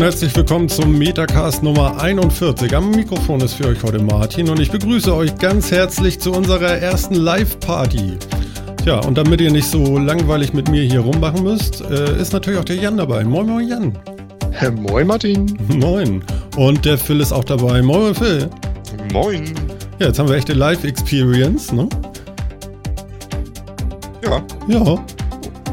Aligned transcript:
Und 0.00 0.04
herzlich 0.04 0.34
willkommen 0.34 0.66
zum 0.66 0.96
Metacast 0.98 1.62
Nummer 1.62 2.00
41. 2.00 2.74
Am 2.74 2.90
Mikrofon 2.90 3.42
ist 3.42 3.52
für 3.52 3.66
euch 3.66 3.82
heute 3.82 3.98
Martin 3.98 4.48
und 4.48 4.58
ich 4.58 4.70
begrüße 4.70 5.14
euch 5.14 5.36
ganz 5.36 5.70
herzlich 5.70 6.18
zu 6.18 6.32
unserer 6.32 6.70
ersten 6.70 7.16
Live-Party. 7.16 8.16
Tja, 8.82 9.00
und 9.00 9.18
damit 9.18 9.42
ihr 9.42 9.52
nicht 9.52 9.66
so 9.66 9.98
langweilig 9.98 10.54
mit 10.54 10.70
mir 10.70 10.84
hier 10.84 11.00
rummachen 11.00 11.42
müsst, 11.42 11.82
äh, 11.82 12.18
ist 12.18 12.32
natürlich 12.32 12.58
auch 12.58 12.64
der 12.64 12.76
Jan 12.76 12.96
dabei. 12.96 13.24
Moin, 13.24 13.46
moin, 13.46 13.68
Jan. 13.68 13.98
Moin, 14.74 15.06
Martin. 15.06 15.54
Moin. 15.68 16.24
Und 16.56 16.82
der 16.86 16.96
Phil 16.96 17.20
ist 17.20 17.32
auch 17.32 17.44
dabei. 17.44 17.82
Moin, 17.82 18.14
Phil. 18.14 18.48
Moin. 19.12 19.52
Ja, 19.98 20.06
jetzt 20.06 20.18
haben 20.18 20.30
wir 20.30 20.36
echte 20.36 20.54
Live-Experience, 20.54 21.72
ne? 21.72 21.86
Ja. 24.24 24.42
Ja. 24.66 25.04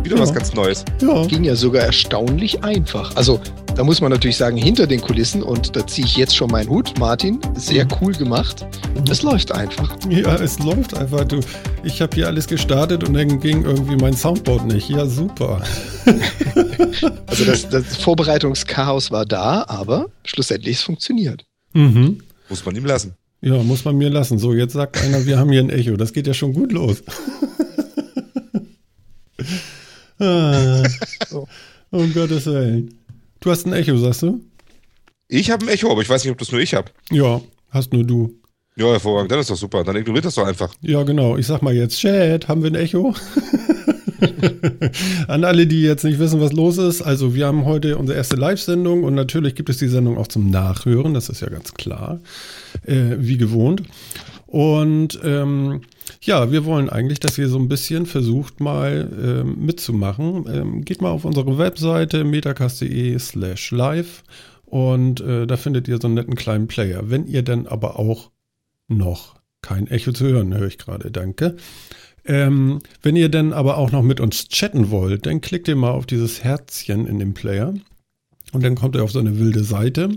Wieder 0.04 0.18
ja. 0.18 0.22
was 0.22 0.34
ganz 0.34 0.54
Neues. 0.54 0.84
Ja. 1.02 1.26
Ging 1.28 1.46
ja 1.46 1.56
sogar 1.56 1.84
erstaunlich 1.84 2.62
einfach. 2.66 3.16
Also, 3.16 3.40
da 3.78 3.84
muss 3.84 4.02
man 4.02 4.12
natürlich 4.12 4.38
sagen, 4.38 4.58
hinter 4.58 4.88
den 4.88 5.00
Kulissen, 5.00 5.44
und 5.44 5.76
da 5.76 5.86
ziehe 5.86 6.06
ich 6.08 6.18
jetzt 6.18 6.36
schon 6.36 6.50
meinen 6.50 6.68
Hut, 6.68 6.98
Martin, 6.98 7.40
sehr 7.56 7.86
Mhm. 7.86 7.92
cool 8.02 8.14
gemacht. 8.14 8.66
Es 9.08 9.22
läuft 9.22 9.52
einfach. 9.52 9.96
Ja, 10.10 10.34
es 10.36 10.58
läuft 10.58 10.98
einfach. 10.98 11.24
Du, 11.26 11.40
ich 11.84 12.02
habe 12.02 12.16
hier 12.16 12.26
alles 12.26 12.48
gestartet 12.48 13.04
und 13.04 13.14
dann 13.14 13.40
ging 13.40 13.64
irgendwie 13.64 13.96
mein 13.96 14.14
Soundboard 14.14 14.66
nicht. 14.66 14.90
Ja, 14.90 15.06
super. 15.06 15.62
Also, 17.28 17.46
das, 17.46 17.70
das 17.70 17.98
Vorbereitungschaos 17.98 19.12
war 19.12 19.26
da, 19.26 19.66
aber 19.68 20.08
schlussendlich 20.24 20.78
es 20.78 20.82
funktioniert. 20.82 21.46
Mhm. 21.74 22.20
Muss 22.50 22.66
man 22.66 22.76
ihm 22.76 22.86
lassen. 22.86 23.14
Ja, 23.42 23.62
muss 23.62 23.86
man 23.86 23.96
mir 23.98 24.10
lassen. 24.10 24.40
So, 24.40 24.54
jetzt 24.54 24.74
sagt 24.74 24.98
einer, 25.04 25.26
wir 25.28 25.38
haben 25.38 25.52
hier 25.52 25.62
ein 25.62 25.70
Echo. 25.70 25.98
Das 25.98 26.14
geht 26.14 26.26
ja 26.26 26.34
schon 26.34 26.54
gut 26.54 26.72
los. 26.72 27.04
ah, 30.20 30.84
um 31.92 32.14
Gottes 32.14 32.48
Willen. 32.48 32.98
Du 33.40 33.52
hast 33.52 33.66
ein 33.66 33.74
Echo, 33.74 33.98
sagst 33.98 34.24
du? 34.24 34.42
Ich 35.28 35.52
habe 35.52 35.66
ein 35.66 35.70
Echo, 35.70 35.92
aber 35.92 36.02
ich 36.02 36.10
weiß 36.10 36.24
nicht, 36.24 36.32
ob 36.32 36.38
das 36.38 36.52
nur 36.52 36.62
ich 36.62 36.74
habe. 36.74 36.92
Ja, 37.12 37.42
hast 37.70 37.94
nur 37.94 38.04
du. 38.04 38.34
Ja, 38.76 38.92
hervorragend. 38.92 39.32
Dann 39.32 39.40
ist 39.40 39.50
doch 39.50 39.58
super. 39.58 39.84
Dann 39.84 39.96
ignoriert 39.96 40.26
das 40.26 40.36
doch 40.36 40.46
einfach. 40.46 40.74
Ja, 40.82 41.04
genau. 41.04 41.36
Ich 41.38 41.48
sag 41.48 41.62
mal 41.62 41.74
jetzt, 41.74 42.00
Chat, 42.00 42.48
haben 42.48 42.62
wir 42.62 42.70
ein 42.72 42.76
Echo? 42.76 43.16
An 45.28 45.44
alle, 45.44 45.66
die 45.68 45.82
jetzt 45.82 46.04
nicht 46.04 46.20
wissen, 46.20 46.40
was 46.40 46.54
los 46.54 46.78
ist. 46.78 47.02
Also, 47.02 47.34
wir 47.34 47.48
haben 47.48 47.66
heute 47.66 47.98
unsere 47.98 48.18
erste 48.18 48.36
Live-Sendung 48.36 49.04
und 49.04 49.16
natürlich 49.16 49.56
gibt 49.56 49.70
es 49.70 49.78
die 49.78 49.88
Sendung 49.88 50.18
auch 50.18 50.28
zum 50.28 50.50
Nachhören. 50.52 51.14
Das 51.16 51.30
ist 51.30 51.42
ja 51.42 51.50
ganz 51.50 51.74
klar. 51.74 52.20
Äh, 52.86 53.16
wie 53.18 53.38
gewohnt. 53.38 53.82
Und 54.46 55.20
ähm, 55.24 55.82
ja, 56.28 56.52
wir 56.52 56.66
wollen 56.66 56.90
eigentlich, 56.90 57.22
dass 57.22 57.38
ihr 57.38 57.48
so 57.48 57.58
ein 57.58 57.70
bisschen 57.70 58.06
versucht 58.06 58.60
mal 58.60 59.10
ähm, 59.24 59.66
mitzumachen. 59.66 60.46
Ähm, 60.54 60.84
geht 60.84 61.02
mal 61.02 61.10
auf 61.10 61.24
unsere 61.24 61.58
Webseite 61.58 62.26
metacast.de 62.26 63.18
slash 63.18 63.72
live 63.72 64.24
und 64.66 65.22
äh, 65.22 65.48
da 65.48 65.56
findet 65.56 65.88
ihr 65.88 66.00
so 66.02 66.08
einen 66.08 66.16
netten 66.16 66.36
kleinen 66.36 66.68
Player. 66.68 67.10
Wenn 67.10 67.28
ihr 67.28 67.44
dann 67.44 67.66
aber 67.66 67.98
auch 67.98 68.32
noch 68.90 69.36
kein 69.62 69.88
Echo 69.88 70.12
zu 70.12 70.26
hören, 70.26 70.54
höre 70.54 70.68
ich 70.68 70.78
gerade, 70.78 71.12
danke. 71.12 71.56
Ähm, 72.26 72.82
wenn 73.02 73.16
ihr 73.16 73.30
dann 73.30 73.54
aber 73.54 73.78
auch 73.78 73.94
noch 73.94 74.04
mit 74.04 74.20
uns 74.20 74.50
chatten 74.50 74.92
wollt, 74.92 75.26
dann 75.26 75.40
klickt 75.40 75.70
ihr 75.70 75.78
mal 75.78 75.92
auf 75.92 76.06
dieses 76.06 76.44
Herzchen 76.44 77.08
in 77.08 77.20
dem 77.20 77.36
Player 77.36 77.74
und 78.52 78.66
dann 78.66 78.76
kommt 78.76 78.98
ihr 78.98 79.04
auf 79.04 79.12
so 79.14 79.20
eine 79.20 79.40
wilde 79.40 79.64
Seite. 79.64 80.10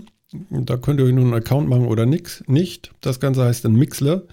Da 0.49 0.75
könnt 0.75 0.99
ihr 0.99 1.05
euch 1.05 1.13
nun 1.13 1.27
einen 1.27 1.35
Account 1.35 1.69
machen 1.69 1.87
oder 1.87 2.05
nix, 2.05 2.43
nicht. 2.47 2.91
Das 2.99 3.21
Ganze 3.21 3.45
heißt 3.45 3.63
dann 3.63 3.75
Mixler. 3.75 4.23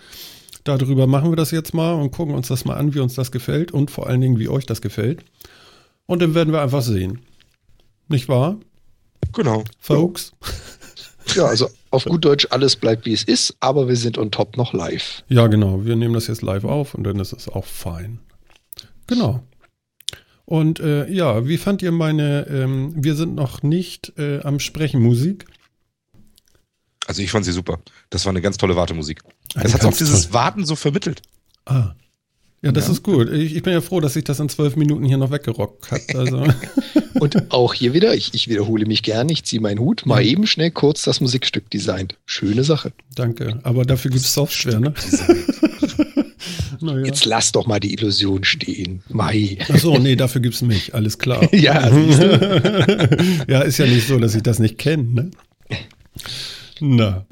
Darüber 0.68 1.06
machen 1.06 1.30
wir 1.30 1.36
das 1.36 1.50
jetzt 1.50 1.72
mal 1.72 1.94
und 1.94 2.10
gucken 2.10 2.34
uns 2.34 2.48
das 2.48 2.66
mal 2.66 2.74
an, 2.76 2.92
wie 2.94 3.00
uns 3.00 3.14
das 3.14 3.32
gefällt 3.32 3.72
und 3.72 3.90
vor 3.90 4.06
allen 4.06 4.20
Dingen, 4.20 4.38
wie 4.38 4.48
euch 4.50 4.66
das 4.66 4.82
gefällt. 4.82 5.24
Und 6.04 6.20
dann 6.20 6.34
werden 6.34 6.52
wir 6.52 6.60
einfach 6.60 6.82
sehen. 6.82 7.20
Nicht 8.08 8.28
wahr, 8.28 8.58
Genau. 9.32 9.64
folks? 9.78 10.32
Ja, 11.34 11.46
also 11.46 11.68
auf 11.90 12.04
gut 12.04 12.24
Deutsch, 12.24 12.46
alles 12.50 12.76
bleibt 12.76 13.06
wie 13.06 13.12
es 13.12 13.22
ist, 13.24 13.56
aber 13.60 13.88
wir 13.88 13.96
sind 13.96 14.18
on 14.18 14.30
top 14.30 14.56
noch 14.58 14.72
live. 14.74 15.22
Ja, 15.28 15.46
genau. 15.46 15.84
Wir 15.86 15.96
nehmen 15.96 16.12
das 16.14 16.26
jetzt 16.26 16.42
live 16.42 16.64
auf 16.64 16.94
und 16.94 17.04
dann 17.04 17.18
ist 17.18 17.32
es 17.32 17.48
auch 17.48 17.64
fein. 17.64 18.18
Genau. 19.06 19.42
Und 20.44 20.80
äh, 20.80 21.06
ja, 21.10 21.46
wie 21.46 21.56
fand 21.58 21.82
ihr 21.82 21.92
meine, 21.92 22.46
ähm, 22.48 22.92
wir 22.94 23.14
sind 23.14 23.34
noch 23.34 23.62
nicht 23.62 24.12
äh, 24.18 24.40
am 24.40 24.60
Sprechen 24.60 25.00
Musik? 25.02 25.46
Also 27.08 27.22
ich 27.22 27.30
fand 27.30 27.44
sie 27.44 27.52
super. 27.52 27.80
Das 28.10 28.24
war 28.26 28.30
eine 28.30 28.40
ganz 28.42 28.56
tolle 28.58 28.76
Wartemusik. 28.76 29.22
Eine 29.54 29.64
Es 29.64 29.74
hat 29.74 29.84
auch 29.84 29.96
dieses 29.96 30.22
tolle- 30.24 30.34
Warten 30.34 30.64
so 30.66 30.76
vermittelt. 30.76 31.22
Ah. 31.64 31.94
Ja, 32.60 32.72
das 32.72 32.86
Ja. 32.86 32.92
ist 32.92 33.02
gut. 33.02 33.30
Ich, 33.32 33.54
ich 33.56 33.62
bin 33.62 33.72
ja 33.72 33.80
froh, 33.80 34.00
dass 34.00 34.14
sich 34.14 34.24
das 34.24 34.40
in 34.40 34.48
zwölf 34.48 34.76
Minuten 34.76 35.04
hier 35.04 35.16
noch 35.16 35.30
weggerockt 35.30 35.90
hat. 35.90 36.14
Also, 36.14 36.44
Und 37.14 37.50
auch 37.52 37.72
hier 37.72 37.94
wieder, 37.94 38.14
ich, 38.14 38.34
ich 38.34 38.48
wiederhole 38.48 38.84
mich 38.86 39.02
gerne, 39.02 39.32
ich 39.32 39.44
ziehe 39.44 39.60
meinen 39.62 39.78
Hut, 39.78 40.04
mal 40.06 40.20
Ja. 40.22 40.30
eben 40.32 40.46
schnell 40.46 40.70
kurz 40.70 41.02
das 41.02 41.20
Musikstück 41.20 41.70
designt. 41.70 42.16
Schöne 42.26 42.62
Sache. 42.64 42.92
danke. 43.14 43.58
Aber 43.62 43.84
dafür 43.84 44.10
gibt 44.10 44.22
es 44.24 44.34
Software, 44.34 44.80
ne? 44.80 44.92
naja. 46.80 47.06
Jetzt 47.06 47.24
lass 47.24 47.52
doch 47.52 47.66
mal 47.66 47.80
die 47.80 47.92
Illusion 47.94 48.44
stehen. 48.44 49.02
Mai. 49.08 49.58
Achso, 49.68 49.98
nee, 49.98 50.16
dafür 50.16 50.40
gibt 50.40 50.54
es 50.56 50.62
mich. 50.62 50.94
Alles 50.94 51.18
klar. 51.18 51.48
Ja, 51.54 51.90
siehst 51.90 52.22
du. 52.22 53.44
ja, 53.48 53.60
ist 53.62 53.78
ja 53.78 53.86
nicht 53.86 54.06
so, 54.06 54.18
dass 54.18 54.34
ich 54.34 54.42
das 54.42 54.58
nicht 54.58 54.78
kenne, 54.78 55.04
ne? 55.04 55.30
Na. 56.80 57.26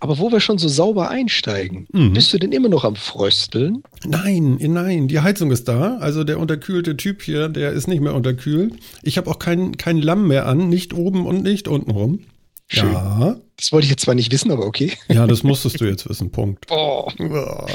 Aber 0.00 0.18
wo 0.18 0.32
wir 0.32 0.40
schon 0.40 0.58
so 0.58 0.66
sauber 0.66 1.10
einsteigen, 1.10 1.86
Mhm. 1.92 2.12
bist 2.14 2.32
du 2.32 2.38
denn 2.38 2.50
immer 2.50 2.68
noch 2.68 2.82
am 2.84 2.96
Frösteln? 2.96 3.84
Nein, 4.04 4.58
nein, 4.60 5.06
die 5.06 5.20
Heizung 5.20 5.52
ist 5.52 5.68
da. 5.68 5.98
Also 5.98 6.24
der 6.24 6.40
unterkühlte 6.40 6.96
Typ 6.96 7.22
hier, 7.22 7.48
der 7.48 7.70
ist 7.72 7.86
nicht 7.86 8.00
mehr 8.00 8.14
unterkühlt. 8.14 8.74
Ich 9.02 9.16
habe 9.16 9.30
auch 9.30 9.38
kein, 9.38 9.76
kein 9.76 9.98
Lamm 9.98 10.26
mehr 10.26 10.46
an, 10.46 10.68
nicht 10.68 10.92
oben 10.92 11.24
und 11.26 11.44
nicht 11.44 11.68
unten 11.68 11.92
rum. 11.92 12.20
Schön. 12.66 12.92
Ja, 12.92 13.36
Das 13.56 13.70
wollte 13.70 13.84
ich 13.84 13.90
jetzt 13.90 14.02
zwar 14.02 14.14
nicht 14.16 14.32
wissen, 14.32 14.50
aber 14.50 14.66
okay. 14.66 14.92
ja, 15.08 15.26
das 15.26 15.42
musstest 15.44 15.80
du 15.80 15.84
jetzt 15.84 16.08
wissen, 16.08 16.32
Punkt. 16.32 16.66
Ja. 16.70 17.66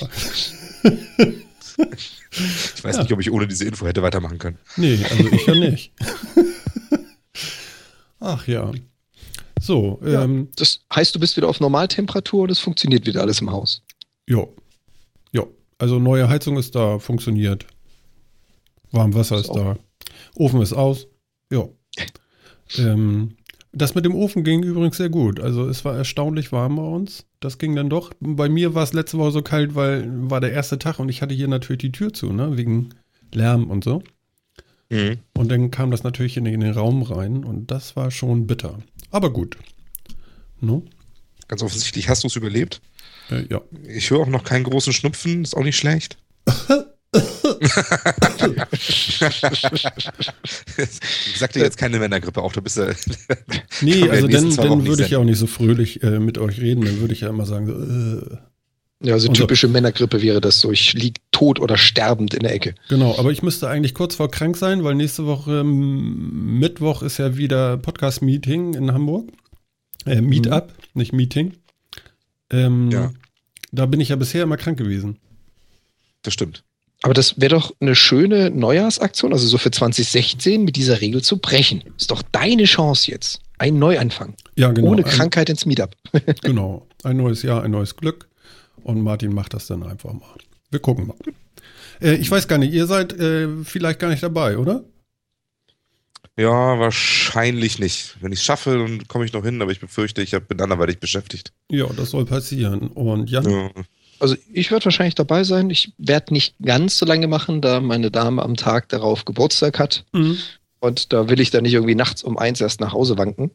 Ich 2.76 2.84
weiß 2.84 2.98
nicht, 3.00 3.12
ob 3.14 3.20
ich 3.20 3.32
ohne 3.32 3.48
diese 3.48 3.66
Info 3.66 3.86
hätte 3.86 4.02
weitermachen 4.02 4.38
können. 4.40 4.58
Nee, 4.78 5.00
also 5.10 5.28
ich 5.28 5.46
ja 5.46 5.56
nicht. 5.56 5.92
Ach 8.20 8.48
ja. 8.48 8.72
So, 9.68 10.00
Ja. 10.04 10.24
ähm, 10.24 10.48
Das 10.56 10.80
heißt, 10.96 11.14
du 11.14 11.20
bist 11.20 11.38
wieder 11.38 11.48
auf 11.50 11.60
Normaltemperatur 11.60 12.44
und 12.44 12.52
es 12.52 12.60
funktioniert 12.60 13.06
wieder 13.06 13.22
alles 13.22 13.42
im 13.42 13.52
Haus. 13.52 13.84
jo. 14.28 14.56
Jo. 15.34 15.54
Also 15.78 16.00
neue 16.00 16.28
Heizung 16.30 16.58
ist 16.58 16.74
da, 16.74 16.98
funktioniert. 17.00 17.66
Warmwasser 18.92 19.36
ist 19.36 19.48
Ist 19.50 19.56
da. 19.56 19.78
Ofen 20.36 20.62
ist 20.62 20.74
aus. 20.74 21.08
Jo. 21.52 21.76
Ähm, 22.78 23.38
das 23.72 23.96
mit 23.96 24.04
dem 24.04 24.14
Ofen 24.14 24.44
ging 24.44 24.62
übrigens 24.62 24.98
sehr 24.98 25.08
gut. 25.10 25.40
Also 25.40 25.70
es 25.70 25.86
war 25.86 25.96
erstaunlich 25.96 26.52
warm 26.52 26.76
bei 26.76 26.82
uns. 26.84 27.26
Das 27.40 27.60
ging 27.60 27.78
dann 27.78 27.90
doch. 27.90 28.12
Bei 28.20 28.50
mir 28.50 28.76
war 28.76 28.84
es 28.84 28.92
letzte 28.92 29.18
Woche 29.18 29.32
so 29.32 29.42
kalt, 29.42 29.74
weil 29.76 30.06
war 30.30 30.42
der 30.42 30.52
erste 30.52 30.78
Tag 30.78 31.00
und 31.00 31.08
ich 31.08 31.22
hatte 31.22 31.34
hier 31.34 31.48
natürlich 31.48 31.80
die 31.82 31.94
Tür 31.94 32.12
zu, 32.12 32.34
ne? 32.34 32.58
Wegen 32.58 32.90
Lärm 33.34 33.70
und 33.70 33.86
so. 33.86 34.04
Mhm. 34.90 35.20
Und 35.38 35.50
dann 35.50 35.72
kam 35.72 35.92
das 35.92 36.04
natürlich 36.04 36.36
in 36.36 36.44
den, 36.44 36.56
in 36.56 36.60
den 36.60 36.74
Raum 36.74 37.04
rein 37.04 37.46
und 37.46 37.72
das 37.72 37.96
war 37.96 38.12
schon 38.12 38.48
bitter. 38.48 38.80
Aber 39.12 39.32
gut. 39.32 39.58
No? 40.60 40.84
Ganz 41.48 41.64
offensichtlich 41.64 42.10
hast 42.10 42.24
du 42.24 42.28
es 42.28 42.36
überlebt. 42.36 42.82
Äh, 43.30 43.46
ja. 43.50 43.62
Ich 43.84 44.10
höre 44.10 44.20
auch 44.20 44.28
noch 44.28 44.44
keinen 44.44 44.64
großen 44.64 44.94
Schnupfen. 44.94 45.44
Ist 45.44 45.56
auch 45.56 45.64
nicht 45.64 45.78
schlecht. 45.78 46.18
ich 47.16 47.24
sag 51.38 51.54
dir 51.54 51.64
jetzt 51.64 51.78
keine 51.78 52.00
Männergrippe, 52.00 52.42
auch 52.42 52.52
du 52.52 52.62
bist 52.62 52.76
ja. 52.78 52.92
Nee, 53.82 54.10
also 54.10 54.28
dann, 54.28 54.54
dann 54.56 54.86
würde 54.86 55.04
ich 55.04 55.10
ja 55.10 55.20
auch 55.20 55.24
nicht 55.24 55.40
so 55.40 55.48
fröhlich 55.48 56.04
äh, 56.04 56.20
mit 56.20 56.38
euch 56.38 56.60
reden. 56.60 56.84
Dann 56.84 57.00
würde 57.00 57.14
ich 57.14 57.22
ja 57.22 57.30
immer 57.30 57.46
sagen, 57.46 57.68
so, 57.68 57.74
äh. 57.74 58.38
Ja, 59.04 59.14
also 59.14 59.30
Und 59.30 59.36
so- 59.38 59.44
typische 59.44 59.68
Männergrippe 59.68 60.22
wäre 60.24 60.42
das 60.42 60.60
so. 60.60 60.72
Ich 60.72 60.94
lieg 60.94 61.18
tot 61.32 61.60
oder 61.60 61.78
sterbend 61.78 62.34
in 62.34 62.42
der 62.42 62.54
Ecke. 62.54 62.74
genau. 62.90 63.16
Aber 63.20 63.32
ich 63.32 63.44
müsste 63.44 63.70
eigentlich 63.70 63.94
kurz 63.94 64.16
vor 64.16 64.32
krank 64.32 64.58
sein, 64.58 64.84
weil 64.84 64.96
nächste 64.96 65.26
Woche 65.28 65.60
ähm, 65.60 66.58
Mittwoch 66.60 67.04
ist 67.04 67.18
ja 67.20 67.38
wieder 67.38 67.78
Podcast-Meeting 67.78 68.74
in 68.74 68.92
Hamburg. 68.94 69.30
Äh, 70.06 70.22
Meetup, 70.22 70.74
nicht 70.96 71.14
Meeting. 71.14 71.54
Ähm, 72.52 72.90
Ja. 72.92 73.12
Da 73.72 73.86
bin 73.86 74.00
ich 74.00 74.10
ja 74.10 74.16
bisher 74.16 74.44
immer 74.44 74.58
krank 74.58 74.78
gewesen. 74.78 75.18
Das 76.24 76.34
stimmt. 76.34 76.64
Aber 77.04 77.14
das 77.14 77.40
wäre 77.40 77.54
doch 77.54 77.72
eine 77.80 77.94
schöne 77.94 78.50
Neujahrsaktion, 78.50 79.32
also 79.34 79.46
so 79.46 79.58
für 79.60 79.70
2016 79.70 80.64
mit 80.64 80.76
dieser 80.78 81.02
Regel 81.02 81.22
zu 81.22 81.38
brechen. 81.38 81.84
Ist 81.98 82.10
doch 82.10 82.24
deine 82.32 82.64
Chance 82.64 83.12
jetzt. 83.12 83.42
Ein 83.60 83.78
Neuanfang. 83.78 84.34
Ja, 84.56 84.72
genau. 84.72 84.92
Ohne 84.92 85.04
Ein- 85.06 85.12
Krankheit 85.12 85.50
ins 85.50 85.66
Meetup. 85.68 85.96
Genau. 86.42 86.88
Ein 87.04 87.18
neues 87.18 87.44
Jahr, 87.44 87.62
ein 87.64 87.72
neues 87.72 87.96
Glück. 87.96 88.27
Und 88.88 89.02
Martin 89.02 89.34
macht 89.34 89.54
das 89.54 89.68
dann 89.68 89.84
einfach 89.84 90.14
mal. 90.14 90.38
Wir 90.72 90.80
gucken 90.80 91.08
mal. 91.08 91.18
Äh, 92.02 92.16
ich 92.16 92.32
weiß 92.32 92.48
gar 92.48 92.58
nicht, 92.58 92.74
ihr 92.74 92.88
seid 92.88 93.12
äh, 93.20 93.50
vielleicht 93.66 94.00
gar 94.00 94.08
nicht 94.08 94.24
dabei, 94.24 94.58
oder? 94.58 94.86
Ja, 96.38 96.80
wahrscheinlich 96.80 97.80
nicht. 97.80 98.16
Wenn 98.22 98.32
ich 98.32 98.40
es 98.40 98.46
schaffe, 98.46 98.78
dann 98.78 99.06
komme 99.10 99.26
ich 99.26 99.34
noch 99.34 99.44
hin, 99.44 99.62
aber 99.62 99.72
ich 99.72 99.82
befürchte, 99.82 100.22
ich 100.22 100.32
bin 100.32 100.62
anderweitig 100.62 101.00
beschäftigt. 101.00 101.52
Ja, 101.70 101.86
das 101.98 102.12
soll 102.12 102.26
passieren. 102.26 102.88
Und 102.88 103.30
Jan? 103.30 103.50
Ja. 103.50 103.72
Also 104.20 104.38
ich 104.54 104.72
werde 104.72 104.86
wahrscheinlich 104.86 105.16
dabei 105.16 105.44
sein. 105.44 105.70
Ich 105.70 105.92
werde 105.98 106.34
nicht 106.34 106.56
ganz 106.64 106.98
so 106.98 107.06
lange 107.06 107.28
machen, 107.28 107.60
da 107.60 107.82
meine 107.82 108.10
Dame 108.10 108.42
am 108.42 108.56
Tag 108.56 108.88
darauf 108.88 109.26
Geburtstag 109.26 109.80
hat. 109.80 110.06
Mhm. 110.14 110.38
Und 110.80 111.12
da 111.12 111.28
will 111.28 111.42
ich 111.42 111.50
dann 111.50 111.64
nicht 111.64 111.74
irgendwie 111.74 111.96
nachts 111.96 112.24
um 112.24 112.38
eins 112.38 112.62
erst 112.62 112.80
nach 112.80 112.94
Hause 112.94 113.18
wanken. 113.18 113.52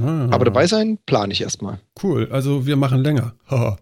Ah, 0.00 0.28
Aber 0.30 0.44
dabei 0.44 0.68
sein 0.68 0.98
plane 1.06 1.32
ich 1.32 1.40
erstmal. 1.40 1.80
Cool, 2.00 2.28
also 2.30 2.66
wir 2.66 2.76
machen 2.76 3.02
länger. 3.02 3.34
Haha. 3.50 3.78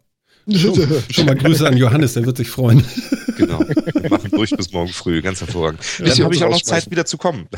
Schon, 0.51 1.03
schon 1.11 1.27
mal 1.27 1.35
Grüße 1.37 1.67
an 1.67 1.77
Johannes, 1.77 2.15
der 2.15 2.25
wird 2.27 2.37
sich 2.37 2.51
freuen. 2.51 2.85
Genau. 3.37 3.59
Wir 3.59 4.11
machen 4.11 4.31
durch 4.31 4.51
bis 4.51 4.71
morgen 4.71 4.93
früh, 4.93 5.21
ganz 5.21 5.41
hervorragend. 5.41 5.81
Bis 5.81 6.15
Dann 6.15 6.27
habe 6.27 6.37
ich 6.37 6.45
auch 6.45 6.51
noch. 6.51 6.63
Zeit, 6.63 6.89
wieder 6.89 7.05
zu 7.05 7.19
kommen. 7.19 7.49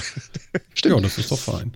Ja, 0.82 0.98
das 0.98 1.18
ist 1.18 1.30
doch 1.30 1.38
fein. 1.38 1.74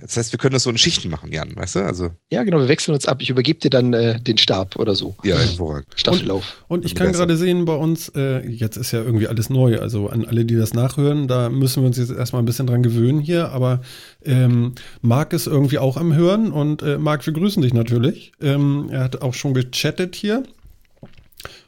Das 0.00 0.16
heißt, 0.16 0.32
wir 0.32 0.38
können 0.38 0.52
das 0.52 0.62
so 0.62 0.70
in 0.70 0.78
Schichten 0.78 1.10
machen, 1.10 1.32
Jan, 1.32 1.54
weißt 1.54 1.76
du? 1.76 1.80
Also, 1.80 2.10
Ja, 2.30 2.42
genau, 2.42 2.58
wir 2.58 2.68
wechseln 2.68 2.94
uns 2.94 3.06
ab. 3.06 3.20
Ich 3.20 3.30
übergebe 3.30 3.60
dir 3.60 3.70
dann 3.70 3.92
äh, 3.92 4.20
den 4.20 4.38
Stab 4.38 4.76
oder 4.76 4.94
so. 4.94 5.16
ja, 5.24 5.36
hervorragend. 5.36 5.88
Staffellauf. 5.96 6.64
Und 6.68 6.84
ich 6.84 6.94
Bin 6.94 7.04
kann 7.04 7.12
gerade 7.12 7.36
sehen 7.36 7.64
bei 7.64 7.74
uns, 7.74 8.10
äh, 8.16 8.46
jetzt 8.46 8.76
ist 8.76 8.92
ja 8.92 9.02
irgendwie 9.02 9.28
alles 9.28 9.50
neu, 9.50 9.78
also 9.78 10.08
an 10.08 10.24
alle, 10.24 10.44
die 10.44 10.56
das 10.56 10.74
nachhören, 10.74 11.28
da 11.28 11.48
müssen 11.48 11.82
wir 11.82 11.86
uns 11.86 11.98
jetzt 11.98 12.10
erstmal 12.10 12.42
ein 12.42 12.46
bisschen 12.46 12.66
dran 12.66 12.82
gewöhnen 12.82 13.20
hier, 13.20 13.50
aber 13.50 13.80
ähm, 14.24 14.74
Marc 15.02 15.32
ist 15.32 15.46
irgendwie 15.46 15.78
auch 15.78 15.96
am 15.96 16.14
Hören 16.14 16.52
und 16.52 16.82
äh, 16.82 16.98
Marc, 16.98 17.26
wir 17.26 17.32
grüßen 17.32 17.62
dich 17.62 17.74
natürlich. 17.74 18.32
Ähm, 18.40 18.88
er 18.90 19.04
hat 19.04 19.22
auch 19.22 19.34
schon 19.34 19.54
gechattet 19.54 20.14
hier 20.16 20.42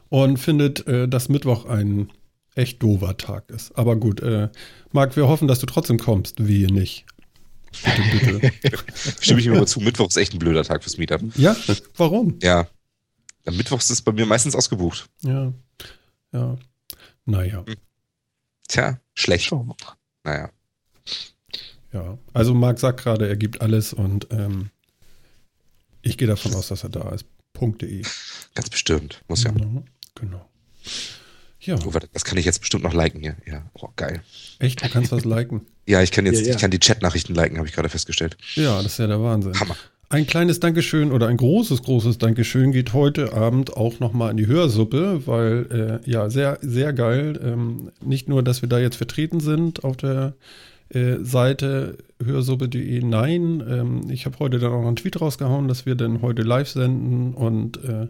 und 0.08 0.38
findet, 0.38 0.86
äh, 0.86 1.08
dass 1.08 1.28
Mittwoch 1.28 1.66
ein 1.66 2.10
echt 2.54 2.82
doofer 2.82 3.16
Tag 3.16 3.50
ist. 3.50 3.76
Aber 3.76 3.96
gut, 3.96 4.20
äh, 4.20 4.48
Marc, 4.92 5.16
wir 5.16 5.28
hoffen, 5.28 5.48
dass 5.48 5.58
du 5.58 5.66
trotzdem 5.66 5.98
kommst, 5.98 6.46
wehe 6.46 6.70
nicht. 6.72 7.06
Bitte, 7.72 8.52
bitte. 8.60 8.78
Stimme 9.20 9.40
ich 9.40 9.48
mir 9.48 9.58
mal 9.58 9.66
zu, 9.66 9.80
Mittwoch 9.80 10.08
ist 10.08 10.16
echt 10.16 10.34
ein 10.34 10.38
blöder 10.38 10.64
Tag 10.64 10.82
fürs 10.82 10.98
Meetup. 10.98 11.22
ja, 11.36 11.56
warum? 11.96 12.38
Ja. 12.42 12.68
Am 13.46 13.56
Mittwochs 13.56 13.90
ist 13.90 14.02
bei 14.02 14.12
mir 14.12 14.26
meistens 14.26 14.54
ausgebucht. 14.54 15.08
Ja, 15.22 15.52
ja. 16.32 16.56
Naja. 17.24 17.64
Tja, 18.68 19.00
schlecht. 19.14 19.52
Naja. 20.24 20.50
Ja, 21.92 22.18
also 22.32 22.54
Marc 22.54 22.78
sagt 22.78 23.00
gerade, 23.02 23.28
er 23.28 23.36
gibt 23.36 23.60
alles 23.60 23.92
und 23.92 24.28
ähm, 24.30 24.70
ich 26.00 26.16
gehe 26.16 26.28
davon 26.28 26.54
aus, 26.54 26.68
dass 26.68 26.84
er 26.84 26.90
da 26.90 27.10
ist. 27.10 27.26
.de. 27.60 28.02
Ganz 28.54 28.70
bestimmt. 28.70 29.22
Muss 29.28 29.44
ja. 29.44 29.52
Genau. 29.52 29.84
genau. 30.16 30.48
Ja, 31.64 31.76
Oh, 31.86 31.94
warte, 31.94 32.08
das 32.12 32.24
kann 32.24 32.38
ich 32.38 32.44
jetzt 32.44 32.58
bestimmt 32.60 32.82
noch 32.84 32.92
liken 32.94 33.20
hier. 33.20 33.36
Ja, 33.46 33.62
oh, 33.74 33.88
geil. 33.96 34.20
echt, 34.58 34.84
du 34.84 34.88
kannst 34.88 35.12
was 35.12 35.24
liken. 35.24 35.62
Ja, 35.84 36.00
ich 36.00 36.12
kann 36.12 36.26
jetzt, 36.26 36.40
Ja, 36.42 36.46
ja. 36.46 36.54
ich 36.54 36.60
kann 36.60 36.70
die 36.70 36.78
Chat-Nachrichten 36.78 37.34
liken, 37.34 37.58
habe 37.58 37.66
ich 37.66 37.74
gerade 37.74 37.88
festgestellt. 37.88 38.36
Ja, 38.54 38.76
das 38.76 38.92
ist 38.92 38.98
ja 38.98 39.08
der 39.08 39.20
Wahnsinn. 39.20 39.58
Hammer. 39.58 39.76
Ein 40.10 40.28
kleines 40.28 40.60
Dankeschön 40.60 41.10
oder 41.10 41.26
ein 41.26 41.36
großes, 41.38 41.82
großes 41.82 42.18
Dankeschön 42.18 42.70
geht 42.70 42.92
heute 42.92 43.32
Abend 43.32 43.76
auch 43.76 43.98
nochmal 43.98 44.30
in 44.30 44.36
die 44.36 44.46
Hörsuppe, 44.46 45.22
weil, 45.26 46.00
äh, 46.04 46.08
ja, 46.10 46.30
sehr, 46.30 46.58
sehr 46.60 46.92
geil. 46.92 47.40
Ähm, 47.42 47.90
nicht 48.00 48.28
nur, 48.28 48.44
dass 48.44 48.62
wir 48.62 48.68
da 48.68 48.78
jetzt 48.78 48.94
vertreten 48.96 49.40
sind 49.40 49.82
auf 49.82 49.96
der 49.96 50.34
äh, 50.90 51.16
Seite 51.22 51.98
hörsuppe.de, 52.24 53.02
nein, 53.02 53.60
ähm, 53.68 54.02
ich 54.10 54.24
habe 54.26 54.38
heute 54.38 54.58
dann 54.60 54.70
auch 54.72 54.82
noch 54.82 54.86
einen 54.86 54.96
Tweet 54.96 55.20
rausgehauen, 55.20 55.66
dass 55.66 55.84
wir 55.86 55.94
dann 55.96 56.22
heute 56.22 56.42
live 56.42 56.68
senden 56.68 57.34
und 57.34 57.82
äh, 57.82 58.06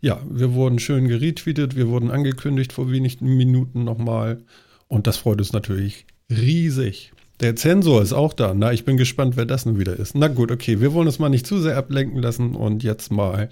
ja, 0.00 0.20
wir 0.28 0.54
wurden 0.54 0.78
schön 0.78 1.08
geretweetet, 1.08 1.76
wir 1.76 1.88
wurden 1.88 2.10
angekündigt 2.10 2.72
vor 2.72 2.90
wenigen 2.90 3.36
Minuten 3.36 3.84
nochmal 3.84 4.44
und 4.88 5.06
das 5.06 5.16
freut 5.16 5.38
uns 5.38 5.52
natürlich 5.52 6.06
riesig. 6.30 7.12
Der 7.40 7.54
Zensor 7.54 8.00
ist 8.02 8.12
auch 8.12 8.32
da. 8.32 8.54
Na, 8.54 8.72
ich 8.72 8.84
bin 8.84 8.96
gespannt, 8.96 9.36
wer 9.36 9.44
das 9.44 9.66
nun 9.66 9.78
wieder 9.78 9.96
ist. 9.96 10.14
Na 10.14 10.28
gut, 10.28 10.50
okay, 10.50 10.80
wir 10.80 10.94
wollen 10.94 11.06
uns 11.06 11.18
mal 11.18 11.28
nicht 11.28 11.46
zu 11.46 11.60
sehr 11.60 11.76
ablenken 11.76 12.22
lassen 12.22 12.54
und 12.54 12.82
jetzt 12.82 13.12
mal 13.12 13.50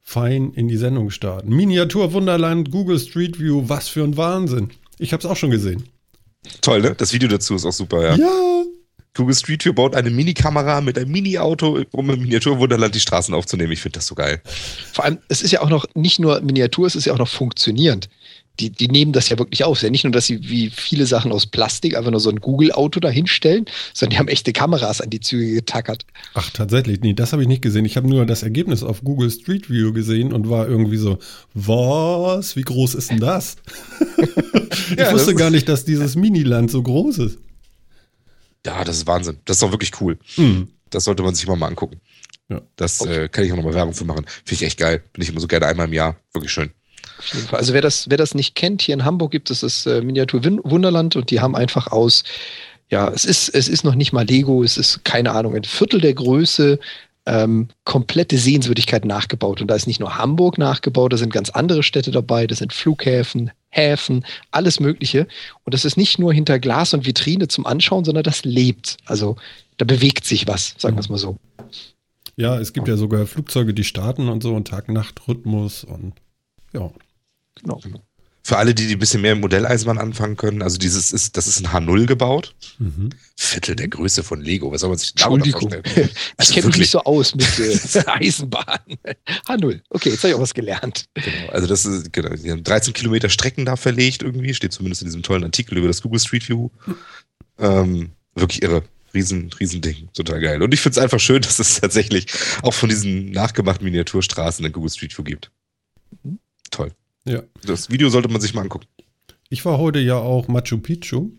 fein 0.00 0.52
in 0.52 0.68
die 0.68 0.76
Sendung 0.76 1.10
starten. 1.10 1.54
Miniatur 1.54 2.12
Wunderland, 2.12 2.70
Google 2.70 2.98
Street 2.98 3.40
View, 3.40 3.64
was 3.68 3.88
für 3.88 4.04
ein 4.04 4.16
Wahnsinn. 4.16 4.70
Ich 4.98 5.12
habe 5.12 5.20
es 5.20 5.26
auch 5.26 5.36
schon 5.36 5.50
gesehen. 5.50 5.84
Toll, 6.60 6.82
ne? 6.82 6.94
Das 6.96 7.12
Video 7.12 7.28
dazu 7.28 7.54
ist 7.54 7.66
auch 7.66 7.72
super, 7.72 8.02
ja. 8.02 8.14
Ja. 8.16 8.64
Google 9.14 9.34
Street 9.34 9.64
View 9.64 9.72
baut 9.72 9.96
eine 9.96 10.10
Mini-Kamera 10.10 10.80
mit 10.80 10.96
einem 10.96 11.10
Mini-Auto, 11.10 11.82
um 11.90 12.10
im 12.10 12.20
Miniaturwunderland 12.20 12.94
die 12.94 13.00
Straßen 13.00 13.34
aufzunehmen. 13.34 13.72
Ich 13.72 13.80
finde 13.80 13.98
das 13.98 14.06
so 14.06 14.14
geil. 14.14 14.40
Vor 14.92 15.04
allem, 15.04 15.18
es 15.28 15.42
ist 15.42 15.50
ja 15.50 15.62
auch 15.62 15.68
noch 15.68 15.84
nicht 15.94 16.20
nur 16.20 16.40
Miniatur, 16.40 16.86
es 16.86 16.94
ist 16.94 17.06
ja 17.06 17.12
auch 17.12 17.18
noch 17.18 17.28
funktionierend. 17.28 18.08
Die, 18.60 18.70
die 18.70 18.88
nehmen 18.88 19.12
das 19.12 19.28
ja 19.30 19.38
wirklich 19.38 19.64
auf. 19.64 19.76
Es 19.76 19.78
ist 19.78 19.84
ja 19.84 19.90
nicht 19.90 20.04
nur, 20.04 20.12
dass 20.12 20.26
sie 20.26 20.48
wie 20.48 20.70
viele 20.70 21.06
Sachen 21.06 21.32
aus 21.32 21.46
Plastik 21.46 21.96
einfach 21.96 22.10
nur 22.10 22.20
so 22.20 22.30
ein 22.30 22.40
Google-Auto 22.40 23.00
dahinstellen, 23.00 23.64
sondern 23.94 24.10
die 24.10 24.18
haben 24.18 24.28
echte 24.28 24.52
Kameras 24.52 25.00
an 25.00 25.08
die 25.08 25.20
Züge 25.20 25.54
getackert. 25.54 26.04
Ach, 26.34 26.50
tatsächlich. 26.50 27.00
Nee, 27.00 27.14
das 27.14 27.32
habe 27.32 27.42
ich 27.42 27.48
nicht 27.48 27.62
gesehen. 27.62 27.86
Ich 27.86 27.96
habe 27.96 28.08
nur 28.08 28.26
das 28.26 28.42
Ergebnis 28.42 28.82
auf 28.82 29.02
Google 29.02 29.30
Street 29.30 29.70
View 29.70 29.92
gesehen 29.92 30.32
und 30.32 30.50
war 30.50 30.68
irgendwie 30.68 30.98
so, 30.98 31.18
was? 31.54 32.54
Wie 32.54 32.62
groß 32.62 32.96
ist 32.96 33.10
denn 33.10 33.20
das? 33.20 33.56
ich 34.90 34.98
Ja, 34.98 35.12
wusste 35.12 35.32
das 35.32 35.40
gar 35.40 35.50
nicht, 35.50 35.68
dass 35.68 35.84
dieses 35.84 36.14
Miniland 36.14 36.70
so 36.70 36.82
groß 36.82 37.18
ist. 37.18 37.38
Ja, 38.66 38.84
das 38.84 38.98
ist 38.98 39.06
Wahnsinn. 39.06 39.38
Das 39.44 39.56
ist 39.56 39.62
doch 39.62 39.72
wirklich 39.72 40.00
cool. 40.00 40.18
Hm. 40.34 40.68
Das 40.90 41.04
sollte 41.04 41.22
man 41.22 41.34
sich 41.34 41.46
mal, 41.46 41.56
mal 41.56 41.68
angucken. 41.68 42.00
Ja. 42.48 42.60
Das 42.76 43.00
äh, 43.04 43.28
kann 43.28 43.44
ich 43.44 43.52
auch 43.52 43.56
nochmal 43.56 43.74
Werbung 43.74 43.94
für 43.94 44.04
machen. 44.04 44.26
Finde 44.44 44.54
ich 44.54 44.62
echt 44.64 44.78
geil. 44.78 45.02
Bin 45.12 45.22
ich 45.22 45.28
immer 45.28 45.40
so 45.40 45.46
gerne 45.46 45.66
einmal 45.66 45.86
im 45.86 45.92
Jahr. 45.92 46.16
Wirklich 46.32 46.52
schön. 46.52 46.70
Also 47.52 47.74
wer 47.74 47.82
das, 47.82 48.08
wer 48.10 48.16
das 48.16 48.34
nicht 48.34 48.54
kennt, 48.54 48.82
hier 48.82 48.94
in 48.94 49.04
Hamburg 49.04 49.30
gibt 49.30 49.50
es 49.50 49.60
das 49.60 49.86
äh, 49.86 50.00
Miniatur 50.00 50.42
Wunderland 50.44 51.16
und 51.16 51.30
die 51.30 51.40
haben 51.40 51.54
einfach 51.54 51.88
aus, 51.88 52.24
ja, 52.88 53.08
es 53.08 53.24
ist, 53.24 53.50
es 53.50 53.68
ist 53.68 53.84
noch 53.84 53.94
nicht 53.94 54.12
mal 54.12 54.26
Lego, 54.26 54.62
es 54.62 54.76
ist, 54.76 55.04
keine 55.04 55.32
Ahnung, 55.32 55.54
ein 55.54 55.64
Viertel 55.64 56.00
der 56.00 56.14
Größe, 56.14 56.78
ähm, 57.26 57.68
komplette 57.84 58.38
Sehenswürdigkeit 58.38 59.04
nachgebaut. 59.04 59.60
Und 59.60 59.68
da 59.68 59.74
ist 59.74 59.86
nicht 59.86 60.00
nur 60.00 60.16
Hamburg 60.16 60.58
nachgebaut, 60.58 61.12
da 61.12 61.16
sind 61.16 61.32
ganz 61.32 61.50
andere 61.50 61.82
Städte 61.82 62.10
dabei, 62.10 62.46
da 62.46 62.54
sind 62.54 62.72
Flughäfen, 62.72 63.50
Häfen, 63.70 64.24
alles 64.50 64.80
Mögliche. 64.80 65.26
Und 65.64 65.74
das 65.74 65.84
ist 65.84 65.96
nicht 65.96 66.18
nur 66.18 66.32
hinter 66.32 66.58
Glas 66.58 66.92
und 66.92 67.06
Vitrine 67.06 67.48
zum 67.48 67.66
Anschauen, 67.66 68.04
sondern 68.04 68.24
das 68.24 68.44
lebt. 68.44 68.96
Also 69.06 69.36
da 69.76 69.84
bewegt 69.84 70.24
sich 70.24 70.46
was, 70.46 70.74
sagen 70.76 70.96
wir 70.96 71.00
es 71.00 71.08
mal 71.08 71.18
so. 71.18 71.36
Ja, 72.36 72.58
es 72.58 72.72
gibt 72.72 72.88
ja 72.88 72.96
sogar 72.96 73.26
Flugzeuge, 73.26 73.74
die 73.74 73.84
starten 73.84 74.28
und 74.28 74.42
so 74.42 74.54
und 74.54 74.68
Tag-Nacht-Rhythmus 74.68 75.84
und 75.84 76.14
ja. 76.72 76.90
Genau. 77.60 77.80
Für 78.42 78.56
alle, 78.56 78.74
die, 78.74 78.86
die 78.86 78.94
ein 78.94 78.98
bisschen 78.98 79.20
mehr 79.20 79.34
mit 79.34 79.42
Modelleisenbahn 79.42 79.98
anfangen 79.98 80.36
können, 80.36 80.62
also 80.62 80.78
dieses 80.78 81.12
ist, 81.12 81.36
das 81.36 81.46
ist 81.46 81.60
ein 81.60 81.66
H0 81.86 82.06
gebaut. 82.06 82.54
Mhm. 82.78 83.10
Viertel 83.36 83.76
der 83.76 83.88
Größe 83.88 84.22
von 84.22 84.40
Lego. 84.40 84.72
Was 84.72 84.80
soll 84.80 84.88
man 84.90 84.98
sich 84.98 85.10
Entschuldigung. 85.10 85.70
vorstellen? 85.70 85.84
Ich 86.10 86.34
Also 86.38 86.54
kenne 86.54 86.66
mich 86.68 86.76
nicht 86.78 86.90
so 86.90 87.00
aus 87.04 87.34
mit 87.34 87.46
äh, 87.58 87.78
Eisenbahn. 88.06 88.80
H0. 89.46 89.80
Okay, 89.90 90.10
jetzt 90.10 90.20
habe 90.20 90.28
ich 90.30 90.34
auch 90.34 90.40
was 90.40 90.54
gelernt. 90.54 91.04
Genau, 91.14 91.50
also 91.52 91.66
das 91.66 91.84
ist, 91.84 92.12
genau, 92.12 92.30
die 92.34 92.50
haben 92.50 92.64
13 92.64 92.94
Kilometer 92.94 93.28
Strecken 93.28 93.66
da 93.66 93.76
verlegt 93.76 94.22
irgendwie, 94.22 94.54
steht 94.54 94.72
zumindest 94.72 95.02
in 95.02 95.08
diesem 95.08 95.22
tollen 95.22 95.44
Artikel 95.44 95.76
über 95.76 95.88
das 95.88 96.00
Google 96.00 96.20
Street 96.20 96.48
View. 96.48 96.70
Ähm, 97.58 98.10
wirklich 98.34 98.62
irre. 98.62 98.82
Riesen, 99.12 99.50
riesen 99.58 99.80
Ding. 99.82 100.08
Total 100.14 100.40
geil. 100.40 100.62
Und 100.62 100.72
ich 100.72 100.80
finde 100.80 100.98
es 100.98 101.02
einfach 101.02 101.20
schön, 101.20 101.42
dass 101.42 101.58
es 101.58 101.80
tatsächlich 101.80 102.26
auch 102.62 102.72
von 102.74 102.88
diesen 102.88 103.32
nachgemachten 103.32 103.84
Miniaturstraßen 103.84 104.64
in 104.64 104.72
Google 104.72 104.90
Street 104.90 105.16
View 105.16 105.24
gibt. 105.24 105.50
Toll. 106.70 106.92
Ja. 107.24 107.42
Das 107.64 107.90
Video 107.90 108.08
sollte 108.08 108.28
man 108.28 108.40
sich 108.40 108.54
mal 108.54 108.62
angucken. 108.62 108.86
Ich 109.48 109.64
war 109.64 109.78
heute 109.78 109.98
ja 109.98 110.16
auch 110.16 110.48
Machu 110.48 110.78
Picchu. 110.78 111.30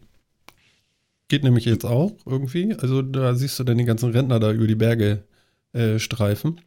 Geht 1.28 1.44
nämlich 1.44 1.66
jetzt 1.66 1.86
auch 1.86 2.12
irgendwie. 2.26 2.76
Also 2.76 3.02
da 3.02 3.36
siehst 3.36 3.58
du 3.58 3.64
dann 3.64 3.78
die 3.78 3.86
ganzen 3.86 4.12
Rentner 4.12 4.40
da 4.40 4.52
über 4.52 4.68
die 4.68 4.76
Berge 4.76 5.24
äh, 5.74 6.00
streifen. 6.00 6.62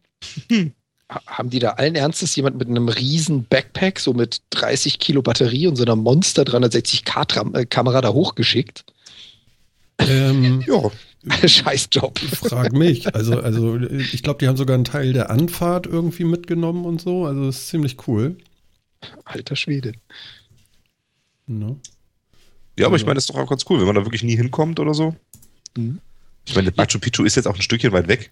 Ha- 1.07 1.21
Haben 1.27 1.51
die 1.51 1.59
da 1.59 1.73
allen 1.73 1.93
Ernstes 1.93 2.35
jemand 2.35 2.57
mit 2.57 2.67
einem 2.67 2.89
riesen 2.89 3.43
Backpack, 3.43 3.99
so 3.99 4.13
mit 4.13 4.41
30 4.49 4.97
Kilo 4.97 5.21
Batterie 5.21 5.67
und 5.67 5.75
so 5.75 5.83
einer 5.83 5.95
Monster 5.95 6.41
360K-Kamera 6.41 8.01
da 8.01 8.09
hochgeschickt? 8.11 8.85
Ähm, 9.99 10.63
Ja, 10.67 11.47
Scheiß 11.47 11.89
Job. 11.91 12.17
frag 12.17 12.73
mich. 12.73 13.13
Also, 13.13 13.39
also 13.39 13.77
ich 13.79 14.23
glaube, 14.23 14.39
die 14.39 14.47
haben 14.47 14.57
sogar 14.57 14.73
einen 14.73 14.83
Teil 14.83 15.13
der 15.13 15.29
Anfahrt 15.29 15.85
irgendwie 15.85 16.23
mitgenommen 16.23 16.85
und 16.85 16.99
so. 17.01 17.25
Also 17.25 17.45
das 17.45 17.57
ist 17.57 17.67
ziemlich 17.67 18.07
cool. 18.07 18.37
Alter 19.25 19.55
Schwede. 19.55 19.93
Ne? 21.47 21.77
ja 22.77 22.87
aber 22.87 22.95
ich 22.95 23.01
Also- 23.01 23.05
meine, 23.05 23.15
das 23.15 23.25
ist 23.25 23.29
doch 23.29 23.35
auch 23.37 23.49
ganz 23.49 23.65
cool, 23.69 23.79
wenn 23.79 23.85
man 23.87 23.95
da 23.95 24.05
wirklich 24.05 24.23
nie 24.23 24.35
hinkommt 24.35 24.79
oder 24.79 24.93
so. 24.93 25.15
Mhm. 25.77 25.99
Ich 26.47 26.55
meine, 26.55 26.71
Machu 26.75 26.99
Picchu 26.99 27.23
ist 27.23 27.35
jetzt 27.35 27.47
auch 27.47 27.55
ein 27.55 27.61
Stückchen 27.61 27.91
weit 27.91 28.07
weg. 28.07 28.31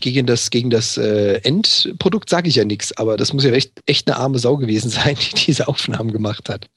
Gegen 0.00 0.26
das, 0.26 0.50
gegen 0.50 0.70
das 0.70 0.96
äh, 0.96 1.34
Endprodukt 1.42 2.28
sage 2.28 2.48
ich 2.48 2.56
ja 2.56 2.64
nichts, 2.64 2.92
aber 2.96 3.16
das 3.16 3.32
muss 3.32 3.44
ja 3.44 3.52
echt, 3.52 3.82
echt 3.86 4.08
eine 4.08 4.16
arme 4.16 4.38
Sau 4.38 4.56
gewesen 4.56 4.90
sein, 4.90 5.16
die 5.16 5.34
diese 5.46 5.68
Aufnahmen 5.68 6.12
gemacht 6.12 6.48
hat. 6.48 6.68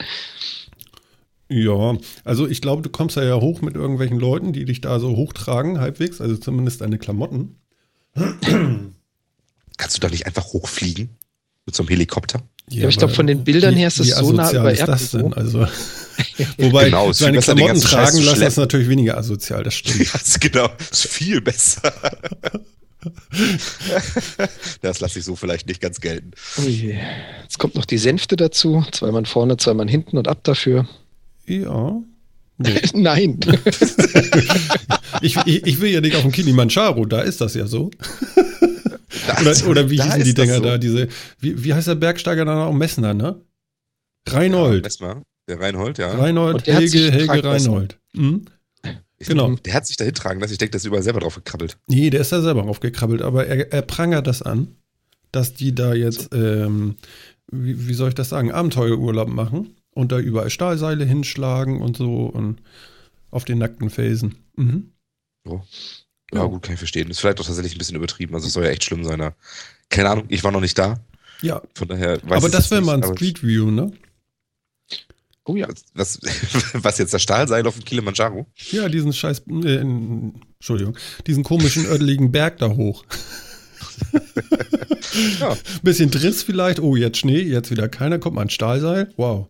Ja, 1.49 1.97
also 2.23 2.47
ich 2.47 2.61
glaube, 2.61 2.83
du 2.83 2.89
kommst 2.89 3.17
da 3.17 3.23
ja 3.23 3.39
hoch 3.41 3.61
mit 3.61 3.75
irgendwelchen 3.75 4.19
Leuten, 4.19 4.53
die 4.53 4.65
dich 4.65 4.81
da 4.81 4.99
so 4.99 5.15
hochtragen, 5.15 5.79
halbwegs, 5.79 6.21
also 6.21 6.37
zumindest 6.37 6.81
deine 6.81 6.99
Klamotten. 6.99 7.55
Kannst 9.77 9.97
du 9.97 10.01
da 10.01 10.09
nicht 10.09 10.25
einfach 10.27 10.45
hochfliegen? 10.45 11.09
Mit 11.65 11.75
so 11.75 11.83
einem 11.83 11.89
Helikopter? 11.89 12.41
Ja, 12.71 12.83
aber 12.83 12.89
ich 12.89 12.97
glaube, 12.97 13.13
von 13.13 13.27
den 13.27 13.43
Bildern 13.43 13.75
her 13.75 13.87
ist 13.87 13.99
das 13.99 14.07
wie 14.07 14.11
so 14.11 14.31
nah 14.31 14.51
über 14.51 14.71
ist 14.71 14.87
das 14.87 15.11
denn? 15.11 15.33
Also, 15.33 15.59
wobei, 16.57 16.85
Genau, 16.85 17.09
es 17.09 17.19
seine 17.19 17.37
besser, 17.37 17.55
den 17.55 17.65
Klamotten 17.65 17.81
tragen 17.81 18.17
lassen, 18.19 18.41
ist 18.43 18.57
natürlich 18.57 18.89
weniger 18.89 19.17
asozial, 19.17 19.63
das 19.63 19.73
stimmt. 19.75 19.99
Ja, 19.99 20.19
ist 20.19 20.41
genau. 20.41 20.69
Ist 20.91 21.07
viel 21.07 21.41
besser. 21.41 21.93
das 24.81 24.99
lasse 24.99 25.19
ich 25.19 25.25
so 25.25 25.35
vielleicht 25.35 25.67
nicht 25.67 25.81
ganz 25.81 26.01
gelten. 26.01 26.31
Ui. 26.57 26.97
Jetzt 27.43 27.57
kommt 27.57 27.75
noch 27.75 27.85
die 27.85 27.97
Sänfte 27.97 28.35
dazu. 28.35 28.85
Zwei 28.91 29.11
Mann 29.11 29.25
vorne, 29.25 29.57
zwei 29.57 29.73
Mann 29.73 29.87
hinten 29.87 30.17
und 30.17 30.27
ab 30.27 30.43
dafür. 30.43 30.87
Ja, 31.47 32.01
Nee. 32.61 32.81
Nein. 32.93 33.39
ich, 35.21 35.37
ich, 35.45 35.65
ich 35.65 35.79
will 35.79 35.91
ja 35.91 36.01
nicht 36.01 36.17
auf 36.17 36.23
dem 36.23 36.33
Kilimanjaro, 36.33 37.05
da 37.05 37.21
ist 37.21 37.39
das 37.39 37.53
ja 37.53 37.65
so. 37.65 37.89
Oder, 39.41 39.67
oder 39.69 39.89
wie 39.89 40.01
hießen 40.01 40.23
die 40.23 40.33
Dinger 40.33 40.55
so. 40.57 40.63
da, 40.63 40.77
diese, 40.77 41.07
wie, 41.39 41.63
wie 41.63 41.73
heißt 41.73 41.87
der 41.87 41.95
Bergsteiger 41.95 42.45
da 42.45 42.55
noch? 42.55 42.73
Messner, 42.73 43.13
ne? 43.13 43.41
Reinhold. 44.27 44.99
Ja, 44.99 45.21
der 45.47 45.59
Reinhold, 45.59 45.97
ja. 45.97 46.11
Reinhold, 46.15 46.67
Helge, 46.67 47.11
Helge. 47.11 47.43
Reinhold. 47.43 47.99
Hm? 48.15 48.45
Ich- 49.17 49.27
genau. 49.27 49.55
Der 49.55 49.73
hat 49.73 49.85
sich 49.87 49.97
da 49.97 50.05
hintragen 50.05 50.39
lassen. 50.39 50.53
Ich 50.53 50.57
denke, 50.59 50.71
der 50.71 50.77
ist 50.79 50.85
überall 50.85 51.03
selber 51.03 51.19
drauf 51.19 51.35
gekrabbelt. 51.35 51.77
Nee, 51.87 52.09
der 52.09 52.21
ist 52.21 52.31
da 52.31 52.41
selber 52.41 52.63
aufgekrabbelt, 52.63 53.21
aber 53.21 53.47
er, 53.47 53.71
er 53.73 53.81
prangert 53.81 54.27
das 54.27 54.41
an, 54.41 54.75
dass 55.31 55.53
die 55.53 55.75
da 55.75 55.93
jetzt, 55.93 56.29
ähm, 56.33 56.95
wie, 57.51 57.87
wie 57.87 57.93
soll 57.93 58.09
ich 58.09 58.15
das 58.15 58.29
sagen, 58.29 58.51
Abenteuerurlaub 58.51 59.27
machen 59.27 59.75
und 59.91 60.11
da 60.11 60.19
überall 60.19 60.49
Stahlseile 60.49 61.03
hinschlagen 61.05 61.81
und 61.81 61.97
so 61.97 62.27
und 62.27 62.61
auf 63.31 63.43
den 63.45 63.57
nackten 63.57 63.89
Felsen. 63.89 64.35
Mhm. 64.55 64.91
Ja, 65.47 65.61
Ja. 66.33 66.45
gut, 66.45 66.61
kann 66.63 66.73
ich 66.73 66.79
verstehen. 66.79 67.09
Ist 67.09 67.19
vielleicht 67.19 67.39
auch 67.39 67.45
tatsächlich 67.45 67.75
ein 67.75 67.77
bisschen 67.79 67.95
übertrieben. 67.95 68.35
Also 68.35 68.47
es 68.47 68.53
soll 68.53 68.63
ja 68.63 68.69
echt 68.69 68.83
schlimm 68.83 69.03
sein. 69.03 69.19
Da. 69.19 69.33
Keine 69.89 70.09
Ahnung, 70.09 70.25
ich 70.29 70.43
war 70.43 70.51
noch 70.51 70.61
nicht 70.61 70.77
da. 70.77 70.99
Ja, 71.41 71.61
Von 71.73 71.87
daher 71.87 72.19
weiß 72.23 72.37
aber 72.37 72.49
das 72.49 72.69
wäre 72.69 72.81
mal 72.81 73.01
ein 73.01 73.15
Street 73.15 73.43
View, 73.43 73.71
ne? 73.71 73.91
Oh 75.45 75.55
ja. 75.55 75.67
Was, 75.93 76.19
was 76.73 76.97
jetzt 76.97 77.13
das 77.13 77.23
Stahlseil 77.23 77.65
auf 77.65 77.75
dem 77.75 77.85
Kilimanjaro? 77.85 78.45
Ja, 78.71 78.89
diesen 78.89 79.13
scheiß, 79.13 79.43
äh, 79.63 79.77
Entschuldigung, 79.77 80.97
diesen 81.25 81.43
komischen 81.43 81.85
ödeligen 81.85 82.31
Berg 82.31 82.57
da 82.57 82.69
hoch. 82.69 83.05
Ja. 85.39 85.57
Bisschen 85.81 86.11
Driss 86.11 86.43
vielleicht, 86.43 86.79
oh, 86.79 86.95
jetzt 86.95 87.17
Schnee, 87.17 87.41
jetzt 87.41 87.71
wieder 87.71 87.89
keiner, 87.89 88.19
kommt 88.19 88.35
mal 88.35 88.43
ein 88.43 88.49
Stahlseil, 88.49 89.11
wow. 89.17 89.47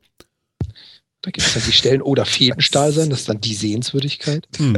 Da 1.21 1.31
gibt 1.31 1.45
es 1.45 1.53
dann 1.53 1.63
die 1.65 1.73
Stellen, 1.73 2.01
oh, 2.01 2.15
da 2.15 2.23
fehlt 2.23 2.57
ein 2.57 2.61
Stahl 2.61 2.93
sein, 2.93 3.09
das 3.09 3.21
ist 3.21 3.29
dann 3.29 3.41
die 3.41 3.53
Sehenswürdigkeit. 3.53 4.47
Mhm. 4.57 4.75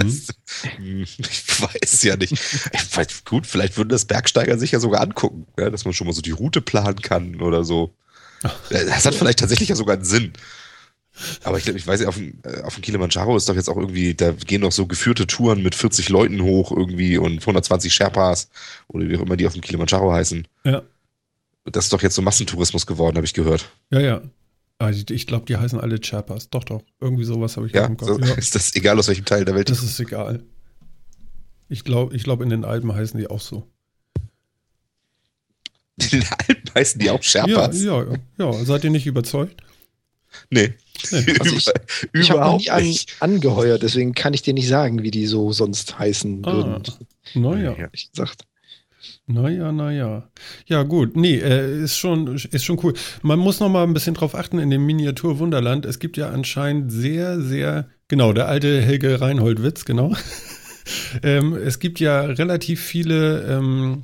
Hm, 0.77 1.03
ich 1.03 1.61
weiß 1.61 2.03
ja 2.03 2.17
nicht. 2.17 2.33
Ich 2.33 2.97
weiß, 2.97 3.25
gut, 3.25 3.45
vielleicht 3.45 3.77
würden 3.77 3.89
das 3.89 4.05
Bergsteiger 4.05 4.57
sich 4.57 4.71
ja 4.71 4.79
sogar 4.79 5.01
angucken, 5.01 5.45
ja, 5.59 5.69
dass 5.69 5.85
man 5.85 5.93
schon 5.93 6.07
mal 6.07 6.13
so 6.13 6.21
die 6.21 6.31
Route 6.31 6.61
planen 6.61 7.01
kann 7.01 7.41
oder 7.41 7.63
so. 7.63 7.93
Das 8.69 9.05
hat 9.05 9.13
vielleicht 9.13 9.39
tatsächlich 9.39 9.69
ja 9.69 9.75
sogar 9.75 9.95
einen 9.95 10.05
Sinn. 10.05 10.33
Aber 11.43 11.57
ich 11.57 11.65
glaube, 11.65 11.77
ich 11.77 11.85
weiß 11.85 11.99
nicht, 11.99 12.09
auf 12.09 12.15
dem, 12.15 12.39
äh, 12.43 12.61
auf 12.61 12.73
dem 12.73 12.81
Kilimanjaro 12.81 13.37
ist 13.37 13.47
doch 13.47 13.55
jetzt 13.55 13.69
auch 13.69 13.77
irgendwie, 13.77 14.15
da 14.15 14.31
gehen 14.31 14.61
doch 14.61 14.71
so 14.71 14.87
geführte 14.87 15.27
Touren 15.27 15.61
mit 15.61 15.75
40 15.75 16.09
Leuten 16.09 16.41
hoch 16.41 16.71
irgendwie 16.71 17.17
und 17.17 17.39
120 17.41 17.93
Sherpas 17.93 18.49
oder 18.87 19.07
wie 19.07 19.17
auch 19.17 19.21
immer 19.21 19.37
die 19.37 19.45
auf 19.45 19.53
dem 19.53 19.61
Kilimanjaro 19.61 20.11
heißen. 20.11 20.47
Ja, 20.63 20.81
Das 21.65 21.85
ist 21.85 21.93
doch 21.93 22.01
jetzt 22.01 22.15
so 22.15 22.21
Massentourismus 22.23 22.87
geworden, 22.87 23.17
habe 23.17 23.25
ich 23.25 23.33
gehört. 23.33 23.69
ja, 23.91 23.99
ja. 23.99 24.21
Ah, 24.81 24.89
ich 24.89 25.09
ich 25.11 25.27
glaube, 25.27 25.45
die 25.45 25.57
heißen 25.57 25.79
alle 25.79 25.99
Chapas. 26.03 26.49
Doch, 26.49 26.63
doch. 26.63 26.81
Irgendwie 26.99 27.23
sowas 27.23 27.55
habe 27.57 27.67
ich 27.67 27.73
Ja, 27.73 27.85
im 27.85 27.97
Kopf. 27.97 28.07
so, 28.09 28.19
Ja, 28.19 28.33
ist 28.37 28.55
das 28.55 28.75
egal 28.75 28.97
aus 28.97 29.07
welchem 29.07 29.25
Teil 29.25 29.45
der 29.45 29.53
Welt. 29.55 29.69
das 29.69 29.83
ist 29.83 29.99
egal. 29.99 30.43
Ich 31.69 31.83
glaube, 31.83 32.15
ich 32.15 32.23
glaub, 32.23 32.41
in 32.41 32.49
den 32.49 32.65
Alpen 32.65 32.93
heißen 32.93 33.19
die 33.19 33.27
auch 33.27 33.39
so. 33.41 33.67
In 36.01 36.09
den 36.19 36.25
Alpen 36.47 36.71
heißen 36.75 36.99
die 36.99 37.09
auch 37.09 37.21
Ja, 37.23 37.45
Sherpas? 37.45 37.81
ja, 37.83 38.05
ja. 38.37 38.53
Seid 38.65 38.83
ihr 38.83 38.89
nicht 38.89 39.05
überzeugt? 39.07 39.61
Nee. 40.49 40.73
Nee. 41.11 41.25
Also 41.39 41.55
ich- 41.55 41.67
Ich 42.13 42.29
habe 42.29 42.39
noch 42.39 42.45
überhaupt 42.57 42.61
nie 42.63 42.69
an, 42.69 42.83
nicht. 42.83 43.15
angeheuert, 43.21 43.81
deswegen 43.83 44.13
kann 44.13 44.33
ich 44.33 44.41
dir 44.43 44.53
nicht 44.53 44.67
sagen, 44.67 45.03
wie 45.03 45.11
die 45.11 45.25
so 45.27 45.51
sonst 45.51 45.97
heißen 45.99 46.43
Ah, 46.45 46.53
würden. 46.53 46.83
naja. 47.35 47.73
Ehrlich 47.73 48.11
gesagt. 48.11 48.43
Naja, 49.27 49.71
naja. 49.71 50.29
Ja, 50.65 50.83
gut. 50.83 51.15
Nee, 51.15 51.37
äh, 51.37 51.83
ist, 51.83 51.97
schon, 51.97 52.35
ist 52.35 52.63
schon 52.63 52.79
cool. 52.83 52.93
Man 53.21 53.39
muss 53.39 53.59
noch 53.59 53.69
mal 53.69 53.83
ein 53.83 53.93
bisschen 53.93 54.15
drauf 54.15 54.35
achten 54.35 54.59
in 54.59 54.69
dem 54.69 54.85
Miniatur 54.85 55.39
Wunderland. 55.39 55.85
Es 55.85 55.99
gibt 55.99 56.17
ja 56.17 56.29
anscheinend 56.29 56.91
sehr, 56.91 57.39
sehr, 57.39 57.87
genau, 58.07 58.33
der 58.33 58.47
alte 58.47 58.81
Helge 58.81 59.21
Reinhold-Witz, 59.21 59.85
genau. 59.85 60.13
ähm, 61.23 61.55
es 61.55 61.79
gibt 61.79 61.99
ja 61.99 62.21
relativ 62.21 62.81
viele 62.81 63.43
ähm, 63.43 64.03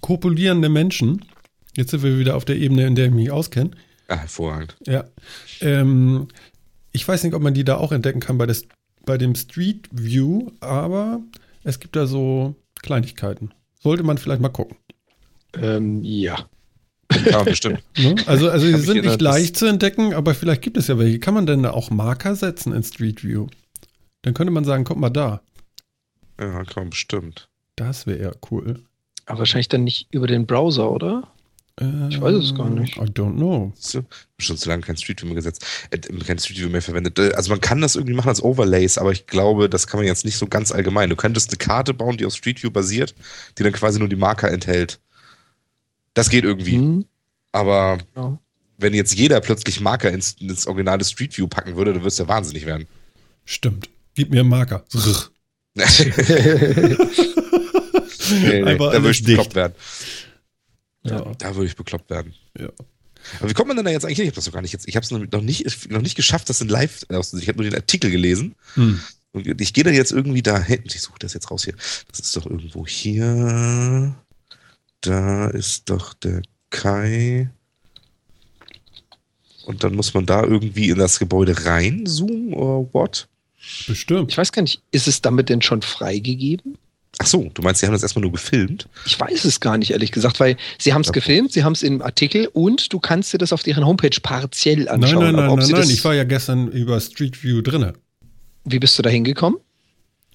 kopulierende 0.00 0.68
Menschen. 0.68 1.24
Jetzt 1.76 1.90
sind 1.90 2.02
wir 2.02 2.18
wieder 2.18 2.36
auf 2.36 2.44
der 2.44 2.56
Ebene, 2.56 2.86
in 2.86 2.94
der 2.94 3.06
ich 3.06 3.12
mich 3.12 3.30
auskenne. 3.30 3.70
Ah, 4.08 4.16
hervorragend. 4.16 4.76
Ja. 4.86 5.04
Ähm, 5.60 6.28
ich 6.92 7.06
weiß 7.06 7.22
nicht, 7.22 7.34
ob 7.34 7.42
man 7.42 7.54
die 7.54 7.64
da 7.64 7.76
auch 7.76 7.92
entdecken 7.92 8.20
kann 8.20 8.38
bei, 8.38 8.46
des, 8.46 8.66
bei 9.04 9.16
dem 9.16 9.36
Street 9.36 9.88
View, 9.92 10.50
aber 10.58 11.20
es 11.62 11.78
gibt 11.78 11.94
da 11.94 12.06
so 12.06 12.56
Kleinigkeiten. 12.82 13.52
Sollte 13.80 14.02
man 14.02 14.18
vielleicht 14.18 14.40
mal 14.40 14.48
gucken. 14.50 14.76
Ähm, 15.54 16.02
ja. 16.04 16.48
Ja, 17.24 17.42
bestimmt. 17.42 17.82
Ne? 17.98 18.14
Also, 18.26 18.48
also 18.48 18.66
ich 18.66 18.76
sind 18.76 19.04
nicht 19.04 19.20
leicht 19.20 19.56
zu 19.56 19.66
entdecken, 19.66 20.14
aber 20.14 20.34
vielleicht 20.34 20.62
gibt 20.62 20.76
es 20.76 20.86
ja 20.86 20.98
welche. 20.98 21.18
Kann 21.18 21.34
man 21.34 21.46
denn 21.46 21.62
da 21.62 21.72
auch 21.72 21.90
Marker 21.90 22.36
setzen 22.36 22.72
in 22.72 22.82
Street 22.82 23.24
View? 23.24 23.48
Dann 24.22 24.34
könnte 24.34 24.52
man 24.52 24.64
sagen, 24.64 24.84
guck 24.84 24.98
mal 24.98 25.10
da. 25.10 25.40
Ja, 26.38 26.62
man 26.76 26.90
bestimmt. 26.90 27.48
Das 27.76 28.06
wäre 28.06 28.22
ja 28.22 28.32
cool. 28.50 28.82
Aber 29.26 29.40
wahrscheinlich 29.40 29.68
dann 29.68 29.84
nicht 29.84 30.08
über 30.10 30.26
den 30.26 30.46
Browser, 30.46 30.90
oder? 30.90 31.29
Ich 32.10 32.20
weiß 32.20 32.34
es 32.36 32.54
gar 32.54 32.68
nicht. 32.68 32.96
I 32.98 33.00
don't 33.00 33.36
know. 33.36 33.72
Du? 33.92 34.02
Schon 34.38 34.58
zu 34.58 34.68
lange 34.68 34.82
kein 34.82 34.98
Street 34.98 35.22
View 35.22 35.26
mehr 35.28 35.36
gesetzt, 35.36 35.64
äh, 35.90 35.96
kein 35.98 36.38
Street 36.38 36.58
View 36.58 36.68
mehr 36.68 36.82
verwendet. 36.82 37.18
Äh, 37.18 37.32
Also 37.32 37.50
man 37.50 37.60
kann 37.62 37.80
das 37.80 37.96
irgendwie 37.96 38.12
machen 38.14 38.28
als 38.28 38.42
Overlays, 38.42 38.98
aber 38.98 39.12
ich 39.12 39.26
glaube, 39.26 39.70
das 39.70 39.86
kann 39.86 39.98
man 39.98 40.06
jetzt 40.06 40.26
nicht 40.26 40.36
so 40.36 40.46
ganz 40.46 40.72
allgemein. 40.72 41.08
Du 41.08 41.16
könntest 41.16 41.48
eine 41.50 41.56
Karte 41.56 41.94
bauen, 41.94 42.18
die 42.18 42.26
auf 42.26 42.34
Street 42.34 42.62
View 42.62 42.70
basiert, 42.70 43.14
die 43.56 43.62
dann 43.62 43.72
quasi 43.72 43.98
nur 43.98 44.08
die 44.08 44.16
Marker 44.16 44.50
enthält. 44.50 45.00
Das 46.12 46.28
geht 46.28 46.44
irgendwie. 46.44 46.76
Hm, 46.76 47.06
Aber 47.52 47.96
ja. 48.14 48.38
wenn 48.76 48.92
jetzt 48.92 49.14
jeder 49.14 49.40
plötzlich 49.40 49.80
Marker 49.80 50.10
ins, 50.10 50.32
ins 50.40 50.66
originale 50.66 51.04
Street 51.04 51.36
View 51.38 51.46
packen 51.48 51.76
würde, 51.76 51.94
dann 51.94 52.02
würdest 52.02 52.18
du 52.18 52.24
ja 52.24 52.28
wahnsinnig 52.28 52.66
werden. 52.66 52.86
Stimmt. 53.46 53.88
Gib 54.14 54.30
mir 54.30 54.40
einen 54.40 54.50
Marker. 54.50 54.84
nee, 55.74 55.84
Einfach 58.64 58.92
da 58.92 59.02
würde 59.02 59.10
ich 59.12 59.22
dicht. 59.22 59.54
werden. 59.54 59.72
Ja. 61.02 61.32
Da 61.38 61.54
würde 61.54 61.66
ich 61.66 61.76
bekloppt 61.76 62.10
werden. 62.10 62.34
Ja. 62.58 62.68
Aber 63.38 63.50
wie 63.50 63.54
kommt 63.54 63.68
man 63.68 63.76
denn 63.76 63.84
da 63.84 63.90
jetzt 63.90 64.04
eigentlich 64.04 64.18
hin? 64.18 64.24
Ich 64.24 64.30
habe 64.30 64.36
das 64.36 64.44
doch 64.46 64.52
gar 64.52 64.62
nicht 64.62 64.72
jetzt. 64.72 64.88
Ich 64.88 64.96
habe 64.96 65.04
es 65.04 65.10
noch 65.10 65.42
nicht, 65.42 65.90
noch 65.90 66.02
nicht 66.02 66.16
geschafft, 66.16 66.48
das 66.48 66.60
in 66.60 66.68
live 66.68 67.04
auszuziehen. 67.08 67.42
Ich 67.42 67.48
habe 67.48 67.58
nur 67.62 67.70
den 67.70 67.78
Artikel 67.78 68.10
gelesen. 68.10 68.54
Hm. 68.74 69.00
Und 69.32 69.60
ich 69.60 69.72
gehe 69.72 69.84
da 69.84 69.90
jetzt 69.90 70.12
irgendwie 70.12 70.42
da 70.42 70.60
hin. 70.60 70.82
Ich 70.84 71.00
suche 71.00 71.18
das 71.20 71.34
jetzt 71.34 71.50
raus 71.50 71.64
hier. 71.64 71.74
Das 72.08 72.20
ist 72.20 72.36
doch 72.36 72.46
irgendwo 72.46 72.86
hier. 72.86 74.14
Da 75.00 75.46
ist 75.48 75.88
doch 75.88 76.14
der 76.14 76.42
Kai. 76.70 77.50
Und 79.66 79.84
dann 79.84 79.94
muss 79.94 80.14
man 80.14 80.26
da 80.26 80.42
irgendwie 80.42 80.88
in 80.88 80.98
das 80.98 81.18
Gebäude 81.18 81.64
reinzoomen 81.64 82.54
oder 82.54 82.92
what? 82.92 83.28
Bestimmt. 83.86 84.32
Ich 84.32 84.38
weiß 84.38 84.52
gar 84.52 84.62
nicht, 84.62 84.82
ist 84.90 85.06
es 85.06 85.20
damit 85.20 85.48
denn 85.48 85.62
schon 85.62 85.82
freigegeben? 85.82 86.76
Ach 87.22 87.26
so, 87.26 87.50
du 87.52 87.60
meinst, 87.60 87.80
sie 87.80 87.86
haben 87.86 87.92
das 87.92 88.02
erstmal 88.02 88.22
nur 88.22 88.32
gefilmt? 88.32 88.88
Ich 89.04 89.20
weiß 89.20 89.44
es 89.44 89.60
gar 89.60 89.76
nicht, 89.76 89.90
ehrlich 89.90 90.10
gesagt, 90.10 90.40
weil 90.40 90.56
sie 90.78 90.94
haben 90.94 91.02
es 91.02 91.12
gefilmt, 91.12 91.52
sie 91.52 91.64
haben 91.64 91.74
es 91.74 91.82
im 91.82 92.00
Artikel 92.00 92.46
und 92.54 92.92
du 92.94 92.98
kannst 92.98 93.32
dir 93.34 93.38
das 93.38 93.52
auf 93.52 93.62
deren 93.62 93.84
Homepage 93.84 94.18
partiell 94.22 94.84
Nein, 94.84 94.88
anschauen. 94.88 95.24
nein, 95.24 95.34
nein, 95.36 95.48
ob 95.50 95.58
nein, 95.58 95.68
nein. 95.70 95.80
das, 95.82 95.90
Ich 95.90 96.02
war 96.02 96.14
ja 96.14 96.24
gestern 96.24 96.68
über 96.68 96.98
Street 96.98 97.42
View 97.44 97.60
drinne. 97.60 97.92
wie 98.64 98.78
bist 98.78 98.98
du 98.98 99.02
da 99.02 99.10
hingekommen? 99.10 99.60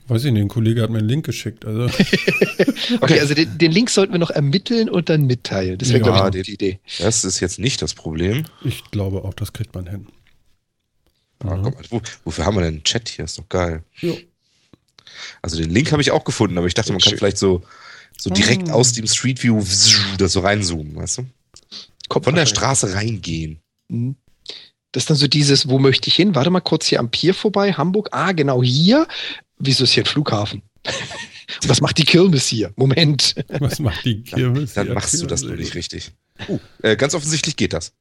Weiß 0.08 0.24
ich 0.26 0.32
nicht, 0.32 0.44
ein 0.44 0.48
Kollege 0.50 0.84
hat 0.84 0.92
mir 0.92 1.00
einen 1.00 1.10
Link 1.10 1.26
geschickt. 1.26 1.66
Also, 1.66 1.86
Okay, 3.02 3.20
also 3.20 3.34
den, 3.34 3.58
den 3.58 3.72
Link 3.72 3.90
sollten 3.90 4.14
wir 4.14 4.20
noch 4.20 4.30
ermitteln 4.30 4.88
und 4.88 5.10
dann 5.10 5.26
mitteilen. 5.26 5.80
Das 5.80 5.90
wäre, 5.90 5.98
Ja, 5.98 6.04
glaube 6.04 6.38
ich, 6.38 6.44
gute 6.46 6.52
Idee. 6.52 6.80
Das 7.00 7.24
ist 7.26 7.40
jetzt 7.40 7.58
nicht 7.58 7.82
das 7.82 7.96
Problem. 7.96 8.46
ich 8.64 8.84
glaube 8.92 9.24
auch, 9.24 9.34
das 9.34 9.52
kriegt 9.54 9.74
man 9.74 9.88
hin. 9.88 10.06
Ah, 11.44 11.56
Mhm. 11.56 11.64
mal, 11.64 11.74
wo, 11.90 12.02
wofür 12.24 12.46
haben 12.46 12.56
wir 12.58 12.62
denn 12.62 12.76
einen 12.76 12.84
Chat 12.84 13.10
hier? 13.10 13.26
Ist 13.26 13.40
doch 13.40 13.50
geil. 13.50 13.84
Jo. 13.96 14.16
Also 15.42 15.58
den 15.58 15.70
Link 15.70 15.92
habe 15.92 16.02
ich 16.02 16.12
auch 16.12 16.24
gefunden, 16.24 16.58
aber 16.58 16.68
ich 16.68 16.74
dachte, 16.74 16.92
man 16.92 17.02
kann 17.02 17.18
vielleicht 17.18 17.38
so, 17.38 17.64
so 18.18 18.30
direkt 18.30 18.70
Ah. 18.70 18.74
aus 18.74 18.94
dem 18.94 19.08
Street 19.08 19.42
View 19.44 19.64
da 20.18 20.28
so 20.28 20.40
reinzoomen, 20.42 20.96
weißt 20.96 21.20
du? 21.20 21.26
Kommt 22.10 22.26
Von 22.26 22.36
der. 22.36 22.46
Straße 22.46 22.94
reingehen. 22.94 23.60
Mhm. 23.90 24.16
Das 24.92 25.04
ist 25.04 25.10
dann 25.10 25.18
so 25.18 25.28
dieses, 25.28 25.68
wo 25.68 25.80
möchte 25.80 26.08
ich 26.08 26.16
hin? 26.16 26.36
Warte 26.36 26.50
mal 26.50 26.62
kurz 26.62 26.86
hier 26.86 27.00
am 27.00 27.12
Pier 27.12 27.34
vorbei, 27.34 27.74
Hamburg. 27.74 28.10
Ah, 28.12 28.32
genau 28.32 28.64
hier. 28.64 29.08
Wieso 29.58 29.84
ist 29.84 29.92
hier 29.92 30.04
ein 30.04 30.08
Flughafen? 30.08 30.62
Und 31.62 31.70
was 31.70 31.82
macht 31.82 31.98
die 31.98 32.06
Kirmes 32.06 32.48
hier? 32.48 32.74
Moment. 32.76 33.36
Was 33.60 33.80
macht 33.80 34.04
die 34.06 34.24
Kirmes? 34.24 34.74
Dann 34.74 34.86
hier? 34.88 34.96
machst 34.96 35.22
du 35.22 35.26
das 35.28 35.42
nur 35.44 35.56
nicht 35.56 35.76
richtig. 35.76 36.12
Uh, 36.48 36.60
äh, 36.82 36.96
ganz 36.96 37.14
offensichtlich 37.14 37.56
geht 37.56 37.72
das. 37.74 37.94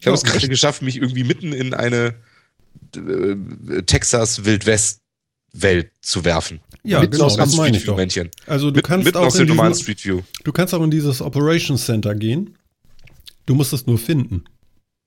Ich 0.00 0.06
habe 0.06 0.14
es 0.14 0.22
gerade 0.24 0.46
geschafft, 0.48 0.82
mich 0.82 0.96
irgendwie 0.96 1.24
mitten 1.24 1.52
in 1.52 1.72
eine 1.72 2.14
äh, 2.94 3.82
Texas 3.82 4.44
Wildwest 4.44 5.00
Welt 5.62 5.90
zu 6.00 6.24
werfen. 6.24 6.60
Ja, 6.82 7.00
Mitten 7.00 7.12
genau, 7.12 7.34
das 7.36 7.56
meine 7.56 7.76
ich 7.76 7.84
doch. 7.84 7.96
Männchen. 7.96 8.30
Also 8.46 8.70
du 8.70 8.76
Mit, 8.76 8.84
kannst 8.86 9.04
mitten 9.06 9.18
auch 9.18 9.26
aus 9.26 9.34
in 9.34 9.46
dem 9.46 9.48
normalen 9.48 9.72
diesen, 9.72 9.82
Street 9.82 10.04
View. 10.04 10.22
du 10.44 10.52
kannst 10.52 10.72
auch 10.74 10.82
in 10.82 10.90
dieses 10.90 11.20
Operations 11.20 11.84
Center 11.84 12.14
gehen. 12.14 12.56
Du 13.46 13.54
musst 13.54 13.72
es 13.72 13.86
nur 13.86 13.98
finden. 13.98 14.44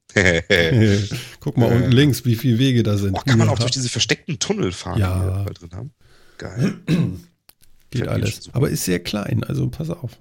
Guck 1.40 1.58
mal 1.58 1.72
Äh. 1.72 1.76
unten 1.76 1.92
links, 1.92 2.26
wie 2.26 2.36
viele 2.36 2.58
Wege 2.60 2.84
da 2.84 2.98
sind. 2.98 3.14
oh, 3.16 3.22
kann 3.26 3.38
man 3.38 3.48
auch 3.50 3.60
durch 3.60 3.72
diese 3.72 3.90
versteckten 3.90 4.40
Tunnel 4.40 4.72
fahren, 4.72 5.00
Ja. 5.00 5.14
die 5.20 5.26
wir 5.26 5.44
da 5.46 5.54
drin 5.54 5.72
haben? 5.74 5.92
Geil. 6.38 6.74
Geht 7.92 8.08
alles. 8.08 8.50
Aber 8.54 8.70
ist 8.70 8.86
sehr 8.86 9.00
klein, 9.00 9.44
also 9.44 9.68
pass 9.70 9.90
auf. 9.90 10.12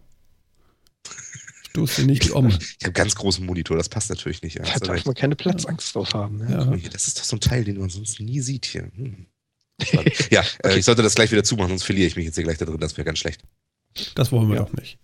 Stoß 1.70 1.96
dir 1.96 2.06
nicht 2.06 2.30
um. 2.30 2.48
Ich 2.48 2.78
habe 2.84 2.92
ganz 2.92 3.14
großen 3.14 3.44
Monitor, 3.44 3.76
das 3.76 3.88
passt 3.88 4.08
natürlich 4.10 4.42
nicht. 4.42 4.56
Ja, 4.56 4.62
Da 4.64 4.78
darf 4.78 5.04
man 5.04 5.14
keine 5.14 5.36
Platzangst 5.36 5.94
drauf 5.94 6.14
haben. 6.14 6.38
Ne? 6.38 6.50
Ja. 6.50 6.90
Das 6.92 7.06
ist 7.06 7.18
doch 7.18 7.24
so 7.24 7.36
ein 7.36 7.40
Teil, 7.40 7.64
den 7.64 7.78
man 7.78 7.88
sonst 7.90 8.20
nie 8.20 8.40
sieht 8.40 8.64
hier. 8.66 8.90
Hm. 8.96 9.26
Ja, 10.30 10.42
äh, 10.64 10.78
ich 10.78 10.84
sollte 10.84 11.02
das 11.02 11.14
gleich 11.14 11.30
wieder 11.32 11.44
zumachen, 11.44 11.70
sonst 11.70 11.84
verliere 11.84 12.06
ich 12.06 12.16
mich 12.16 12.26
jetzt 12.26 12.34
hier 12.34 12.44
gleich 12.44 12.58
da 12.58 12.64
drin. 12.64 12.78
Das 12.80 12.96
wäre 12.96 13.04
ganz 13.04 13.18
schlecht. 13.18 13.40
Das 14.14 14.32
wollen 14.32 14.48
wir 14.48 14.56
Ja. 14.56 14.62
doch 14.64 14.72
nicht. 14.72 14.98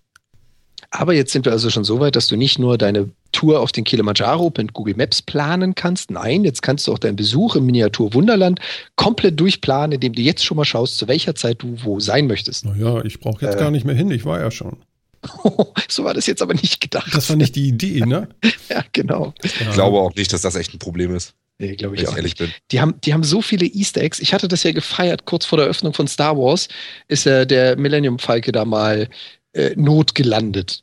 Aber 0.91 1.13
jetzt 1.13 1.31
sind 1.33 1.45
wir 1.45 1.51
also 1.51 1.69
schon 1.69 1.83
so 1.83 1.99
weit, 1.99 2.15
dass 2.15 2.27
du 2.27 2.37
nicht 2.37 2.59
nur 2.59 2.77
deine 2.77 3.09
Tour 3.31 3.59
auf 3.59 3.71
den 3.71 3.83
Kilimanjaro 3.83 4.53
mit 4.55 4.71
Google 4.73 4.95
Maps 4.95 5.21
planen 5.21 5.75
kannst. 5.75 6.11
Nein, 6.11 6.43
jetzt 6.45 6.61
kannst 6.61 6.87
du 6.87 6.93
auch 6.93 6.99
deinen 6.99 7.15
Besuch 7.15 7.55
im 7.55 7.65
Miniatur 7.65 8.13
Wunderland 8.13 8.59
komplett 8.95 9.37
durchplanen, 9.39 9.93
indem 9.93 10.13
du 10.13 10.21
jetzt 10.21 10.45
schon 10.45 10.55
mal 10.57 10.63
schaust, 10.63 10.97
zu 10.97 11.07
welcher 11.07 11.35
Zeit 11.35 11.61
du 11.63 11.75
wo 11.83 11.99
sein 11.99 12.27
möchtest. 12.27 12.65
Naja, 12.65 13.03
ich 13.03 13.19
brauche 13.19 13.43
jetzt 13.45 13.55
Äh. 13.55 13.59
gar 13.59 13.71
nicht 13.71 13.85
mehr 13.85 13.95
hin. 13.95 14.09
Ich 14.11 14.23
war 14.25 14.39
ja 14.39 14.51
schon. 14.51 14.77
so 15.89 16.03
war 16.03 16.13
das 16.13 16.27
jetzt 16.27 16.41
aber 16.41 16.53
nicht 16.53 16.79
gedacht. 16.79 17.13
Das 17.13 17.29
war 17.29 17.35
nicht 17.35 17.55
die 17.55 17.67
Idee, 17.67 18.01
ne? 18.05 18.29
ja, 18.69 18.85
genau. 18.93 19.33
Ich 19.43 19.55
glaube 19.73 19.97
auch 19.99 20.13
nicht, 20.15 20.31
dass 20.31 20.41
das 20.43 20.55
echt 20.55 20.73
ein 20.73 20.79
Problem 20.79 21.13
ist, 21.15 21.33
Nee, 21.57 21.75
glaube 21.75 21.95
ich 21.95 22.07
auch. 22.07 22.15
ehrlich 22.17 22.35
bin. 22.35 22.51
Die 22.71 22.81
haben, 22.81 22.95
die 23.01 23.13
haben 23.13 23.23
so 23.23 23.41
viele 23.41 23.65
Easter 23.65 24.01
Eggs. 24.01 24.19
Ich 24.19 24.33
hatte 24.33 24.47
das 24.47 24.63
ja 24.63 24.71
gefeiert, 24.73 25.25
kurz 25.25 25.45
vor 25.45 25.57
der 25.57 25.67
Öffnung 25.67 25.93
von 25.93 26.07
Star 26.07 26.37
Wars 26.37 26.67
ist 27.07 27.25
ja 27.25 27.45
der 27.45 27.77
Millennium 27.77 28.19
Falke 28.19 28.51
da 28.51 28.65
mal 28.65 29.07
äh, 29.53 29.71
notgelandet. 29.75 30.81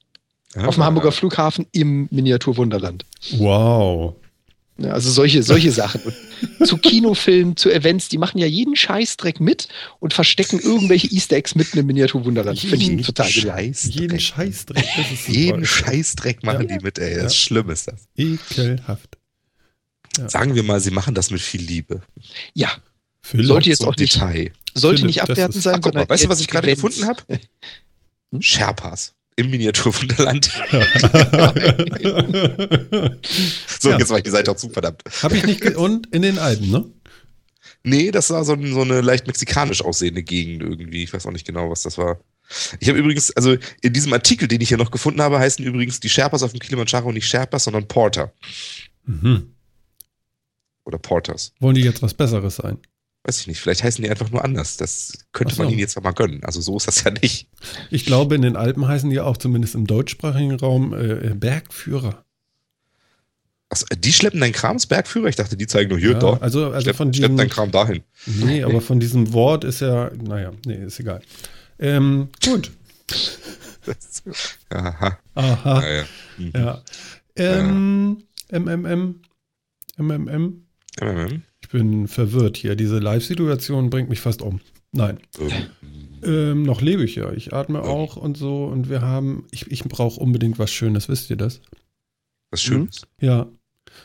Auf 0.56 0.74
dem 0.76 0.82
Ah. 0.82 0.86
Hamburger 0.86 1.12
Flughafen 1.12 1.66
im 1.72 2.08
Miniatur 2.10 2.56
Wunderland. 2.56 3.04
Wow. 3.32 4.14
Ja, 4.78 4.92
also 4.92 5.10
solche, 5.10 5.42
solche 5.42 5.70
Sachen. 5.72 6.00
Und 6.58 6.66
zu 6.66 6.78
Kinofilmen, 6.78 7.56
zu 7.56 7.70
Events, 7.70 8.08
die 8.08 8.18
machen 8.18 8.38
ja 8.38 8.46
jeden 8.46 8.74
Scheißdreck 8.74 9.40
mit 9.40 9.68
und 10.00 10.14
verstecken 10.14 10.58
irgendwelche 10.58 11.06
Easter 11.08 11.36
Eggs 11.36 11.54
mitten 11.54 11.78
im 11.78 11.86
Miniatur 11.86 12.24
Wunderland. 12.24 12.58
Finde 12.58 12.76
ich 12.76 12.82
Jeden 12.88 13.02
total. 13.02 13.28
Scheißdreck. 13.28 13.94
Jeden 14.00 14.20
Scheißdreck. 14.20 14.84
Das 14.96 15.12
ist 15.12 15.26
super. 15.26 15.38
Jeden 15.38 15.64
Scheißdreck 15.66 16.42
machen 16.42 16.68
Ja. 16.68 16.78
die 16.78 16.84
mit, 16.84 16.98
ey. 16.98 17.10
Das 17.14 17.18
Ja. 17.20 17.26
ist 17.26 17.36
schlimm 17.36 17.68
ist 17.70 17.88
das. 17.88 18.08
Ekelhaft. 18.16 19.18
Ja. 20.18 20.28
Sagen 20.28 20.54
wir 20.54 20.62
mal, 20.62 20.80
sie 20.80 20.90
machen 20.90 21.14
das 21.14 21.30
mit 21.30 21.40
viel 21.40 21.62
Liebe. 21.62 22.02
Ja, 22.54 22.70
Philipp, 23.22 23.46
Sollte 23.46 23.68
jetzt 23.70 23.82
auch 23.84 23.96
nicht, 23.96 24.14
Detail. 24.14 24.52
sollte 24.74 24.98
Philipp, 24.98 25.06
nicht 25.06 25.22
abwertend 25.22 25.62
sein, 25.62 25.74
Ach, 25.76 25.80
guck 25.80 25.94
mal, 25.94 26.00
sondern 26.00 26.08
weißt 26.10 26.24
du, 26.24 26.28
was 26.28 26.40
ich 26.40 26.48
gerade 26.48 26.68
gefunden 26.68 27.06
habe? 27.06 27.22
Hm? 28.32 28.42
Sherpas 28.42 29.14
im 29.36 29.50
Miniaturwunderland. 29.50 30.50
So, 33.80 33.90
Ja. 33.90 33.98
jetzt 33.98 34.10
war 34.10 34.18
ich 34.18 34.24
die 34.24 34.30
Seite 34.30 34.50
auch 34.50 34.56
zu, 34.56 34.68
verdammt. 34.70 35.02
Hab 35.22 35.32
ich 35.32 35.44
nicht. 35.44 35.60
ge- 35.60 35.74
Und 35.74 36.12
in 36.14 36.22
den 36.22 36.38
Alpen, 36.38 36.70
ne? 36.70 36.84
Nee, 37.84 38.10
das 38.12 38.30
war 38.30 38.44
so, 38.44 38.52
ein, 38.52 38.72
so 38.72 38.82
eine 38.82 39.00
leicht 39.00 39.26
mexikanisch 39.26 39.82
aussehende 39.82 40.22
Gegend 40.22 40.62
irgendwie. 40.62 41.02
Ich 41.02 41.12
weiß 41.12 41.26
auch 41.26 41.32
nicht 41.32 41.46
genau, 41.46 41.70
was 41.70 41.82
das 41.82 41.98
war. 41.98 42.20
Ich 42.80 42.88
habe 42.88 42.98
übrigens, 42.98 43.30
also 43.32 43.56
in 43.80 43.92
diesem 43.92 44.12
Artikel, 44.12 44.46
den 44.46 44.60
ich 44.60 44.68
hier 44.68 44.76
noch 44.78 44.90
gefunden 44.90 45.20
habe, 45.22 45.38
heißen 45.38 45.64
übrigens 45.64 45.98
die 45.98 46.08
Sherpas 46.08 46.42
auf 46.42 46.52
dem 46.52 46.60
Kilimanjaro 46.60 47.10
nicht 47.10 47.26
Sherpas, 47.26 47.64
sondern 47.64 47.88
Porter. 47.88 48.32
Mhm. 49.06 49.54
Oder 50.84 50.98
Porters. 50.98 51.52
Wollen 51.60 51.74
die 51.74 51.82
jetzt 51.82 52.02
was 52.02 52.14
Besseres 52.14 52.56
sein? 52.56 52.78
Weiß 53.24 53.38
ich 53.40 53.46
nicht. 53.46 53.60
Vielleicht 53.60 53.84
heißen 53.84 54.02
die 54.02 54.10
einfach 54.10 54.30
nur 54.30 54.44
anders. 54.44 54.76
Das 54.76 55.12
könnte 55.32 55.54
so. 55.54 55.62
man 55.62 55.70
ihnen 55.70 55.78
jetzt 55.78 55.96
auch 55.96 56.02
mal 56.02 56.10
gönnen. 56.12 56.42
Also 56.42 56.60
so 56.60 56.76
ist 56.76 56.88
das 56.88 57.04
ja 57.04 57.12
nicht. 57.12 57.48
Ich 57.90 58.04
glaube, 58.04 58.34
in 58.34 58.42
den 58.42 58.56
Alpen 58.56 58.88
heißen 58.88 59.08
die 59.10 59.20
auch 59.20 59.36
zumindest 59.36 59.76
im 59.76 59.86
deutschsprachigen 59.86 60.56
Raum 60.56 60.92
äh, 60.92 61.28
äh, 61.28 61.34
Bergführer. 61.34 62.24
Achso, 63.68 63.86
die 63.96 64.12
schleppen 64.12 64.40
deinen 64.40 64.52
Krams 64.52 64.86
Bergführer? 64.86 65.28
Ich 65.28 65.36
dachte, 65.36 65.56
die 65.56 65.68
zeigen 65.68 65.90
nur 65.90 65.98
hier, 66.00 66.12
Ja, 66.12 66.18
da. 66.18 66.32
also, 66.38 66.66
also 66.72 66.80
schlepp, 66.82 66.96
von 66.96 67.14
schlepp 67.14 67.28
diesem. 67.28 67.36
deinen 67.36 67.48
Kram 67.48 67.70
dahin. 67.70 68.02
Nee, 68.26 68.64
aber 68.64 68.80
von 68.80 68.98
diesem 68.98 69.32
Wort 69.32 69.62
ist 69.64 69.80
ja. 69.80 70.10
Naja, 70.20 70.50
nee, 70.66 70.74
ist 70.84 70.98
egal. 70.98 71.22
Ähm, 71.78 72.28
gut. 72.44 72.72
Aha. 74.70 75.18
Aha. 75.34 75.80
Naja. 75.80 76.04
Mhm. 76.38 76.52
Ja. 76.54 76.82
Ähm, 77.36 78.22
MMM. 78.50 79.20
MMM. 79.96 80.66
Ähm, 81.00 81.42
Ich 81.62 81.68
bin 81.68 82.06
verwirrt 82.08 82.56
hier. 82.56 82.74
Diese 82.76 82.98
Live-Situation 82.98 83.90
bringt 83.90 84.08
mich 84.08 84.20
fast 84.20 84.42
um. 84.42 84.60
Nein. 84.92 85.18
ähm, 85.40 85.50
Ähm, 86.24 86.62
noch 86.62 86.80
lebe 86.82 87.02
ich 87.04 87.14
ja. 87.16 87.32
Ich 87.32 87.52
atme 87.52 87.78
Ja. 87.78 87.84
auch 87.84 88.16
und 88.16 88.36
so. 88.36 88.64
Und 88.66 88.88
wir 88.90 89.00
haben. 89.02 89.46
Ich, 89.50 89.70
ich 89.70 89.82
brauche 89.84 90.20
unbedingt 90.20 90.58
was 90.58 90.70
Schönes. 90.72 91.08
Wisst 91.08 91.30
ihr 91.30 91.36
das? 91.36 91.60
Was 92.50 92.62
Schönes. 92.62 93.02
Ja. 93.20 93.48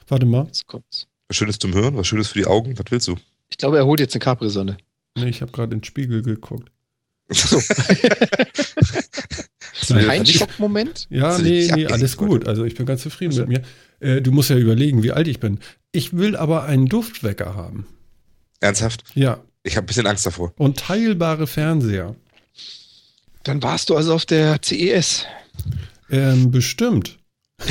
Warte 0.07 0.25
mal. 0.25 0.45
Jetzt 0.45 0.65
kommt's. 0.67 1.07
Was 1.27 1.37
Schönes 1.37 1.59
zum 1.59 1.73
Hören, 1.73 1.95
was 1.97 2.07
Schönes 2.07 2.29
für 2.29 2.39
die 2.39 2.45
Augen. 2.47 2.77
Was 2.79 2.85
willst 2.89 3.07
du? 3.07 3.17
Ich 3.49 3.57
glaube, 3.57 3.77
er 3.77 3.85
holt 3.85 3.99
jetzt 3.99 4.15
eine 4.15 4.19
Capri-Sonne. 4.21 4.77
Nee, 5.17 5.27
ich 5.29 5.41
habe 5.41 5.51
gerade 5.51 5.73
in 5.73 5.79
den 5.81 5.83
Spiegel 5.85 6.21
geguckt. 6.21 6.71
So. 7.29 7.59
Kein 9.93 10.25
Schockmoment? 10.25 11.07
Ja, 11.09 11.37
nee, 11.37 11.69
nee, 11.73 11.85
alles 11.87 12.17
gut. 12.17 12.47
Also 12.47 12.63
ich 12.65 12.75
bin 12.75 12.85
ganz 12.85 13.01
zufrieden 13.03 13.31
Also- 13.31 13.45
mit 13.45 13.49
mir. 13.49 13.61
Äh, 13.99 14.21
du 14.21 14.31
musst 14.31 14.49
ja 14.49 14.57
überlegen, 14.57 15.01
wie 15.03 15.11
alt 15.11 15.27
ich 15.27 15.39
bin. 15.39 15.59
Ich 15.97 16.15
will 16.15 16.35
aber 16.35 16.65
einen 16.65 16.85
Duftwecker 16.85 17.55
haben. 17.55 17.87
Ernsthaft? 18.59 19.03
Ja. 19.15 19.39
Ich 19.63 19.77
habe 19.77 19.85
ein 19.85 19.87
bisschen 19.87 20.05
Angst 20.05 20.27
davor. 20.27 20.53
Und 20.59 20.77
teilbare 20.77 21.47
Fernseher. 21.47 22.15
Dann 23.43 23.63
warst 23.63 23.89
du 23.89 23.95
also 23.95 24.13
auf 24.13 24.27
der 24.27 24.59
CES. 24.63 25.25
Ähm, 26.11 26.51
bestimmt. 26.51 27.17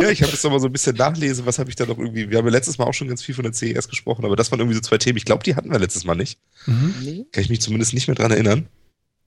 Ja, 0.00 0.08
ich 0.10 0.22
habe 0.22 0.32
jetzt 0.32 0.42
noch 0.42 0.50
mal 0.50 0.58
so 0.58 0.66
ein 0.66 0.72
bisschen 0.72 0.96
nachlesen, 0.96 1.46
was 1.46 1.60
habe 1.60 1.70
ich 1.70 1.76
da 1.76 1.84
noch 1.86 1.96
irgendwie. 1.98 2.28
Wir 2.28 2.38
haben 2.38 2.46
ja 2.46 2.50
letztes 2.50 2.76
Mal 2.78 2.86
auch 2.86 2.94
schon 2.94 3.06
ganz 3.06 3.22
viel 3.22 3.36
von 3.36 3.44
der 3.44 3.52
CES 3.52 3.88
gesprochen, 3.88 4.24
aber 4.24 4.34
das 4.34 4.50
waren 4.50 4.58
irgendwie 4.58 4.74
so 4.74 4.80
zwei 4.80 4.98
Themen. 4.98 5.16
Ich 5.18 5.24
glaube, 5.26 5.44
die 5.44 5.54
hatten 5.54 5.70
wir 5.70 5.78
letztes 5.78 6.04
Mal 6.04 6.16
nicht. 6.16 6.40
Mhm. 6.66 6.94
Nee. 7.02 7.26
Kann 7.30 7.44
ich 7.44 7.50
mich 7.50 7.60
zumindest 7.60 7.92
nicht 7.94 8.08
mehr 8.08 8.16
dran 8.16 8.32
erinnern. 8.32 8.66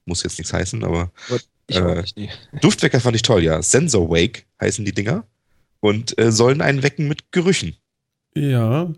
Muss 0.04 0.22
jetzt 0.22 0.36
nichts 0.36 0.52
heißen, 0.52 0.84
aber 0.84 1.12
Ich 1.68 1.76
Äh. 1.76 2.04
Duftwecker 2.60 3.00
fand 3.00 3.16
ich 3.16 3.22
toll, 3.22 3.42
ja. 3.42 3.62
Sensor 3.62 4.10
Wake 4.10 4.46
heißen 4.60 4.84
die 4.84 4.92
Dinger 4.92 5.24
und 5.80 6.18
äh, 6.18 6.32
sollen 6.32 6.60
einen 6.60 6.82
wecken 6.82 7.08
mit 7.08 7.32
Gerüchen. 7.32 7.76
Ja. 8.34 8.92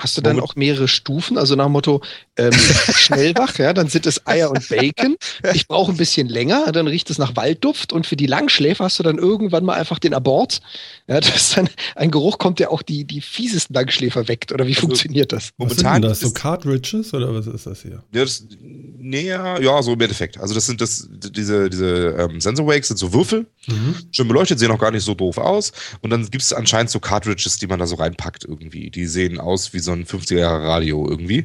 Hast 0.00 0.16
du 0.16 0.20
dann 0.20 0.36
Moment. 0.36 0.50
auch 0.52 0.56
mehrere 0.56 0.86
Stufen? 0.86 1.36
Also 1.38 1.56
nach 1.56 1.64
dem 1.66 1.72
Motto, 1.72 2.02
ähm, 2.36 2.52
schnell 2.94 3.34
wach, 3.34 3.58
ja, 3.58 3.72
dann 3.72 3.88
sind 3.88 4.06
es 4.06 4.26
Eier 4.26 4.50
und 4.50 4.68
Bacon. 4.68 5.16
Ich 5.54 5.66
brauche 5.66 5.90
ein 5.90 5.96
bisschen 5.96 6.28
länger, 6.28 6.70
dann 6.70 6.86
riecht 6.86 7.10
es 7.10 7.18
nach 7.18 7.34
Waldduft. 7.34 7.92
Und 7.92 8.06
für 8.06 8.14
die 8.16 8.26
Langschläfer 8.26 8.84
hast 8.84 8.98
du 8.98 9.02
dann 9.02 9.18
irgendwann 9.18 9.64
mal 9.64 9.74
einfach 9.74 9.98
den 9.98 10.14
Abort. 10.14 10.60
Ja, 11.08 11.20
dass 11.20 11.54
dann 11.54 11.68
ein 11.96 12.10
Geruch 12.12 12.38
kommt, 12.38 12.60
der 12.60 12.70
auch 12.70 12.82
die, 12.82 13.04
die 13.04 13.20
fiesesten 13.20 13.74
Langschläfer 13.74 14.28
weckt. 14.28 14.52
Oder 14.52 14.66
wie 14.66 14.70
Also, 14.74 14.82
funktioniert 14.82 15.32
das? 15.32 15.50
Was 15.58 15.70
sind 15.70 15.78
denn 15.80 15.86
Momentan 15.86 16.02
das? 16.02 16.20
So 16.20 16.26
ist- 16.28 16.34
Cartridges 16.36 17.12
oder 17.14 17.34
was 17.34 17.46
ist 17.48 17.66
das 17.66 17.82
hier? 17.82 18.02
Ja, 18.12 18.20
das, 18.24 18.44
nee, 18.60 19.26
ja, 19.26 19.58
ja, 19.60 19.82
so 19.82 19.94
im 19.94 20.00
Endeffekt. 20.00 20.38
Also 20.38 20.54
das 20.54 20.66
sind 20.66 20.80
das, 20.80 21.08
diese, 21.10 21.68
diese 21.70 22.14
ähm, 22.18 22.40
Sensor 22.40 22.66
Wakes 22.66 22.88
sind 22.88 22.98
so 22.98 23.12
Würfel, 23.12 23.46
Mhm. 23.66 23.96
schön 24.12 24.28
beleuchtet, 24.28 24.58
sehen 24.58 24.70
auch 24.70 24.78
gar 24.78 24.90
nicht 24.92 25.04
so 25.04 25.14
doof 25.14 25.36
aus. 25.38 25.72
Und 26.00 26.08
dann 26.10 26.22
gibt 26.30 26.42
es 26.42 26.52
anscheinend 26.54 26.88
so 26.90 27.00
Cartridges, 27.00 27.58
die 27.58 27.66
man 27.66 27.78
da 27.78 27.86
so 27.86 27.96
reinpackt 27.96 28.44
irgendwie. 28.46 28.90
Die 28.90 29.04
sehen 29.06 29.38
aus 29.40 29.74
wie 29.74 29.78
so 29.80 29.87
ein 29.92 30.04
50er 30.04 30.38
Jahre 30.38 30.66
Radio 30.66 31.08
irgendwie. 31.08 31.44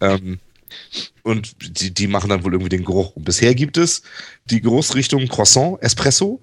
Ähm, 0.00 0.38
und 1.22 1.56
die, 1.80 1.92
die 1.92 2.06
machen 2.06 2.30
dann 2.30 2.44
wohl 2.44 2.52
irgendwie 2.52 2.68
den 2.68 2.84
Geruch. 2.84 3.16
Und 3.16 3.24
bisher 3.24 3.54
gibt 3.54 3.76
es 3.76 4.02
die 4.44 4.60
Geruchsrichtung 4.60 5.26
Croissant, 5.28 5.78
Espresso, 5.80 6.40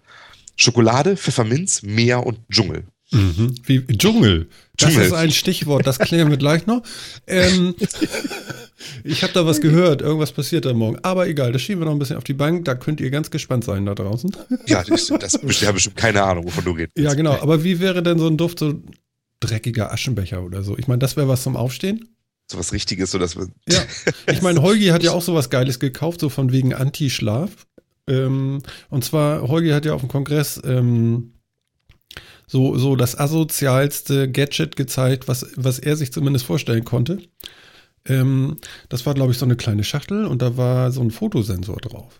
Schokolade, 0.56 1.18
Pfefferminz, 1.18 1.84
Meer 1.84 2.26
und 2.26 2.40
Dschungel. 2.52 2.84
Mhm. 3.12 3.56
Wie 3.66 3.86
Dschungel. 3.86 4.48
Das 4.76 4.90
Dschungel. 4.90 5.08
ist 5.08 5.14
ein 5.14 5.32
Stichwort, 5.32 5.86
das 5.86 6.00
klären 6.00 6.30
wir 6.30 6.38
gleich 6.38 6.66
noch. 6.66 6.82
Ähm, 7.28 7.76
ich 9.04 9.24
habe 9.24 9.34
da 9.34 9.46
was 9.46 9.62
gehört, 9.62 10.02
irgendwas 10.02 10.32
passiert 10.32 10.66
da 10.66 10.74
morgen. 10.74 10.98
Aber 11.04 11.28
egal, 11.28 11.52
das 11.52 11.62
schieben 11.62 11.82
wir 11.82 11.86
noch 11.86 11.94
ein 11.94 12.00
bisschen 12.00 12.18
auf 12.18 12.24
die 12.24 12.34
Bank. 12.34 12.66
Da 12.66 12.76
könnt 12.76 13.00
ihr 13.00 13.12
ganz 13.12 13.30
gespannt 13.30 13.64
sein 13.64 13.86
da 13.86 13.94
draußen. 13.94 14.36
Ja, 14.66 14.84
das, 14.84 15.08
das 15.08 15.34
die 15.34 15.68
haben 15.68 15.76
bestimmt 15.76 15.96
keine 15.96 16.24
Ahnung, 16.24 16.46
wovon 16.46 16.64
du 16.64 16.72
redest. 16.72 16.98
Ja, 16.98 17.14
genau. 17.14 17.34
Aber 17.40 17.64
wie 17.64 17.80
wäre 17.80 18.02
denn 18.02 18.18
so 18.18 18.28
ein 18.28 18.38
Duft, 18.38 18.60
so 18.60 18.82
dreckiger 19.46 19.92
Aschenbecher 19.92 20.44
oder 20.44 20.64
so? 20.64 20.78
Ich 20.78 20.88
meine, 20.88 21.00
das 21.00 21.16
wäre 21.16 21.28
was 21.28 21.44
zum 21.44 21.56
Aufstehen. 21.56 22.10
So 22.52 22.58
was 22.58 22.74
Richtiges, 22.74 23.12
so 23.12 23.20
dass 23.20 23.36
wir. 23.36 23.48
Ja. 23.68 23.82
Ich 24.32 24.42
meine, 24.42 24.62
Holgi 24.64 24.88
hat 24.88 25.04
ja 25.04 25.12
auch 25.12 25.22
sowas 25.22 25.50
Geiles 25.50 25.80
gekauft, 25.80 26.20
so 26.20 26.30
von 26.30 26.52
wegen 26.52 26.74
Anti-Schlaf. 26.74 27.66
Ähm, 28.08 28.62
und 28.90 29.06
zwar, 29.06 29.48
Holgi 29.48 29.70
hat 29.70 29.86
ja 29.86 29.94
auf 29.94 30.02
dem 30.02 30.10
Kongress 30.10 30.62
ähm, 30.66 31.34
so, 32.48 32.78
so 32.78 32.96
das 32.96 33.18
asozialste 33.18 34.30
Gadget 34.30 34.76
gezeigt, 34.76 35.28
was, 35.28 35.48
was 35.56 35.80
er 35.80 35.96
sich 35.96 36.12
zumindest 36.12 36.46
vorstellen 36.46 36.84
konnte. 36.84 37.20
Ähm, 38.06 38.58
das 38.90 39.06
war, 39.06 39.14
glaube 39.14 39.32
ich, 39.32 39.38
so 39.38 39.46
eine 39.46 39.56
kleine 39.56 39.84
Schachtel 39.84 40.26
und 40.26 40.42
da 40.42 40.58
war 40.58 40.92
so 40.92 41.02
ein 41.02 41.12
Fotosensor 41.12 41.78
drauf. 41.78 42.20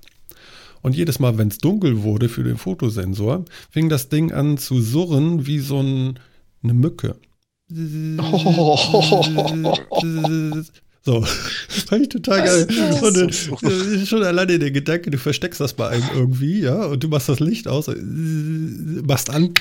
Und 0.82 0.96
jedes 0.96 1.20
Mal, 1.20 1.38
wenn 1.38 1.48
es 1.48 1.60
dunkel 1.60 2.04
wurde 2.04 2.30
für 2.30 2.44
den 2.44 2.58
Fotosensor, 2.58 3.46
fing 3.70 3.90
das 3.90 4.10
Ding 4.10 4.32
an 4.32 4.58
zu 4.58 4.82
surren 4.82 5.46
wie 5.46 5.60
so 5.60 5.82
ein, 5.82 6.20
eine 6.64 6.74
Mücke. 6.74 7.16
So, 11.06 11.22
fand 11.70 12.02
ich 12.04 12.10
total 12.10 12.44
geil. 12.44 12.66
Das 12.68 12.76
ist 12.96 13.04
Und 13.04 13.34
so- 13.34 13.68
äh, 13.68 14.06
schon 14.06 14.24
alleine 14.24 14.58
der 14.60 14.72
Gedanke, 14.72 15.12
du 15.12 15.18
versteckst 15.18 15.60
das 15.60 15.74
bei 15.74 15.90
einem 15.90 16.08
irgendwie, 16.14 16.62
ja, 16.62 16.86
und 16.86 17.04
du 17.04 17.08
machst 17.10 17.28
das 17.30 17.40
Licht 17.40 17.68
aus, 17.68 17.88
äh, 17.90 17.96
machst 18.00 19.30
an, 19.30 19.54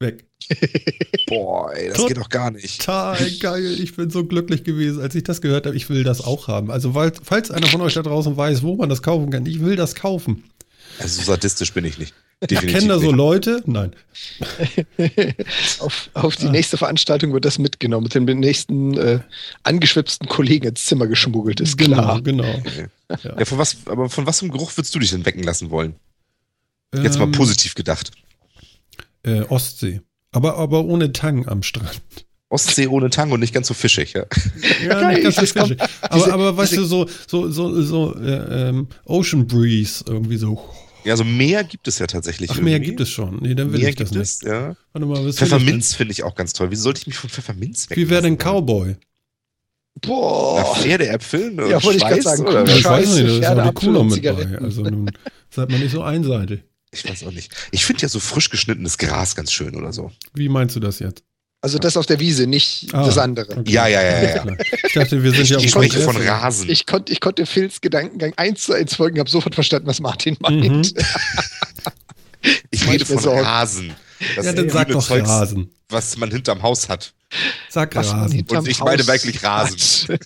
weg. 0.00 0.24
Boah, 1.28 1.72
ey, 1.74 1.88
das 1.88 1.96
Tot- 1.96 2.08
geht 2.08 2.16
doch 2.18 2.28
gar 2.28 2.50
nicht. 2.50 2.80
Total 2.80 3.30
geil. 3.40 3.80
Ich 3.80 3.96
bin 3.96 4.10
so 4.10 4.24
glücklich 4.24 4.64
gewesen, 4.64 5.00
als 5.00 5.14
ich 5.14 5.22
das 5.24 5.40
gehört 5.40 5.64
habe. 5.66 5.76
Ich 5.76 5.88
will 5.88 6.04
das 6.04 6.20
auch 6.20 6.48
haben. 6.48 6.70
Also, 6.70 6.94
weil, 6.94 7.12
falls 7.22 7.50
einer 7.50 7.68
von 7.68 7.80
euch 7.80 7.94
da 7.94 8.02
draußen 8.02 8.36
weiß, 8.36 8.62
wo 8.62 8.76
man 8.76 8.88
das 8.90 9.02
kaufen 9.02 9.30
kann, 9.30 9.46
ich 9.46 9.60
will 9.60 9.76
das 9.76 9.94
kaufen. 9.94 10.44
Also 10.98 11.20
so 11.22 11.26
sadistisch 11.32 11.72
bin 11.72 11.84
ich 11.86 11.96
nicht. 11.98 12.12
Ich 12.50 12.60
kenne 12.66 12.88
da 12.88 12.98
so. 12.98 13.12
Leute? 13.12 13.62
Nein. 13.66 13.92
auf, 15.80 16.10
auf 16.14 16.36
die 16.36 16.46
Ah. 16.46 16.50
nächste 16.50 16.76
Veranstaltung 16.76 17.32
wird 17.32 17.44
das 17.44 17.58
mitgenommen, 17.58 18.04
mit 18.04 18.14
dem 18.14 18.24
nächsten 18.40 18.96
äh, 18.98 19.20
angeschwipsten 19.62 20.28
Kollegen 20.28 20.66
ins 20.68 20.84
Zimmer 20.86 21.06
geschmuggelt, 21.06 21.60
ist 21.60 21.78
klar. 21.78 22.20
Genau, 22.22 22.44
genau. 22.62 22.62
Ja, 23.38 23.44
von 23.44 23.58
was, 23.58 23.76
aber 23.86 24.08
von 24.08 24.26
was 24.26 24.38
für 24.40 24.44
einem 24.46 24.52
Geruch 24.52 24.76
würdest 24.76 24.94
du 24.94 24.98
dich 24.98 25.10
denn 25.10 25.24
wecken 25.26 25.42
lassen 25.42 25.70
wollen? 25.70 25.94
Jetzt 26.94 27.18
mal 27.18 27.24
Ähm, 27.24 27.32
positiv 27.32 27.74
gedacht. 27.74 28.10
Äh, 29.22 29.42
Ostsee. 29.42 30.00
Aber, 30.32 30.56
aber 30.56 30.84
ohne 30.84 31.12
Tang 31.12 31.46
am 31.48 31.62
Strand. 31.62 32.00
Ostsee 32.48 32.86
ohne 32.86 33.08
Tang 33.08 33.32
und 33.32 33.40
nicht 33.40 33.54
ganz 33.54 33.66
so 33.68 33.74
fischig, 33.74 34.12
ja. 34.14 34.24
Ja, 34.84 35.00
Geil, 35.00 35.14
nicht 35.14 35.22
ganz 35.22 35.36
so 35.36 35.46
fischig. 35.46 35.80
Aber, 36.02 36.14
diese- 36.16 36.32
aber 36.34 36.56
weißt 36.56 36.76
du, 36.76 36.84
so, 36.84 37.06
so, 37.26 37.50
so, 37.50 37.82
so 37.82 38.14
äh, 38.18 38.68
ähm, 38.68 38.88
Ocean 39.06 39.46
Breeze 39.46 40.04
irgendwie 40.06 40.36
so. 40.36 40.62
Ja, 41.04 41.16
so 41.16 41.24
Meer 41.24 41.64
gibt 41.64 41.88
es 41.88 41.98
ja 41.98 42.06
tatsächlich. 42.06 42.50
Ach, 42.50 42.58
mehr 42.60 42.74
irgendwie. 42.74 42.90
gibt 42.90 43.00
es 43.00 43.10
schon. 43.10 43.38
Nee, 43.40 43.54
dann 43.54 43.72
will 43.72 43.80
Meer 43.80 43.90
ich 43.90 43.96
das 43.96 44.10
gibt 44.10 44.20
nicht. 44.20 44.30
es, 44.30 44.42
ja. 44.42 44.76
Warte 44.92 45.06
mal, 45.06 45.32
Pfefferminz 45.32 45.94
finde 45.94 46.12
ich 46.12 46.22
auch 46.22 46.34
ganz 46.34 46.52
toll. 46.52 46.70
Wieso 46.70 46.84
sollte 46.84 47.00
ich 47.00 47.06
mich 47.06 47.16
von 47.16 47.30
Pfefferminz 47.30 47.88
denn? 47.88 47.96
Wie 47.96 48.08
wäre 48.08 48.22
denn? 48.22 48.36
Cowboy? 48.38 48.96
Boah. 50.00 50.74
Pferdeäpfel? 50.76 51.52
ne? 51.52 51.68
Ja, 51.68 51.82
wollte 51.82 51.98
ich 51.98 52.02
Schweiß 52.02 52.24
sagen, 52.24 52.46
oder 52.46 52.62
ich 52.64 52.84
weiß 52.84 53.06
Scheiße, 53.06 53.22
nicht, 53.24 53.42
da 53.42 53.52
ist 53.52 53.58
auch 53.58 53.68
die 53.68 53.74
Kuh 53.74 53.90
noch 53.92 54.04
mit 54.04 54.22
bei. 54.22 54.58
Also 54.58 54.82
nun 54.82 55.10
seid 55.50 55.70
man 55.70 55.80
nicht 55.80 55.92
so 55.92 56.02
einseitig. 56.02 56.62
Ich 56.92 57.08
weiß 57.08 57.24
auch 57.24 57.32
nicht. 57.32 57.52
Ich 57.70 57.84
finde 57.84 58.02
ja 58.02 58.08
so 58.08 58.20
frisch 58.20 58.50
geschnittenes 58.50 58.98
Gras 58.98 59.34
ganz 59.34 59.52
schön 59.52 59.74
oder 59.76 59.92
so. 59.92 60.10
Wie 60.34 60.48
meinst 60.48 60.76
du 60.76 60.80
das 60.80 60.98
jetzt? 60.98 61.24
Also 61.64 61.78
das 61.78 61.96
auf 61.96 62.06
der 62.06 62.18
Wiese, 62.18 62.46
nicht 62.48 62.88
Ah, 62.92 63.04
das 63.06 63.16
andere. 63.18 63.56
okay. 63.56 63.70
Ja, 63.70 63.86
ja, 63.86 64.02
ja, 64.02 64.22
ja. 64.34 64.44
Ich 64.84 64.92
dachte, 64.94 65.22
wir 65.22 65.30
sind 65.30 65.42
Ich, 65.42 65.50
ja 65.50 65.56
auf 65.58 65.64
ich 65.64 65.70
dem 65.72 65.82
spreche 65.84 66.00
von 66.00 66.16
Rasen. 66.16 66.68
Ich 66.68 66.86
konnte 66.86 67.12
ich 67.12 67.20
konnte 67.20 67.46
Phils 67.46 67.80
Gedankengang 67.80 68.32
eins 68.36 68.64
zu 68.64 68.72
eins 68.72 68.96
folgen, 68.96 69.20
habe 69.20 69.30
sofort 69.30 69.54
verstanden, 69.54 69.86
was 69.86 70.00
Martin 70.00 70.36
meint. 70.40 70.60
Mhm. 70.60 70.82
Ich 72.70 72.88
rede 72.88 73.06
von 73.06 73.18
Sorgen. 73.20 73.40
Rasen. 73.44 73.94
Das 74.36 74.44
Ja, 74.46 74.52
dann 74.52 74.68
sag 74.70 74.88
doch 74.88 75.06
Zeugs, 75.06 75.28
Rasen. 75.28 75.70
was 75.88 76.16
man 76.16 76.30
hinterm 76.32 76.62
Haus 76.62 76.88
hat. 76.88 77.12
Sag 77.68 77.94
Was 77.94 78.12
Rasen. 78.12 78.36
hinterm 78.38 78.58
Und 78.58 78.68
ich 78.68 78.80
meine 78.80 79.06
wirklich 79.06 79.42
Rasen. 79.44 80.18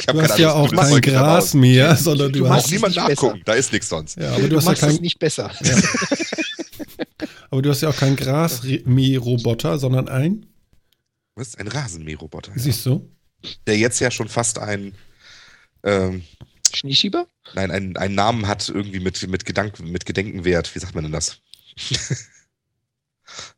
Ich 0.00 0.06
hab 0.06 0.14
Du 0.14 0.20
kein 0.20 0.30
hast 0.30 0.38
ja 0.38 0.52
auch 0.52 0.70
kein. 0.70 1.00
Gras 1.00 1.54
mehr, 1.54 1.96
sondern 1.96 2.32
du, 2.32 2.40
Du 2.40 2.46
Auch 2.46 2.50
hast. 2.50 2.66
es 2.66 2.70
niemand 2.70 2.94
nicht 2.94 3.06
besser. 3.06 3.22
nachgucken, 3.26 3.42
da 3.44 3.52
ist 3.54 3.72
nichts 3.72 3.88
sonst. 3.88 4.16
Ja, 4.16 4.32
aber 4.32 4.42
Du, 4.42 4.48
du 4.50 4.56
hast 4.56 4.64
ja 4.64 4.70
machst 4.70 4.82
es 4.82 4.88
kein, 4.94 5.02
nicht 5.02 5.18
besser. 5.18 5.50
aber 7.50 7.62
du 7.62 7.70
hast 7.70 7.80
ja 7.80 7.88
auch 7.88 7.96
keinen 7.96 8.16
Grasmäherroboter, 8.16 9.78
sondern 9.78 10.08
ein. 10.08 10.46
Was? 11.34 11.56
Ein 11.56 11.68
Rasenmäherroboter. 11.68 12.52
Ja. 12.52 12.58
Siehst 12.62 12.84
du? 12.86 13.08
Der 13.66 13.76
jetzt 13.76 14.00
ja 14.00 14.10
schon 14.10 14.28
fast 14.28 14.58
ein, 14.58 14.94
ähm, 15.84 16.22
Schneeschieber? 16.74 17.26
nein, 17.54 17.70
einen, 17.70 17.96
einen 17.96 18.14
Namen 18.14 18.46
hat, 18.46 18.68
irgendwie 18.68 19.00
mit, 19.00 19.26
mit, 19.28 19.44
Gedank, 19.44 19.80
mit 19.80 20.06
Gedenkenwert. 20.06 20.74
Wie 20.74 20.78
sagt 20.78 20.94
man 20.94 21.04
denn 21.04 21.12
das? 21.12 21.38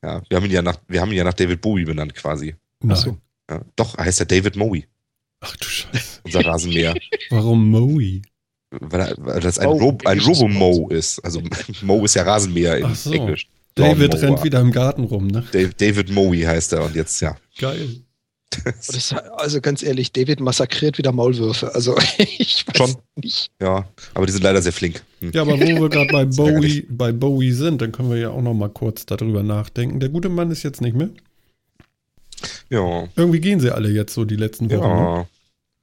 ja, 0.02 0.22
wir 0.28 0.36
haben 0.36 0.44
ihn 0.44 0.50
ja 0.52 0.62
nach, 0.62 0.78
wir 0.88 1.00
haben 1.00 1.10
ihn 1.10 1.18
ja 1.18 1.24
nach 1.24 1.34
David 1.34 1.60
Bowie 1.60 1.84
benannt 1.84 2.14
quasi. 2.14 2.54
Nein. 2.80 2.96
so. 2.96 3.18
Ja, 3.50 3.62
doch, 3.76 3.98
er 3.98 4.04
heißt 4.04 4.20
ja 4.20 4.24
David 4.26 4.56
Mowie, 4.56 4.86
Ach 5.40 5.56
du 5.56 5.64
Scheiße. 5.66 6.20
unser 6.24 6.44
Rasenmäher. 6.44 6.94
Warum 7.30 7.70
Moe? 7.70 8.22
weil, 8.70 9.00
er, 9.00 9.14
weil 9.18 9.40
das 9.40 9.58
ein, 9.58 9.66
Oh, 9.68 9.72
Ro 9.78 9.98
ein 10.04 10.18
Robo-Mo 10.20 10.88
ist. 10.90 11.18
Also 11.20 11.42
Mo 11.82 12.04
ist 12.04 12.14
ja 12.14 12.22
Rasenmäher 12.22 12.78
in 12.78 12.84
Ach 12.84 12.94
so. 12.94 13.12
Englisch. 13.12 13.48
David 13.74 14.12
Lawnmower. 14.12 14.22
rennt 14.22 14.44
wieder 14.44 14.60
im 14.60 14.72
Garten 14.72 15.04
rum, 15.04 15.26
ne? 15.28 15.44
Dave, 15.52 15.72
David 15.76 16.10
Mowie 16.10 16.44
heißt 16.44 16.72
er 16.74 16.84
und 16.84 16.94
jetzt, 16.94 17.20
ja. 17.20 17.36
Geil. 17.58 17.88
Das, 18.64 19.14
also 19.36 19.60
ganz 19.60 19.80
ehrlich, 19.84 20.12
David 20.12 20.40
massakriert 20.40 20.98
wieder 20.98 21.12
Maulwürfe. 21.12 21.72
Also 21.72 21.96
ich 22.18 22.64
weiß 22.66 22.76
Schon. 22.76 22.96
nicht. 23.14 23.48
Ja, 23.62 23.88
aber 24.12 24.26
die 24.26 24.32
sind 24.32 24.42
leider 24.42 24.60
sehr 24.60 24.72
flink. 24.72 25.04
Hm. 25.20 25.30
Ja, 25.32 25.42
aber 25.42 25.52
wo 25.52 25.64
wir 25.64 25.88
gerade 25.88 26.10
bei. 26.12 26.24
Bowie, 26.24 26.84
bei 26.90 27.12
Bowie 27.12 27.52
sind, 27.52 27.80
dann 27.80 27.92
können 27.92 28.10
wir 28.10 28.16
ja 28.18 28.30
auch 28.30 28.42
noch 28.42 28.52
mal 28.52 28.68
kurz 28.68 29.06
darüber 29.06 29.44
nachdenken. 29.44 30.00
Der 30.00 30.08
gute 30.08 30.28
Mann 30.28 30.50
ist 30.50 30.64
jetzt 30.64 30.80
nicht 30.80 30.96
mehr. 30.96 31.10
Ja, 32.70 33.08
Irgendwie 33.16 33.40
gehen 33.40 33.60
sie 33.60 33.74
alle 33.74 33.90
jetzt 33.90 34.14
so 34.14 34.24
die 34.24 34.36
letzten 34.36 34.70
Wochen. 34.70 34.80
Ne? 34.80 34.86
ja. 34.86 35.26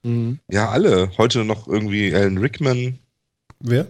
Mhm. 0.03 0.39
Ja, 0.49 0.69
alle. 0.69 1.11
Heute 1.17 1.43
noch 1.43 1.67
irgendwie 1.67 2.13
Alan 2.15 2.37
Rickman. 2.37 2.99
Wer? 3.59 3.87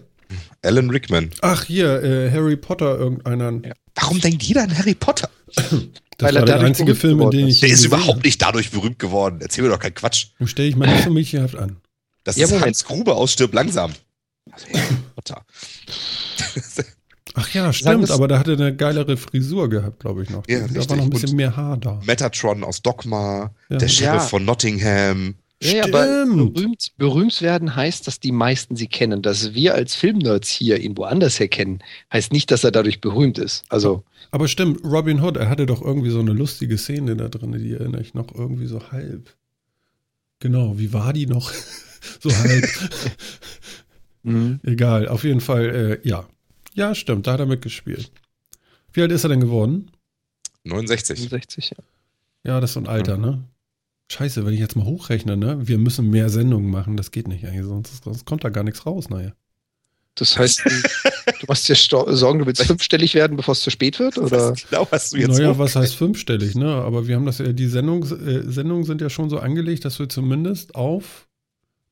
Alan 0.62 0.90
Rickman. 0.90 1.30
Ach, 1.40 1.64
hier, 1.64 2.02
äh, 2.02 2.30
Harry 2.30 2.56
Potter, 2.56 2.98
irgendeiner. 2.98 3.52
Ja. 3.66 3.74
Warum 3.94 4.20
denkt 4.20 4.42
jeder 4.42 4.62
an 4.62 4.76
Harry 4.76 4.94
Potter? 4.94 5.30
Das 5.54 5.70
Weil 6.18 6.36
er 6.36 6.40
war 6.42 6.46
der 6.46 6.60
einzige 6.60 6.94
Film, 6.94 7.20
in 7.22 7.30
dem 7.30 7.46
ist. 7.48 7.54
ich. 7.56 7.60
Der 7.60 7.70
ist 7.70 7.84
überhaupt 7.84 8.24
nicht 8.24 8.42
dadurch 8.42 8.70
berühmt 8.70 8.98
geworden. 8.98 9.38
Erzähl 9.40 9.62
mir 9.64 9.70
doch 9.70 9.78
keinen 9.78 9.94
Quatsch. 9.94 10.26
Nun 10.38 10.48
stelle 10.48 10.68
ich 10.68 10.76
mal 10.76 10.88
nicht 10.92 11.04
so 11.04 11.10
milchhaft 11.10 11.56
an. 11.56 11.76
Das 12.24 12.36
Ja, 12.36 12.44
ist 12.44 12.50
Moment. 12.50 12.66
Hans 12.66 12.84
Gruber 12.84 13.16
aus 13.16 13.32
Stirb 13.32 13.54
langsam. 13.54 13.92
Also, 14.50 14.66
Harry 14.74 14.96
Potter. 15.14 15.44
Ach 17.34 17.48
ja, 17.54 17.72
stimmt, 17.72 18.10
aber 18.10 18.26
da 18.28 18.38
hat 18.38 18.48
er 18.48 18.54
eine 18.54 18.74
geilere 18.74 19.16
Frisur 19.16 19.68
gehabt, 19.68 20.00
glaube 20.00 20.22
ich 20.22 20.30
noch. 20.30 20.42
Ja, 20.48 20.60
da 20.60 20.64
richtig. 20.66 20.88
war 20.90 20.96
noch 20.96 21.04
ein 21.04 21.10
bisschen 21.10 21.30
Und- 21.30 21.36
mehr 21.36 21.56
Haar 21.56 21.76
da. 21.76 22.00
Metatron 22.06 22.64
aus 22.64 22.82
Dogma. 22.82 23.50
Ja. 23.68 23.78
Der 23.78 23.88
Sheriff 23.88 24.14
Ja. 24.14 24.20
von 24.20 24.44
Nottingham. 24.44 25.34
Ja, 25.60 25.72
ja, 25.72 25.84
aber 25.86 26.04
Stimmt. 26.04 26.54
berühmt, 26.54 26.92
berühmt 26.98 27.42
werden 27.42 27.74
heißt, 27.74 28.06
dass 28.06 28.20
die 28.20 28.30
meisten 28.30 28.76
sie 28.76 28.86
kennen. 28.86 29.22
Dass 29.22 29.54
wir 29.54 29.74
als 29.74 29.94
Filmnerds 29.96 30.48
hier 30.48 30.78
ihn 30.80 30.96
woanders 30.96 31.40
her 31.40 31.48
kennen, 31.48 31.80
heißt 32.12 32.32
nicht, 32.32 32.50
dass 32.52 32.62
er 32.62 32.70
dadurch 32.70 33.00
berühmt 33.00 33.38
ist. 33.38 33.64
Also, 33.68 34.04
Aber 34.30 34.46
stimmt, 34.46 34.84
Robin 34.84 35.20
Hood, 35.20 35.36
er 35.36 35.48
hatte 35.48 35.66
doch 35.66 35.82
irgendwie 35.82 36.10
so 36.10 36.20
eine 36.20 36.32
lustige 36.32 36.78
Szene 36.78 37.16
da 37.16 37.28
drin, 37.28 37.52
die 37.52 37.72
erinnere 37.72 38.02
ich 38.02 38.14
noch 38.14 38.32
irgendwie 38.34 38.66
so 38.66 38.80
halb. 38.92 39.34
Genau, 40.38 40.78
wie 40.78 40.92
war 40.92 41.12
die 41.12 41.26
noch? 41.26 41.50
so 42.20 42.30
halb. 42.32 42.68
Egal, 44.62 45.08
auf 45.08 45.24
jeden 45.24 45.40
Fall, 45.40 46.00
äh, 46.04 46.08
ja. 46.08 46.26
Ja, 46.78 46.94
stimmt, 46.94 47.26
da 47.26 47.32
hat 47.32 47.40
er 47.40 47.46
mitgespielt. 47.46 48.10
Wie 48.92 49.02
alt 49.02 49.10
ist 49.12 49.24
er 49.24 49.28
denn 49.30 49.40
geworden? 49.40 49.90
69. 50.64 51.18
65, 51.18 51.70
ja. 51.70 51.76
Ja, 52.44 52.60
das 52.60 52.70
ist 52.70 52.74
so 52.74 52.80
ein 52.80 52.86
Alter, 52.86 53.16
ne? 53.18 53.42
Scheiße, 54.10 54.46
wenn 54.46 54.54
ich 54.54 54.60
jetzt 54.60 54.76
mal 54.76 54.84
hochrechne, 54.86 55.36
ne? 55.36 55.66
Wir 55.66 55.76
müssen 55.76 56.08
mehr 56.08 56.30
Sendungen 56.30 56.70
machen, 56.70 56.96
das 56.96 57.10
geht 57.10 57.28
nicht 57.28 57.44
eigentlich, 57.44 57.66
sonst, 57.66 58.04
sonst 58.04 58.24
kommt 58.24 58.44
da 58.44 58.48
gar 58.48 58.64
nichts 58.64 58.86
raus, 58.86 59.10
naja. 59.10 59.32
Das 60.14 60.38
heißt, 60.38 60.62
du, 60.64 61.46
machst 61.46 61.68
dir 61.68 61.74
Sorgen, 61.76 62.38
du 62.40 62.46
willst 62.46 62.62
fünfstellig 62.62 63.14
werden, 63.14 63.36
bevor 63.36 63.52
es 63.52 63.60
zu 63.60 63.70
spät 63.70 63.98
wird? 63.98 64.18
Oder? 64.18 64.50
Was 64.52 64.68
genau 64.68 64.88
hast 64.90 65.12
du 65.12 65.16
jetzt 65.18 65.36
Naja, 65.36 65.50
hoch- 65.54 65.58
was 65.58 65.76
heißt 65.76 65.94
fünfstellig, 65.94 66.54
ne? 66.54 66.66
Aber 66.74 67.06
wir 67.06 67.16
haben 67.16 67.26
das 67.26 67.38
ja, 67.38 67.52
die 67.52 67.66
Sendung, 67.68 68.02
äh, 68.04 68.42
Sendungen 68.50 68.84
sind 68.84 69.00
ja 69.00 69.10
schon 69.10 69.30
so 69.30 69.38
angelegt, 69.38 69.84
dass 69.84 69.98
wir 69.98 70.08
zumindest 70.08 70.74
auf 70.74 71.28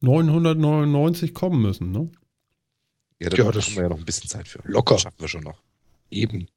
999 0.01 1.35
kommen 1.35 1.61
müssen, 1.63 1.91
ne? 1.93 2.11
Ja, 3.21 3.31
da 3.31 3.37
Ja, 3.37 3.45
haben 3.47 3.55
wir 3.77 3.83
ja 3.83 3.89
noch 3.89 3.99
ein 3.99 4.05
bisschen 4.05 4.29
Zeit 4.29 4.47
für. 4.49 4.61
Locker. 4.65 4.95
Das 4.97 5.03
schaffen 5.03 5.21
wir 5.21 5.29
schon 5.29 5.43
noch. 5.45 5.63
Eben. 6.11 6.49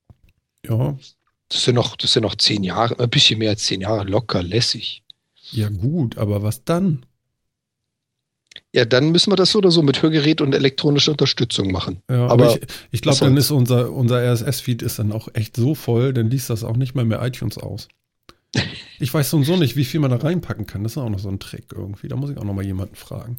Ja, 0.65 0.98
Das 1.48 1.63
sind 1.63 1.76
noch, 1.76 1.95
das 1.95 2.13
sind 2.13 2.24
noch 2.24 2.36
zehn 2.36 2.63
Jahre, 2.63 3.00
ein 3.00 3.10
bisschen 3.10 3.39
mehr 3.39 3.52
als 3.52 3.63
zehn 3.63 3.82
Jahre, 3.82 4.04
locker, 4.04 4.43
lässig. 4.43 5.04
ja 5.52 5.69
gut, 5.69 6.17
aber 6.17 6.43
was 6.43 6.63
dann? 6.63 7.06
Ja, 8.74 8.86
dann 8.86 9.12
müssen 9.12 9.32
wir 9.32 9.36
das 9.36 9.52
so 9.52 9.60
oder 9.60 9.72
so 9.72 9.82
mit 9.82 10.02
Hörgerät 10.04 10.41
und 10.41 10.54
elektronischer 10.54 11.12
Unterstützung 11.12 11.72
machen. 11.72 12.04
Ja, 12.10 12.28
aber, 12.28 12.32
Aber 12.52 12.56
ich, 12.56 12.67
ich 12.91 13.02
glaube, 13.02 13.17
dann 13.19 13.36
ist 13.38 13.50
unser, 13.52 13.91
unser 13.91 14.22
RSS-Feed 14.22 14.82
ist 14.84 15.00
dann 15.00 15.12
auch 15.12 15.28
echt 15.34 15.56
so 15.56 15.74
voll, 15.74 16.13
dann 16.13 16.30
liest 16.30 16.50
das 16.52 16.63
auch 16.63 16.78
nicht 16.78 16.93
mal 16.93 17.06
mehr 17.06 17.22
iTunes 17.26 17.58
aus. 17.58 17.88
Ich 19.02 19.13
weiß 19.13 19.30
so 19.30 19.38
und 19.38 19.45
so 19.45 19.56
nicht, 19.56 19.78
wie 19.78 19.86
viel 19.86 20.02
man 20.02 20.12
da 20.12 20.17
reinpacken 20.17 20.65
kann. 20.65 20.84
Das 20.84 20.91
ist 20.91 20.98
auch 20.98 21.08
noch 21.10 21.19
so 21.19 21.30
ein 21.30 21.39
Trick 21.39 21.67
irgendwie. 21.72 22.10
Da 22.10 22.17
muss 22.17 22.32
ich 22.32 22.38
auch 22.38 22.43
noch 22.43 22.54
mal 22.54 22.65
jemanden 22.65 22.95
fragen. 22.95 23.38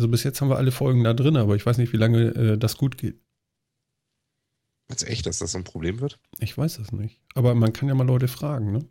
Also 0.00 0.08
bis 0.08 0.24
jetzt 0.24 0.40
haben 0.40 0.48
wir 0.48 0.56
alle 0.56 0.72
Folgen 0.72 1.04
da 1.04 1.12
drin, 1.12 1.36
aber 1.36 1.56
ich 1.56 1.66
weiß 1.66 1.76
nicht, 1.76 1.92
wie 1.92 1.98
lange 1.98 2.28
äh, 2.28 2.56
das 2.56 2.78
gut 2.78 2.96
geht. 2.96 3.20
Meinst 4.88 5.02
du 5.02 5.08
echt, 5.08 5.26
dass 5.26 5.40
das 5.40 5.52
so 5.52 5.58
ein 5.58 5.64
Problem 5.64 6.00
wird? 6.00 6.18
Ich 6.38 6.56
weiß 6.56 6.78
das 6.78 6.90
nicht. 6.90 7.20
Aber 7.34 7.54
man 7.54 7.74
kann 7.74 7.86
ja 7.86 7.94
mal 7.94 8.06
Leute 8.06 8.26
fragen, 8.26 8.72
ne? 8.72 8.88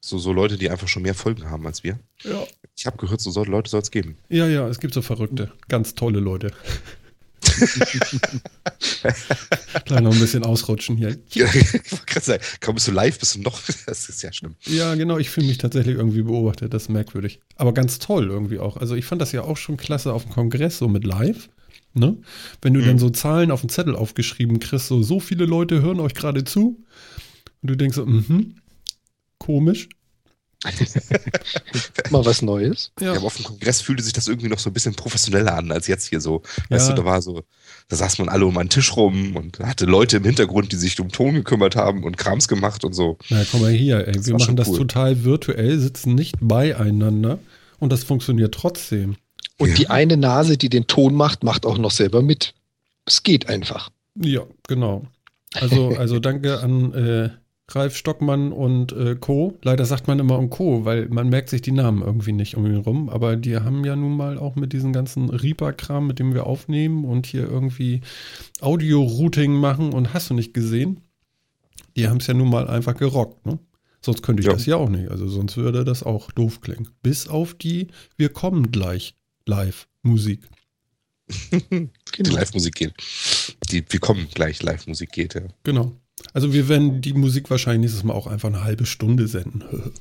So, 0.00 0.16
so 0.16 0.32
Leute, 0.32 0.56
die 0.56 0.70
einfach 0.70 0.88
schon 0.88 1.02
mehr 1.02 1.14
Folgen 1.14 1.50
haben 1.50 1.66
als 1.66 1.84
wir. 1.84 1.98
Ja. 2.22 2.46
Ich 2.74 2.86
habe 2.86 2.96
gehört, 2.96 3.20
so 3.20 3.44
Leute 3.44 3.68
soll 3.68 3.82
es 3.82 3.90
geben. 3.90 4.16
Ja, 4.30 4.46
ja, 4.46 4.66
es 4.68 4.80
gibt 4.80 4.94
so 4.94 5.02
Verrückte. 5.02 5.52
Ganz 5.68 5.94
tolle 5.94 6.20
Leute. 6.20 6.50
Gleich 9.84 10.00
noch 10.00 10.12
ein 10.12 10.20
bisschen 10.20 10.44
ausrutschen 10.44 10.96
hier. 10.96 11.16
ich 11.30 11.40
wollte 11.40 12.04
gerade 12.06 12.24
sagen, 12.26 12.42
kaum 12.60 12.74
bist 12.74 12.88
du 12.88 12.92
live, 12.92 13.18
bist 13.18 13.36
du 13.36 13.40
noch. 13.40 13.60
Das 13.86 14.08
ist 14.08 14.22
ja 14.22 14.32
schlimm. 14.32 14.54
Ja, 14.66 14.94
genau, 14.94 15.18
ich 15.18 15.30
fühle 15.30 15.46
mich 15.46 15.58
tatsächlich 15.58 15.96
irgendwie 15.96 16.22
beobachtet. 16.22 16.74
Das 16.74 16.84
ist 16.84 16.88
merkwürdig. 16.90 17.40
Aber 17.56 17.72
ganz 17.72 17.98
toll 17.98 18.28
irgendwie 18.28 18.58
auch. 18.58 18.76
Also 18.76 18.94
ich 18.94 19.04
fand 19.04 19.20
das 19.22 19.32
ja 19.32 19.42
auch 19.42 19.56
schon 19.56 19.76
klasse 19.76 20.12
auf 20.12 20.24
dem 20.24 20.32
Kongress, 20.32 20.78
so 20.78 20.88
mit 20.88 21.04
live. 21.04 21.48
Ne? 21.94 22.16
Wenn 22.62 22.74
du 22.74 22.80
Mhm. 22.80 22.86
dann 22.86 22.98
so 22.98 23.10
Zahlen 23.10 23.50
auf 23.50 23.60
dem 23.60 23.70
Zettel 23.70 23.96
aufgeschrieben 23.96 24.60
kriegst, 24.60 24.88
so, 24.88 25.02
so 25.02 25.20
viele 25.20 25.46
Leute 25.46 25.82
hören 25.82 26.00
euch 26.00 26.14
gerade 26.14 26.44
zu. 26.44 26.84
Und 27.62 27.70
du 27.70 27.76
denkst 27.76 27.96
so, 27.96 28.06
mhm, 28.06 28.56
komisch. 29.38 29.88
Mal 32.10 32.24
was 32.24 32.42
Neues. 32.42 32.90
Ja, 33.00 33.06
Ja, 33.12 33.16
aber 33.18 33.26
auf 33.26 33.36
dem 33.36 33.44
Kongress 33.44 33.80
fühlte 33.80 34.02
sich 34.02 34.12
das 34.12 34.28
irgendwie 34.28 34.48
noch 34.48 34.58
so 34.58 34.70
ein 34.70 34.72
bisschen 34.72 34.94
professioneller 34.94 35.54
an 35.56 35.70
als 35.72 35.86
jetzt 35.86 36.06
hier 36.08 36.20
so. 36.20 36.42
Weißt 36.68 36.88
Ja. 36.88 36.94
du, 36.94 37.02
da 37.02 37.06
war 37.06 37.22
so, 37.22 37.42
da 37.88 37.96
saß 37.96 38.18
man 38.18 38.28
alle 38.28 38.46
um 38.46 38.56
einen 38.58 38.68
Tisch 38.68 38.96
rum 38.96 39.36
und 39.36 39.58
hatte 39.60 39.84
Leute 39.84 40.16
im 40.18 40.24
Hintergrund, 40.24 40.72
die 40.72 40.76
sich 40.76 40.98
um 41.00 41.10
Ton 41.10 41.34
gekümmert 41.34 41.76
haben 41.76 42.02
und 42.04 42.16
Krams 42.16 42.48
gemacht 42.48 42.84
und 42.84 42.92
so. 42.92 43.18
na 43.30 43.44
komm 43.50 43.60
mal 43.62 43.70
hier, 43.72 44.06
ey. 44.08 44.26
Wir 44.26 44.34
machen 44.34 44.56
das 44.56 44.68
cool. 44.68 44.78
total 44.78 45.24
virtuell, 45.24 45.78
sitzen 45.78 46.14
nicht 46.14 46.36
beieinander. 46.40 47.38
Und 47.78 47.92
das 47.92 48.02
funktioniert 48.04 48.54
trotzdem. 48.54 49.16
Und 49.58 49.70
Ja. 49.70 49.74
die 49.76 49.90
eine 49.90 50.16
Nase, 50.16 50.56
die 50.56 50.68
den 50.68 50.86
Ton 50.86 51.14
macht, 51.14 51.44
macht 51.44 51.66
auch 51.66 51.78
noch 51.78 51.90
selber 51.92 52.22
mit. 52.22 52.54
Es 53.04 53.22
geht 53.22 53.48
einfach. 53.48 53.90
Ja, 54.20 54.42
genau. 54.66 55.06
Also, 55.54 55.90
also 55.96 56.18
danke 56.18 56.60
an 56.60 56.92
äh, 56.94 57.30
Ralf 57.70 57.96
Stockmann 57.96 58.52
und 58.52 58.92
äh, 58.92 59.14
Co. 59.16 59.58
Leider 59.62 59.84
sagt 59.84 60.08
man 60.08 60.18
immer 60.18 60.38
um 60.38 60.48
Co., 60.48 60.84
weil 60.86 61.08
man 61.08 61.28
merkt 61.28 61.50
sich 61.50 61.60
die 61.60 61.72
Namen 61.72 62.02
irgendwie 62.02 62.32
nicht 62.32 62.56
um 62.56 62.64
ihn 62.66 62.76
rum. 62.76 63.10
Aber 63.10 63.36
die 63.36 63.56
haben 63.56 63.84
ja 63.84 63.94
nun 63.94 64.16
mal 64.16 64.38
auch 64.38 64.56
mit 64.56 64.72
diesem 64.72 64.92
ganzen 64.92 65.28
Reaper-Kram, 65.28 66.06
mit 66.06 66.18
dem 66.18 66.32
wir 66.32 66.46
aufnehmen 66.46 67.04
und 67.04 67.26
hier 67.26 67.42
irgendwie 67.42 68.00
Audio-Routing 68.60 69.52
machen 69.52 69.92
und 69.92 70.14
hast 70.14 70.30
du 70.30 70.34
nicht 70.34 70.54
gesehen. 70.54 71.00
Die 71.96 72.08
haben 72.08 72.18
es 72.18 72.26
ja 72.26 72.34
nun 72.34 72.48
mal 72.48 72.68
einfach 72.68 72.96
gerockt, 72.96 73.44
ne? 73.44 73.58
Sonst 74.00 74.22
könnte 74.22 74.40
ich 74.40 74.46
Ja. 74.46 74.52
das 74.52 74.64
ja 74.64 74.76
auch 74.76 74.88
nicht. 74.88 75.10
Also 75.10 75.28
sonst 75.28 75.56
würde 75.56 75.84
das 75.84 76.02
auch 76.04 76.30
doof 76.30 76.60
klingen. 76.60 76.88
Bis 77.02 77.28
auf 77.28 77.54
die 77.54 77.88
Wir 78.16 78.28
kommen 78.30 78.70
gleich 78.70 79.14
Live-Musik. 79.46 80.40
Die. 81.50 81.90
Live-Musik 82.22 82.74
geht. 82.76 82.94
Die, 83.70 83.84
wir 83.86 84.00
kommen 84.00 84.28
gleich, 84.32 84.62
Live-Musik 84.62 85.10
geht, 85.12 85.34
ja. 85.34 85.42
Genau. 85.64 85.92
Also 86.32 86.52
wir 86.52 86.68
werden 86.68 87.00
die 87.00 87.12
Musik 87.12 87.50
wahrscheinlich 87.50 87.82
nächstes 87.82 88.04
Mal 88.04 88.14
auch 88.14 88.26
einfach 88.26 88.48
eine 88.48 88.64
halbe 88.64 88.86
Stunde 88.86 89.28
senden. 89.28 89.64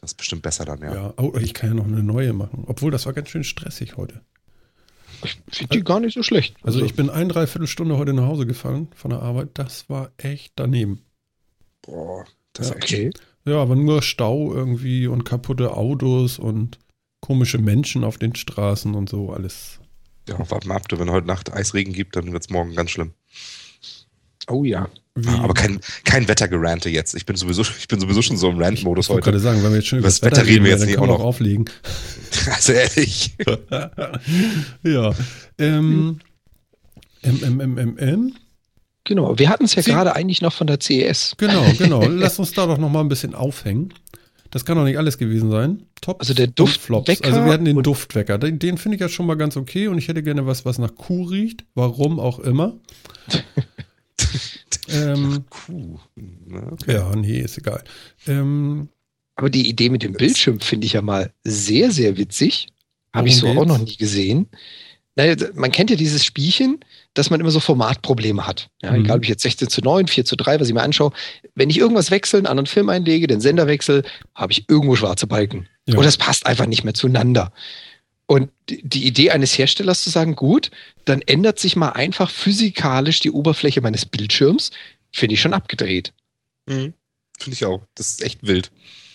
Das 0.00 0.10
ist 0.10 0.16
bestimmt 0.18 0.42
besser 0.42 0.64
dann, 0.64 0.80
ja. 0.82 0.94
Ja, 0.94 1.14
oh, 1.16 1.32
ich 1.40 1.54
kann 1.54 1.70
ja 1.70 1.74
noch 1.74 1.86
eine 1.86 2.02
neue 2.02 2.32
machen. 2.34 2.64
Obwohl, 2.66 2.90
das 2.90 3.06
war 3.06 3.14
ganz 3.14 3.30
schön 3.30 3.44
stressig 3.44 3.96
heute. 3.96 4.20
Ich 5.22 5.40
finde 5.50 5.78
die 5.78 5.84
gar 5.84 6.00
nicht 6.00 6.14
so 6.14 6.22
schlecht. 6.22 6.56
Also 6.62 6.84
ich 6.84 6.94
bin 6.94 7.08
ein 7.08 7.30
Dreiviertelstunde 7.30 7.96
heute 7.96 8.12
nach 8.12 8.26
Hause 8.26 8.46
gefahren 8.46 8.88
von 8.94 9.10
der 9.10 9.22
Arbeit. 9.22 9.50
Das 9.54 9.88
war 9.88 10.12
echt 10.18 10.52
daneben. 10.56 11.02
Boah, 11.82 12.26
das 12.52 12.68
Ja, 12.68 12.74
ist 12.74 12.84
echt 12.84 12.92
okay. 12.92 13.10
Ja, 13.46 13.62
aber 13.62 13.74
nur 13.76 14.02
Stau 14.02 14.52
irgendwie 14.52 15.06
und 15.06 15.24
kaputte 15.24 15.74
Autos 15.74 16.38
und 16.38 16.78
komische 17.20 17.58
Menschen 17.58 18.04
auf 18.04 18.18
den 18.18 18.34
Straßen 18.34 18.94
und 18.94 19.08
so 19.08 19.30
alles. 19.32 19.80
Ja, 20.28 20.38
warte 20.50 20.68
mal 20.68 20.76
ab, 20.76 20.88
du, 20.88 20.98
wenn 20.98 21.10
heute 21.10 21.26
Nacht 21.26 21.52
Eisregen 21.52 21.92
gibt, 21.92 22.16
dann 22.16 22.32
wird 22.32 22.42
es 22.44 22.50
morgen 22.50 22.74
ganz 22.74 22.90
schlimm. 22.90 23.12
Oh 24.48 24.64
ja. 24.64 24.88
Wie, 25.16 25.28
Aber 25.28 25.54
kein, 25.54 25.80
kein 26.04 26.26
Wettergerante 26.26 26.90
jetzt. 26.90 27.14
Ich 27.14 27.24
bin 27.24 27.36
sowieso, 27.36 27.62
ich 27.62 27.86
bin 27.86 28.00
sowieso 28.00 28.20
schon 28.20 28.36
so 28.36 28.50
im 28.50 28.58
Rant-Modus 28.58 29.06
ich 29.06 29.10
wollte 29.10 29.24
gerade 29.24 29.36
heute. 29.36 29.44
sagen, 29.44 29.62
wenn 29.62 29.70
wir 29.70 29.76
jetzt 29.76 29.86
schon 29.86 30.00
über 30.00 30.08
das 30.08 30.22
Wetter 30.22 30.44
reden 30.44 30.64
wir 30.64 30.72
jetzt 30.72 30.80
dann 30.80 30.88
nicht 30.88 30.98
können 30.98 31.10
auch 31.10 31.18
wir 31.18 31.18
noch. 31.18 31.24
auflegen. 31.24 31.64
Also 32.52 32.72
ehrlich. 32.72 33.36
ja. 34.82 35.14
Ähm, 35.56 36.18
MMMM. 37.22 38.34
Genau. 39.04 39.38
Wir 39.38 39.50
hatten 39.50 39.64
es 39.66 39.76
ja 39.76 39.82
gerade 39.82 40.16
eigentlich 40.16 40.42
noch 40.42 40.52
von 40.52 40.66
der 40.66 40.80
CES. 40.80 41.34
Genau, 41.36 41.64
genau. 41.78 42.04
Lass 42.08 42.40
uns 42.40 42.52
da 42.52 42.66
doch 42.66 42.78
noch 42.78 42.90
mal 42.90 43.00
ein 43.00 43.08
bisschen 43.08 43.34
aufhängen. 43.36 43.94
Das 44.50 44.64
kann 44.64 44.76
doch 44.76 44.84
nicht 44.84 44.98
alles 44.98 45.18
gewesen 45.18 45.50
sein. 45.50 45.84
Top. 46.00 46.20
Also 46.20 46.34
der 46.34 46.48
Duftwecker 46.48 47.24
Also 47.24 47.44
wir 47.44 47.52
hatten 47.52 47.64
den 47.64 47.82
Duftwecker. 47.82 48.38
Den, 48.38 48.58
den 48.58 48.78
finde 48.78 48.96
ich 48.96 49.00
ja 49.00 49.08
schon 49.08 49.26
mal 49.26 49.36
ganz 49.36 49.56
okay 49.56 49.88
und 49.88 49.98
ich 49.98 50.08
hätte 50.08 50.22
gerne 50.22 50.46
was, 50.46 50.64
was 50.64 50.78
nach 50.78 50.94
Kuh 50.94 51.24
riecht. 51.24 51.64
Warum 51.74 52.18
auch 52.18 52.38
immer. 52.40 52.74
Ähm, 54.88 55.44
Kuh. 55.50 55.98
Na, 56.16 56.72
okay. 56.72 56.92
ja, 56.94 57.14
nee, 57.16 57.40
ist 57.40 57.58
egal. 57.58 57.82
Ähm, 58.26 58.88
Aber 59.36 59.50
die 59.50 59.68
Idee 59.68 59.90
mit 59.90 60.02
dem 60.02 60.12
Bildschirm 60.12 60.60
finde 60.60 60.86
ich 60.86 60.92
ja 60.94 61.02
mal 61.02 61.32
sehr, 61.44 61.90
sehr 61.90 62.16
witzig. 62.16 62.68
Habe 63.12 63.28
ich 63.28 63.36
so 63.36 63.46
Worum 63.46 63.58
auch 63.58 63.66
noch 63.66 63.78
geht's? 63.78 63.90
nie 63.92 63.96
gesehen. 63.96 64.46
Naja, 65.16 65.36
man 65.54 65.70
kennt 65.70 65.90
ja 65.90 65.96
dieses 65.96 66.24
Spielchen, 66.24 66.80
dass 67.14 67.30
man 67.30 67.38
immer 67.38 67.52
so 67.52 67.60
Formatprobleme 67.60 68.44
hat. 68.46 68.68
Ja, 68.82 68.90
Mhm. 68.90 69.04
Egal, 69.04 69.16
ob 69.18 69.22
ich 69.22 69.28
jetzt 69.28 69.42
16 69.42 69.68
zu 69.68 69.80
9, 69.80 70.08
4 70.08 70.24
zu 70.24 70.34
3, 70.34 70.58
was 70.58 70.66
ich 70.66 70.74
mir 70.74 70.82
anschaue. 70.82 71.12
Wenn 71.54 71.70
ich 71.70 71.78
irgendwas 71.78 72.10
wechsle, 72.10 72.38
einen 72.38 72.46
anderen 72.48 72.66
Film 72.66 72.88
einlege, 72.88 73.28
den 73.28 73.40
Sender 73.40 73.68
wechsle, 73.68 74.02
habe 74.34 74.50
ich 74.52 74.68
irgendwo 74.68 74.96
schwarze 74.96 75.28
Balken. 75.28 75.68
Ja. 75.86 75.96
Und 75.98 76.04
das 76.04 76.16
passt 76.16 76.46
einfach 76.46 76.66
nicht 76.66 76.82
mehr 76.82 76.94
zueinander. 76.94 77.52
Und 78.26 78.50
die- 78.68 79.06
Idee 79.06 79.30
eines 79.30 79.56
Herstellers 79.58 80.02
zu 80.02 80.10
sagen, 80.10 80.34
gut, 80.34 80.70
dann 81.04 81.20
ändert 81.22 81.58
sich 81.58 81.76
mal 81.76 81.90
einfach 81.90 82.30
physikalisch 82.30 83.20
die 83.20 83.30
Oberfläche 83.30 83.80
meines 83.82 84.06
Bildschirms, 84.06 84.70
finde 85.12 85.34
ich 85.34 85.40
schon 85.40 85.52
abgedreht. 85.52 86.12
Mhm. 86.66 86.94
Finde 87.38 87.54
ich 87.54 87.64
auch. 87.66 87.82
Das 87.94 88.08
ist 88.12 88.22
echt 88.22 88.46
wild. 88.46 88.70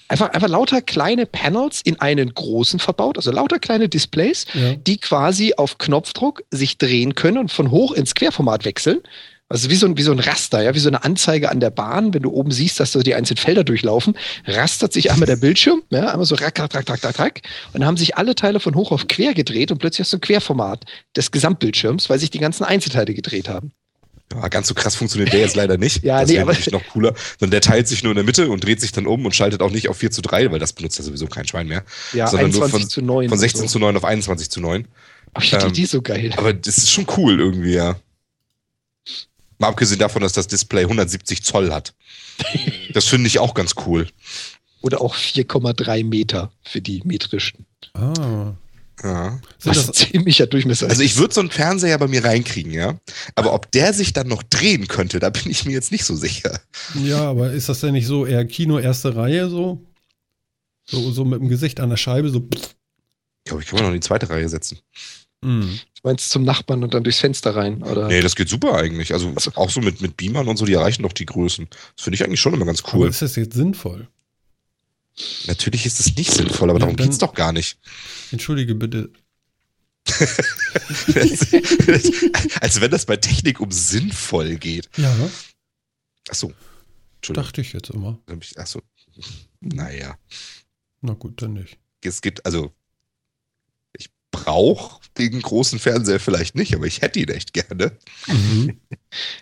Einfach, 0.10 0.30
einfach 0.30 0.48
lauter 0.50 0.82
kleine 0.82 1.26
Panels 1.26 1.82
in 1.84 2.00
einen 2.02 2.34
großen 2.34 2.80
verbaut, 2.80 3.18
also 3.18 3.32
lauter 3.32 3.60
kleine 3.60 3.90
Displays, 3.90 4.46
ja. 4.56 4.74
die 4.76 4.98
quasi 4.98 5.54
auf 5.56 5.78
Knopfdruck 5.78 6.44
sich 6.52 6.78
drehen 6.80 7.14
können 7.16 7.38
und 7.38 7.52
von 7.52 7.70
hoch 7.72 7.92
ins 7.94 8.16
Querformat 8.16 8.66
wechseln. 8.66 9.02
Also 9.52 9.72
wie 9.72 9.76
so, 9.76 9.88
ein, 9.88 9.98
wie 9.98 10.04
so 10.04 10.12
ein 10.12 10.20
Raster, 10.20 10.62
ja, 10.62 10.76
wie 10.76 10.80
so 10.80 10.90
eine 10.90 11.04
Anzeige 11.04 11.50
an 11.50 11.60
der 11.60 11.72
Bahn, 11.72 12.14
wenn 12.14 12.22
du 12.22 12.30
oben 12.32 12.52
siehst, 12.52 12.80
dass 12.80 12.92
da 12.92 13.00
die 13.00 13.16
einzelnen 13.16 13.38
Felder 13.38 13.64
durchlaufen, 13.64 14.16
rastert 14.46 14.94
sich 14.94 15.10
einmal 15.12 15.26
der 15.26 15.38
Bildschirm, 15.38 15.82
ja, 15.90 16.10
einmal 16.12 16.26
so 16.28 16.36
rack, 16.36 16.60
rack, 16.60 16.76
rack, 16.76 16.88
rack, 16.88 17.04
rack, 17.04 17.20
rack, 17.20 17.42
und 17.74 17.80
dann 17.82 17.86
haben 17.88 17.98
sich 17.98 18.16
alle 18.16 18.36
Teile 18.36 18.60
von 18.60 18.76
hoch 18.76 18.92
auf 18.92 19.08
quer 19.08 19.34
gedreht 19.34 19.72
und 19.72 19.80
plötzlich 19.80 20.02
hast 20.06 20.14
du 20.14 20.18
ein 20.18 20.22
Querformat 20.22 20.86
des 21.16 21.32
Gesamtbildschirms, 21.32 22.10
weil 22.12 22.20
sich 22.20 22.30
die 22.30 22.38
ganzen 22.40 22.64
Einzelteile 22.64 23.14
gedreht 23.16 23.50
haben. 23.50 23.72
Ja, 24.32 24.48
ganz 24.50 24.68
so 24.68 24.76
krass 24.76 24.94
funktioniert 24.96 25.34
der 25.34 25.40
jetzt 25.40 25.56
leider 25.56 25.80
nicht. 25.80 26.04
Ja, 26.04 26.22
das 26.22 26.30
nee, 26.30 26.38
aber- 26.38 26.52
natürlich 26.52 26.72
noch 26.72 26.86
cooler. 26.94 27.16
Sondern 27.40 27.50
der 27.50 27.62
teilt 27.62 27.88
sich 27.88 28.04
nur 28.04 28.12
in 28.12 28.18
der 28.18 28.26
Mitte 28.26 28.50
und 28.52 28.64
dreht 28.64 28.80
sich 28.80 28.92
dann 28.92 29.08
um 29.08 29.26
und 29.26 29.34
schaltet 29.34 29.64
auch 29.64 29.72
nicht 29.72 29.90
auf 29.90 29.98
4 29.98 30.12
zu 30.12 30.22
3, 30.22 30.52
weil 30.52 30.60
das 30.60 30.74
benutzt 30.74 31.00
ja 31.00 31.04
sowieso 31.04 31.26
kein 31.26 31.48
Schwein 31.48 31.66
mehr. 31.68 31.84
Ja, 32.14 32.28
Sondern 32.28 32.52
nur 32.52 32.62
21 32.66 32.82
von- 32.84 32.90
zu 32.92 33.02
9. 33.02 33.30
Von 33.30 33.40
16 33.40 33.62
und 33.64 33.68
so. 33.70 33.72
zu 33.74 33.80
9 33.80 33.98
auf 33.98 34.06
21 34.06 34.52
zu 34.52 34.62
9. 34.62 34.88
Aber 35.34 35.44
ich 35.44 35.54
ähm, 35.54 35.74
die 35.74 35.86
so 35.88 36.04
geil. 36.04 36.32
Aber 36.38 36.54
das 36.54 36.78
ist 36.78 36.92
schon 36.92 37.08
cool 37.18 37.40
irgendwie, 37.40 37.74
ja. 37.74 37.96
Mal 39.60 39.68
abgesehen 39.68 40.00
davon, 40.00 40.22
dass 40.22 40.34
das 40.34 40.48
Display 40.48 40.84
170 40.84 41.44
Zoll 41.44 41.72
hat. 41.72 41.94
Das 42.94 43.06
finde 43.06 43.28
ich 43.28 43.40
auch 43.40 43.54
ganz 43.54 43.76
cool. 43.86 44.08
Oder 44.82 45.02
auch 45.02 45.16
4,3 45.16 46.06
Meter 46.06 46.52
für 46.64 46.82
die 46.82 47.02
metrischen. 47.04 47.66
Ah. 47.94 48.54
Ja. 49.04 49.40
Sind 49.58 49.76
Was 49.76 49.88
das, 49.88 49.96
ziemlicher 49.96 50.48
Durchmesser 50.48 50.90
Also 50.90 51.04
ich 51.04 51.18
würde 51.18 51.34
so 51.34 51.42
einen 51.42 51.52
Fernseher 51.52 51.98
bei 51.98 52.08
mir 52.08 52.24
reinkriegen, 52.24 52.72
ja. 52.72 53.00
Aber 53.36 53.54
ob 53.54 53.72
der 53.72 53.94
sich 53.94 54.14
dann 54.14 54.28
noch 54.28 54.44
drehen 54.44 54.88
könnte, 54.88 55.20
da 55.20 55.30
bin 55.30 55.50
ich 55.50 55.66
mir 55.66 55.72
jetzt 55.72 55.92
nicht 55.92 56.06
so 56.06 56.16
sicher. 56.16 56.60
ja, 57.04 57.30
aber 57.30 57.52
ist 57.52 57.70
das 57.70 57.82
denn 57.82 57.94
nicht 57.94 58.08
so 58.08 58.26
eher 58.26 58.46
Kino 58.46 58.80
erste 58.80 59.16
Reihe 59.16 59.50
so? 59.50 59.86
So, 60.86 61.12
so 61.12 61.24
mit 61.24 61.40
dem 61.40 61.50
Gesicht 61.50 61.80
an 61.80 61.90
der 61.90 61.98
Scheibe, 61.98 62.30
so. 62.30 62.48
Ich 62.52 63.46
glaube, 63.46 63.62
ich 63.62 63.70
kann 63.70 63.78
mir 63.80 63.84
noch 63.84 63.90
in 63.90 64.02
die 64.02 64.08
zweite 64.08 64.30
Reihe 64.30 64.50
setzen. 64.50 64.80
Mm. 65.42 65.62
Du 65.62 66.02
meinst 66.04 66.30
zum 66.30 66.44
Nachbarn 66.44 66.84
und 66.84 66.94
dann 66.94 67.04
durchs 67.04 67.20
Fenster 67.20 67.56
rein? 67.56 67.84
Oder? 67.84 68.08
Nee, 68.08 68.22
das 68.22 68.36
geht 68.36 68.50
super 68.50 68.74
eigentlich. 68.76 69.14
Also 69.14 69.34
Ach 69.36 69.42
so. 69.42 69.52
auch 69.56 69.70
so 69.70 69.82
mit, 69.82 70.02
mit 70.02 70.16
Beamern 70.18 70.48
und 70.48 70.58
so, 70.58 70.66
die 70.66 70.74
erreichen 70.74 71.04
doch 71.04 71.14
die 71.14 71.26
Größen. 71.26 71.68
Das 71.96 72.04
finde 72.04 72.16
ich 72.16 72.24
eigentlich 72.24 72.40
schon 72.42 72.54
immer 72.54 72.66
ganz 72.66 72.84
Aber 72.84 72.94
cool. 73.00 73.10
ist 73.10 73.22
das 73.22 73.36
jetzt 73.36 73.56
sinnvoll? 73.56 74.08
Natürlich 75.48 75.86
ist 75.86 76.00
es 76.00 76.16
nicht 76.16 76.32
sinnvoll, 76.32 76.70
aber 76.70 76.80
Ja, 76.80 76.86
darum 76.86 76.96
dann- 76.98 77.06
geht's 77.08 77.18
doch 77.18 77.34
gar 77.34 77.52
nicht. 77.52 77.78
Entschuldige 78.32 78.76
bitte. 78.76 79.12
Als 82.62 82.80
wenn 82.82 82.92
das 82.92 83.06
bei 83.06 83.18
Technik 83.18 83.60
um 83.60 83.72
sinnvoll 83.72 84.56
geht. 84.58 84.90
Ja, 84.98 85.14
Achso. 86.30 86.54
Dachte 87.22 87.62
ich 87.62 87.74
jetzt 87.74 87.90
immer. 87.90 88.20
Achso. 88.56 88.82
Naja. 89.60 90.18
Na 91.02 91.14
gut, 91.14 91.42
dann 91.42 91.54
nicht. 91.54 91.78
Es 92.04 92.22
gibt, 92.22 92.46
also, 92.46 92.72
brauche 94.32 95.00
den 95.18 95.42
großen 95.42 95.80
Fernseher 95.80 96.20
vielleicht 96.20 96.56
nicht, 96.56 96.74
aber 96.76 96.86
ich 96.86 97.02
hätte 97.02 97.20
ihn 97.20 97.30
echt 97.30 97.54
gerne. 97.54 97.92
Mhm. 98.28 98.80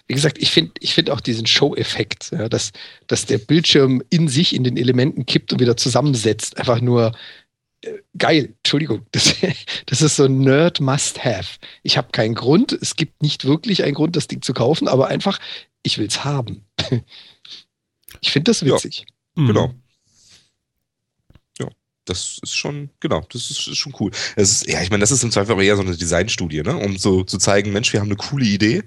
Wie 0.08 0.14
gesagt, 0.14 0.38
ich 0.40 0.50
finde 0.52 0.72
ich 0.80 0.94
find 0.94 1.10
auch 1.10 1.22
diesen 1.22 1.46
Show-Effekt, 1.46 2.32
ja, 2.32 2.50
dass, 2.50 2.72
dass 3.08 3.26
der 3.26 3.38
Bildschirm 3.38 4.02
in 4.10 4.28
sich 4.28 4.56
in 4.56 4.64
den 4.64 4.78
Elementen 4.78 5.26
kippt 5.26 5.54
und 5.54 5.60
wieder 5.60 5.78
zusammensetzt. 5.78 6.58
Einfach 6.58 6.82
nur 6.82 7.12
äh, 7.82 7.92
geil. 8.18 8.54
Entschuldigung. 8.64 9.06
Das, 9.12 9.36
das 9.86 10.02
ist 10.02 10.16
so 10.16 10.26
ein 10.26 10.40
Nerd-Must-Have. 10.40 11.60
Ich 11.84 11.98
habe 11.98 12.10
keinen 12.12 12.34
Grund. 12.36 12.72
Es 12.72 12.96
gibt 12.96 13.22
nicht 13.22 13.46
wirklich 13.46 13.84
einen 13.84 13.94
Grund, 13.94 14.16
das 14.16 14.28
Ding 14.28 14.42
zu 14.42 14.54
kaufen, 14.54 14.88
aber 14.88 15.08
einfach, 15.08 15.40
ich 15.84 15.98
will 15.98 16.08
es 16.08 16.24
haben. 16.24 16.66
Ich 18.22 18.32
finde 18.32 18.50
das 18.50 18.62
Ja. 18.62 18.74
witzig. 18.74 19.06
Mhm. 19.36 19.74
Das 22.08 22.40
ist 22.42 22.56
schon, 22.56 22.90
genau, 23.00 23.26
das 23.32 23.52
ist, 23.52 23.68
ist 23.68 23.78
schon 23.78 23.94
cool. 24.00 24.12
Es 24.36 24.52
ist, 24.52 24.68
ja, 24.68 24.82
ich 24.82 24.90
meine, 24.90 25.02
das 25.02 25.12
ist 25.12 25.24
im 25.24 25.32
Zweifel 25.32 25.52
aber 25.52 25.64
eher 25.64 25.76
so 25.76 25.82
eine 25.82 25.96
Designstudie, 25.96 26.64
ne? 26.64 26.76
um 26.78 26.98
so 26.98 27.24
zu 27.24 27.38
zeigen, 27.38 27.74
Mensch, 27.74 27.92
wir 27.94 28.00
haben 28.00 28.08
eine 28.08 28.16
coole 28.16 28.46
Idee. 28.46 28.84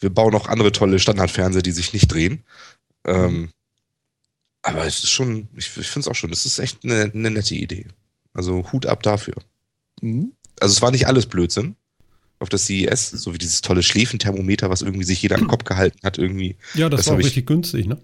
Wir 0.00 0.10
bauen 0.10 0.34
auch 0.34 0.48
andere 0.48 0.72
tolle 0.72 0.98
Standardfernseher, 0.98 1.62
die 1.62 1.72
sich 1.72 1.92
nicht 1.92 2.08
drehen. 2.08 2.44
Ähm, 3.04 3.50
aber 4.62 4.84
es 4.86 5.04
ist 5.04 5.10
schon, 5.10 5.48
ich, 5.54 5.66
ich 5.76 5.86
finde 5.86 6.00
es 6.00 6.08
auch 6.08 6.14
schon, 6.14 6.30
das 6.30 6.44
ist 6.46 6.58
echt 6.58 6.82
eine, 6.84 7.10
eine 7.14 7.30
nette 7.30 7.54
Idee. 7.54 7.86
Also 8.32 8.70
Hut 8.72 8.86
ab 8.86 9.02
dafür. 9.02 9.34
Mhm. 10.00 10.32
Also 10.60 10.72
es 10.72 10.82
war 10.82 10.90
nicht 10.90 11.06
alles 11.06 11.26
Blödsinn 11.26 11.76
auf 12.38 12.48
der 12.48 12.58
CES, 12.58 13.10
so 13.10 13.32
wie 13.32 13.38
dieses 13.38 13.60
tolle 13.62 13.82
Schläfenthermometer, 13.82 14.68
was 14.68 14.82
irgendwie 14.82 15.04
sich 15.04 15.22
jeder 15.22 15.36
am 15.36 15.46
Kopf 15.48 15.64
gehalten 15.64 16.00
hat, 16.02 16.18
irgendwie. 16.18 16.56
Ja, 16.74 16.88
das, 16.88 17.00
Das 17.00 17.06
war 17.08 17.14
hab 17.14 17.20
ich- 17.20 17.26
richtig 17.26 17.46
günstig, 17.46 17.86
ne? 17.86 18.00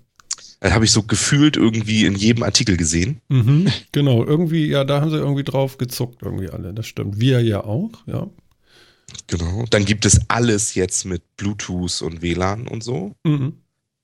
Das 0.62 0.72
habe 0.72 0.84
ich 0.84 0.92
so 0.92 1.02
gefühlt 1.02 1.56
irgendwie 1.56 2.04
in 2.06 2.14
jedem 2.14 2.44
Artikel 2.44 2.76
gesehen. 2.76 3.20
Mhm. 3.28 3.66
Genau, 3.90 4.24
irgendwie, 4.24 4.66
ja, 4.66 4.84
da 4.84 5.00
haben 5.00 5.10
sie 5.10 5.16
irgendwie 5.16 5.42
drauf 5.42 5.76
gezuckt, 5.76 6.22
irgendwie 6.22 6.50
alle. 6.50 6.72
Das 6.72 6.86
stimmt. 6.86 7.18
Wir 7.18 7.40
ja 7.42 7.64
auch, 7.64 7.90
ja. 8.06 8.28
Genau. 9.26 9.64
Dann 9.70 9.84
gibt 9.84 10.04
es 10.06 10.20
alles 10.28 10.74
jetzt 10.74 11.04
mit 11.04 11.22
Bluetooth 11.36 12.00
und 12.02 12.22
WLAN 12.22 12.68
und 12.68 12.82
so. 12.84 13.14
Mhm. 13.24 13.54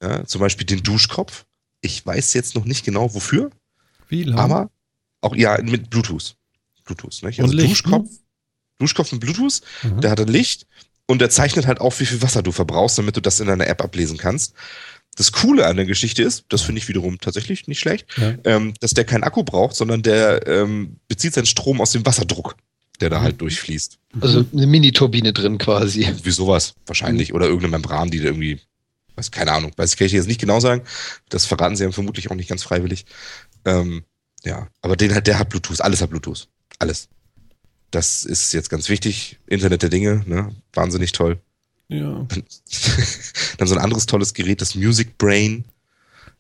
Ja, 0.03 0.25
zum 0.27 0.41
Beispiel 0.41 0.67
den 0.67 0.83
Duschkopf. 0.83 1.45
Ich 1.81 2.05
weiß 2.05 2.35
jetzt 2.35 2.55
noch 2.57 2.65
nicht 2.65 2.85
genau 2.85 3.15
wofür, 3.15 3.51
Wie 4.09 4.25
lange? 4.25 4.43
aber 4.43 4.71
auch 5.21 5.37
ja 5.37 5.61
mit 5.63 5.91
Bluetooth. 5.91 6.37
Bluetooth, 6.85 7.23
nicht? 7.23 7.39
Und 7.39 7.45
Also 7.47 7.57
Licht, 7.57 7.71
Duschkopf, 7.71 8.11
ne? 8.11 8.17
Duschkopf 8.81 9.13
mit 9.13 9.21
Bluetooth, 9.21 9.61
Mhm. 9.85 10.01
der 10.01 10.11
hat 10.11 10.21
ein 10.21 10.29
Licht 10.29 10.67
und 11.07 11.23
er 11.23 11.31
zeichnet 11.31 11.67
halt 11.69 11.81
auf, 11.81 12.01
wie 12.01 12.07
viel 12.07 12.21
Wasser 12.21 12.43
du 12.43 12.51
verbrauchst, 12.53 12.99
damit 12.99 13.17
du 13.17 13.21
das 13.23 13.39
in 13.41 13.47
deiner 13.47 13.67
App 13.69 13.81
ablesen 13.83 14.19
kannst. 14.19 14.55
Das 15.19 15.33
Coole 15.33 15.67
an 15.67 15.77
der 15.77 15.85
Geschichte 15.85 16.23
ist, 16.23 16.45
das 16.49 16.63
finde 16.63 16.79
ich 16.81 16.89
wiederum 16.89 17.19
tatsächlich 17.19 17.67
nicht 17.67 17.81
schlecht, 17.81 18.07
Ja. 18.17 18.35
ähm, 18.45 18.73
dass 18.81 18.93
der 18.93 19.05
keinen 19.05 19.25
Akku 19.25 19.43
braucht, 19.43 19.75
sondern 19.77 20.03
der 20.03 20.47
ähm, 20.47 20.97
bezieht 21.09 21.35
seinen 21.35 21.47
Strom 21.47 21.81
aus 21.81 21.91
dem 21.93 22.07
Wasserdruck, 22.07 22.55
der 23.01 23.11
da 23.11 23.19
Mhm. 23.19 23.23
halt 23.25 23.41
durchfließt. 23.41 23.99
Also 24.21 24.45
eine 24.53 24.67
Mini-Turbine 24.67 25.33
drin 25.33 25.59
quasi. 25.59 26.07
Wie 26.23 26.31
sowas 26.31 26.75
wahrscheinlich. 26.87 27.35
Oder 27.35 27.47
irgendeine 27.47 27.73
Membran, 27.73 28.11
die 28.11 28.19
da 28.19 28.27
irgendwie, 28.27 28.61
weiß 29.17 29.31
keine 29.33 29.53
Ahnung, 29.53 29.73
weiß 29.77 29.97
kann 29.97 30.07
ich 30.07 30.13
jetzt 30.13 30.29
nicht 30.29 30.41
genau 30.41 30.61
sagen. 30.61 30.83
Das 31.29 31.47
verraten 31.47 31.75
sie 31.77 31.83
ja 31.85 31.91
vermutlich 31.91 32.31
auch 32.31 32.37
nicht 32.37 32.49
ganz 32.49 32.63
freiwillig. 32.63 33.05
Ähm, 33.65 34.05
ja, 34.45 34.69
aber 34.83 34.97
den 34.97 35.15
hat, 35.15 35.27
der 35.27 35.39
hat 35.41 35.49
Bluetooth, 35.49 35.81
alles 35.81 36.01
hat 36.01 36.11
Bluetooth. 36.11 36.49
Alles. 36.79 37.09
Das 37.91 38.25
ist 38.25 38.53
jetzt 38.53 38.71
ganz 38.71 38.89
wichtig. 38.89 39.39
Internet 39.49 39.83
der 39.83 39.89
Dinge, 39.91 40.23
ne? 40.27 40.55
Wahnsinnig 40.75 41.11
toll. 41.13 41.41
Ja. 41.89 42.27
Dann 43.59 43.69
so 43.69 43.75
ein 43.75 43.81
anderes 43.81 44.07
tolles 44.07 44.35
Gerät, 44.35 44.61
das 44.61 44.75
Music 44.75 45.17
Brain, 45.19 45.65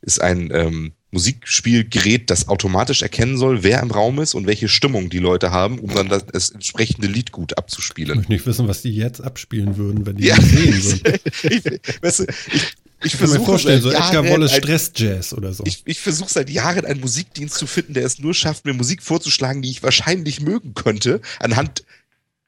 ist 0.02 0.20
ein 0.20 0.50
ähm, 0.52 0.92
Musikspielgerät, 1.10 2.30
das 2.30 2.48
automatisch 2.48 3.02
erkennen 3.02 3.36
soll, 3.38 3.62
wer 3.62 3.80
im 3.82 3.90
Raum 3.90 4.20
ist 4.20 4.34
und 4.34 4.46
welche 4.46 4.68
Stimmung 4.68 5.10
die 5.10 5.18
Leute 5.18 5.50
haben, 5.50 5.78
um 5.78 5.92
dann 5.92 6.08
das, 6.08 6.26
das 6.26 6.50
entsprechende 6.50 7.08
Lied 7.08 7.32
gut 7.32 7.52
Ich 7.52 7.58
abzuspielen. 7.58 8.16
möchte 8.16 8.32
nicht 8.32 8.46
wissen, 8.46 8.68
was 8.68 8.82
die 8.82 8.94
jetzt 8.94 9.20
abspielen 9.22 9.76
würden, 9.76 10.06
wenn 10.06 10.16
die 10.16 10.26
Ja. 10.26 10.36
das 10.36 10.44
sehen 10.50 10.84
würden. 10.84 11.18
ich, 11.84 12.02
weißt 12.02 12.18
du, 12.20 12.24
ich, 12.52 12.62
ich 13.02 13.14
Ich 13.14 13.18
kann 13.18 13.30
mir 13.30 13.40
vorstellen, 13.40 13.80
so 13.82 13.90
Edgar 13.90 14.24
Jahren 14.24 14.42
ein- 14.42 14.48
Stress-Jazz 14.48 15.32
oder 15.32 15.52
so. 15.52 15.64
ich, 15.66 15.82
ich 15.86 15.98
versuche 15.98 16.30
seit 16.30 16.50
Jahren 16.50 16.84
einen 16.84 17.00
Musikdienst 17.00 17.56
zu 17.56 17.66
finden, 17.66 17.94
der 17.94 18.04
es 18.04 18.18
nur 18.18 18.34
schafft, 18.34 18.66
mir 18.66 18.74
Musik 18.74 19.02
vorzuschlagen, 19.02 19.62
die 19.62 19.70
ich 19.70 19.82
wahrscheinlich 19.82 20.40
mögen 20.42 20.74
könnte, 20.74 21.20
anhand 21.40 21.82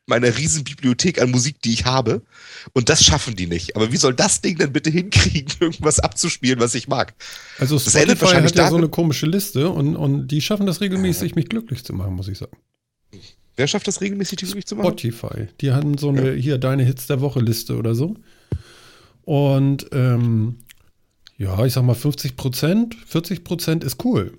meiner 0.07 0.37
riesen 0.37 0.65
Bibliothek 0.65 1.21
an 1.21 1.31
Musik, 1.31 1.63
die 1.63 1.73
ich 1.73 1.85
habe. 1.85 2.23
Und 2.73 2.89
das 2.89 3.05
schaffen 3.05 3.37
die 3.37 3.47
nicht. 3.47 3.77
Aber 3.77 3.93
wie 3.93 3.97
soll 3.97 4.15
das 4.15 4.41
Ding 4.41 4.59
denn 4.59 4.73
bitte 4.73 4.91
hinkriegen, 4.91 5.53
irgendwas 5.61 6.01
abzuspielen, 6.01 6.61
was 6.61 6.75
ich 6.75 6.89
mag? 6.89 7.15
Also 7.59 7.77
Das 7.77 7.93
Spotify 7.93 8.21
wahrscheinlich 8.21 8.53
hat 8.53 8.59
ja 8.59 8.71
so 8.71 8.77
eine 8.77 8.89
komische 8.89 9.27
Liste 9.27 9.71
und, 9.71 9.97
und 9.97 10.29
die 10.29 10.41
schaffen 10.41 10.67
das 10.67 10.81
regelmäßig, 10.81 11.35
mich 11.35 11.49
glücklich 11.49 11.85
zu 11.85 11.93
machen, 11.93 12.15
muss 12.15 12.29
ich 12.29 12.39
sagen. 12.39 12.57
Wer 13.57 13.67
schafft 13.67 13.89
das 13.89 14.01
regelmäßig, 14.01 14.39
die 14.39 14.47
wirklich 14.47 14.67
zu 14.67 14.77
machen? 14.77 14.87
Spotify. 14.87 15.49
Die 15.61 15.73
hatten 15.73 15.99
so 15.99 16.09
eine, 16.09 16.33
hier, 16.33 16.59
deine 16.59 16.83
Hits 16.83 17.07
der 17.07 17.21
Woche 17.21 17.41
Liste 17.41 17.77
oder 17.77 17.95
so. 17.95 18.17
Und 19.23 19.87
ähm, 19.93 20.61
ja, 21.37 21.65
ich 21.65 21.75
sag 21.75 21.85
mal 21.85 21.95
50 21.95 22.37
Prozent, 22.37 22.97
40 23.07 23.45
Prozent 23.45 23.85
ist 23.85 24.05
cool. 24.05 24.39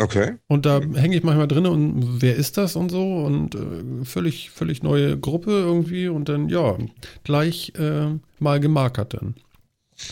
Okay. 0.00 0.36
Und 0.46 0.64
da 0.64 0.80
hänge 0.80 1.16
ich 1.16 1.22
manchmal 1.22 1.46
drin 1.46 1.66
und 1.66 2.22
wer 2.22 2.34
ist 2.34 2.56
das 2.56 2.74
und 2.74 2.88
so 2.90 3.22
und 3.24 3.54
äh, 3.54 4.04
völlig, 4.04 4.50
völlig 4.50 4.82
neue 4.82 5.18
Gruppe 5.18 5.50
irgendwie 5.50 6.08
und 6.08 6.30
dann, 6.30 6.48
ja, 6.48 6.78
gleich 7.22 7.74
äh, 7.78 8.06
mal 8.38 8.60
gemarkert 8.60 9.12
dann. 9.14 9.34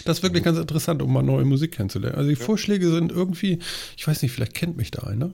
Das 0.05 0.19
ist 0.19 0.23
wirklich 0.23 0.45
ganz 0.45 0.59
interessant, 0.59 1.01
um 1.01 1.11
mal 1.11 1.23
neue 1.23 1.47
Musik 1.47 1.73
kennenzulernen. 1.73 2.17
Also 2.19 2.29
die 2.29 2.37
Vorschläge 2.37 2.91
sind 2.91 3.11
irgendwie, 3.11 3.61
ich 3.97 4.07
weiß 4.07 4.21
nicht, 4.21 4.33
vielleicht 4.33 4.53
kennt 4.53 4.77
mich 4.77 4.91
da 4.91 5.05
einer. 5.05 5.33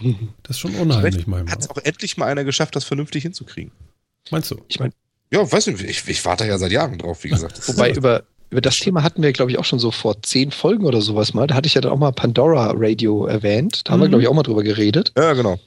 Das 0.42 0.56
ist 0.56 0.60
schon 0.60 0.74
unheimlich 0.74 1.26
manchmal. 1.26 1.52
hat 1.52 1.60
es 1.60 1.70
auch 1.70 1.78
endlich 1.78 2.18
mal 2.18 2.26
einer 2.26 2.44
geschafft, 2.44 2.76
das 2.76 2.84
vernünftig 2.84 3.22
hinzukriegen. 3.22 3.72
Meinst 4.30 4.50
du? 4.50 4.60
Ich 4.68 4.80
meine, 4.80 4.92
Ja, 5.32 5.50
weiß 5.50 5.68
nicht, 5.68 5.82
ich, 5.82 6.06
ich 6.06 6.24
warte 6.26 6.46
ja 6.46 6.58
seit 6.58 6.72
Jahren 6.72 6.98
drauf, 6.98 7.24
wie 7.24 7.30
gesagt. 7.30 7.56
Das 7.56 7.68
wobei 7.68 7.92
über, 7.92 8.24
über 8.50 8.60
das 8.60 8.78
Thema 8.78 9.02
hatten 9.02 9.22
wir, 9.22 9.32
glaube 9.32 9.50
ich, 9.50 9.58
auch 9.58 9.64
schon 9.64 9.78
so 9.78 9.90
vor 9.90 10.22
zehn 10.22 10.50
Folgen 10.50 10.84
oder 10.86 11.00
sowas 11.00 11.34
mal. 11.34 11.46
Da 11.46 11.54
hatte 11.56 11.66
ich 11.66 11.74
ja 11.74 11.80
dann 11.80 11.90
auch 11.92 11.98
mal 11.98 12.12
Pandora 12.12 12.72
Radio 12.76 13.26
erwähnt. 13.26 13.82
Da 13.84 13.92
haben 13.92 14.00
wir, 14.00 14.06
Mhm. 14.06 14.10
glaube 14.10 14.22
ich, 14.22 14.28
auch 14.28 14.34
mal 14.34 14.42
drüber 14.42 14.62
geredet. 14.62 15.12
ja, 15.16 15.32
genau. 15.32 15.58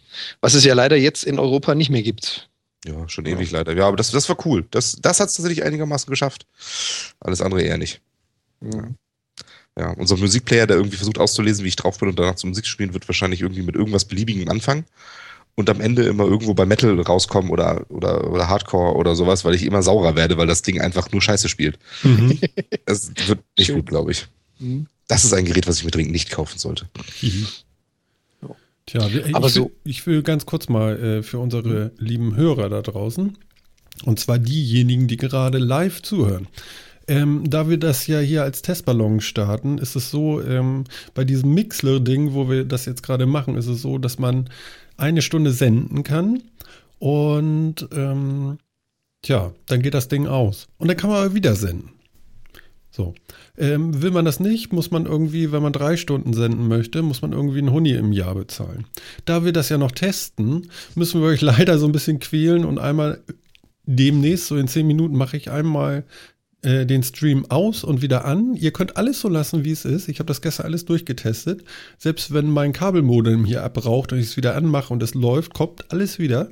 Was 0.42 0.54
es 0.54 0.64
ja 0.64 0.74
leider 0.74 0.96
jetzt 0.96 1.24
in 1.24 1.38
Europa 1.40 1.76
nicht 1.76 1.90
mehr 1.90 2.02
gibt. 2.02 2.50
Ja, 2.86 3.08
schon 3.10 3.26
ewig 3.26 3.52
leider. 3.52 3.74
Ja, 3.76 3.88
aber 3.88 3.98
das, 3.98 4.12
das 4.12 4.30
war 4.30 4.38
cool. 4.46 4.66
Das, 4.72 4.98
das 5.02 5.20
hat 5.20 5.30
es 5.30 5.36
tatsächlich 5.36 5.64
einigermaßen 5.66 6.10
geschafft. 6.10 6.46
Alles 7.20 7.42
andere 7.42 7.62
eher 7.62 7.78
nicht. 7.78 8.00
Ja, 9.78 9.92
unser 9.92 10.18
Musikplayer, 10.18 10.66
der 10.66 10.78
irgendwie 10.78 10.98
versucht 10.98 11.20
auszulesen, 11.20 11.64
wie 11.64 11.68
ich 11.70 11.76
drauf 11.76 12.00
bin 12.00 12.10
und 12.10 12.18
danach 12.18 12.36
zum 12.36 12.50
Musik 12.50 12.66
spielen, 12.66 12.94
wird 12.94 13.08
wahrscheinlich 13.08 13.42
irgendwie 13.42 13.62
mit 13.62 13.76
irgendwas 13.76 14.06
Beliebigem 14.06 14.50
anfangen 14.50 14.86
und 15.58 15.70
am 15.72 15.82
Ende 15.82 16.04
immer 16.04 16.24
irgendwo 16.26 16.54
bei 16.54 16.66
Metal 16.66 17.00
rauskommen 17.02 17.50
oder, 17.52 17.84
oder, 17.90 18.32
oder 18.32 18.48
Hardcore 18.48 18.96
oder 18.96 19.16
sowas, 19.16 19.44
weil 19.44 19.56
ich 19.56 19.64
immer 19.66 19.82
saurer 19.82 20.16
werde, 20.16 20.38
weil 20.38 20.48
das 20.48 20.62
Ding 20.62 20.80
einfach 20.80 21.12
nur 21.12 21.22
Scheiße 21.22 21.50
spielt. 21.50 21.78
Mhm. 22.04 22.40
Das 22.86 23.10
wird 23.28 23.40
nicht 23.58 23.68
Schön. 23.68 23.78
gut, 23.78 23.88
glaube 23.88 24.12
ich. 24.12 24.28
Mhm. 24.60 24.86
Das 25.10 25.26
ist 25.26 25.34
ein 25.34 25.46
Gerät, 25.46 25.68
was 25.68 25.80
ich 25.80 25.84
mir 25.84 25.92
dringend 25.92 26.12
nicht 26.14 26.30
kaufen 26.32 26.58
sollte. 26.58 26.86
Tja, 28.86 29.12
wir- 29.12 29.26
ich, 29.26 29.36
Aber 29.36 29.46
will, 29.48 29.52
so- 29.54 29.72
ich 29.84 30.06
will 30.08 30.24
ganz 30.24 30.46
kurz 30.46 30.70
mal 30.70 30.98
äh, 30.98 31.24
für 31.24 31.40
unsere 31.40 31.92
lieben 31.98 32.36
Hörer 32.36 32.70
da 32.70 32.82
draußen, 32.82 33.38
und 34.06 34.20
zwar 34.20 34.38
diejenigen, 34.40 35.08
die 35.08 35.18
gerade 35.18 35.58
live 35.58 36.02
zuhören. 36.02 36.48
Ähm, 37.10 37.50
da 37.50 37.70
wir 37.70 37.78
das 37.78 38.06
ja 38.08 38.20
hier 38.20 38.44
als 38.44 38.62
Testballon 38.62 39.22
starten, 39.22 39.78
ist 39.78 39.96
es 39.96 40.12
so, 40.12 40.42
ähm, 40.42 40.84
bei 41.14 41.24
diesem 41.24 41.54
Mixler-Ding, 41.54 42.34
wo 42.34 42.50
wir 42.50 42.64
das 42.66 42.86
jetzt 42.86 43.02
gerade 43.02 43.26
machen, 43.26 43.56
ist 43.56 43.68
es 43.68 43.82
so, 43.82 43.98
dass 43.98 44.20
man 44.20 44.50
eine 44.98 45.22
Stunde 45.22 45.52
senden 45.52 46.04
kann 46.04 46.42
und 47.00 47.88
ähm, 47.94 48.58
tja, 49.22 49.54
dann 49.68 49.82
geht 49.82 49.94
das 49.94 50.08
Ding 50.08 50.28
aus. 50.28 50.68
Und 50.78 50.88
dann 50.88 50.98
kann 50.98 51.10
man 51.10 51.20
aber 51.20 51.34
wieder 51.36 51.56
senden. 51.56 51.92
So. 52.92 53.14
Ähm, 53.58 54.02
will 54.02 54.10
man 54.10 54.26
das 54.26 54.40
nicht, 54.40 54.74
muss 54.74 54.90
man 54.90 55.06
irgendwie, 55.06 55.52
wenn 55.52 55.62
man 55.62 55.74
drei 55.74 55.98
Stunden 55.98 56.34
senden 56.34 56.68
möchte, 56.68 57.04
muss 57.04 57.22
man 57.22 57.32
irgendwie 57.32 57.60
einen 57.60 57.72
Huni 57.72 57.92
im 57.92 58.12
Jahr 58.12 58.34
bezahlen. 58.34 58.86
Da 59.26 59.46
wir 59.46 59.54
das 59.54 59.70
ja 59.70 59.78
noch 59.78 59.92
testen, 59.92 60.70
müssen 60.96 61.22
wir 61.22 61.28
euch 61.28 61.42
leider 61.42 61.78
so 61.78 61.86
ein 61.86 61.92
bisschen 61.92 62.20
quälen 62.20 62.66
und 62.66 62.80
einmal 62.80 63.22
demnächst, 63.86 64.48
so 64.48 64.58
in 64.58 64.68
zehn 64.68 64.88
Minuten, 64.88 65.16
mache 65.16 65.38
ich 65.38 65.52
einmal 65.52 66.06
äh, 66.64 66.86
den 66.86 67.04
Stream 67.04 67.46
aus 67.50 67.84
und 67.84 68.02
wieder 68.02 68.26
an. 68.26 68.56
Ihr 68.56 68.72
könnt 68.72 68.98
alles 68.98 69.22
so 69.22 69.30
lassen, 69.30 69.64
wie 69.64 69.72
es 69.72 69.86
ist. 69.86 70.10
Ich 70.10 70.20
habe 70.20 70.28
das 70.28 70.42
gestern 70.42 70.66
alles 70.66 70.86
durchgetestet. 70.86 71.64
Selbst 71.98 72.34
wenn 72.34 72.50
mein 72.50 72.74
Kabelmodem 72.74 73.46
hier 73.46 73.64
abbraucht 73.64 74.12
und 74.12 74.20
ich 74.20 74.28
es 74.28 74.38
wieder 74.38 74.56
anmache 74.56 74.92
und 74.92 75.04
es 75.04 75.14
läuft, 75.14 75.54
kommt 75.54 75.92
alles 75.92 76.20
wieder. 76.20 76.50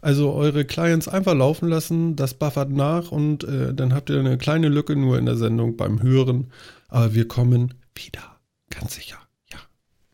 Also 0.00 0.32
eure 0.32 0.64
Clients 0.64 1.08
einfach 1.08 1.34
laufen 1.34 1.68
lassen, 1.68 2.14
das 2.14 2.34
buffert 2.34 2.70
nach 2.70 3.10
und 3.10 3.42
äh, 3.44 3.74
dann 3.74 3.94
habt 3.94 4.10
ihr 4.10 4.20
eine 4.20 4.38
kleine 4.38 4.68
Lücke 4.68 4.94
nur 4.94 5.18
in 5.18 5.26
der 5.26 5.36
Sendung 5.36 5.76
beim 5.76 6.02
Hören. 6.02 6.52
Aber 6.88 7.14
wir 7.14 7.26
kommen 7.26 7.74
wieder. 7.94 8.38
Ganz 8.70 8.94
sicher. 8.94 9.18
Ja. 9.50 9.58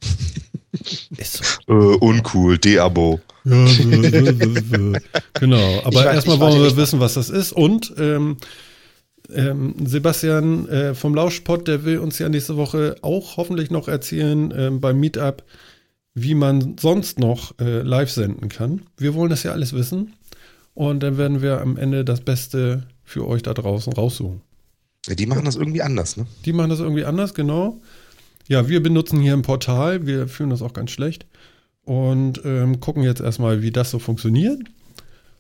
Ist 1.19 1.45
so. 1.67 1.73
Äh, 1.73 1.97
uncool, 1.97 2.57
De-Abo. 2.57 3.21
Ja, 3.45 3.67
genau, 5.35 5.81
aber 5.85 6.13
erstmal 6.13 6.41
wollen 6.41 6.63
wir 6.63 6.77
wissen, 6.77 6.99
was 6.99 7.15
das 7.15 7.29
ist. 7.29 7.53
Und 7.53 7.93
ähm, 7.99 8.39
ähm, 9.33 9.75
Sebastian 9.85 10.69
äh, 10.69 10.95
vom 10.95 11.15
Lauschpot, 11.15 11.67
der 11.67 11.85
will 11.85 11.99
uns 11.99 12.19
ja 12.19 12.29
nächste 12.29 12.57
Woche 12.57 12.97
auch 13.03 13.37
hoffentlich 13.37 13.71
noch 13.71 13.89
erzählen 13.89 14.53
ähm, 14.57 14.81
beim 14.81 15.01
Meetup, 15.01 15.43
wie 16.15 16.35
man 16.35 16.77
sonst 16.79 17.19
noch 17.19 17.59
äh, 17.59 17.83
live 17.83 18.11
senden 18.11 18.49
kann. 18.49 18.83
Wir 18.97 19.15
wollen 19.15 19.31
das 19.31 19.43
ja 19.43 19.53
alles 19.53 19.73
wissen. 19.73 20.13
Und 20.75 21.03
dann 21.03 21.19
werden 21.19 21.41
wir 21.41 21.61
am 21.61 21.77
Ende 21.77 22.05
das 22.05 22.21
Beste 22.21 22.85
für 23.05 23.27
euch 23.27 23.43
da 23.43 23.55
draußen 23.55 23.93
raussuchen. 23.93 24.41
Ja, 25.07 25.15
die 25.15 25.27
machen 25.27 25.45
das 25.45 25.57
irgendwie 25.57 25.83
anders, 25.83 26.17
ne? 26.17 26.27
Die 26.45 26.53
machen 26.53 26.71
das 26.71 26.81
irgendwie 26.81 27.05
anders, 27.05 27.35
genau. 27.35 27.81
Ja, 28.49 28.69
wir 28.69 28.83
benutzen 28.83 29.21
hier 29.21 29.35
ein 29.35 29.43
Portal, 29.43 30.07
wir 30.07 30.29
fühlen 30.29 30.51
das 30.51 30.63
auch 30.63 30.73
ganz 30.73 30.91
schlecht 30.91 31.27
und 31.85 32.41
ähm, 32.45 32.81
gucken 32.81 33.03
jetzt 33.03 33.21
erstmal, 33.21 33.63
wie 33.63 33.71
das 33.71 33.91
so 33.91 33.99
funktioniert. 33.99 34.61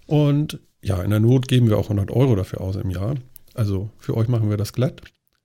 Und 0.06 0.58
ja, 0.82 1.02
in 1.02 1.10
der 1.10 1.20
Not 1.20 1.48
geben 1.48 1.68
wir 1.68 1.78
auch 1.78 1.90
100 1.90 2.10
Euro 2.10 2.36
dafür 2.36 2.60
aus 2.60 2.76
im 2.76 2.90
Jahr. 2.90 3.14
Also 3.54 3.90
für 3.98 4.16
euch 4.16 4.28
machen 4.28 4.50
wir 4.50 4.56
das 4.56 4.72
glatt. 4.72 5.00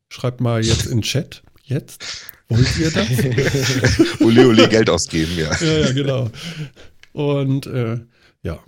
Schreibt 0.10 0.41
mal 0.41 0.64
jetzt 0.64 0.86
in 0.88 0.97
den 0.97 1.01
Chat. 1.03 1.43
Jetzt. 1.64 2.26
Wollt 2.49 2.78
ihr 2.80 2.89
das? 2.89 3.07
Uli, 4.22 4.43
Uli, 4.43 4.68
Geld 4.68 4.89
ausgeben, 4.89 5.32
ja. 5.38 5.55
ja, 5.55 5.78
ja, 5.86 5.91
genau. 5.91 6.30
Und 7.14 7.68
äh, 7.68 7.99
ja. 8.41 8.60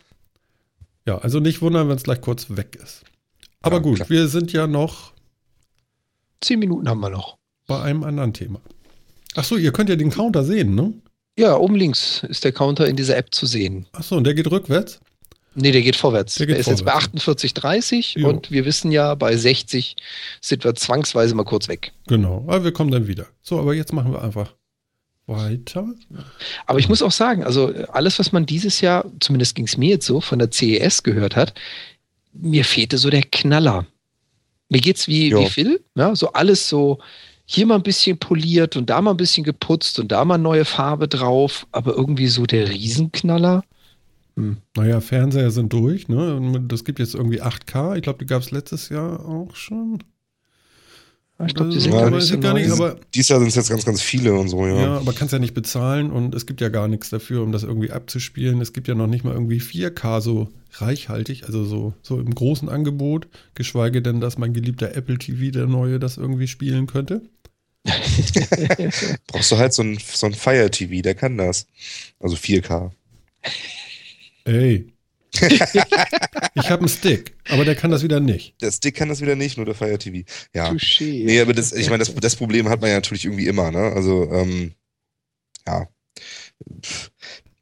Ja, 1.07 1.17
also 1.17 1.39
nicht 1.39 1.61
wundern, 1.61 1.89
wenn 1.89 1.95
es 1.95 2.03
gleich 2.03 2.21
kurz 2.21 2.45
weg 2.55 2.77
ist. 2.81 3.03
Aber 3.61 3.77
Ja, 3.77 3.81
gut, 3.81 3.95
klar. 3.97 4.09
wir 4.09 4.27
sind 4.27 4.53
ja 4.53 4.67
noch 4.67 5.13
Zehn 6.41 6.59
Minuten 6.59 6.87
haben 6.87 6.99
wir 6.99 7.09
noch. 7.09 7.37
bei 7.67 7.81
einem 7.81 8.03
anderen 8.03 8.33
Thema. 8.33 8.59
Ach 9.35 9.43
so, 9.43 9.57
ihr 9.57 9.71
könnt 9.71 9.89
ja 9.89 9.95
den 9.95 10.09
Counter 10.11 10.43
sehen, 10.43 10.75
ne? 10.75 10.93
Ja, 11.39 11.55
oben 11.55 11.75
links 11.75 12.23
ist 12.27 12.43
der 12.43 12.51
Counter 12.51 12.87
in 12.87 12.95
dieser 12.95 13.15
App 13.17 13.33
zu 13.33 13.45
sehen. 13.45 13.87
Ach 13.93 14.03
so, 14.03 14.15
und 14.17 14.25
der 14.25 14.33
geht 14.33 14.49
rückwärts? 14.51 14.99
Nee, 15.53 15.71
der 15.71 15.81
geht 15.81 15.95
vorwärts. 15.95 16.35
Der 16.35 16.47
Der, 16.47 16.55
geht 16.55 16.61
ist 16.61 16.67
jetzt 16.67 16.85
bei 16.85 16.91
vorwärts. 16.91 17.27
48,30 17.27 18.19
Jo. 18.19 18.29
und 18.29 18.51
wir 18.51 18.65
wissen 18.65 18.91
ja, 18.91 19.15
bei 19.15 19.35
60 19.35 19.95
sind 20.39 20.63
wir 20.63 20.75
zwangsweise 20.75 21.35
mal 21.35 21.43
kurz 21.43 21.67
weg. 21.67 21.91
Genau, 22.07 22.45
aber 22.47 22.63
wir 22.63 22.71
kommen 22.71 22.91
dann 22.91 23.07
wieder. 23.07 23.27
So, 23.41 23.59
aber 23.59 23.73
jetzt 23.73 23.91
machen 23.91 24.13
wir 24.13 24.21
einfach 24.21 24.53
weiter. 25.27 25.85
Aber 26.65 26.79
ich 26.79 26.89
muss 26.89 27.01
auch 27.01 27.11
sagen, 27.11 27.43
also 27.43 27.73
alles, 27.91 28.19
was 28.19 28.31
man 28.31 28.45
dieses 28.45 28.81
Jahr, 28.81 29.05
zumindest 29.19 29.55
ging 29.55 29.65
es 29.65 29.77
mir 29.77 29.89
jetzt 29.89 30.05
so, 30.05 30.21
von 30.21 30.39
der 30.39 30.51
CES 30.51 31.03
gehört 31.03 31.35
hat, 31.35 31.53
mir 32.33 32.65
fehlte 32.65 32.97
so 32.97 33.09
der 33.09 33.23
Knaller. 33.23 33.85
Mir 34.69 34.79
geht's 34.79 35.07
wie, 35.07 35.35
wie 35.35 35.47
Phil, 35.47 35.83
ja, 35.95 36.15
so 36.15 36.31
alles 36.31 36.69
so 36.69 36.99
hier 37.45 37.65
mal 37.65 37.75
ein 37.75 37.83
bisschen 37.83 38.17
poliert 38.17 38.77
und 38.77 38.89
da 38.89 39.01
mal 39.01 39.11
ein 39.11 39.17
bisschen 39.17 39.43
geputzt 39.43 39.99
und 39.99 40.13
da 40.13 40.23
mal 40.23 40.37
neue 40.37 40.63
Farbe 40.63 41.09
drauf, 41.09 41.67
aber 41.73 41.93
irgendwie 41.93 42.27
so 42.27 42.45
der 42.45 42.69
Riesenknaller, 42.69 43.63
Hm. 44.35 44.57
Naja, 44.75 45.01
Fernseher 45.01 45.51
sind 45.51 45.73
durch, 45.73 46.07
ne? 46.07 46.63
Das 46.67 46.83
gibt 46.85 46.99
jetzt 46.99 47.15
irgendwie 47.15 47.41
8K. 47.41 47.95
Ich 47.95 48.03
glaube, 48.03 48.19
die 48.19 48.25
gab 48.25 48.41
es 48.41 48.51
letztes 48.51 48.89
Jahr 48.89 49.25
auch 49.25 49.55
schon. 49.55 50.03
Ich 51.47 51.55
glaube, 51.55 51.71
die 51.71 51.79
sind 51.79 51.93
ja, 51.93 52.01
gar 52.01 52.11
nicht 52.11 52.27
so 52.27 52.39
gar 52.39 52.53
nicht, 52.53 52.69
aber 52.69 52.97
Dies 53.13 53.27
Jahr 53.27 53.39
sind 53.39 53.47
es 53.47 53.55
jetzt 53.55 53.69
ganz, 53.69 53.85
ganz 53.85 54.01
viele 54.01 54.33
und 54.33 54.49
so, 54.49 54.65
ja. 54.67 54.79
Ja, 54.79 54.97
aber 54.97 55.13
kannst 55.13 55.33
ja 55.33 55.39
nicht 55.39 55.53
bezahlen 55.53 56.11
und 56.11 56.35
es 56.35 56.45
gibt 56.45 56.61
ja 56.61 56.69
gar 56.69 56.87
nichts 56.87 57.09
dafür, 57.09 57.41
um 57.41 57.51
das 57.51 57.63
irgendwie 57.63 57.91
abzuspielen. 57.91 58.61
Es 58.61 58.73
gibt 58.73 58.87
ja 58.87 58.95
noch 58.95 59.07
nicht 59.07 59.23
mal 59.23 59.33
irgendwie 59.33 59.59
4K 59.59 60.21
so 60.21 60.49
reichhaltig, 60.73 61.45
also 61.45 61.65
so, 61.65 61.93
so 62.01 62.19
im 62.19 62.33
großen 62.33 62.69
Angebot, 62.69 63.27
geschweige 63.55 64.01
denn, 64.01 64.21
dass 64.21 64.37
mein 64.37 64.53
geliebter 64.53 64.95
Apple 64.95 65.17
TV, 65.17 65.51
der 65.51 65.65
neue, 65.65 65.99
das 65.99 66.17
irgendwie 66.17 66.47
spielen 66.47 66.87
könnte. 66.87 67.23
Brauchst 69.27 69.51
du 69.51 69.57
halt 69.57 69.73
so 69.73 69.81
ein, 69.81 69.97
so 69.99 70.27
ein 70.27 70.33
Fire 70.33 70.69
TV, 70.69 71.01
der 71.01 71.15
kann 71.15 71.37
das. 71.37 71.65
Also 72.19 72.35
4K. 72.35 72.91
Ey. 74.45 74.87
ich 76.55 76.69
habe 76.69 76.79
einen 76.79 76.89
Stick, 76.89 77.35
aber 77.49 77.63
der 77.63 77.75
kann 77.75 77.91
das 77.91 78.03
wieder 78.03 78.19
nicht. 78.19 78.61
Der 78.61 78.71
Stick 78.71 78.95
kann 78.95 79.07
das 79.07 79.21
wieder 79.21 79.35
nicht, 79.35 79.55
nur 79.55 79.65
der 79.65 79.75
Fire 79.75 79.97
TV. 79.97 80.27
Ja. 80.53 80.69
Touché. 80.69 81.23
Nee, 81.23 81.39
aber 81.39 81.53
das, 81.53 81.71
ich 81.71 81.89
meine, 81.89 82.03
das, 82.03 82.13
das 82.13 82.35
Problem 82.35 82.67
hat 82.67 82.81
man 82.81 82.89
ja 82.89 82.97
natürlich 82.97 83.25
irgendwie 83.25 83.47
immer, 83.47 83.71
ne? 83.71 83.79
Also, 83.79 84.29
ähm, 84.31 84.73
ja. 85.65 85.87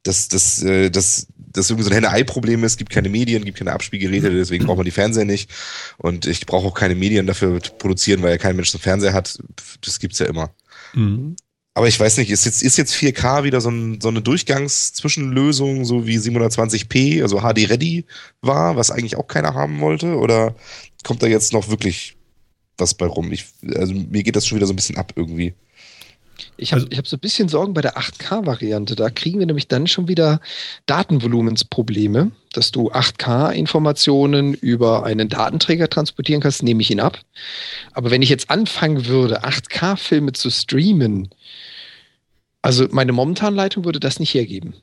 Das, 0.01 0.29
das, 0.29 0.63
äh, 0.63 0.89
das, 0.89 1.27
das 1.37 1.69
irgendwie 1.69 1.83
so 1.83 1.89
ein 1.91 1.93
Henne-Ei-Problem 1.93 2.63
ist, 2.63 2.77
gibt 2.77 2.89
keine 2.91 3.09
Medien, 3.09 3.45
gibt 3.45 3.59
keine 3.59 3.73
Abspielgeräte, 3.73 4.31
deswegen 4.31 4.65
braucht 4.65 4.77
man 4.77 4.85
die 4.85 4.91
Fernseher 4.91 5.25
nicht. 5.25 5.51
Und 5.97 6.25
ich 6.25 6.45
brauche 6.45 6.67
auch 6.67 6.73
keine 6.73 6.95
Medien 6.95 7.27
dafür 7.27 7.59
produzieren, 7.59 8.21
weil 8.23 8.31
ja 8.31 8.37
kein 8.37 8.55
Mensch 8.55 8.73
einen 8.73 8.81
Fernseher 8.81 9.13
hat. 9.13 9.37
Das 9.81 9.99
gibt's 9.99 10.19
ja 10.19 10.25
immer. 10.25 10.55
Mhm. 10.93 11.35
Aber 11.73 11.87
ich 11.87 11.99
weiß 11.99 12.17
nicht, 12.17 12.29
ist 12.29 12.45
jetzt, 12.45 12.63
ist 12.63 12.77
jetzt 12.77 12.93
4K 12.93 13.43
wieder 13.43 13.61
so, 13.61 13.69
ein, 13.69 14.01
so 14.01 14.09
eine 14.09 14.21
Durchgangszwischenlösung, 14.21 15.85
so 15.85 16.07
wie 16.07 16.17
720p, 16.17 17.21
also 17.21 17.39
HD 17.39 17.69
Ready 17.69 18.05
war, 18.41 18.75
was 18.75 18.91
eigentlich 18.91 19.15
auch 19.15 19.27
keiner 19.27 19.53
haben 19.53 19.79
wollte? 19.79 20.17
Oder 20.17 20.55
kommt 21.03 21.23
da 21.23 21.27
jetzt 21.27 21.53
noch 21.53 21.69
wirklich 21.69 22.17
was 22.77 22.93
bei 22.95 23.05
rum? 23.05 23.31
Ich, 23.31 23.45
also 23.75 23.93
mir 23.93 24.23
geht 24.23 24.35
das 24.35 24.47
schon 24.47 24.57
wieder 24.57 24.67
so 24.67 24.73
ein 24.73 24.77
bisschen 24.77 24.97
ab 24.97 25.13
irgendwie. 25.15 25.53
Ich 26.57 26.73
habe 26.73 26.83
also, 26.83 26.97
hab 26.97 27.07
so 27.07 27.17
ein 27.17 27.21
bisschen 27.21 27.49
Sorgen 27.49 27.73
bei 27.73 27.81
der 27.81 27.97
8K-Variante. 27.97 28.95
Da 28.95 29.09
kriegen 29.09 29.39
wir 29.39 29.45
nämlich 29.45 29.67
dann 29.67 29.87
schon 29.87 30.07
wieder 30.07 30.39
Datenvolumensprobleme, 30.85 32.31
dass 32.53 32.71
du 32.71 32.91
8K-Informationen 32.91 34.53
über 34.53 35.03
einen 35.03 35.29
Datenträger 35.29 35.89
transportieren 35.89 36.41
kannst, 36.41 36.63
nehme 36.63 36.81
ich 36.81 36.91
ihn 36.91 36.99
ab. 36.99 37.19
Aber 37.93 38.11
wenn 38.11 38.21
ich 38.21 38.29
jetzt 38.29 38.49
anfangen 38.49 39.05
würde, 39.05 39.43
8K-Filme 39.43 40.33
zu 40.33 40.49
streamen, 40.49 41.29
also 42.61 42.87
meine 42.91 43.11
momentane 43.11 43.55
Leitung 43.55 43.85
würde 43.85 43.99
das 43.99 44.19
nicht 44.19 44.33
hergeben. 44.33 44.75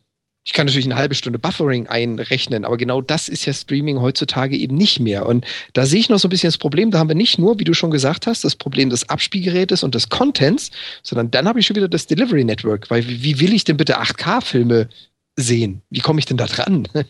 Ich 0.46 0.52
kann 0.52 0.66
natürlich 0.66 0.86
eine 0.86 0.94
halbe 0.94 1.16
Stunde 1.16 1.40
Buffering 1.40 1.88
einrechnen, 1.88 2.64
aber 2.64 2.76
genau 2.76 3.00
das 3.00 3.28
ist 3.28 3.46
ja 3.46 3.52
Streaming 3.52 4.00
heutzutage 4.00 4.56
eben 4.56 4.76
nicht 4.76 5.00
mehr. 5.00 5.26
Und 5.26 5.44
da 5.72 5.86
sehe 5.86 5.98
ich 5.98 6.08
noch 6.08 6.20
so 6.20 6.28
ein 6.28 6.30
bisschen 6.30 6.46
das 6.46 6.56
Problem. 6.56 6.92
Da 6.92 7.00
haben 7.00 7.08
wir 7.08 7.16
nicht 7.16 7.40
nur, 7.40 7.58
wie 7.58 7.64
du 7.64 7.74
schon 7.74 7.90
gesagt 7.90 8.28
hast, 8.28 8.44
das 8.44 8.54
Problem 8.54 8.88
des 8.90 9.08
Abspielgerätes 9.08 9.82
und 9.82 9.96
des 9.96 10.08
Contents, 10.08 10.70
sondern 11.02 11.32
dann 11.32 11.48
habe 11.48 11.58
ich 11.58 11.66
schon 11.66 11.74
wieder 11.74 11.88
das 11.88 12.06
Delivery 12.06 12.44
Network. 12.44 12.88
Weil 12.90 13.04
wie 13.08 13.40
will 13.40 13.52
ich 13.52 13.64
denn 13.64 13.76
bitte 13.76 14.00
8K-Filme 14.00 14.88
sehen? 15.34 15.82
Wie 15.90 15.98
komme 15.98 16.20
ich 16.20 16.26
denn 16.26 16.36
da 16.36 16.46
dran? 16.46 16.88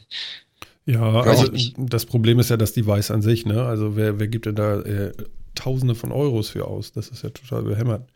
Ja, 0.89 1.21
also 1.23 1.51
das 1.77 2.07
Problem 2.07 2.39
ist 2.39 2.49
ja 2.49 2.57
das 2.57 2.73
Device 2.73 3.11
an 3.11 3.21
sich. 3.21 3.45
Ne? 3.45 3.61
Also 3.61 3.97
wer, 3.97 4.21
wer 4.21 4.29
gibt 4.29 4.47
denn 4.47 4.55
da 4.55 4.81
äh, 4.83 5.13
Tausende 5.57 5.97
von 5.97 6.13
Euros 6.13 6.51
für 6.51 6.65
aus? 6.65 6.93
Das 6.93 7.09
ist 7.09 7.25
ja 7.25 7.31
total 7.31 7.65
behämmert. 7.65 8.09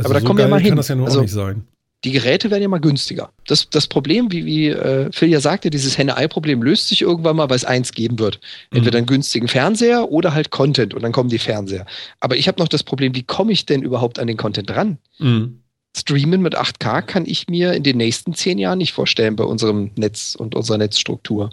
Also 0.00 0.10
aber 0.10 0.14
da 0.14 0.20
so 0.20 0.26
kommen 0.26 0.38
wir 0.38 0.48
mal 0.48 0.60
hin. 0.60 0.70
kann 0.70 0.76
das 0.76 0.88
ja 0.88 0.94
nur 0.94 1.06
also, 1.06 1.20
nicht 1.20 1.32
sein 1.32 1.66
die 2.04 2.12
Geräte 2.12 2.50
werden 2.50 2.62
ja 2.62 2.68
mal 2.68 2.80
günstiger. 2.80 3.30
Das, 3.46 3.68
das 3.68 3.86
Problem, 3.86 4.32
wie, 4.32 4.46
wie 4.46 4.68
äh, 4.68 5.10
Phil 5.12 5.28
ja 5.28 5.40
sagte, 5.40 5.68
dieses 5.68 5.98
Henne-Ei-Problem 5.98 6.62
löst 6.62 6.88
sich 6.88 7.02
irgendwann 7.02 7.36
mal, 7.36 7.50
weil 7.50 7.56
es 7.56 7.64
eins 7.64 7.92
geben 7.92 8.18
wird. 8.18 8.40
Entweder 8.70 8.96
mhm. 8.96 9.02
einen 9.02 9.06
günstigen 9.06 9.48
Fernseher 9.48 10.10
oder 10.10 10.32
halt 10.32 10.50
Content 10.50 10.94
und 10.94 11.02
dann 11.02 11.12
kommen 11.12 11.28
die 11.28 11.38
Fernseher. 11.38 11.84
Aber 12.20 12.36
ich 12.36 12.48
habe 12.48 12.58
noch 12.58 12.68
das 12.68 12.82
Problem, 12.82 13.14
wie 13.14 13.22
komme 13.22 13.52
ich 13.52 13.66
denn 13.66 13.82
überhaupt 13.82 14.18
an 14.18 14.26
den 14.26 14.38
Content 14.38 14.70
ran? 14.70 14.98
Mhm. 15.18 15.60
Streamen 15.94 16.40
mit 16.40 16.56
8K 16.56 17.02
kann 17.02 17.26
ich 17.26 17.48
mir 17.48 17.74
in 17.74 17.82
den 17.82 17.96
nächsten 17.96 18.32
zehn 18.32 18.58
Jahren 18.58 18.78
nicht 18.78 18.92
vorstellen 18.92 19.36
bei 19.36 19.44
unserem 19.44 19.90
Netz 19.96 20.36
und 20.36 20.54
unserer 20.54 20.78
Netzstruktur 20.78 21.50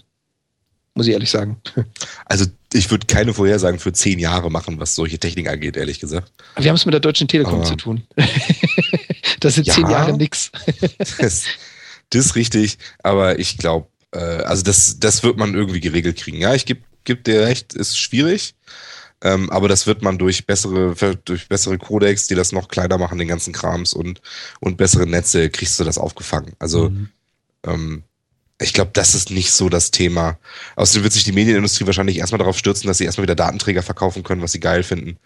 muss 0.97 1.07
ich 1.07 1.13
ehrlich 1.13 1.29
sagen. 1.29 1.61
Also 2.25 2.45
ich 2.73 2.91
würde 2.91 3.05
keine 3.05 3.33
Vorhersagen 3.33 3.79
für 3.79 3.93
zehn 3.93 4.19
Jahre 4.19 4.51
machen, 4.51 4.79
was 4.79 4.95
solche 4.95 5.19
Technik 5.19 5.47
angeht, 5.47 5.77
ehrlich 5.77 5.99
gesagt. 5.99 6.31
Wir 6.57 6.69
haben 6.69 6.75
es 6.75 6.85
mit 6.85 6.93
der 6.93 6.99
Deutschen 6.99 7.27
Telekom 7.27 7.55
Aber 7.55 7.63
zu 7.63 7.75
tun. 7.75 8.03
das 9.39 9.55
sind 9.55 9.67
ja, 9.67 9.73
zehn 9.73 9.89
Jahre 9.89 10.17
nix. 10.17 10.51
das, 11.19 11.45
das 12.09 12.25
ist 12.25 12.35
richtig, 12.35 12.77
aber 13.03 13.39
ich 13.39 13.57
glaube, 13.57 13.87
äh, 14.11 14.19
also 14.19 14.63
das, 14.63 14.99
das 14.99 15.23
wird 15.23 15.37
man 15.37 15.53
irgendwie 15.53 15.79
geregelt 15.79 16.17
kriegen. 16.17 16.41
Ja, 16.41 16.53
ich 16.53 16.65
gebe 16.65 16.81
geb 17.03 17.23
dir 17.23 17.41
recht, 17.41 17.73
ist 17.73 17.97
schwierig. 17.97 18.55
Ähm, 19.21 19.49
aber 19.49 19.67
das 19.67 19.87
wird 19.87 20.01
man 20.03 20.17
durch 20.17 20.45
bessere, 20.45 20.95
durch 21.25 21.47
bessere 21.47 21.77
Codecs, 21.77 22.27
die 22.27 22.35
das 22.35 22.51
noch 22.51 22.67
kleiner 22.67 22.97
machen, 22.97 23.17
den 23.17 23.27
ganzen 23.27 23.53
Krams 23.53 23.93
und, 23.93 24.21
und 24.59 24.77
bessere 24.77 25.07
Netze, 25.07 25.49
kriegst 25.49 25.79
du 25.79 25.83
das 25.83 25.97
aufgefangen. 25.97 26.53
Also 26.59 26.89
mhm. 26.89 27.09
ähm, 27.65 28.03
ich 28.60 28.74
glaube, 28.74 28.91
das 28.93 29.14
ist 29.14 29.30
nicht 29.30 29.51
so 29.51 29.70
das 29.70 29.91
Thema. 29.91 30.39
Außerdem 30.76 31.03
wird 31.03 31.14
sich 31.14 31.24
die 31.24 31.32
Medienindustrie 31.32 31.86
wahrscheinlich 31.86 32.18
erstmal 32.18 32.39
darauf 32.39 32.58
stürzen, 32.58 32.88
dass 32.88 32.97
sie 32.97 33.05
erstmal 33.05 33.24
wieder 33.24 33.36
Datenträger 33.36 33.84
verkaufen 33.84 34.24
können, 34.24 34.41
was 34.41 34.51
sie 34.51 34.60
geil 34.60 34.84
finden. 34.84 35.18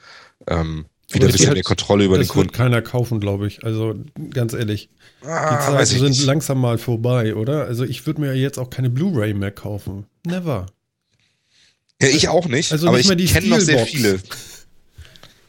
Ähm, 0.48 0.86
wieder 1.10 1.28
ein 1.28 1.32
bisschen 1.32 1.48
halt, 1.48 1.56
mehr 1.56 1.64
Kontrolle 1.64 2.06
über 2.06 2.18
den 2.18 2.28
Kunden. 2.28 2.50
Das 2.50 2.60
wird 2.60 2.70
keiner 2.70 2.82
kaufen, 2.82 3.20
glaube 3.20 3.48
ich. 3.48 3.64
Also 3.64 3.96
ganz 4.34 4.54
ehrlich. 4.54 4.90
Ah, 5.24 5.58
die 5.58 5.66
Zeiten 5.66 5.86
sind 5.86 6.10
nicht. 6.10 6.26
langsam 6.26 6.60
mal 6.60 6.78
vorbei, 6.78 7.36
oder? 7.36 7.66
Also 7.66 7.84
ich 7.84 8.06
würde 8.06 8.22
mir 8.22 8.34
jetzt 8.34 8.58
auch 8.58 8.70
keine 8.70 8.90
Blu-ray 8.90 9.34
mehr 9.34 9.52
kaufen. 9.52 10.06
Never. 10.26 10.68
Ja, 12.02 12.08
ich 12.08 12.30
auch 12.30 12.48
nicht. 12.48 12.72
Also 12.72 12.88
aber 12.88 12.98
nicht 12.98 13.12
ich 13.12 13.34
kenne 13.34 13.48
noch 13.48 13.60
sehr 13.60 13.86
viele. 13.86 14.20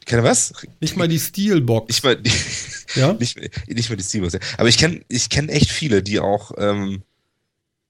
Ich 0.01 0.07
kenne 0.07 0.24
was? 0.24 0.53
Nicht 0.80 0.97
mal 0.97 1.09
die 1.09 1.18
Steelbox. 1.18 1.89
Nicht 1.89 2.05
mal 2.05 2.16
die, 2.16 2.33
ja? 2.97 3.12
nicht, 3.18 3.39
nicht 3.68 3.89
mal 3.89 3.97
die 3.97 4.05
Steelbox. 4.05 4.39
Aber 4.59 4.68
ich 4.68 4.78
kenne 4.78 5.01
ich 5.09 5.30
kenn 5.30 5.49
echt 5.49 5.70
viele, 5.70 6.03
die 6.03 6.20
auch 6.20 6.53
ähm, 6.59 7.03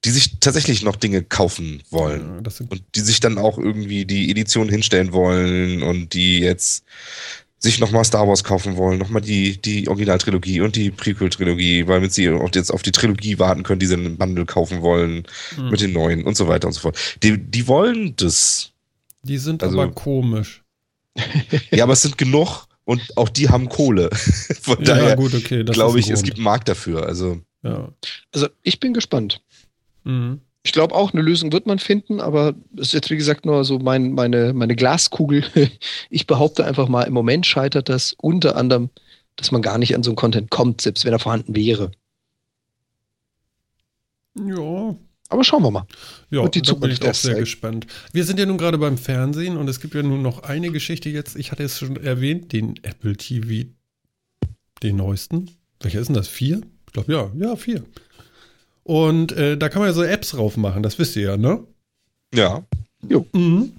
die 0.05 0.11
sich 0.11 0.39
tatsächlich 0.39 0.83
noch 0.83 0.95
Dinge 0.95 1.23
kaufen 1.23 1.81
wollen. 1.89 2.43
Ja, 2.45 2.65
und 2.69 2.83
die 2.95 2.99
sich 2.99 3.19
dann 3.19 3.37
auch 3.37 3.57
irgendwie 3.57 4.05
die 4.05 4.29
Edition 4.29 4.67
hinstellen 4.67 5.13
wollen 5.13 5.81
und 5.81 6.13
die 6.13 6.39
jetzt 6.39 6.83
sich 7.63 7.79
nochmal 7.79 8.03
Star 8.03 8.27
Wars 8.27 8.43
kaufen 8.43 8.75
wollen, 8.75 8.99
nochmal 8.99 9.21
die, 9.21 9.61
die 9.61 9.87
Originaltrilogie 9.87 10.59
und 10.59 10.75
die 10.75 10.91
Prequel-Trilogie, 10.91 11.87
weil 11.87 12.01
mit 12.01 12.13
sie 12.13 12.25
jetzt 12.25 12.71
auf 12.71 12.81
die 12.81 12.91
Trilogie 12.91 13.39
warten 13.39 13.63
können, 13.63 13.79
die 13.79 13.85
sie 13.85 13.93
einen 13.93 14.17
Bundle 14.17 14.45
kaufen 14.45 14.81
wollen 14.81 15.23
mhm. 15.57 15.69
mit 15.69 15.79
den 15.79 15.93
neuen 15.93 16.25
und 16.25 16.35
so 16.35 16.49
weiter 16.49 16.67
und 16.67 16.73
so 16.73 16.81
fort. 16.81 16.97
Die, 17.23 17.37
die 17.37 17.67
wollen 17.69 18.17
das. 18.17 18.71
Die 19.21 19.37
sind 19.37 19.63
also, 19.63 19.79
aber 19.79 19.93
komisch. 19.93 20.63
ja, 21.71 21.85
aber 21.85 21.93
es 21.93 22.01
sind 22.01 22.17
genug 22.17 22.67
und 22.83 23.17
auch 23.17 23.29
die 23.29 23.47
haben 23.47 23.69
Kohle. 23.69 24.09
Von 24.61 24.79
ja, 24.79 24.95
daher 24.95 25.15
gut, 25.15 25.33
okay, 25.33 25.63
glaube 25.63 25.99
ich, 25.99 26.09
es 26.09 26.23
gibt 26.23 26.37
einen 26.37 26.43
Markt 26.43 26.67
dafür. 26.67 27.05
Also, 27.05 27.39
ja. 27.61 27.87
also 28.33 28.49
ich 28.63 28.81
bin 28.81 28.93
gespannt. 28.93 29.41
Mhm. 30.03 30.41
Ich 30.65 30.71
glaube 30.71 30.95
auch, 30.95 31.13
eine 31.13 31.21
Lösung 31.21 31.51
wird 31.51 31.67
man 31.67 31.77
finden, 31.77 32.21
aber 32.21 32.55
das 32.71 32.87
ist 32.87 32.93
jetzt, 32.93 33.09
wie 33.09 33.17
gesagt, 33.17 33.45
nur 33.45 33.65
so 33.65 33.79
mein, 33.79 34.13
meine, 34.13 34.53
meine 34.53 34.75
Glaskugel. 34.75 35.43
Ich 36.09 36.27
behaupte 36.27 36.65
einfach 36.65 36.87
mal, 36.87 37.03
im 37.03 37.13
Moment 37.13 37.45
scheitert 37.45 37.89
das 37.89 38.15
unter 38.17 38.55
anderem, 38.55 38.89
dass 39.35 39.51
man 39.51 39.61
gar 39.61 39.77
nicht 39.77 39.95
an 39.95 40.03
so 40.03 40.11
einen 40.11 40.15
Content 40.15 40.49
kommt, 40.51 40.81
selbst 40.81 41.05
wenn 41.05 41.11
er 41.11 41.19
vorhanden 41.19 41.55
wäre. 41.55 41.91
Ja. 44.35 44.95
Aber 45.29 45.43
schauen 45.43 45.63
wir 45.63 45.71
mal. 45.71 45.87
Ja, 46.29 46.41
und 46.41 46.53
die 46.53 46.61
da 46.61 46.73
bin 46.75 46.91
ich 46.91 47.01
auch 47.01 47.05
sehr 47.05 47.31
zeigen. 47.31 47.39
gespannt. 47.39 47.87
Wir 48.11 48.23
sind 48.23 48.39
ja 48.39 48.45
nun 48.45 48.57
gerade 48.57 48.77
beim 48.77 48.97
Fernsehen 48.97 49.57
und 49.57 49.67
es 49.67 49.79
gibt 49.79 49.95
ja 49.95 50.03
nun 50.03 50.21
noch 50.21 50.43
eine 50.43 50.71
Geschichte 50.71 51.09
jetzt. 51.09 51.35
Ich 51.35 51.51
hatte 51.51 51.63
es 51.63 51.79
schon 51.79 51.97
erwähnt, 51.97 52.53
den 52.53 52.75
Apple 52.83 53.17
TV, 53.17 53.69
den 54.83 54.95
neuesten. 54.95 55.49
Welcher 55.79 55.99
ist 55.99 56.07
denn 56.07 56.15
das? 56.15 56.27
Vier? 56.27 56.61
Ich 56.85 56.93
glaube, 56.93 57.11
ja, 57.11 57.31
ja, 57.35 57.55
vier. 57.55 57.83
Und 58.83 59.31
äh, 59.31 59.57
da 59.57 59.69
kann 59.69 59.81
man 59.81 59.89
ja 59.89 59.93
so 59.93 60.03
Apps 60.03 60.31
drauf 60.31 60.57
machen, 60.57 60.83
das 60.83 60.99
wisst 60.99 61.15
ihr 61.15 61.23
ja, 61.23 61.37
ne? 61.37 61.63
Ja. 62.33 62.65
Jo. 63.07 63.25
Mhm. 63.33 63.73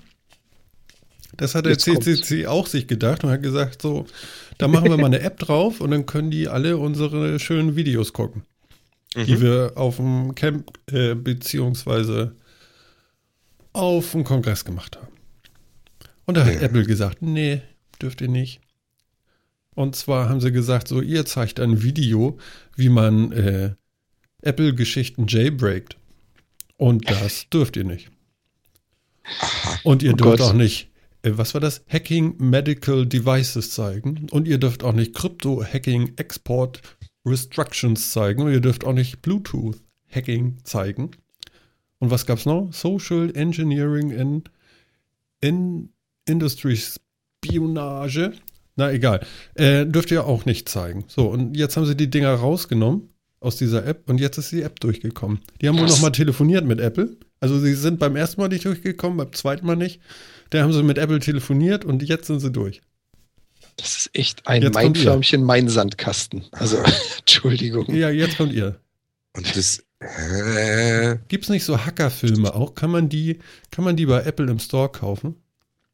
Das 1.37 1.55
hat 1.55 1.65
der 1.65 1.73
Jetzt 1.73 1.85
CCC 1.85 2.45
kommt's. 2.45 2.47
auch 2.47 2.67
sich 2.67 2.87
gedacht 2.87 3.25
und 3.25 3.31
hat 3.31 3.43
gesagt, 3.43 3.83
so, 3.83 4.07
da 4.59 4.69
machen 4.69 4.89
wir 4.91 4.97
mal 4.97 5.07
eine 5.07 5.21
App 5.21 5.39
drauf 5.39 5.81
und 5.81 5.91
dann 5.91 6.07
können 6.07 6.31
die 6.31 6.49
alle 6.49 6.77
unsere 6.77 7.39
schönen 7.39 7.77
Videos 7.77 8.13
gucken, 8.13 8.43
mhm. 9.17 9.25
die 9.27 9.41
wir 9.41 9.73
auf 9.75 9.97
dem 9.97 10.35
Camp 10.35 10.71
äh, 10.91 11.15
beziehungsweise 11.15 12.37
auf 13.73 14.13
dem 14.13 14.25
Kongress 14.25 14.65
gemacht 14.65 14.97
haben. 14.97 15.09
Und 16.27 16.37
da 16.37 16.45
hat 16.45 16.55
ja. 16.55 16.61
Apple 16.61 16.85
gesagt, 16.85 17.21
nee, 17.21 17.61
dürft 18.01 18.21
ihr 18.21 18.29
nicht. 18.29 18.61
Und 19.75 19.97
zwar 19.97 20.29
haben 20.29 20.41
sie 20.41 20.53
gesagt, 20.53 20.87
so, 20.87 21.01
ihr 21.01 21.27
zeigt 21.27 21.59
ein 21.59 21.83
Video, 21.83 22.39
wie 22.77 22.89
man 22.89 23.33
äh, 23.33 23.75
Apple-Geschichten 24.45 25.27
jailbreakt. 25.27 25.97
Und 26.77 27.09
das 27.11 27.49
dürft 27.53 27.77
ihr 27.77 27.85
nicht. 27.85 28.11
Und 29.85 30.03
ihr 30.03 30.13
oh 30.13 30.17
dürft 30.17 30.39
Gott. 30.39 30.49
auch 30.49 30.53
nicht, 30.53 30.91
äh, 31.23 31.33
was 31.35 31.55
war 31.55 31.61
das? 31.61 31.85
Hacking 31.89 32.37
Medical 32.39 33.07
Devices 33.07 33.71
zeigen. 33.71 34.27
Und 34.31 34.47
ihr 34.47 34.59
dürft 34.59 34.83
auch 34.83 34.93
nicht 34.93 35.15
Crypto-Hacking 35.15 36.15
Export 36.17 36.83
Restrictions 37.25 38.13
zeigen. 38.13 38.43
Und 38.43 38.53
ihr 38.53 38.61
dürft 38.61 38.85
auch 38.85 38.93
nicht 38.93 39.23
Bluetooth-Hacking 39.23 40.59
zeigen. 40.65 41.13
Und 41.99 42.11
was 42.11 42.27
gab's 42.27 42.45
noch? 42.45 42.73
Social 42.73 43.35
Engineering 43.35 44.11
in, 44.11 44.43
in 45.41 45.89
Industry 46.27 46.77
Spionage. 46.77 48.33
Na 48.77 48.93
egal. 48.93 49.25
Äh, 49.55 49.87
dürft 49.87 50.11
ihr 50.11 50.27
auch 50.27 50.45
nicht 50.45 50.69
zeigen. 50.69 51.05
So, 51.07 51.29
und 51.29 51.57
jetzt 51.57 51.77
haben 51.77 51.87
sie 51.87 51.97
die 51.97 52.11
Dinger 52.11 52.35
rausgenommen 52.35 53.14
aus 53.45 53.57
dieser 53.57 53.87
App 53.87 54.09
und 54.09 54.19
jetzt 54.19 54.39
ist 54.39 54.53
die 54.53 54.63
App 54.63 54.81
durchgekommen. 54.81 55.41
Die 55.61 55.69
haben 55.69 55.79
wohl 55.79 55.87
nochmal 55.87 56.13
telefoniert 56.13 56.65
mit 56.65 56.81
Apple. 56.81 57.17
Also 57.41 57.59
sie 57.59 57.75
sind 57.75 57.99
beim 57.99 58.17
ersten 58.17 58.41
Mal 58.41 58.49
nicht 58.49 58.65
durchgekommen, 58.65 59.19
beim 59.19 59.33
zweiten 59.33 59.67
Mal 59.67 59.77
nicht. 59.77 60.01
Da 60.51 60.63
haben 60.63 60.73
sie 60.73 60.83
mit 60.83 60.99
Apple 60.99 61.21
telefoniert 61.21 61.85
und 61.85 62.03
jetzt 62.03 62.27
sind 62.27 62.41
sie 62.41 62.51
durch. 62.51 62.81
Das 63.77 63.97
ist 63.97 64.11
echt 64.13 64.47
ein 64.47 64.63
Jetzt 64.63 64.75
mein 64.75 64.85
kommt 64.87 64.99
ihr. 64.99 65.05
Förmchen, 65.05 65.43
mein 65.43 65.69
Sandkasten. 65.69 66.45
Also, 66.53 66.79
Entschuldigung. 67.19 67.93
Ja, 67.95 68.11
jetzt 68.11 68.37
kommt 68.37 68.53
ihr. 68.53 68.79
Und 69.37 69.57
das. 69.57 69.85
Äh, 69.99 71.17
Gibt's 71.29 71.49
nicht 71.49 71.65
so 71.65 71.85
Hackerfilme 71.85 72.55
auch? 72.55 72.75
Kann 72.75 72.91
man 72.91 73.09
die, 73.09 73.41
kann 73.71 73.85
man 73.85 73.97
die 73.97 74.07
bei 74.07 74.23
Apple 74.23 74.51
im 74.51 74.59
Store 74.59 74.91
kaufen? 74.91 75.37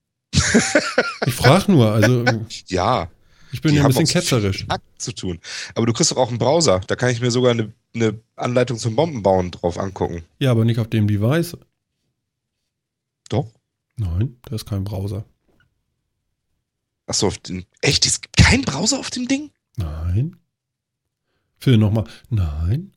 ich 1.27 1.35
frage 1.35 1.73
nur, 1.73 1.91
also 1.91 2.25
ja, 2.67 3.11
ich 3.53 3.61
bin 3.61 3.73
Die 3.73 3.79
ja 3.79 3.85
ein 3.85 3.89
bisschen 3.89 4.07
ketzerisch. 4.07 4.67
Hack 4.69 4.83
zu 4.99 5.13
tun. 5.13 5.41
Aber 5.75 5.87
du 5.87 5.93
kriegst 5.93 6.11
doch 6.11 6.17
auch 6.17 6.29
einen 6.29 6.39
Browser. 6.39 6.81
Da 6.87 6.97
kann 6.97 7.11
ich 7.11 7.21
mir 7.21 7.31
sogar 7.31 7.53
eine, 7.53 7.73
eine 7.95 8.21
Anleitung 8.37 8.79
zum 8.79 8.97
Bombenbauen 8.97 9.51
drauf 9.51 9.79
angucken. 9.79 10.25
Ja, 10.39 10.51
aber 10.51 10.65
nicht 10.65 10.79
auf 10.79 10.89
dem 10.89 11.07
Device. 11.09 11.57
Doch. 13.29 13.47
Nein, 13.97 14.37
da 14.43 14.57
ist 14.57 14.67
kein 14.67 14.85
Browser. 14.85 15.25
Achso, 17.07 17.27
auf 17.27 17.39
den. 17.39 17.65
Echt? 17.81 18.07
Es 18.07 18.21
gibt 18.21 18.37
keinen 18.37 18.63
Browser 18.63 18.99
auf 18.99 19.11
dem 19.11 19.27
Ding? 19.27 19.51
Nein. 19.77 20.37
Phil 21.59 21.77
nochmal. 21.77 22.05
Nein. 22.29 22.93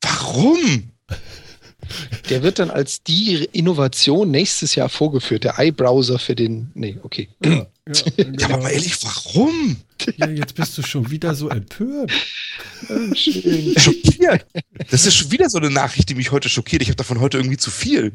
Warum? 0.00 0.90
Der 2.30 2.42
wird 2.42 2.58
dann 2.58 2.70
als 2.70 3.02
die 3.02 3.44
Innovation 3.52 4.30
nächstes 4.30 4.74
Jahr 4.74 4.88
vorgeführt. 4.88 5.44
Der 5.44 5.58
iBrowser 5.58 6.18
für 6.18 6.34
den. 6.34 6.70
Nee, 6.74 6.98
okay. 7.02 7.28
Ja, 7.44 7.66
ja, 7.94 8.02
Ja, 8.16 8.24
genau. 8.24 8.44
aber 8.46 8.62
mal 8.64 8.70
ehrlich, 8.70 8.96
warum? 9.02 9.76
ja, 10.16 10.28
jetzt 10.28 10.54
bist 10.54 10.76
du 10.78 10.82
schon 10.82 11.10
wieder 11.10 11.34
so 11.34 11.48
empört. 11.48 12.10
Schön. 13.14 13.74
Schockiert. 13.78 14.46
Das 14.90 15.06
ist 15.06 15.14
schon 15.14 15.30
wieder 15.30 15.48
so 15.50 15.58
eine 15.58 15.70
Nachricht, 15.70 16.08
die 16.08 16.14
mich 16.14 16.30
heute 16.32 16.48
schockiert. 16.48 16.82
Ich 16.82 16.88
habe 16.88 16.96
davon 16.96 17.20
heute 17.20 17.38
irgendwie 17.38 17.56
zu 17.56 17.70
viel. 17.70 18.12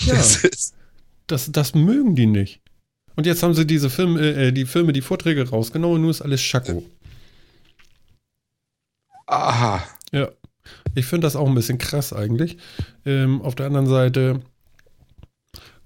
Ja, 0.00 0.14
Das 0.14 0.44
ist, 0.44 0.74
das, 1.26 1.50
das 1.52 1.74
mögen 1.74 2.14
die 2.16 2.26
nicht. 2.26 2.60
Und 3.16 3.26
jetzt 3.26 3.42
haben 3.42 3.54
sie 3.54 3.66
diese 3.66 3.90
Filme, 3.90 4.20
äh, 4.20 4.52
die 4.52 4.64
Filme, 4.66 4.92
die 4.92 5.00
Vorträge 5.02 5.48
rausgenommen 5.48 5.96
und 5.96 6.02
nun 6.02 6.10
ist 6.10 6.20
alles 6.22 6.42
Schacko. 6.42 6.84
aha. 9.26 9.82
Ja. 10.12 10.28
Ich 10.94 11.06
finde 11.06 11.26
das 11.26 11.36
auch 11.36 11.46
ein 11.48 11.54
bisschen 11.54 11.78
krass 11.78 12.12
eigentlich. 12.12 12.56
Ähm, 13.04 13.42
auf 13.42 13.54
der 13.54 13.66
anderen 13.66 13.86
Seite, 13.86 14.40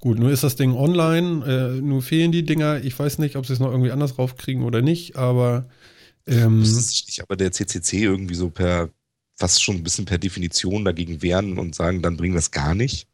gut, 0.01 0.19
nur 0.19 0.31
ist 0.31 0.43
das 0.45 0.57
Ding 0.57 0.75
online, 0.75 1.45
äh, 1.77 1.81
nur 1.81 2.03
fehlen 2.03 2.33
die 2.33 2.45
Dinger. 2.45 2.83
Ich 2.85 2.99
weiß 2.99 3.19
nicht, 3.19 3.37
ob 3.37 3.47
sie 3.47 3.53
es 3.53 3.59
noch 3.61 3.71
irgendwie 3.71 3.91
anders 3.91 4.19
raufkriegen 4.19 4.63
oder 4.65 4.83
nicht, 4.83 5.17
aber 5.17 5.67
ähm, 6.27 6.61
nicht 6.61 7.21
aber 7.23 7.37
der 7.37 7.53
CCC 7.53 8.03
irgendwie 8.05 8.35
so 8.35 8.51
per, 8.51 8.91
fast 9.37 9.63
schon 9.63 9.77
ein 9.77 9.83
bisschen 9.83 10.05
per 10.05 10.19
Definition 10.19 10.85
dagegen 10.85 11.23
wehren 11.23 11.59
und 11.59 11.75
sagen, 11.75 12.03
dann 12.03 12.17
bringen 12.17 12.35
wir 12.35 12.39
es 12.41 12.51
gar 12.51 12.75
nicht? 12.75 13.07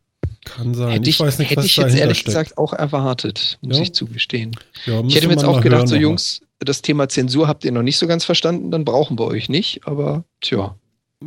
kann 0.44 0.74
sein. 0.74 0.90
Hätte 0.90 1.08
ich, 1.08 1.18
weiß 1.18 1.38
nicht, 1.38 1.50
hätte 1.50 1.60
was 1.60 1.66
ich 1.66 1.76
jetzt 1.76 1.94
ehrlich 1.96 2.18
steckt. 2.18 2.26
gesagt 2.26 2.58
auch 2.58 2.74
erwartet, 2.74 3.58
muss 3.62 3.78
Ja. 3.78 3.82
ich 3.82 3.94
zugestehen. 3.94 4.54
Ja, 4.84 5.02
Ich 5.06 5.14
hätte 5.16 5.26
mir 5.28 5.34
jetzt 5.34 5.44
auch 5.44 5.62
gedacht, 5.62 5.88
so. 5.88 5.96
Jungs, 5.96 6.42
das 6.58 6.82
Thema 6.82 7.08
Zensur 7.08 7.48
habt 7.48 7.64
ihr 7.64 7.72
noch 7.72 7.82
nicht 7.82 7.96
so 7.96 8.06
ganz 8.06 8.24
verstanden, 8.24 8.70
dann 8.70 8.84
brauchen 8.84 9.18
wir 9.18 9.24
euch 9.26 9.48
nicht, 9.48 9.86
aber 9.86 10.24
tja. 10.42 10.76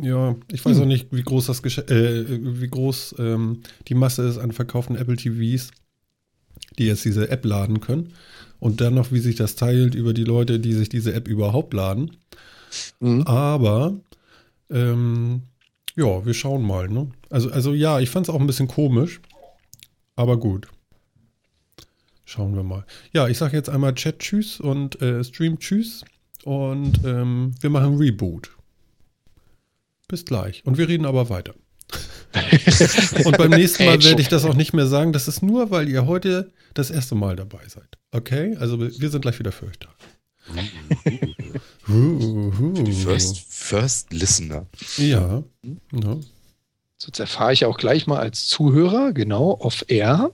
Ja, 0.00 0.36
ich 0.50 0.64
weiß 0.64 0.76
Hm. 0.76 0.82
auch 0.82 0.86
nicht, 0.86 1.08
wie 1.12 1.22
groß 1.22 1.46
das 1.46 1.62
Gesch 1.62 1.78
äh, 1.78 2.60
wie 2.60 2.68
groß 2.68 3.16
ähm, 3.18 3.62
die 3.88 3.94
Masse 3.94 4.22
ist 4.28 4.38
an 4.38 4.52
verkauften 4.52 4.96
Apple 4.96 5.16
TVs, 5.16 5.70
die 6.78 6.86
jetzt 6.86 7.04
diese 7.04 7.30
App 7.30 7.44
laden 7.44 7.80
können. 7.80 8.12
Und 8.60 8.80
dann 8.80 8.94
noch, 8.94 9.12
wie 9.12 9.20
sich 9.20 9.36
das 9.36 9.54
teilt 9.56 9.94
über 9.94 10.12
die 10.14 10.24
Leute, 10.24 10.58
die 10.60 10.72
sich 10.72 10.88
diese 10.88 11.14
App 11.14 11.28
überhaupt 11.28 11.74
laden. 11.74 12.16
Mhm. 13.00 13.22
Aber 13.22 14.00
ähm, 14.70 15.42
ja, 15.96 16.24
wir 16.24 16.34
schauen 16.34 16.62
mal. 16.62 16.88
Ne? 16.88 17.10
Also, 17.30 17.50
also 17.50 17.72
ja, 17.74 17.98
ich 18.00 18.10
fand 18.10 18.28
es 18.28 18.34
auch 18.34 18.40
ein 18.40 18.46
bisschen 18.46 18.68
komisch. 18.68 19.20
Aber 20.16 20.38
gut. 20.38 20.68
Schauen 22.24 22.54
wir 22.54 22.62
mal. 22.62 22.84
Ja, 23.12 23.26
ich 23.28 23.38
sage 23.38 23.56
jetzt 23.56 23.70
einmal 23.70 23.94
Chat 23.94 24.18
Tschüss 24.18 24.60
und 24.60 25.00
äh, 25.00 25.24
Stream 25.24 25.58
Tschüss. 25.58 26.04
Und 26.44 27.00
ähm, 27.04 27.54
wir 27.60 27.70
machen 27.70 27.96
Reboot. 27.96 28.50
Bis 30.08 30.24
gleich. 30.24 30.64
Und 30.64 30.78
wir 30.78 30.88
reden 30.88 31.04
aber 31.06 31.28
weiter. 31.28 31.54
und 33.24 33.38
beim 33.38 33.50
nächsten 33.50 33.84
Mal 33.86 34.02
werde 34.02 34.20
ich 34.20 34.28
das 34.28 34.44
auch 34.44 34.54
nicht 34.54 34.72
mehr 34.74 34.86
sagen. 34.86 35.12
Das 35.12 35.28
ist 35.28 35.42
nur, 35.42 35.70
weil 35.70 35.88
ihr 35.88 36.06
heute 36.06 36.52
das 36.74 36.90
erste 36.90 37.14
Mal 37.14 37.36
dabei 37.36 37.66
seid. 37.68 37.98
Okay? 38.10 38.56
Also 38.58 38.78
wir 38.80 39.10
sind 39.10 39.20
gleich 39.22 39.38
wieder 39.38 39.52
für 39.52 39.66
euch 39.66 39.78
da. 39.78 39.88
Die 41.88 42.92
First, 42.92 43.38
First 43.48 44.12
Listener. 44.12 44.66
Ja. 44.96 45.42
ja. 45.92 46.16
So, 47.00 47.06
jetzt 47.08 47.20
erfahre 47.20 47.52
ich 47.52 47.64
auch 47.64 47.76
gleich 47.78 48.06
mal 48.06 48.18
als 48.18 48.46
Zuhörer, 48.48 49.12
genau, 49.12 49.56
off 49.60 49.84
air. 49.88 50.32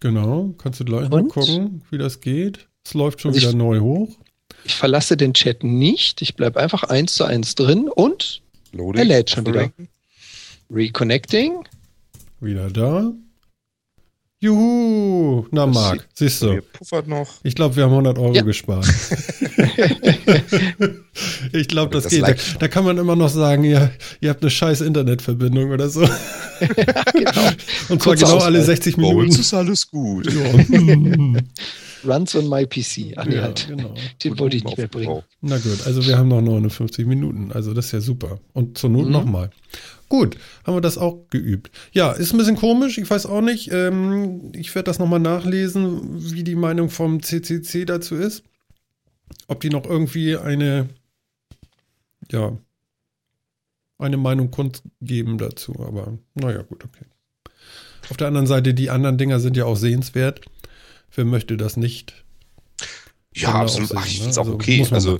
Genau. 0.00 0.54
Kannst 0.58 0.80
du 0.80 0.84
gleich 0.84 1.08
mal 1.08 1.22
Und? 1.22 1.28
gucken, 1.28 1.82
wie 1.90 1.98
das 1.98 2.20
geht. 2.20 2.68
Es 2.84 2.94
läuft 2.94 3.20
schon 3.20 3.30
Also 3.30 3.38
ich- 3.38 3.46
wieder 3.48 3.56
neu 3.56 3.80
hoch. 3.80 4.16
Ich 4.64 4.74
verlasse 4.74 5.16
den 5.16 5.34
Chat 5.34 5.62
nicht. 5.64 6.22
Ich 6.22 6.34
bleibe 6.36 6.58
einfach 6.60 6.84
eins 6.84 7.14
zu 7.14 7.24
eins 7.24 7.54
drin 7.54 7.88
und 7.88 8.42
Loading. 8.72 8.98
Er 8.98 9.04
lädt 9.04 9.30
schon 9.30 9.46
wieder. 9.46 9.70
Reconnecting. 10.70 11.64
Wieder 12.40 12.70
da. 12.70 13.12
Juhu. 14.40 15.46
Na, 15.52 15.64
Das 15.66 15.74
Marc, 15.74 16.08
siehst 16.12 16.42
du. 16.42 16.60
Puffert 16.72 17.06
noch. 17.08 17.28
Ich 17.44 17.54
glaube, 17.54 17.76
wir 17.76 17.84
haben 17.84 17.92
100 17.92 18.18
Euro 18.18 18.34
Ja. 18.34 18.42
gespart. 18.42 18.86
ich 21.52 21.68
glaube, 21.68 21.92
das, 21.92 22.04
Das 22.04 22.12
geht. 22.12 22.22
Da, 22.22 22.34
da 22.58 22.68
kann 22.68 22.84
man 22.84 22.98
immer 22.98 23.16
noch 23.16 23.28
sagen, 23.30 23.64
ihr, 23.64 23.90
ihr 24.20 24.30
habt 24.30 24.42
eine 24.42 24.50
scheiß 24.50 24.80
Internetverbindung 24.82 25.70
oder 25.70 25.88
so. 25.88 26.00
genau. 27.12 27.30
Und 27.88 28.02
zwar 28.02 28.16
Kurzer 28.16 28.26
genau 28.26 28.38
alle 28.38 28.58
Ausfall. 28.58 28.76
60 28.76 28.96
Bei 28.96 29.02
uns 29.04 29.14
Minuten. 29.14 29.40
ist 29.40 29.54
alles 29.54 29.90
gut. 29.90 30.26
Ja. 30.32 30.42
Runs 32.06 32.34
on 32.34 32.48
my 32.48 32.66
PC. 32.66 33.14
Ach 33.16 33.24
nee, 33.26 33.36
ja, 33.36 33.42
halt. 33.42 33.66
genau. 33.68 33.94
Den 34.22 34.38
wollte 34.38 34.56
ich 34.56 34.64
nicht 34.64 34.76
mehr 34.78 34.88
bringen. 34.88 35.22
Na 35.40 35.58
gut, 35.58 35.86
also 35.86 36.06
wir 36.06 36.16
haben 36.18 36.28
noch 36.28 36.40
59 36.40 37.06
Minuten. 37.06 37.50
Also 37.52 37.72
das 37.74 37.86
ist 37.86 37.92
ja 37.92 38.00
super. 38.00 38.38
Und 38.52 38.78
zur 38.78 38.90
Not 38.90 39.06
Mhm. 39.06 39.12
nochmal. 39.12 39.50
Gut, 40.08 40.36
haben 40.64 40.76
wir 40.76 40.80
das 40.80 40.98
auch 40.98 41.28
geübt. 41.30 41.70
Ja, 41.92 42.12
ist 42.12 42.32
ein 42.32 42.38
bisschen 42.38 42.56
komisch, 42.56 42.98
ich 42.98 43.08
weiß 43.08 43.26
auch 43.26 43.40
nicht. 43.40 43.70
Ähm, 43.72 44.52
ich 44.54 44.74
werde 44.74 44.84
das 44.86 44.98
nochmal 44.98 45.18
nachlesen, 45.20 46.32
wie 46.32 46.44
die 46.44 46.54
Meinung 46.54 46.90
vom 46.90 47.22
CCC 47.22 47.84
dazu 47.84 48.14
ist. 48.14 48.44
Ob 49.48 49.60
die 49.60 49.70
noch 49.70 49.84
irgendwie 49.86 50.36
eine, 50.36 50.88
ja, 52.30 52.56
eine 53.98 54.16
Meinung 54.16 54.50
kundgeben 54.50 55.38
dazu. 55.38 55.74
Aber 55.80 56.18
naja, 56.34 56.62
gut, 56.62 56.84
okay. 56.84 57.04
Auf 58.10 58.16
der 58.18 58.28
anderen 58.28 58.46
Seite, 58.46 58.74
die 58.74 58.90
anderen 58.90 59.16
Dinger 59.18 59.40
sind 59.40 59.56
ja 59.56 59.64
auch 59.64 59.76
sehenswert. 59.76 60.42
Wer 61.14 61.24
möchte 61.24 61.56
das 61.56 61.76
nicht? 61.76 62.24
Ja, 63.34 63.52
Kann 63.52 63.62
absolut. 63.62 63.92
Ach, 63.94 64.06
ich 64.06 64.14
ne? 64.14 64.18
finde 64.18 64.30
es 64.30 64.38
auch 64.38 64.44
Also 64.46 64.54
okay. 64.54 64.86
Also. 64.90 65.18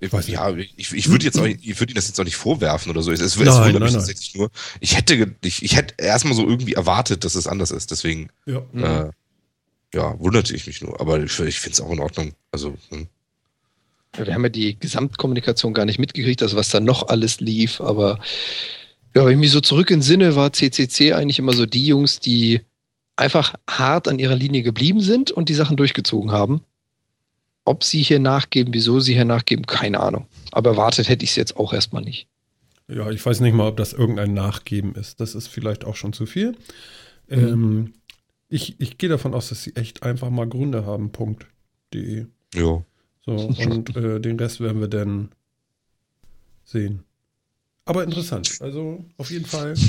Ich 0.00 0.12
weiß 0.12 0.26
nicht. 0.26 0.34
ja, 0.34 0.54
ich, 0.54 0.92
ich 0.92 1.08
würde 1.08 1.24
jetzt 1.24 1.38
auch, 1.38 1.46
ich 1.46 1.80
würde 1.80 1.92
Ihnen 1.92 1.94
das 1.94 2.08
jetzt 2.08 2.20
auch 2.20 2.24
nicht 2.24 2.36
vorwerfen 2.36 2.90
oder 2.90 3.02
so. 3.02 3.10
Es, 3.10 3.20
es, 3.20 3.36
es 3.36 3.36
Nein, 3.36 3.46
wundert 3.46 3.72
nein, 3.74 3.82
mich 3.82 3.92
nein. 3.92 4.00
tatsächlich 4.00 4.34
nur. 4.34 4.50
Ich 4.80 4.96
hätte, 4.96 5.34
ich, 5.42 5.62
ich 5.62 5.76
hätte 5.76 5.94
erstmal 5.96 6.34
so 6.34 6.46
irgendwie 6.46 6.74
erwartet, 6.74 7.24
dass 7.24 7.34
es 7.36 7.46
anders 7.46 7.70
ist. 7.70 7.90
Deswegen, 7.90 8.28
Ja. 8.44 8.62
Äh, 8.74 9.10
ja, 9.94 10.18
wunderte 10.18 10.54
ich 10.54 10.66
mich 10.66 10.82
nur. 10.82 11.00
Aber 11.00 11.22
ich, 11.22 11.38
ich 11.38 11.60
finde 11.60 11.74
es 11.74 11.80
auch 11.80 11.90
in 11.90 12.00
Ordnung. 12.00 12.32
Also, 12.50 12.74
hm. 12.90 13.06
Ja, 14.18 14.26
Wir 14.26 14.34
haben 14.34 14.42
ja 14.42 14.48
die 14.50 14.78
Gesamtkommunikation 14.78 15.72
gar 15.72 15.84
nicht 15.86 15.98
mitgekriegt, 15.98 16.42
also 16.42 16.56
was 16.56 16.68
da 16.68 16.80
noch 16.80 17.08
alles 17.08 17.40
lief, 17.40 17.80
aber 17.80 18.18
ja, 19.14 19.24
wenn 19.24 19.32
ich 19.32 19.38
mich 19.38 19.50
so 19.52 19.60
zurück 19.60 19.90
entsinne, 19.90 20.36
war 20.36 20.52
CCC 20.52 21.12
eigentlich 21.14 21.38
immer 21.38 21.52
so 21.52 21.66
die 21.66 21.86
Jungs, 21.86 22.20
die 22.20 22.60
einfach 23.16 23.54
hart 23.68 24.08
an 24.08 24.18
ihrer 24.18 24.34
Linie 24.34 24.62
geblieben 24.62 25.00
sind 25.00 25.30
und 25.30 25.48
die 25.48 25.54
Sachen 25.54 25.76
durchgezogen 25.76 26.32
haben. 26.32 26.62
Ob 27.64 27.82
sie 27.82 28.02
hier 28.02 28.18
nachgeben, 28.18 28.74
wieso 28.74 29.00
sie 29.00 29.14
hier 29.14 29.24
nachgeben, 29.24 29.66
keine 29.66 30.00
Ahnung. 30.00 30.26
Aber 30.52 30.70
erwartet 30.70 31.08
hätte 31.08 31.24
ich 31.24 31.30
es 31.30 31.36
jetzt 31.36 31.56
auch 31.56 31.72
erstmal 31.72 32.02
nicht. 32.02 32.26
Ja, 32.88 33.10
ich 33.10 33.24
weiß 33.24 33.40
nicht 33.40 33.54
mal, 33.54 33.68
ob 33.68 33.78
das 33.78 33.94
irgendein 33.94 34.34
Nachgeben 34.34 34.94
ist. 34.94 35.20
Das 35.20 35.34
ist 35.34 35.48
vielleicht 35.48 35.84
auch 35.84 35.96
schon 35.96 36.12
zu 36.12 36.26
viel. 36.26 36.56
Ähm, 37.30 37.94
ich 38.50 38.78
ich 38.78 38.98
gehe 38.98 39.08
davon 39.08 39.32
aus, 39.32 39.48
dass 39.48 39.62
sie 39.62 39.74
echt 39.76 40.02
einfach 40.02 40.28
mal 40.28 40.46
Gründe 40.46 40.84
haben. 40.84 41.10
Punkt. 41.10 41.46
De. 41.94 42.26
ja. 42.54 42.84
So, 43.24 43.32
und 43.32 43.96
äh, 43.96 44.20
den 44.20 44.38
Rest 44.38 44.60
werden 44.60 44.80
wir 44.80 44.88
dann 44.88 45.30
sehen. 46.64 47.04
Aber 47.86 48.04
interessant. 48.04 48.58
Also 48.60 49.04
auf 49.16 49.30
jeden 49.30 49.46
Fall. 49.46 49.74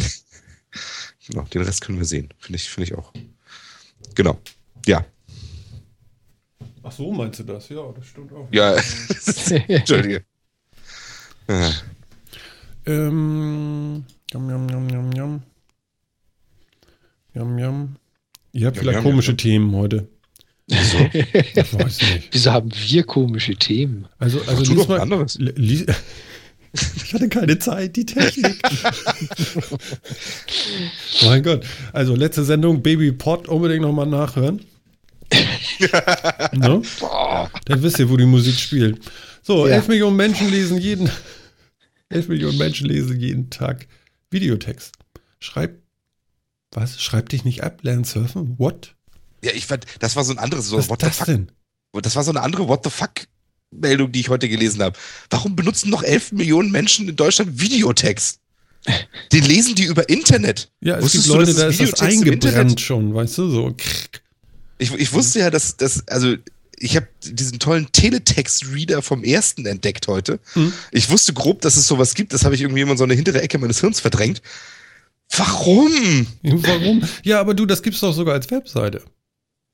Genau, 1.28 1.44
den 1.44 1.62
Rest 1.62 1.82
können 1.82 1.98
wir 1.98 2.06
sehen. 2.06 2.30
Finde 2.38 2.58
ich, 2.58 2.70
finde 2.70 2.90
ich 2.92 2.98
auch. 2.98 3.12
Genau. 4.14 4.40
Ja. 4.86 5.06
Ach 6.84 6.92
so, 6.92 7.12
meinst 7.12 7.40
du 7.40 7.44
das? 7.44 7.70
Ja, 7.70 7.92
das 7.92 8.06
stimmt 8.06 8.32
auch. 8.34 8.48
Ja. 8.52 8.76
Entschuldige. 9.68 10.24
Äh, 11.48 11.72
Ähm, 12.86 14.06
Yum, 14.34 14.50
yum, 14.50 14.70
yum, 14.70 14.90
yum, 14.90 15.12
yum. 15.14 15.44
Yum, 17.34 17.58
yum. 17.58 17.96
Ihr 18.54 18.68
habt 18.68 18.78
vielleicht 18.78 19.02
komische 19.02 19.32
yum. 19.32 19.38
Themen 19.38 19.76
heute. 19.76 20.08
Wieso? 20.68 20.98
Ich 21.14 21.74
weiß 21.74 22.02
nicht. 22.02 22.30
Wieso 22.32 22.52
haben 22.52 22.72
wir 22.74 23.04
komische 23.04 23.56
Themen? 23.56 24.08
Also, 24.18 24.42
also 24.48 24.64
tu 24.64 24.74
lies 24.76 24.88
doch 24.88 25.06
mal. 25.06 25.26
Lies, 25.38 25.86
ich 27.04 27.14
hatte 27.14 27.30
keine 27.30 27.58
Zeit, 27.60 27.96
die 27.96 28.06
Technik. 28.06 28.58
mein 31.24 31.44
Gott. 31.44 31.66
Also, 31.94 32.16
letzte 32.16 32.44
Sendung, 32.44 32.82
Baby 32.82 33.12
Pot, 33.12 33.48
unbedingt 33.48 33.82
nochmal 33.82 34.08
nachhören. 34.08 34.62
ne? 36.54 36.82
Boah. 37.00 37.50
Dann 37.66 37.82
wisst 37.84 38.00
ihr, 38.00 38.10
wo 38.10 38.18
die 38.18 38.26
Musik 38.26 38.56
spielt. 38.60 39.00
So, 39.42 39.68
Ja. 39.68 39.76
11 39.76 39.88
Millionen 39.90 40.16
Menschen 40.16 40.50
lesen 40.50 40.78
jeden 40.78 41.10
11 42.10 42.28
Millionen 42.28 42.58
Menschen 42.58 42.88
lesen 42.88 43.20
jeden 43.20 43.50
Tag 43.50 43.88
Videotext. 44.30 44.94
Schreib 45.40 45.80
was? 46.72 47.02
Schreib 47.02 47.30
dich 47.30 47.46
nicht 47.46 47.64
ab, 47.64 47.80
lern 47.84 48.04
surfen? 48.04 48.56
What? 48.58 48.96
Ja, 49.44 49.52
ich 49.54 49.66
fand, 49.66 49.86
das 50.00 50.16
war 50.16 50.24
so 50.24 50.34
ein 50.34 50.40
anderes, 50.40 50.68
so 50.68 50.78
Was 50.78 50.90
What 50.90 51.02
ist 51.02 51.06
the 51.06 51.08
das 51.10 51.18
fuck. 51.18 51.26
denn? 51.28 51.52
Das 52.02 52.16
war 52.16 52.24
so 52.24 52.32
eine 52.32 52.42
andere 52.42 52.68
What 52.68 52.84
the 52.84 52.90
fuck 52.90 53.12
Meldung, 53.72 54.12
die 54.12 54.22
ich 54.22 54.30
heute 54.30 54.50
gelesen 54.50 54.82
habe. 54.82 54.98
Warum 55.30 55.56
benutzen 55.56 55.90
noch 55.90 56.04
11 56.04 56.34
Millionen 56.34 56.72
Menschen 56.72 57.10
in 57.10 57.16
Deutschland 57.16 57.60
Videotext? 57.60 58.40
Den 59.32 59.44
lesen 59.44 59.76
die 59.76 59.86
über 59.86 60.08
Internet. 60.10 60.72
Ja, 60.80 60.98
es 60.98 61.04
Wusstest 61.06 61.24
gibt 61.26 61.34
du, 61.34 61.40
Leute, 61.40 61.52
es 61.52 61.58
da 61.58 61.68
ist 61.68 61.94
das 61.94 62.02
eingebrannt 62.02 62.80
schon, 62.80 63.14
weißt 63.14 63.38
du, 63.40 63.50
so. 63.50 63.76
Ich, 64.78 64.94
ich 64.94 65.14
wusste 65.14 65.40
ja, 65.40 65.50
dass, 65.50 65.78
dass 65.78 66.08
also 66.08 66.36
ich 66.78 66.96
habe 66.96 67.08
diesen 67.24 67.60
tollen 67.60 67.92
Teletext-Reader 67.92 69.02
vom 69.02 69.24
ersten 69.24 69.66
entdeckt 69.66 70.08
heute. 70.08 70.40
Hm. 70.54 70.72
Ich 70.92 71.10
wusste 71.10 71.34
grob, 71.34 71.62
dass 71.62 71.78
es 71.78 71.88
sowas 71.88 72.14
gibt. 72.14 72.34
Das 72.34 72.44
habe 72.44 72.54
ich 72.56 72.62
irgendwie 72.62 72.82
immer 72.82 72.92
in 72.92 72.98
so 72.98 73.06
eine 73.06 73.14
hintere 73.14 73.42
Ecke 73.42 73.58
meines 73.58 73.80
Hirns 73.80 74.02
verdrängt. 74.02 74.42
Warum? 75.36 76.28
Warum? 76.44 77.04
Ja, 77.24 77.40
aber 77.40 77.54
du, 77.54 77.66
das 77.66 77.82
gibt's 77.82 78.02
doch 78.02 78.14
sogar 78.14 78.36
als 78.36 78.52
Webseite. 78.52 79.02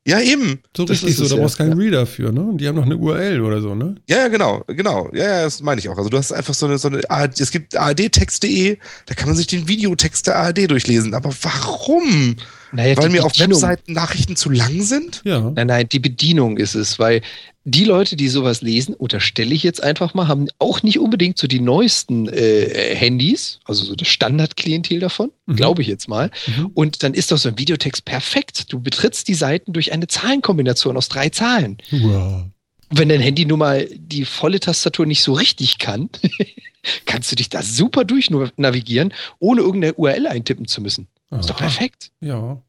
Ja, 0.08 0.20
eben. 0.20 0.62
So 0.76 0.86
Das 0.86 0.96
richtig 1.04 1.12
ist 1.12 1.18
so, 1.18 1.28
da 1.28 1.36
ja. 1.36 1.42
brauchst 1.42 1.60
du 1.60 1.64
keinen 1.64 1.80
Reader 1.80 2.08
für, 2.08 2.32
ne? 2.32 2.42
Und 2.42 2.58
die 2.58 2.68
haben 2.68 2.76
noch 2.76 2.86
eine 2.86 2.98
URL 2.98 3.42
oder 3.42 3.62
so, 3.62 3.76
ne? 3.76 3.96
Ja, 4.10 4.18
ja, 4.18 4.28
genau, 4.30 4.64
genau. 4.66 5.10
Ja, 5.14 5.24
ja, 5.26 5.44
das 5.44 5.62
meine 5.62 5.80
ich 5.80 5.90
auch. 5.90 5.98
Also 5.98 6.10
du 6.10 6.18
hast 6.18 6.32
einfach 6.32 6.56
so 6.56 6.66
eine, 6.66 6.80
so 6.80 6.88
eine 6.88 7.02
es 7.38 7.52
gibt 7.52 7.78
ARD-Text.de, 7.78 8.78
da 9.06 9.14
kann 9.14 9.28
man 9.28 9.38
sich 9.38 9.48
den 9.48 9.68
Videotext 9.68 10.26
der 10.26 10.38
ARD 10.38 10.72
durchlesen. 10.72 11.14
Aber 11.14 11.32
warum? 11.44 12.36
Naja, 12.74 12.96
Weil 12.98 13.08
die 13.10 13.14
mir 13.16 13.26
auf 13.26 13.38
Webseiten 13.38 13.94
Nachrichten 13.94 14.36
zu 14.36 14.50
lang 14.50 14.82
sind? 14.82 15.22
Ja. 15.26 15.52
Nein, 15.52 15.68
nein, 15.68 15.90
die 15.90 16.00
Bedienung 16.00 16.58
ist 16.58 16.76
es, 16.76 17.00
weil 17.00 17.22
die 17.64 17.84
Leute, 17.84 18.16
die 18.16 18.28
sowas 18.28 18.62
lesen, 18.62 18.96
unterstelle 18.96 19.54
ich 19.54 19.62
jetzt 19.62 19.84
einfach 19.84 20.14
mal, 20.14 20.28
haben 20.28 20.48
auch 20.58 20.82
nicht 20.82 20.98
unbedingt 20.98 21.38
so 21.38 21.48
die 21.48 21.60
neuesten 21.60 22.28
äh, 22.30 22.96
Handys, 22.96 23.60
also 23.66 23.84
so 23.86 23.96
das 23.96 24.08
Standardklientel 24.08 25.00
davon, 25.00 25.32
Mhm. 25.46 25.56
glaube 25.58 25.82
ich 25.82 25.88
jetzt 25.88 26.08
mal. 26.08 26.32
Mhm. 26.48 26.72
Und 26.74 27.04
dann 27.04 27.14
ist 27.14 27.32
doch 27.32 27.38
so 27.38 27.50
ein 27.50 27.58
Videotext 27.60 28.06
perfekt. 28.06 28.72
Du 28.74 28.80
betrittst 28.80 29.28
die 29.28 29.34
Seiten 29.36 29.74
durch 29.74 29.92
eine 29.92 30.08
Zahlenkombination 30.08 30.98
aus 30.98 31.10
drei 31.10 31.30
Zahlen. 31.30 31.78
Wow. 31.92 32.46
Wenn 32.90 33.10
dein 33.10 33.22
Handy 33.22 33.46
nun 33.46 33.60
mal 33.60 33.88
die 33.96 34.26
volle 34.26 34.60
Tastatur 34.60 35.06
nicht 35.06 35.22
so 35.24 35.34
richtig 35.34 35.78
kann, 35.78 36.10
kannst 37.06 37.32
du 37.32 37.36
dich 37.36 37.50
da 37.50 37.62
super 37.62 38.06
durchnavigieren, 38.06 39.14
ohne 39.40 39.62
irgendeine 39.62 39.94
URL 39.94 40.28
eintippen 40.28 40.68
zu 40.68 40.82
müssen. 40.82 41.08
Ist 41.40 41.50
doch 41.50 41.58
perfekt. 41.58 42.12
Ja. 42.20 42.62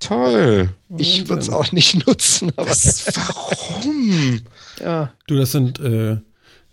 Toll. 0.00 0.74
Ich 0.96 1.28
würde 1.28 1.42
es 1.42 1.50
auch 1.50 1.72
nicht 1.72 2.06
nutzen, 2.06 2.52
aber 2.56 2.70
Was, 2.70 3.06
warum? 3.16 4.40
ja. 4.80 5.12
Du, 5.26 5.36
das 5.36 5.52
sind 5.52 5.80
äh, 5.80 6.18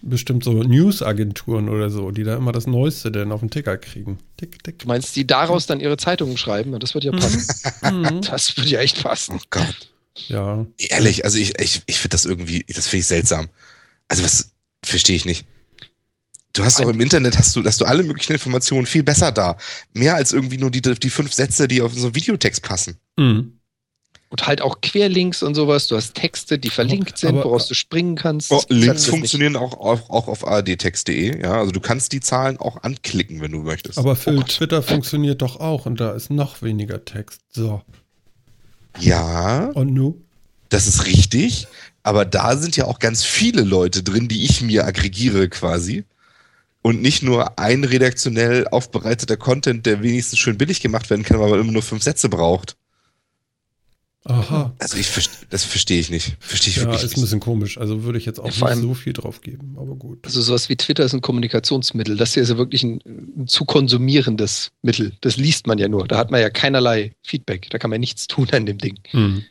bestimmt 0.02 0.44
so 0.44 0.52
News-Agenturen 0.64 1.70
oder 1.70 1.90
so, 1.90 2.12
die 2.12 2.24
da 2.24 2.36
immer 2.36 2.52
das 2.52 2.68
Neueste 2.68 3.12
denn 3.12 3.32
auf 3.32 3.40
den 3.40 3.50
Ticker 3.50 3.78
kriegen. 3.78 4.20
Tick, 4.38 4.64
tick. 4.64 4.80
Du 4.80 4.88
meinst, 4.88 5.16
die 5.16 5.26
daraus 5.26 5.66
dann 5.66 5.80
ihre 5.80 5.98
Zeitungen 5.98 6.38
schreiben? 6.38 6.78
Das 6.80 6.94
wird 6.94 7.04
ja 7.04 7.12
passen. 7.12 7.44
Mhm. 7.84 8.22
Das 8.30 8.56
würde 8.58 8.70
ja 8.70 8.80
echt 8.80 9.02
passen. 9.02 9.40
Oh 9.40 9.46
Gott. 9.50 9.90
Ja. 10.28 10.66
Ehrlich, 10.78 11.26
also 11.26 11.38
ich, 11.38 11.60
ich, 11.60 11.82
ich 11.88 11.98
finde 11.98 12.14
das 12.14 12.26
irgendwie, 12.26 12.66
das 12.68 12.88
finde 12.88 13.02
ich 13.02 13.08
seltsam. 13.08 13.50
Also 14.08 14.24
was 14.24 14.52
verstehe 14.84 15.16
ich 15.16 15.26
nicht. 15.26 15.46
Du 16.56 16.64
hast 16.64 16.80
auch 16.82 16.88
im 16.90 17.02
Internet, 17.02 17.38
hast 17.38 17.56
du, 17.56 17.64
hast 17.64 17.82
du 17.82 17.86
alle 17.86 18.02
möglichen 18.04 18.34
Informationen 18.34 18.86
viel 18.86 19.04
besser 19.04 19.32
da. 19.32 19.58
Mehr 19.94 20.16
als 20.16 20.32
irgendwie 20.34 20.58
nur 20.58 20.72
die, 20.72 20.82
die 20.82 21.10
fünf 21.10 21.34
Sätze, 21.34 21.68
die 21.68 21.82
auf 21.82 21.94
so 21.94 22.06
einen 22.08 22.16
Videotext 22.16 22.62
passen. 22.64 22.98
Mhm. 23.18 23.60
Und 24.30 24.48
halt 24.48 24.62
auch 24.62 24.82
Querlinks 24.82 25.44
und 25.44 25.54
sowas. 25.56 25.88
Du 25.88 25.96
hast 25.96 26.16
Texte, 26.16 26.58
die 26.58 26.70
verlinkt 26.70 27.18
sind, 27.18 27.30
Aber- 27.36 27.44
woraus 27.46 27.68
du 27.68 27.74
springen 27.74 28.16
kannst. 28.16 28.52
Oh, 28.52 28.62
Links 28.70 28.86
du 28.86 28.92
nicht. 28.94 29.10
funktionieren 29.10 29.56
auch, 29.56 29.74
auch, 29.74 30.10
auch 30.10 30.28
auf 30.28 30.48
ardtext.de, 30.48 31.42
ja. 31.42 31.60
Also 31.60 31.72
du 31.72 31.80
kannst 31.80 32.12
die 32.12 32.22
Zahlen 32.22 32.58
auch 32.58 32.82
anklicken, 32.84 33.42
wenn 33.42 33.52
du 33.52 33.60
möchtest. 33.60 33.98
Aber 33.98 34.16
für 34.16 34.32
Oh. 34.36 34.42
Twitter 34.44 34.82
funktioniert 34.82 35.42
doch 35.42 35.60
auch 35.60 35.86
und 35.86 36.00
da 36.00 36.12
ist 36.14 36.32
noch 36.32 36.62
weniger 36.62 37.04
Text. 37.06 37.42
So. 37.52 37.82
ja, 39.00 39.66
Und 39.74 39.94
nu? 39.94 40.22
das 40.70 40.88
ist 40.88 41.06
richtig. 41.06 41.68
Aber 42.04 42.26
da 42.26 42.56
sind 42.58 42.78
ja 42.78 42.86
auch 42.86 43.00
ganz 43.00 43.24
viele 43.24 43.62
Leute 43.64 44.04
drin, 44.04 44.28
die 44.28 44.44
ich 44.46 44.62
mir 44.62 44.86
aggregiere 44.86 45.50
quasi. 45.50 46.06
Und 46.86 47.02
nicht 47.02 47.24
nur 47.24 47.58
ein 47.58 47.84
redaktionell 47.84 48.68
aufbereiteter 48.68 49.38
Content, 49.38 49.88
der 49.88 50.04
wenigstens 50.04 50.38
schön 50.38 50.56
billig 50.56 50.82
gemacht 50.82 51.10
werden 51.10 51.24
kann, 51.24 51.40
weil 51.40 51.50
man 51.50 51.60
immer 51.60 51.72
nur 51.72 51.82
fünf 51.82 52.04
Sätze 52.04 52.30
braucht. 52.30 52.78
Aha. 54.26 54.72
Also 54.78 54.96
ich 54.98 55.10
das 55.50 55.64
verstehe 55.64 56.00
ich 56.00 56.12
nicht. 56.12 56.38
Verstehe 56.40 56.70
ich 56.70 56.76
Ja, 56.78 56.84
wirklich 56.84 57.02
ist 57.02 57.14
ein 57.18 57.22
nicht. 57.22 57.22
bisschen 57.22 57.40
komisch. 57.40 57.80
Also 57.80 58.04
würde 58.04 58.20
ich 58.20 58.28
jetzt 58.28 58.40
auch 58.40 58.52
Ja, 58.52 58.70
nicht 58.76 58.84
so 58.84 58.94
viel 58.94 59.14
drauf 59.14 59.42
geben, 59.42 59.78
aber 59.80 59.96
gut. 59.96 60.20
Also 60.26 60.44
sowas 60.44 60.70
wie 60.70 60.76
Twitter 60.76 61.04
ist 61.04 61.14
ein 61.14 61.22
Kommunikationsmittel. 61.22 62.18
Das 62.18 62.36
hier 62.36 62.44
ist 62.44 62.50
ja 62.50 62.58
wirklich 62.60 62.84
ein, 62.84 63.00
ein 63.04 63.48
zu 63.48 63.66
konsumierendes 63.66 64.70
Mittel. 64.84 65.14
Das 65.22 65.38
liest 65.38 65.66
man 65.66 65.80
ja 65.80 65.88
nur. 65.88 66.08
Da 66.08 66.20
hat 66.20 66.30
man 66.30 66.40
ja 66.40 66.52
keinerlei 66.52 67.16
Feedback. 67.24 67.68
Da 67.72 67.80
kann 67.80 67.90
man 67.90 68.00
nichts 68.00 68.28
tun 68.28 68.48
an 68.52 68.68
dem 68.68 68.78
Ding. 68.78 69.00
Hm. 69.10 69.44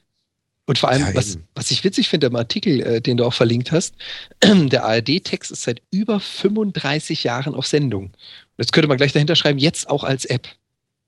Und 0.66 0.78
vor 0.78 0.88
allem, 0.88 1.02
Ja, 1.02 1.14
was, 1.14 1.38
was 1.54 1.70
ich 1.70 1.84
witzig 1.84 2.08
finde 2.08 2.28
im 2.28 2.36
Artikel, 2.36 2.80
äh, 2.80 3.00
den 3.00 3.18
du 3.18 3.24
auch 3.24 3.34
verlinkt 3.34 3.70
hast, 3.72 3.94
der 4.42 4.84
ARD-Text 4.84 5.50
ist 5.50 5.62
seit 5.62 5.82
über 5.90 6.20
35 6.20 7.24
Jahren 7.24 7.54
auf 7.54 7.66
Sendung. 7.66 8.04
Und 8.06 8.12
jetzt 8.58 8.72
könnte 8.72 8.88
man 8.88 8.96
gleich 8.96 9.12
dahinter 9.12 9.36
schreiben, 9.36 9.58
jetzt 9.58 9.88
auch 9.90 10.04
als 10.04 10.24
App. 10.24 10.48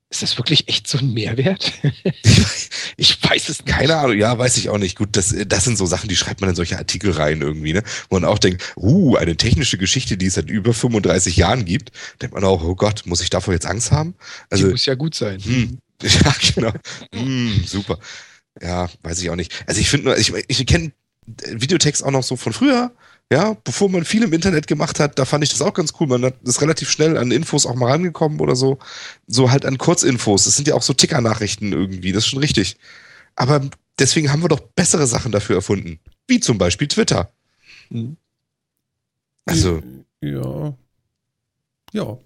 Ist 0.09 0.23
das 0.23 0.39
wirklich 0.39 0.69
echt 0.69 0.87
so 0.87 0.99
ein 0.99 1.13
Mehrwert? 1.15 1.73
ich 2.97 3.19
weiß 3.23 3.49
es 3.49 3.65
nicht. 3.65 3.77
Keine 3.77 3.97
Ahnung, 3.97 4.17
ja, 4.17 4.39
weiß 4.39 4.57
ich 4.57 4.69
auch 4.71 4.79
nicht. 4.79 4.97
Gut, 4.97 5.09
das, 5.17 5.35
das 5.49 5.65
sind 5.65 5.77
so 5.77 5.85
Sachen, 5.87 6.09
die 6.09 6.15
schreibt 6.15 6.41
man 6.41 6.51
in 6.51 6.57
solche 6.57 6.79
Artikel 6.79 7.11
rein 7.11 7.41
irgendwie, 7.41 7.73
ne? 7.73 7.83
Wo 8.09 8.17
man 8.17 8.25
auch 8.25 8.39
denkt, 8.39 8.63
uh, 8.77 9.17
eine 9.17 9.37
technische 9.37 9.79
Geschichte, 9.79 10.17
die 10.17 10.27
es 10.27 10.35
seit 10.35 10.49
über 10.49 10.73
35 10.75 11.37
Jahren 11.37 11.65
gibt. 11.65 11.91
Denkt 12.23 12.35
man 12.35 12.45
auch, 12.45 12.63
oh 12.63 12.77
Gott, 12.77 13.03
muss 13.07 13.21
ich 13.21 13.31
davor 13.31 13.53
jetzt 13.55 13.67
Angst 13.67 13.91
haben? 13.91 14.13
Die 14.13 14.53
Also, 14.53 14.69
muss 14.69 14.87
ja 14.87 14.95
gut 14.95 15.17
sein. 15.17 15.41
hm, 15.43 15.79
ja, 16.03 16.35
genau. 16.55 16.73
hm, 17.13 17.65
super. 17.67 17.99
Ja, 18.63 18.89
weiß 19.03 19.21
ich 19.21 19.31
auch 19.31 19.37
nicht. 19.37 19.53
Also 19.67 19.81
ich 19.81 19.89
finde 19.91 20.07
nur, 20.07 20.19
ich, 20.19 20.33
ich 20.49 20.67
kenne 20.67 20.93
Videotext 21.27 22.03
auch 22.05 22.11
noch 22.11 22.23
so 22.23 22.37
von 22.37 22.53
früher, 22.53 22.93
ja, 23.33 23.55
bevor 23.65 23.89
man 23.91 24.05
viel 24.05 24.23
im 24.23 24.33
Internet 24.33 24.67
gemacht 24.69 25.01
hat, 25.01 25.19
da 25.19 25.25
fand 25.25 25.43
ich 25.43 25.51
das 25.51 25.61
auch 25.61 25.75
ganz 25.75 25.93
cool. 25.99 26.07
Man 26.07 26.25
hat- 26.25 26.41
ist 26.45 26.61
relativ 26.63 26.89
schnell 26.91 27.19
an 27.19 27.33
Infos 27.33 27.67
auch 27.67 27.75
mal 27.75 27.91
rangekommen 27.91 28.39
oder 28.41 28.55
so. 28.55 28.79
So 29.27 29.51
halt 29.51 29.67
an 29.67 29.79
Kurzinfos. 29.79 30.45
Das 30.45 30.55
sind 30.55 30.69
ja 30.69 30.75
auch 30.75 30.83
so 30.83 30.93
Ticker-Nachrichten 30.95 31.73
irgendwie, 31.73 32.13
das 32.13 32.25
ist 32.25 32.31
schon 32.31 32.39
richtig. 32.39 32.77
Aber 33.35 33.69
deswegen 33.99 34.31
haben 34.31 34.43
wir 34.43 34.49
doch 34.49 34.61
bessere 34.61 35.07
Sachen 35.09 35.33
dafür 35.33 35.57
erfunden. 35.57 35.99
Wie 36.29 36.39
zum 36.41 36.57
Beispiel 36.59 36.87
Twitter. 36.89 37.33
Hm. 37.91 38.17
Also, 39.45 39.83
Ja. 40.21 40.75
Ja. 41.93 42.19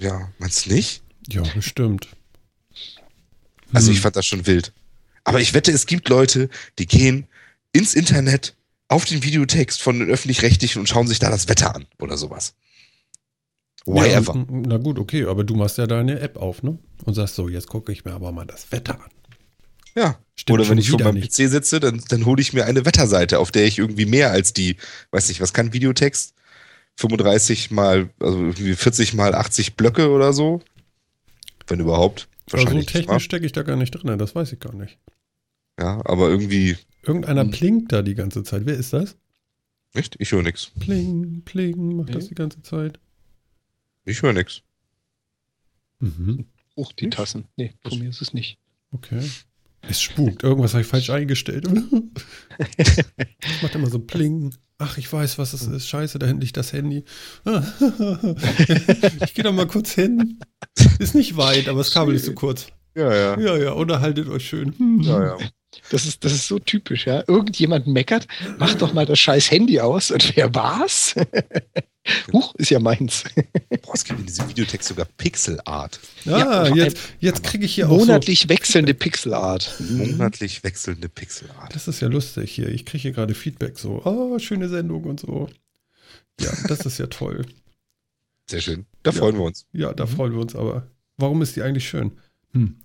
ja, 0.00 0.32
meinst 0.38 0.66
du 0.66 0.72
nicht? 0.74 1.02
Ja, 1.28 1.42
bestimmt. 1.54 2.08
Also 3.72 3.88
Hm. 3.88 3.94
ich 3.94 4.00
fand 4.00 4.16
das 4.16 4.26
schon 4.26 4.46
wild. 4.46 4.72
Aber 5.26 5.40
ich 5.40 5.54
wette, 5.54 5.72
es 5.72 5.86
gibt 5.86 6.08
Leute, 6.08 6.48
die 6.78 6.86
gehen 6.86 7.26
ins 7.72 7.94
Internet 7.94 8.54
auf 8.86 9.04
den 9.04 9.24
Videotext 9.24 9.82
von 9.82 9.98
den 9.98 10.08
öffentlich-rechtlichen 10.08 10.78
und 10.78 10.88
schauen 10.88 11.08
sich 11.08 11.18
da 11.18 11.30
das 11.30 11.48
Wetter 11.48 11.74
an 11.74 11.86
oder 11.98 12.16
sowas. 12.16 12.54
Why 13.86 14.08
ja, 14.08 14.22
Na 14.48 14.76
gut, 14.78 15.00
okay, 15.00 15.24
aber 15.24 15.42
du 15.42 15.56
machst 15.56 15.78
ja 15.78 15.88
deine 15.88 16.20
App 16.20 16.36
auf, 16.36 16.62
ne? 16.62 16.78
Und 17.04 17.14
sagst 17.14 17.34
so, 17.34 17.48
jetzt 17.48 17.66
gucke 17.66 17.90
ich 17.90 18.04
mir 18.04 18.12
aber 18.12 18.30
mal 18.30 18.46
das 18.46 18.70
Wetter 18.70 18.94
an. 18.94 19.10
Ja. 19.96 20.18
Stimmt 20.36 20.60
oder 20.60 20.68
wenn 20.68 20.78
ich 20.78 20.90
vor 20.90 21.00
meinem 21.00 21.14
nicht. 21.14 21.32
PC 21.32 21.50
sitze, 21.50 21.80
dann, 21.80 22.00
dann 22.08 22.24
hole 22.24 22.40
ich 22.40 22.52
mir 22.52 22.64
eine 22.64 22.84
Wetterseite, 22.84 23.40
auf 23.40 23.50
der 23.50 23.64
ich 23.64 23.78
irgendwie 23.78 24.06
mehr 24.06 24.30
als 24.30 24.52
die, 24.52 24.76
weiß 25.10 25.28
nicht, 25.28 25.40
was 25.40 25.52
kann 25.52 25.72
Videotext? 25.72 26.34
35 26.98 27.72
mal, 27.72 28.10
also 28.20 28.38
irgendwie 28.38 28.76
40 28.76 29.14
mal 29.14 29.34
80 29.34 29.74
Blöcke 29.74 30.10
oder 30.10 30.32
so. 30.32 30.62
Wenn 31.66 31.80
überhaupt. 31.80 32.28
Also 32.52 32.58
Wahrscheinlich. 32.64 32.86
wa? 32.86 32.92
technisch 32.92 33.24
stecke 33.24 33.46
ich 33.46 33.52
da 33.52 33.62
gar 33.62 33.76
nicht 33.76 33.90
drin, 33.90 34.18
das 34.18 34.36
weiß 34.36 34.52
ich 34.52 34.60
gar 34.60 34.74
nicht. 34.74 34.98
Ja, 35.78 36.00
aber 36.04 36.28
irgendwie, 36.30 36.76
Irgendeiner 37.02 37.42
Hm. 37.42 37.50
plinkt 37.52 37.92
da 37.92 38.02
die 38.02 38.14
ganze 38.14 38.42
Zeit. 38.42 38.62
Wer 38.66 38.74
ist 38.76 38.92
das? 38.92 39.16
nicht? 39.94 40.16
Ich 40.18 40.32
höre 40.32 40.42
nix. 40.42 40.72
Pling, 40.80 41.42
pling, 41.44 41.96
macht 41.96 42.14
das 42.14 42.24
Nee. 42.24 42.28
die 42.30 42.34
ganze 42.34 42.60
Zeit. 42.62 42.98
Ich 44.04 44.20
höre 44.22 44.32
nix. 44.34 44.60
Mhm. 46.00 46.46
Hoch 46.76 46.92
die 46.92 47.08
Tassen. 47.08 47.44
Nee, 47.56 47.72
von 47.82 47.98
mir 47.98 48.10
ist 48.10 48.20
es 48.20 48.34
nicht. 48.34 48.58
Okay. 48.92 49.22
Es 49.88 50.02
spukt. 50.02 50.42
Irgendwas 50.42 50.72
habe 50.74 50.82
ich 50.82 50.86
falsch 50.88 51.08
eingestellt. 51.10 51.66
das 51.66 51.74
macht 53.62 53.74
immer 53.74 53.88
so 53.88 54.00
pling. 54.00 54.54
Ach, 54.78 54.98
ich 54.98 55.10
weiß, 55.10 55.38
was 55.38 55.52
es 55.54 55.62
ist. 55.66 55.88
Scheiße, 55.88 56.18
da 56.18 56.26
hinten 56.26 56.42
liegt 56.42 56.56
das 56.58 56.72
Handy. 56.72 57.04
ich 59.24 59.34
gehe 59.34 59.44
da 59.44 59.52
mal 59.52 59.66
kurz 59.66 59.92
hin. 59.92 60.38
Ist 60.98 61.14
nicht 61.14 61.36
weit, 61.36 61.68
aber 61.68 61.78
das 61.78 61.92
Kabel 61.92 62.14
ist 62.14 62.24
zu 62.26 62.34
kurz. 62.34 62.66
Ja, 62.94 63.14
ja. 63.14 63.38
Ja, 63.40 63.56
ja, 63.56 63.72
unterhaltet 63.72 64.28
euch 64.28 64.46
schön. 64.48 64.74
Ja, 65.02 65.24
ja. 65.24 65.38
Das 65.90 66.06
ist, 66.06 66.24
das 66.24 66.32
ist 66.32 66.46
so 66.48 66.58
typisch, 66.58 67.06
ja. 67.06 67.22
Irgendjemand 67.26 67.86
meckert, 67.86 68.26
macht 68.58 68.82
doch 68.82 68.92
mal 68.92 69.06
das 69.06 69.18
scheiß 69.18 69.50
Handy 69.50 69.80
aus. 69.80 70.10
Und 70.10 70.36
wer 70.36 70.54
war's? 70.54 71.14
Huch, 72.32 72.54
ist 72.54 72.70
ja 72.70 72.78
meins. 72.78 73.24
Boah, 73.82 73.94
es 73.94 74.04
gibt 74.04 74.20
in 74.20 74.26
diesem 74.26 74.48
Videotext 74.48 74.88
sogar 74.88 75.06
Pixelart. 75.16 75.98
Ja, 76.24 76.66
Ja, 76.68 76.74
jetzt, 76.74 76.98
jetzt 77.18 77.42
kriege 77.42 77.64
ich 77.64 77.74
hier 77.74 77.86
auch 77.88 77.98
so, 77.98 78.06
Monatlich 78.06 78.48
wechselnde 78.48 78.94
Pixelart. 78.94 79.74
Monatlich 79.90 80.62
wechselnde 80.62 81.08
Pixelart. 81.08 81.74
Das 81.74 81.88
ist 81.88 82.00
ja 82.00 82.08
lustig 82.08 82.52
hier. 82.52 82.68
Ich 82.68 82.84
kriege 82.86 83.02
hier 83.02 83.12
gerade 83.12 83.34
Feedback 83.34 83.78
so. 83.78 84.02
Oh, 84.04 84.38
schöne 84.38 84.68
Sendung 84.68 85.04
und 85.04 85.20
so. 85.20 85.48
Ja, 86.40 86.50
das 86.68 86.86
ist 86.86 86.98
ja 86.98 87.06
toll. 87.08 87.44
Sehr 88.48 88.60
schön. 88.60 88.86
Da 89.02 89.10
Ja. 89.10 89.16
freuen 89.18 89.36
wir 89.36 89.42
uns. 89.44 89.66
Ja, 89.72 89.92
da 89.92 90.06
freuen 90.06 90.32
wir 90.32 90.40
uns 90.40 90.54
aber. 90.54 90.86
Warum 91.16 91.42
ist 91.42 91.56
die 91.56 91.62
eigentlich 91.62 91.88
schön? 91.88 92.12
Hm. 92.52 92.76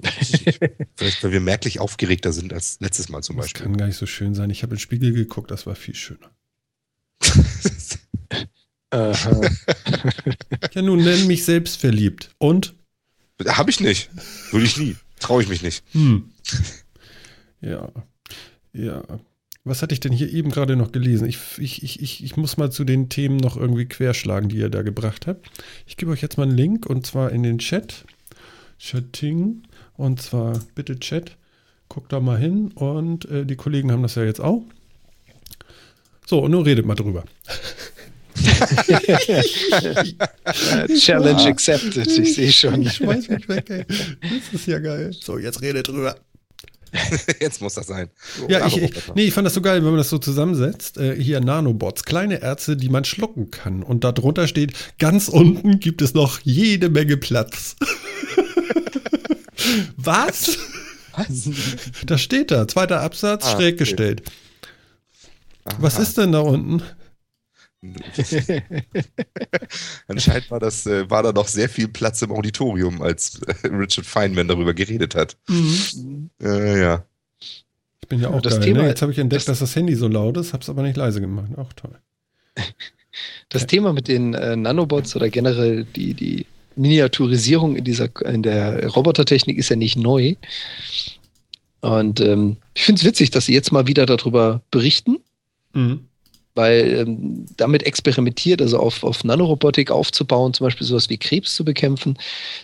Vielleicht, 0.96 1.22
weil 1.24 1.32
wir 1.32 1.40
merklich 1.40 1.80
aufgeregter 1.80 2.32
sind 2.32 2.52
als 2.52 2.78
letztes 2.80 3.08
Mal 3.08 3.22
zum 3.22 3.36
Das 3.36 3.46
Beispiel. 3.46 3.62
kann 3.62 3.76
gar 3.76 3.86
nicht 3.86 3.96
so 3.96 4.06
schön 4.06 4.34
sein. 4.34 4.50
Ich 4.50 4.62
habe 4.62 4.72
in 4.74 4.76
den 4.76 4.80
Spiegel 4.80 5.12
geguckt, 5.12 5.50
das 5.50 5.66
war 5.66 5.74
viel 5.74 5.94
schöner. 5.94 6.30
Ja, 8.92 10.82
nun 10.82 11.02
nenn 11.02 11.26
mich 11.26 11.44
selbst 11.44 11.78
verliebt. 11.80 12.30
Und? 12.38 12.74
Habe 13.44 13.70
ich 13.70 13.80
nicht. 13.80 14.08
Würde 14.52 14.66
ich 14.66 14.76
nie. 14.76 14.94
Traue 15.18 15.42
ich 15.42 15.48
mich 15.48 15.62
nicht. 15.62 15.82
Hm. 15.92 16.30
Ja. 17.60 17.90
Ja. 18.72 19.02
Was 19.64 19.82
hatte 19.82 19.94
ich 19.94 20.00
denn 20.00 20.12
hier 20.12 20.32
eben 20.32 20.50
gerade 20.50 20.76
noch 20.76 20.92
gelesen? 20.92 21.26
Ich, 21.28 21.38
ich, 21.58 21.82
ich, 21.82 22.02
ich, 22.02 22.22
ich 22.22 22.36
muss 22.36 22.56
mal 22.56 22.70
zu 22.70 22.84
den 22.84 23.08
Themen 23.08 23.38
noch 23.38 23.56
irgendwie 23.56 23.86
querschlagen, 23.86 24.48
die 24.48 24.58
ihr 24.58 24.68
da 24.68 24.82
gebracht 24.82 25.26
habt. 25.26 25.50
Ich 25.86 25.96
gebe 25.96 26.12
euch 26.12 26.22
jetzt 26.22 26.36
mal 26.36 26.44
einen 26.44 26.56
Link 26.56 26.86
und 26.86 27.04
zwar 27.06 27.32
in 27.32 27.42
den 27.42 27.58
Chat. 27.58 28.04
Chatting. 28.78 29.62
Und 29.96 30.20
zwar 30.22 30.58
bitte 30.74 30.98
Chat. 30.98 31.36
Guckt 31.88 32.12
da 32.12 32.20
mal 32.20 32.38
hin 32.38 32.72
und 32.72 33.24
äh, 33.30 33.44
die 33.44 33.56
Kollegen 33.56 33.92
haben 33.92 34.02
das 34.02 34.14
ja 34.14 34.24
jetzt 34.24 34.40
auch. 34.40 34.62
So, 36.26 36.40
und 36.40 36.50
nun 36.50 36.62
redet 36.62 36.86
mal 36.86 36.94
drüber. 36.94 37.24
Challenge 40.98 41.44
accepted, 41.44 42.06
ich 42.06 42.34
sehe 42.34 42.50
schon. 42.50 42.82
Ich 42.82 42.94
schmeiß 42.94 43.28
mich 43.28 43.48
weg, 43.48 43.70
ey. 43.70 43.84
Das 44.20 44.52
ist 44.52 44.66
ja 44.66 44.78
geil. 44.80 45.12
So, 45.12 45.38
jetzt 45.38 45.62
redet 45.62 45.88
drüber. 45.88 46.16
Jetzt 47.40 47.60
muss 47.60 47.74
das 47.74 47.88
sein. 47.88 48.08
Ja, 48.48 48.66
ich, 48.66 48.76
nee, 49.14 49.24
ich 49.24 49.34
fand 49.34 49.46
das 49.46 49.54
so 49.54 49.60
geil, 49.60 49.78
wenn 49.78 49.90
man 49.90 49.96
das 49.96 50.10
so 50.10 50.18
zusammensetzt. 50.18 50.96
Äh, 50.96 51.20
hier 51.20 51.40
Nanobots, 51.40 52.04
kleine 52.04 52.40
Ärzte, 52.40 52.76
die 52.76 52.88
man 52.88 53.04
schlucken 53.04 53.50
kann. 53.50 53.82
Und 53.82 54.04
da 54.04 54.12
drunter 54.12 54.46
steht, 54.46 54.74
ganz 55.00 55.28
unten 55.28 55.80
gibt 55.80 56.02
es 56.02 56.14
noch 56.14 56.38
jede 56.44 56.90
Menge 56.90 57.16
Platz. 57.16 57.74
Was? 59.96 60.58
Was? 61.16 61.48
Da 62.06 62.18
steht 62.18 62.50
da, 62.50 62.66
zweiter 62.68 63.00
Absatz, 63.00 63.44
Ah, 63.46 63.52
schräg 63.52 63.74
okay. 63.74 63.76
gestellt. 63.76 64.22
Was 65.78 65.94
Aha. 65.94 66.02
ist 66.02 66.18
denn 66.18 66.32
da 66.32 66.40
unten? 66.40 66.82
Anscheinend 70.08 70.50
war, 70.50 70.60
das, 70.60 70.86
äh, 70.86 71.08
war 71.10 71.22
da 71.22 71.32
noch 71.32 71.48
sehr 71.48 71.68
viel 71.68 71.88
Platz 71.88 72.22
im 72.22 72.32
Auditorium, 72.32 73.02
als 73.02 73.40
äh, 73.62 73.66
Richard 73.68 74.06
Feynman 74.06 74.48
darüber 74.48 74.74
geredet 74.74 75.14
hat. 75.14 75.36
Äh, 76.42 76.80
ja. 76.80 77.04
Ich 77.38 78.08
bin 78.08 78.20
ja 78.20 78.28
auch 78.30 78.42
Das 78.42 78.54
geil. 78.54 78.64
Thema- 78.64 78.82
ne? 78.82 78.88
Jetzt 78.88 79.02
habe 79.02 79.12
ich 79.12 79.18
entdeckt, 79.18 79.42
das- 79.48 79.58
dass 79.58 79.70
das 79.70 79.76
Handy 79.76 79.94
so 79.94 80.08
laut 80.08 80.36
ist, 80.36 80.52
habe 80.52 80.62
es 80.62 80.68
aber 80.68 80.82
nicht 80.82 80.96
leise 80.96 81.20
gemacht. 81.20 81.50
Auch 81.56 81.72
toll. 81.72 81.98
Das 83.48 83.68
Thema 83.68 83.92
mit 83.92 84.08
den 84.08 84.34
äh, 84.34 84.56
Nanobots 84.56 85.14
oder 85.14 85.28
generell 85.30 85.84
die, 85.84 86.14
die 86.14 86.46
Miniaturisierung 86.76 87.76
in 87.76 87.84
dieser 87.84 88.08
in 88.26 88.42
der 88.42 88.86
Robotertechnik 88.88 89.58
ist 89.58 89.68
ja 89.68 89.76
nicht 89.76 89.96
neu. 89.96 90.34
Und 91.80 92.20
ähm, 92.20 92.56
ich 92.74 92.84
finde 92.84 93.00
es 93.00 93.04
witzig, 93.04 93.30
dass 93.30 93.46
Sie 93.46 93.52
jetzt 93.54 93.72
mal 93.72 93.86
wieder 93.86 94.06
darüber 94.06 94.62
berichten, 94.70 95.18
Mhm. 95.74 96.04
weil 96.54 96.98
ähm, 97.00 97.46
damit 97.56 97.82
experimentiert, 97.82 98.62
also 98.62 98.78
auf, 98.78 99.02
auf 99.02 99.24
Nanorobotik 99.24 99.90
aufzubauen, 99.90 100.54
zum 100.54 100.66
Beispiel 100.66 100.86
sowas 100.86 101.10
wie 101.10 101.18
Krebs 101.18 101.56
zu 101.56 101.64
bekämpfen. 101.64 102.16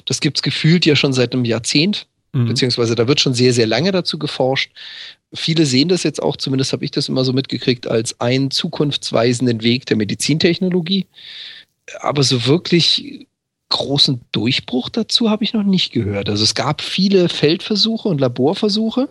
Das 0.04 0.20
gibt 0.20 0.38
es 0.38 0.42
gefühlt 0.42 0.86
ja 0.86 0.94
schon 0.94 1.12
seit 1.12 1.32
einem 1.34 1.44
Jahrzehnt. 1.44 2.06
Mhm. 2.32 2.46
beziehungsweise 2.46 2.94
da 2.94 3.08
wird 3.08 3.20
schon 3.20 3.34
sehr, 3.34 3.52
sehr 3.52 3.66
lange 3.66 3.90
dazu 3.90 4.16
geforscht. 4.16 4.70
Viele 5.34 5.66
sehen 5.66 5.88
das 5.88 6.04
jetzt 6.04 6.22
auch, 6.22 6.36
zumindest 6.36 6.72
habe 6.72 6.84
ich 6.84 6.92
das 6.92 7.08
immer 7.08 7.24
so 7.24 7.32
mitgekriegt, 7.32 7.88
als 7.88 8.20
einen 8.20 8.52
zukunftsweisenden 8.52 9.64
Weg 9.64 9.86
der 9.86 9.96
Medizintechnologie. 9.96 11.06
Aber 11.98 12.22
so 12.22 12.46
wirklich 12.46 13.26
großen 13.70 14.20
Durchbruch 14.32 14.90
dazu 14.90 15.30
habe 15.30 15.44
ich 15.44 15.54
noch 15.54 15.62
nicht 15.62 15.92
gehört. 15.92 16.28
Also 16.28 16.44
es 16.44 16.54
gab 16.54 16.82
viele 16.82 17.28
Feldversuche 17.28 18.08
und 18.08 18.20
Laborversuche. 18.20 19.08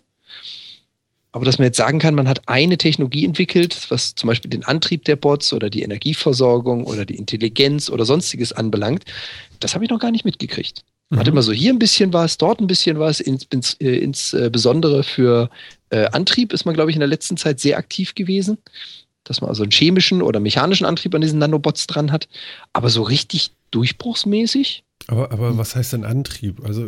Aber 1.32 1.46
dass 1.46 1.60
man 1.60 1.66
jetzt 1.68 1.78
sagen 1.78 2.00
kann, 2.00 2.16
man 2.16 2.28
hat 2.28 2.48
eine 2.48 2.78
Technologie 2.78 3.24
entwickelt, 3.24 3.88
was 3.90 4.16
zum 4.16 4.28
Beispiel 4.28 4.50
den 4.50 4.64
Antrieb 4.66 5.06
der 5.06 5.16
Bots 5.16 5.54
oder 5.54 5.70
die 5.70 5.84
Energieversorgung 5.84 6.86
oder 6.86 7.06
die 7.06 7.16
Intelligenz 7.18 7.90
oder 7.90 8.04
sonstiges 8.04 8.52
anbelangt, 8.52 9.06
das 9.60 9.76
habe 9.76 9.84
ich 9.84 9.92
noch 9.92 10.00
gar 10.00 10.12
nicht 10.12 10.26
mitgekriegt. 10.26 10.84
Man 11.10 11.20
hat 11.20 11.28
Mhm. 11.28 11.34
immer 11.34 11.42
so 11.44 11.52
hier 11.52 11.72
ein 11.72 11.80
bisschen 11.80 12.14
was, 12.14 12.38
dort 12.38 12.60
ein 12.60 12.68
bisschen 12.68 13.00
was. 13.00 13.20
Ins, 13.20 13.44
ins, 13.52 13.74
äh, 13.76 13.98
insbesondere 13.98 15.04
für 15.04 15.50
äh, 15.92 16.06
Antrieb 16.08 16.52
ist 16.52 16.66
man, 16.66 16.74
glaube 16.76 16.92
ich, 16.92 16.96
in 16.96 17.00
der 17.02 17.08
letzten 17.10 17.38
Zeit 17.38 17.60
sehr 17.60 17.78
aktiv 17.78 18.16
gewesen. 18.16 18.58
Dass 19.24 19.42
man 19.42 19.50
also 19.50 19.64
einen 19.64 19.72
chemischen 19.72 20.22
oder 20.24 20.40
mechanischen 20.40 20.86
Antrieb 20.86 21.14
an 21.14 21.22
diesen 21.22 21.40
Nanobots 21.40 21.86
dran 21.88 22.12
hat. 22.12 22.28
Aber 22.74 22.90
so 22.90 23.04
richtig 23.04 23.52
durchbruchsmäßig? 23.72 24.84
Aber, 25.08 25.32
aber 25.32 25.58
was 25.58 25.76
heißt 25.76 25.94
denn 25.94 26.06
Antrieb? 26.06 26.64
Also, 26.66 26.88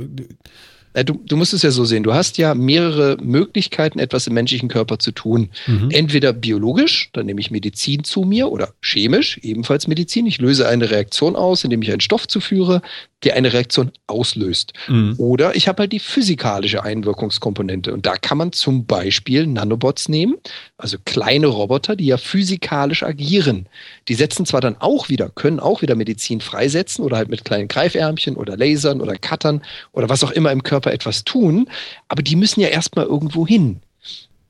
Du, 0.93 1.21
du 1.25 1.37
musst 1.37 1.53
es 1.53 1.61
ja 1.61 1.71
so 1.71 1.85
sehen. 1.85 2.03
Du 2.03 2.13
hast 2.13 2.37
ja 2.37 2.53
mehrere 2.53 3.15
Möglichkeiten, 3.21 3.97
etwas 3.97 4.27
im 4.27 4.33
menschlichen 4.33 4.67
Körper 4.67 4.99
zu 4.99 5.11
tun. 5.11 5.49
mhm. 5.65 5.89
Entweder 5.89 6.33
biologisch, 6.33 7.09
dann 7.13 7.27
nehme 7.27 7.39
ich 7.39 7.49
Medizin 7.49 8.03
zu 8.03 8.23
mir, 8.23 8.51
oder 8.51 8.73
chemisch, 8.81 9.39
ebenfalls 9.41 9.87
Medizin. 9.87 10.25
Ich 10.25 10.39
löse 10.39 10.67
eine 10.67 10.91
Reaktion 10.91 11.37
aus, 11.37 11.63
indem 11.63 11.81
ich 11.81 11.91
einen 11.91 12.01
Stoff 12.01 12.27
zuführe, 12.27 12.81
der 13.23 13.35
eine 13.35 13.53
Reaktion 13.53 13.91
auslöst. 14.07 14.73
Mhm. 14.89 15.15
Oder 15.17 15.55
ich 15.55 15.69
habe 15.69 15.83
halt 15.83 15.93
die 15.93 15.99
physikalische 15.99 16.83
Einwirkungskomponente. 16.83 17.93
Und 17.93 18.05
da 18.05 18.17
kann 18.17 18.37
man 18.37 18.51
zum 18.51 18.85
Beispiel 18.85 19.47
Nanobots 19.47 20.09
nehmen, 20.09 20.35
also 20.81 20.97
kleine 21.05 21.47
Roboter, 21.47 21.95
die 21.95 22.07
ja 22.07 22.17
physikalisch 22.17 23.03
agieren. 23.03 23.67
Die 24.07 24.15
setzen 24.15 24.45
zwar 24.45 24.61
dann 24.61 24.75
auch 24.79 25.09
wieder, 25.09 25.29
können 25.29 25.59
auch 25.59 25.81
wieder 25.81 25.95
Medizin 25.95 26.41
freisetzen 26.41 27.05
oder 27.05 27.17
halt 27.17 27.29
mit 27.29 27.45
kleinen 27.45 27.67
Greifärmchen 27.67 28.35
oder 28.35 28.57
Lasern 28.57 29.01
oder 29.01 29.15
Cuttern 29.15 29.61
oder 29.93 30.09
was 30.09 30.23
auch 30.23 30.31
immer 30.31 30.51
im 30.51 30.63
Körper 30.63 30.91
etwas 30.91 31.23
tun, 31.23 31.67
aber 32.07 32.23
die 32.23 32.35
müssen 32.35 32.61
ja 32.61 32.67
erstmal 32.67 33.05
irgendwo 33.05 33.47
hin. 33.47 33.81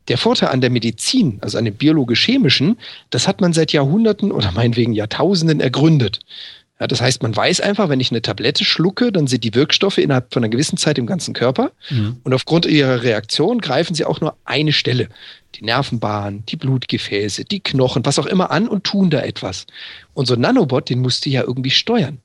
Der 0.07 0.17
Vorteil 0.17 0.49
an 0.49 0.61
der 0.61 0.71
Medizin, 0.71 1.37
also 1.41 1.57
an 1.57 1.65
dem 1.65 1.75
biologisch-chemischen, 1.75 2.77
das 3.11 3.27
hat 3.27 3.39
man 3.39 3.53
seit 3.53 3.71
Jahrhunderten 3.71 4.31
oder 4.31 4.51
meinetwegen 4.51 4.93
Jahrtausenden 4.93 5.59
ergründet. 5.59 6.19
Ja, 6.81 6.87
das 6.87 6.99
heißt, 6.99 7.21
man 7.21 7.35
weiß 7.35 7.61
einfach, 7.61 7.89
wenn 7.89 7.99
ich 7.99 8.09
eine 8.09 8.23
Tablette 8.23 8.65
schlucke, 8.65 9.11
dann 9.11 9.27
sind 9.27 9.43
die 9.43 9.53
Wirkstoffe 9.53 9.99
innerhalb 9.99 10.33
von 10.33 10.43
einer 10.43 10.49
gewissen 10.49 10.77
Zeit 10.77 10.97
im 10.97 11.05
ganzen 11.05 11.35
Körper. 11.35 11.73
Mhm. 11.91 12.17
Und 12.23 12.33
aufgrund 12.33 12.65
ihrer 12.65 13.03
Reaktion 13.03 13.61
greifen 13.61 13.93
sie 13.93 14.03
auch 14.03 14.19
nur 14.19 14.35
eine 14.45 14.73
Stelle. 14.73 15.07
Die 15.53 15.63
Nervenbahn, 15.63 16.43
die 16.47 16.55
Blutgefäße, 16.55 17.45
die 17.45 17.59
Knochen, 17.59 18.03
was 18.03 18.17
auch 18.17 18.25
immer 18.25 18.49
an 18.49 18.67
und 18.67 18.83
tun 18.83 19.11
da 19.11 19.21
etwas. 19.21 19.67
Und 20.15 20.25
so 20.25 20.33
ein 20.33 20.41
Nanobot, 20.41 20.89
den 20.89 21.01
musst 21.01 21.23
du 21.27 21.29
ja 21.29 21.43
irgendwie 21.43 21.69
steuern. 21.69 22.17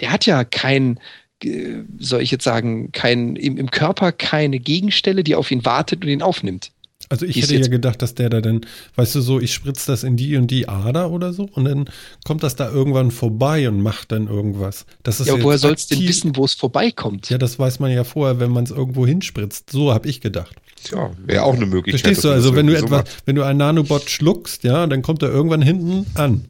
Der 0.00 0.12
hat 0.12 0.26
ja 0.26 0.44
kein, 0.44 1.00
äh, 1.42 1.76
soll 1.98 2.20
ich 2.20 2.30
jetzt 2.30 2.44
sagen, 2.44 2.92
kein, 2.92 3.34
im, 3.36 3.56
im 3.56 3.70
Körper 3.70 4.12
keine 4.12 4.58
Gegenstelle, 4.58 5.24
die 5.24 5.36
auf 5.36 5.50
ihn 5.50 5.64
wartet 5.64 6.04
und 6.04 6.10
ihn 6.10 6.20
aufnimmt. 6.20 6.70
Also 7.08 7.26
ich 7.26 7.36
hätte 7.40 7.56
ja 7.56 7.68
gedacht, 7.68 8.02
dass 8.02 8.14
der 8.14 8.30
da 8.30 8.40
dann, 8.40 8.62
weißt 8.96 9.14
du 9.14 9.20
so, 9.20 9.40
ich 9.40 9.52
spritze 9.54 9.90
das 9.90 10.02
in 10.02 10.16
die 10.16 10.36
und 10.36 10.50
die 10.50 10.68
Ader 10.68 11.10
oder 11.10 11.32
so 11.32 11.48
und 11.52 11.64
dann 11.64 11.88
kommt 12.24 12.42
das 12.42 12.56
da 12.56 12.70
irgendwann 12.70 13.10
vorbei 13.10 13.68
und 13.68 13.80
macht 13.80 14.12
dann 14.12 14.26
irgendwas. 14.26 14.86
Das 15.02 15.20
ist 15.20 15.28
Ja, 15.28 15.42
woher 15.42 15.58
sollst 15.58 15.90
du 15.90 15.96
denn 15.96 16.08
wissen, 16.08 16.36
wo 16.36 16.44
es 16.44 16.54
vorbeikommt? 16.54 17.30
Ja, 17.30 17.38
das 17.38 17.58
weiß 17.58 17.80
man 17.80 17.90
ja 17.92 18.04
vorher, 18.04 18.40
wenn 18.40 18.50
man 18.50 18.64
es 18.64 18.70
irgendwo 18.70 19.06
hinspritzt. 19.06 19.70
So 19.70 19.92
habe 19.92 20.08
ich 20.08 20.20
gedacht. 20.20 20.56
Tja, 20.82 21.10
wäre 21.24 21.44
auch 21.44 21.54
eine 21.54 21.66
Möglichkeit. 21.66 22.00
Verstehst 22.00 22.24
du? 22.24 22.30
Also 22.30 22.54
wenn 22.54 22.66
du 22.66 22.78
so 22.78 22.84
etwas, 22.84 23.04
wenn 23.24 23.36
du 23.36 23.42
einen 23.42 23.58
Nanobot 23.58 24.10
schluckst, 24.10 24.64
ja, 24.64 24.86
dann 24.86 25.02
kommt 25.02 25.22
er 25.22 25.30
irgendwann 25.30 25.62
hinten 25.62 26.06
an. 26.14 26.46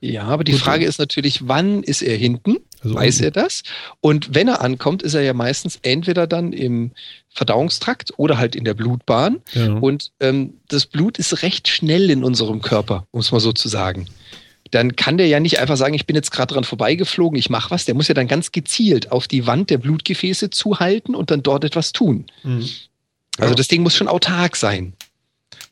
Ja, 0.00 0.24
aber 0.24 0.44
die 0.44 0.52
Gut. 0.52 0.60
Frage 0.60 0.84
ist 0.84 0.98
natürlich, 0.98 1.48
wann 1.48 1.82
ist 1.82 2.02
er 2.02 2.16
hinten? 2.16 2.58
Also 2.84 2.94
Weiß 2.94 3.20
er 3.22 3.30
das? 3.30 3.62
Und 4.00 4.34
wenn 4.34 4.46
er 4.48 4.60
ankommt, 4.60 5.02
ist 5.02 5.14
er 5.14 5.22
ja 5.22 5.32
meistens 5.34 5.78
entweder 5.82 6.26
dann 6.26 6.52
im 6.52 6.92
Verdauungstrakt 7.30 8.12
oder 8.16 8.38
halt 8.38 8.54
in 8.54 8.64
der 8.64 8.74
Blutbahn. 8.74 9.40
Ja. 9.54 9.72
Und 9.74 10.12
ähm, 10.20 10.54
das 10.68 10.86
Blut 10.86 11.18
ist 11.18 11.42
recht 11.42 11.66
schnell 11.68 12.10
in 12.10 12.22
unserem 12.22 12.60
Körper, 12.62 13.06
um 13.10 13.20
es 13.20 13.32
mal 13.32 13.40
so 13.40 13.52
zu 13.52 13.68
sagen. 13.68 14.06
Dann 14.70 14.96
kann 14.96 15.18
der 15.18 15.26
ja 15.28 15.40
nicht 15.40 15.58
einfach 15.60 15.76
sagen, 15.76 15.94
ich 15.94 16.06
bin 16.06 16.16
jetzt 16.16 16.30
gerade 16.30 16.52
dran 16.54 16.64
vorbeigeflogen, 16.64 17.38
ich 17.38 17.50
mache 17.50 17.70
was. 17.70 17.84
Der 17.84 17.94
muss 17.94 18.08
ja 18.08 18.14
dann 18.14 18.28
ganz 18.28 18.52
gezielt 18.52 19.12
auf 19.12 19.28
die 19.28 19.46
Wand 19.46 19.70
der 19.70 19.78
Blutgefäße 19.78 20.50
zuhalten 20.50 21.14
und 21.14 21.30
dann 21.30 21.42
dort 21.42 21.64
etwas 21.64 21.92
tun. 21.92 22.26
Mhm. 22.42 22.68
Also 23.38 23.50
Ja. 23.50 23.54
das 23.54 23.68
Ding 23.68 23.82
muss 23.82 23.96
schon 23.96 24.08
autark 24.08 24.56
sein. 24.56 24.92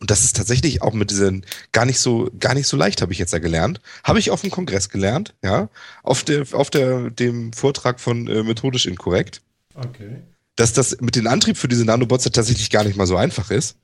Und 0.01 0.11
das 0.11 0.24
ist 0.24 0.37
tatsächlich 0.37 0.83
auch 0.83 0.93
mit 0.93 1.11
diesen 1.11 1.45
gar 1.72 1.85
nicht 1.85 1.99
so 1.99 2.30
gar 2.39 2.55
nicht 2.55 2.66
so 2.66 2.76
leicht, 2.76 3.03
habe 3.03 3.12
ich 3.12 3.18
jetzt 3.18 3.33
ja 3.33 3.39
gelernt. 3.39 3.80
Habe 4.05 4.18
ich 4.18 4.30
auf 4.30 4.41
dem 4.41 4.51
Kongress 4.51 4.89
gelernt, 4.89 5.35
ja, 5.43 5.68
auf 6.03 6.24
der 6.24 6.47
auf 6.53 6.70
der 6.70 7.11
dem 7.11 7.53
Vortrag 7.53 8.01
von 8.01 8.26
äh, 8.26 8.43
methodisch 8.43 8.87
inkorrekt. 8.87 9.43
Okay. 9.74 10.18
Dass 10.57 10.72
das 10.72 11.01
mit 11.01 11.16
dem 11.16 11.26
Antrieb 11.26 11.57
für 11.57 11.68
diese 11.68 11.85
Nanobots 11.85 12.24
ja 12.24 12.30
tatsächlich 12.30 12.70
gar 12.70 12.85
nicht 12.85 12.97
mal 12.97 13.07
so 13.07 13.16
einfach 13.16 13.51
ist, 13.51 13.76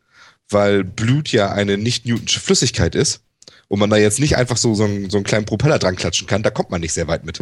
weil 0.49 0.85
Blut 0.85 1.31
ja 1.31 1.51
eine 1.51 1.79
nicht 1.79 2.07
Newtonsche 2.07 2.41
Flüssigkeit 2.41 2.95
ist 2.95 3.21
und 3.69 3.79
man 3.79 3.91
da 3.91 3.97
jetzt 3.97 4.21
nicht 4.21 4.37
einfach 4.37 4.57
so 4.57 4.75
so 4.75 4.85
einen, 4.85 5.11
so 5.11 5.19
einen 5.19 5.25
kleinen 5.25 5.47
Propeller 5.47 5.79
dran 5.79 5.97
klatschen 5.97 6.27
kann, 6.27 6.43
da 6.43 6.51
kommt 6.51 6.71
man 6.71 6.81
nicht 6.81 6.93
sehr 6.93 7.09
weit 7.09 7.25
mit, 7.25 7.39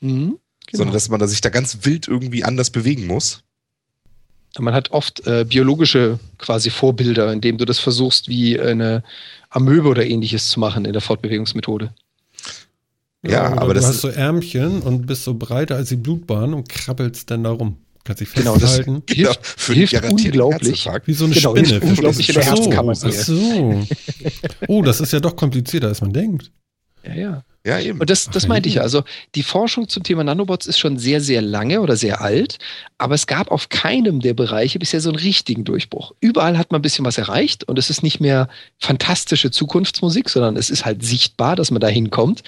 Mhm, 0.00 0.38
sondern 0.72 0.94
dass 0.94 1.08
man 1.08 1.18
da 1.18 1.26
sich 1.26 1.40
da 1.40 1.48
ganz 1.48 1.78
wild 1.82 2.06
irgendwie 2.06 2.44
anders 2.44 2.70
bewegen 2.70 3.06
muss. 3.06 3.42
Man 4.60 4.74
hat 4.74 4.90
oft 4.90 5.26
äh, 5.26 5.44
biologische 5.48 6.18
quasi 6.38 6.70
Vorbilder, 6.70 7.32
indem 7.32 7.58
du 7.58 7.64
das 7.64 7.78
versuchst, 7.78 8.28
wie 8.28 8.58
eine 8.60 9.02
Amöbe 9.50 9.88
oder 9.88 10.04
ähnliches 10.06 10.48
zu 10.48 10.60
machen 10.60 10.84
in 10.84 10.92
der 10.92 11.02
Fortbewegungsmethode. 11.02 11.92
Ja, 13.22 13.52
oder 13.52 13.62
aber 13.62 13.74
du 13.74 13.80
das 13.80 13.86
hast 13.88 13.94
ist- 13.96 14.00
so 14.02 14.08
Ärmchen 14.08 14.82
und 14.82 15.06
bist 15.06 15.24
so 15.24 15.34
breiter 15.34 15.76
als 15.76 15.88
die 15.88 15.96
Blutbahn 15.96 16.54
und 16.54 16.68
krabbelst 16.68 17.30
dann 17.30 17.42
da 17.44 17.50
rum. 17.50 17.76
Kannst 18.04 18.20
dich 18.20 18.32
Genau, 18.32 18.54
das- 18.56 18.76
festhalten. 18.76 19.02
Genau, 19.06 19.30
Hilft- 19.30 19.46
für 19.46 19.72
hilft 19.74 20.04
unglaublich. 20.10 20.88
Wie 21.04 21.12
so 21.12 21.24
eine 21.24 21.34
Genau, 21.34 21.56
Spinne. 21.56 21.80
unglaublich 21.80 22.28
in 22.28 22.34
der 22.36 22.44
Ach 22.44 22.56
so, 22.56 22.62
Herzkammer. 22.64 22.92
Ach 22.92 23.12
so. 23.12 23.86
Oh, 24.68 24.82
das 24.82 25.00
ist 25.00 25.12
ja 25.12 25.20
doch 25.20 25.34
komplizierter, 25.36 25.88
als 25.88 26.00
man 26.00 26.12
denkt. 26.12 26.50
Ja, 27.04 27.14
ja. 27.14 27.42
Ja, 27.68 27.78
eben. 27.78 28.00
Und 28.00 28.08
das, 28.08 28.30
das 28.30 28.48
meinte 28.48 28.70
ich 28.70 28.76
ja. 28.76 28.80
ja. 28.80 28.84
Also 28.84 29.04
die 29.34 29.42
Forschung 29.42 29.90
zum 29.90 30.02
Thema 30.02 30.24
Nanobots 30.24 30.66
ist 30.66 30.78
schon 30.78 30.98
sehr, 30.98 31.20
sehr 31.20 31.42
lange 31.42 31.82
oder 31.82 31.96
sehr 31.96 32.22
alt, 32.22 32.58
aber 32.96 33.14
es 33.14 33.26
gab 33.26 33.50
auf 33.50 33.68
keinem 33.68 34.20
der 34.20 34.32
Bereiche 34.32 34.78
bisher 34.78 35.02
so 35.02 35.10
einen 35.10 35.18
richtigen 35.18 35.64
Durchbruch. 35.64 36.14
Überall 36.20 36.56
hat 36.56 36.72
man 36.72 36.78
ein 36.78 36.82
bisschen 36.82 37.04
was 37.04 37.18
erreicht 37.18 37.64
und 37.64 37.78
es 37.78 37.90
ist 37.90 38.02
nicht 38.02 38.20
mehr 38.20 38.48
fantastische 38.78 39.50
Zukunftsmusik, 39.50 40.30
sondern 40.30 40.56
es 40.56 40.70
ist 40.70 40.86
halt 40.86 41.04
sichtbar, 41.04 41.56
dass 41.56 41.70
man 41.70 41.80
da 41.80 41.88
hinkommt. 41.88 42.42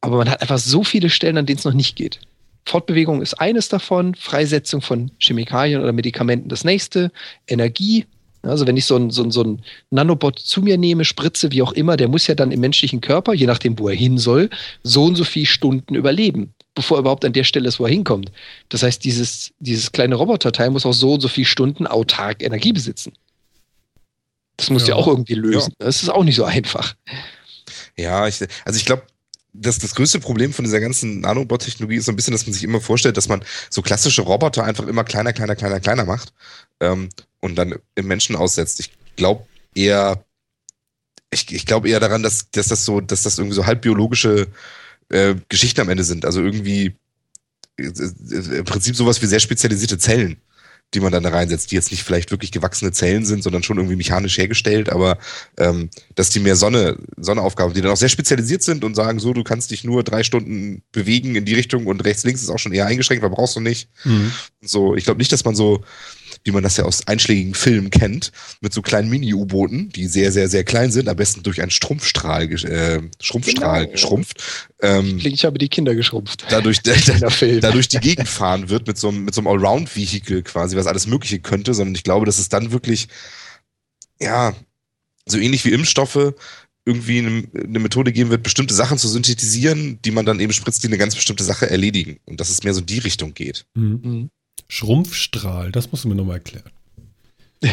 Aber 0.00 0.16
man 0.16 0.28
hat 0.28 0.42
einfach 0.42 0.58
so 0.58 0.82
viele 0.82 1.10
Stellen, 1.10 1.38
an 1.38 1.46
denen 1.46 1.58
es 1.58 1.64
noch 1.64 1.72
nicht 1.72 1.94
geht. 1.94 2.18
Fortbewegung 2.66 3.22
ist 3.22 3.34
eines 3.34 3.68
davon, 3.68 4.16
Freisetzung 4.16 4.82
von 4.82 5.12
Chemikalien 5.20 5.80
oder 5.80 5.92
Medikamenten 5.92 6.48
das 6.48 6.64
nächste, 6.64 7.12
Energie. 7.46 8.06
Also 8.42 8.66
wenn 8.66 8.76
ich 8.76 8.86
so 8.86 8.96
ein, 8.96 9.10
so, 9.10 9.22
ein, 9.22 9.30
so 9.30 9.42
ein 9.42 9.62
Nanobot 9.90 10.38
zu 10.38 10.62
mir 10.62 10.78
nehme, 10.78 11.04
spritze, 11.04 11.52
wie 11.52 11.62
auch 11.62 11.72
immer, 11.72 11.96
der 11.96 12.08
muss 12.08 12.26
ja 12.26 12.34
dann 12.34 12.52
im 12.52 12.60
menschlichen 12.60 13.00
Körper, 13.00 13.34
je 13.34 13.46
nachdem, 13.46 13.78
wo 13.78 13.88
er 13.88 13.94
hin 13.94 14.16
soll, 14.18 14.48
so 14.82 15.04
und 15.04 15.16
so 15.16 15.24
viele 15.24 15.46
Stunden 15.46 15.94
überleben, 15.94 16.54
bevor 16.74 16.96
er 16.96 17.00
überhaupt 17.00 17.24
an 17.24 17.34
der 17.34 17.44
Stelle 17.44 17.68
ist, 17.68 17.78
wo 17.80 17.84
er 17.84 17.90
hinkommt. 17.90 18.32
Das 18.70 18.82
heißt, 18.82 19.04
dieses, 19.04 19.52
dieses 19.58 19.92
kleine 19.92 20.14
Roboterteil 20.14 20.70
muss 20.70 20.86
auch 20.86 20.94
so 20.94 21.14
und 21.14 21.20
so 21.20 21.28
viele 21.28 21.46
Stunden 21.46 21.86
autark 21.86 22.42
Energie 22.42 22.72
besitzen. 22.72 23.12
Das 24.56 24.70
muss 24.70 24.82
ja, 24.86 24.90
Ja. 24.90 24.94
auch 24.96 25.06
irgendwie 25.06 25.34
lösen. 25.34 25.74
Das 25.78 26.02
ist 26.02 26.08
auch 26.08 26.24
nicht 26.24 26.36
so 26.36 26.44
einfach. 26.44 26.94
Ja, 27.96 28.26
ich, 28.26 28.40
also 28.64 28.78
ich 28.78 28.86
glaube, 28.86 29.02
das, 29.52 29.78
das 29.78 29.94
größte 29.94 30.20
Problem 30.20 30.52
von 30.52 30.64
dieser 30.64 30.80
ganzen 30.80 31.20
Nanobot-Technologie 31.20 31.96
ist 31.96 32.06
so 32.06 32.12
ein 32.12 32.16
bisschen, 32.16 32.32
dass 32.32 32.46
man 32.46 32.54
sich 32.54 32.62
immer 32.64 32.80
vorstellt, 32.80 33.16
dass 33.16 33.28
man 33.28 33.42
so 33.68 33.82
klassische 33.82 34.22
Roboter 34.22 34.64
einfach 34.64 34.86
immer 34.86 35.04
kleiner, 35.04 35.32
kleiner, 35.32 35.56
kleiner, 35.56 35.80
kleiner 35.80 36.04
macht 36.04 36.32
ähm, 36.80 37.08
und 37.40 37.56
dann 37.56 37.76
im 37.94 38.06
Menschen 38.06 38.36
aussetzt. 38.36 38.80
Ich 38.80 38.92
glaube 39.16 39.46
eher, 39.74 40.24
ich, 41.30 41.52
ich 41.52 41.66
glaube 41.66 41.88
eher 41.88 42.00
daran, 42.00 42.22
dass, 42.22 42.50
dass 42.50 42.68
das 42.68 42.84
so, 42.84 43.00
dass 43.00 43.22
das 43.22 43.38
irgendwie 43.38 43.56
so 43.56 43.66
halbbiologische 43.66 44.48
äh, 45.08 45.34
Geschichten 45.48 45.80
am 45.80 45.88
Ende 45.88 46.04
sind. 46.04 46.24
Also 46.24 46.42
irgendwie 46.42 46.96
äh, 47.78 47.82
äh, 47.82 48.58
im 48.58 48.64
Prinzip 48.64 48.96
sowas 48.96 49.20
wie 49.22 49.26
sehr 49.26 49.40
spezialisierte 49.40 49.98
Zellen, 49.98 50.36
die 50.94 51.00
man 51.00 51.12
dann 51.12 51.22
da 51.22 51.30
reinsetzt, 51.30 51.70
die 51.70 51.76
jetzt 51.76 51.90
nicht 51.90 52.02
vielleicht 52.02 52.30
wirklich 52.30 52.50
gewachsene 52.50 52.92
Zellen 52.92 53.24
sind, 53.24 53.42
sondern 53.42 53.62
schon 53.62 53.76
irgendwie 53.76 53.96
mechanisch 53.96 54.38
hergestellt, 54.38 54.88
aber 54.88 55.18
ähm, 55.56 55.88
dass 56.16 56.30
die 56.30 56.40
mehr 56.40 56.56
Sonne, 56.56 56.98
Sonneaufgaben, 57.16 57.74
die 57.74 57.80
dann 57.80 57.92
auch 57.92 57.96
sehr 57.96 58.08
spezialisiert 58.08 58.62
sind 58.62 58.82
und 58.82 58.96
sagen, 58.96 59.20
so, 59.20 59.32
du 59.32 59.44
kannst 59.44 59.70
dich 59.70 59.84
nur 59.84 60.02
drei 60.02 60.24
Stunden 60.24 60.82
bewegen 60.90 61.36
in 61.36 61.44
die 61.44 61.54
Richtung 61.54 61.86
und 61.86 62.04
rechts, 62.04 62.24
links 62.24 62.42
ist 62.42 62.50
auch 62.50 62.58
schon 62.58 62.72
eher 62.72 62.86
eingeschränkt, 62.86 63.22
weil 63.22 63.30
brauchst 63.30 63.54
du 63.54 63.60
nicht. 63.60 63.88
Mhm. 64.04 64.32
So, 64.62 64.96
ich 64.96 65.04
glaube 65.04 65.18
nicht, 65.18 65.30
dass 65.30 65.44
man 65.44 65.54
so, 65.54 65.84
wie 66.44 66.52
man 66.52 66.62
das 66.62 66.76
ja 66.78 66.84
aus 66.84 67.06
einschlägigen 67.06 67.54
Filmen 67.54 67.90
kennt, 67.90 68.32
mit 68.60 68.72
so 68.72 68.80
kleinen 68.82 69.10
Mini-U-Booten, 69.10 69.90
die 69.90 70.06
sehr, 70.06 70.32
sehr, 70.32 70.48
sehr 70.48 70.64
klein 70.64 70.90
sind, 70.90 71.08
am 71.08 71.16
besten 71.16 71.42
durch 71.42 71.60
einen 71.60 71.70
Strumpfstrahl, 71.70 72.50
äh, 72.64 73.02
Schrumpfstrahl 73.20 73.82
Genau. 73.82 73.92
geschrumpft, 73.92 74.42
ähm, 74.80 75.20
Ich 75.22 75.44
habe 75.44 75.58
die 75.58 75.68
Kinder 75.68 75.94
geschrumpft. 75.94 76.44
dadurch, 76.48 76.78
In 76.86 77.20
der 77.20 77.30
Film. 77.30 77.60
da 77.60 77.70
durch 77.72 77.88
die 77.88 77.98
Gegend 77.98 78.28
fahren 78.28 78.68
wird 78.70 78.86
mit 78.86 78.96
so 78.98 79.08
einem, 79.08 79.24
mit 79.26 79.34
so 79.34 79.40
einem 79.42 79.48
Allround-Vehikel 79.48 80.42
quasi, 80.42 80.76
was 80.76 80.86
alles 80.86 81.06
Mögliche 81.06 81.40
könnte, 81.40 81.74
sondern 81.74 81.94
ich 81.94 82.04
glaube, 82.04 82.24
dass 82.26 82.38
es 82.38 82.48
dann 82.48 82.72
wirklich, 82.72 83.08
ja, 84.20 84.54
so 85.26 85.38
ähnlich 85.38 85.64
wie 85.64 85.72
Impfstoffe 85.72 86.34
irgendwie 86.86 87.18
eine, 87.18 87.44
eine 87.54 87.78
Methode 87.78 88.10
geben 88.12 88.30
wird, 88.30 88.42
bestimmte 88.42 88.74
Sachen 88.74 88.96
zu 88.98 89.06
synthetisieren, 89.08 89.98
die 90.04 90.10
man 90.10 90.24
dann 90.24 90.40
eben 90.40 90.52
spritzt, 90.52 90.82
die 90.82 90.86
eine 90.88 90.96
ganz 90.98 91.14
bestimmte 91.14 91.44
Sache 91.44 91.68
erledigen. 91.68 92.18
Und 92.24 92.40
dass 92.40 92.48
es 92.48 92.62
mehr 92.64 92.72
so 92.74 92.80
in 92.80 92.86
die 92.86 92.98
Richtung 92.98 93.34
geht. 93.34 93.66
Mhm. 93.74 94.30
Schrumpfstrahl, 94.70 95.72
das 95.72 95.90
musst 95.90 96.04
du 96.04 96.08
mir 96.08 96.14
nochmal 96.14 96.36
erklären. 96.36 96.70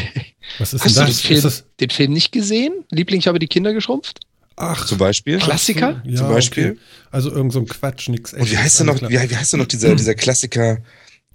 Was 0.58 0.74
ist 0.74 0.84
Hast 0.84 0.96
du 0.96 1.00
denn 1.00 1.06
den 1.06 1.12
das? 1.12 1.20
Film, 1.20 1.36
Ist 1.36 1.44
das 1.44 1.64
den 1.80 1.90
Film 1.90 2.12
nicht 2.12 2.32
gesehen? 2.32 2.72
Liebling, 2.90 3.20
ich 3.20 3.26
habe 3.28 3.38
die 3.38 3.46
Kinder 3.46 3.72
geschrumpft? 3.72 4.20
ach, 4.56 4.84
Zum 4.86 4.98
Beispiel. 4.98 5.38
Klassiker? 5.38 6.02
Ja, 6.04 6.16
Zum 6.16 6.28
Beispiel. 6.28 6.70
Okay. 6.72 6.78
Also 7.12 7.30
irgend 7.30 7.52
so 7.52 7.60
ein 7.60 7.66
Quatsch, 7.66 8.08
nix 8.08 8.34
Und 8.34 8.50
wie 8.50 8.58
heißt 8.58 8.80
denn 8.80 8.86
noch, 8.86 9.00
wie, 9.00 9.08
wie 9.30 9.36
heißt 9.36 9.52
denn 9.52 9.60
noch 9.60 9.66
dieser, 9.68 9.94
dieser 9.94 10.16
Klassiker, 10.16 10.78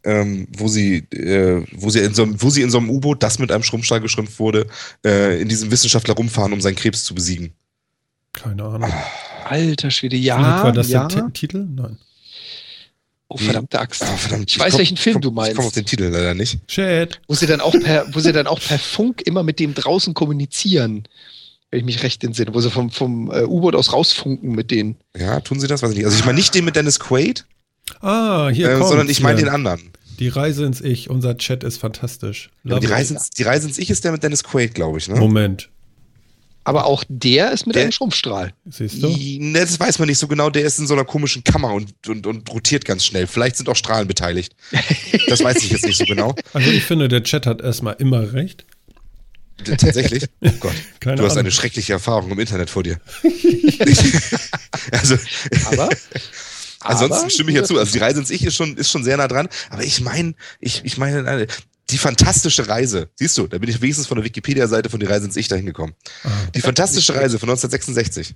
ähm, 0.03 0.47
wo 0.57 0.67
sie, 0.67 0.97
äh, 1.13 1.65
wo 1.71 1.89
sie 1.89 1.99
in 1.99 2.13
so 2.13 2.23
einem, 2.23 2.41
wo 2.41 2.49
sie 2.49 2.61
in 2.61 2.69
so 2.69 2.79
einem 2.79 2.89
U-Boot, 2.89 3.23
das 3.23 3.39
mit 3.39 3.49
einem 3.51 3.63
Schrumpfstrahl 3.63 4.01
geschrumpft 4.01 4.39
wurde, 4.39 4.67
äh, 5.05 5.41
in 5.41 5.47
diesem 5.47 5.71
Wissenschaftler 5.71 6.15
rumfahren, 6.15 6.51
um 6.51 6.59
seinen 6.59 6.75
Krebs 6.75 7.05
zu 7.05 7.15
besiegen. 7.15 7.53
Keine 8.33 8.63
Ahnung. 8.65 8.91
Alter 9.45 9.89
Schwede, 9.89 10.17
ja. 10.17 10.63
war 10.63 10.73
das 10.73 10.89
ja. 10.89 11.07
der 11.07 11.27
Ti- 11.27 11.31
Titel? 11.31 11.65
Nein. 11.69 11.97
Oh, 13.29 13.37
verdammte 13.37 13.79
Axt. 13.79 14.03
Ah, 14.03 14.15
verdammt, 14.17 14.51
ich 14.51 14.59
weiß, 14.59 14.71
komm- 14.71 14.77
welchen 14.79 14.97
Film 14.97 15.13
komm- 15.15 15.21
du 15.21 15.29
Ich 15.29 15.35
komme 15.35 15.49
auf 15.51 15.55
meinst. 15.63 15.75
den 15.77 15.85
Titel 15.85 16.03
leider 16.05 16.33
nicht. 16.35 16.67
Chat. 16.67 17.19
Wo 17.27 17.33
sie 17.35 17.47
dann 17.47 17.61
auch 17.61 17.73
per, 17.73 18.05
wo 18.13 18.19
sie 18.19 18.31
dann 18.31 18.45
auch 18.47 18.59
per 18.59 18.77
Funk 18.77 19.21
immer 19.25 19.41
mit 19.43 19.59
dem 19.59 19.73
draußen 19.73 20.13
kommunizieren. 20.13 21.03
Wenn 21.71 21.79
ich 21.79 21.85
mich 21.85 22.03
recht 22.03 22.23
entsinne, 22.23 22.53
wo 22.53 22.61
sie 22.61 22.69
vom, 22.69 22.91
vom 22.91 23.31
äh, 23.31 23.43
U-Boot 23.45 23.73
aus 23.75 23.91
rausfunken 23.93 24.51
mit 24.51 24.69
denen. 24.69 24.97
Ja, 25.17 25.39
tun 25.39 25.59
sie 25.59 25.65
das? 25.67 25.81
Weiß 25.81 25.89
ich 25.91 25.97
nicht. 25.97 26.05
Also 26.05 26.17
ich 26.17 26.25
meine 26.25 26.35
nicht 26.37 26.53
den 26.53 26.65
mit 26.65 26.75
Dennis 26.75 26.99
Quaid, 26.99 27.45
Ah, 28.01 28.49
hier 28.49 28.69
äh, 28.69 28.75
kommt 28.77 28.87
sondern 28.89 29.09
ich 29.09 29.21
meine 29.21 29.39
den 29.39 29.49
anderen. 29.49 29.89
Die 30.19 30.27
Reise 30.27 30.65
ins 30.65 30.79
Ich. 30.81 31.09
Unser 31.09 31.37
Chat 31.39 31.63
ist 31.63 31.77
fantastisch. 31.79 32.51
Ja, 32.63 32.79
die. 32.79 32.85
Reise 32.85 33.15
ins, 33.15 33.31
die 33.31 33.41
Reise 33.43 33.67
ins 33.67 33.79
Ich 33.79 33.89
ist 33.89 34.03
der 34.03 34.11
mit 34.11 34.21
Dennis 34.21 34.43
Quaid, 34.43 34.75
glaube 34.75 34.99
ich. 34.99 35.07
Ne? 35.09 35.15
Moment. 35.15 35.69
Aber 36.65 36.85
auch 36.85 37.03
der 37.09 37.51
ist 37.51 37.67
mit 37.67 37.75
Der- 37.75 37.83
einem 37.83 37.91
Schrumpfstrahl. 37.91 38.53
Siehst 38.69 39.03
du? 39.03 39.07
Ne, 39.09 39.59
das 39.59 39.79
weiß 39.79 39.99
man 39.99 40.07
nicht 40.07 40.17
so 40.17 40.27
genau. 40.27 40.49
Der 40.49 40.63
ist 40.63 40.79
in 40.79 40.87
so 40.87 40.93
einer 40.93 41.03
komischen 41.03 41.43
Kammer 41.43 41.73
und, 41.73 41.93
und, 42.07 42.25
und 42.25 42.49
rotiert 42.49 42.85
ganz 42.85 43.03
schnell. 43.05 43.27
Vielleicht 43.27 43.57
sind 43.57 43.67
auch 43.69 43.75
Strahlen 43.75 44.07
beteiligt. 44.07 44.55
Das 45.27 45.43
weiß 45.43 45.57
ich 45.63 45.71
jetzt 45.71 45.85
nicht 45.85 45.97
so 45.97 46.05
genau. 46.05 46.35
Also 46.53 46.71
ich 46.71 46.83
finde, 46.83 47.07
der 47.09 47.23
Chat 47.23 47.45
hat 47.45 47.61
erstmal 47.61 47.95
immer 47.99 48.31
recht. 48.33 48.65
D- 49.67 49.75
Tatsächlich. 49.75 50.25
Oh 50.41 50.49
Gott. 50.59 50.73
Keine 50.99 51.17
Du 51.17 51.23
hast 51.23 51.33
Ahnung. 51.33 51.41
eine 51.45 51.51
schreckliche 51.51 51.93
Erfahrung 51.93 52.31
im 52.31 52.39
Internet 52.39 52.69
vor 52.69 52.83
dir. 52.83 52.99
also, 54.91 55.15
Aber. 55.65 55.89
ansonsten 56.79 57.17
aber- 57.23 57.29
stimme 57.29 57.51
ich 57.51 57.57
ja 57.57 57.63
zu. 57.63 57.77
Also 57.77 57.91
die 57.93 57.99
Reise 57.99 58.19
ins 58.19 58.29
Ich 58.29 58.43
ist 58.45 58.55
schon, 58.55 58.75
ist 58.77 58.89
schon 58.89 59.03
sehr 59.03 59.17
nah 59.17 59.27
dran. 59.27 59.47
Aber 59.69 59.83
ich 59.83 60.01
meine, 60.01 60.33
ich, 60.59 60.81
ich 60.85 60.97
meine, 60.97 61.47
die 61.93 61.97
fantastische 61.97 62.67
Reise. 62.67 63.09
Siehst 63.15 63.37
du, 63.37 63.47
da 63.47 63.57
bin 63.59 63.69
ich 63.69 63.79
wenigstens 63.81 64.07
von 64.07 64.17
der 64.17 64.25
Wikipedia-Seite 64.25 64.89
von 64.89 64.99
die 64.99 65.05
Reise 65.05 65.25
ins 65.27 65.35
Ich 65.37 65.47
dahin 65.47 65.65
gekommen. 65.65 65.93
Ah. 66.23 66.29
Die 66.55 66.61
fantastische 66.61 67.15
Reise 67.15 67.39
von 67.39 67.47
1966. 67.49 68.35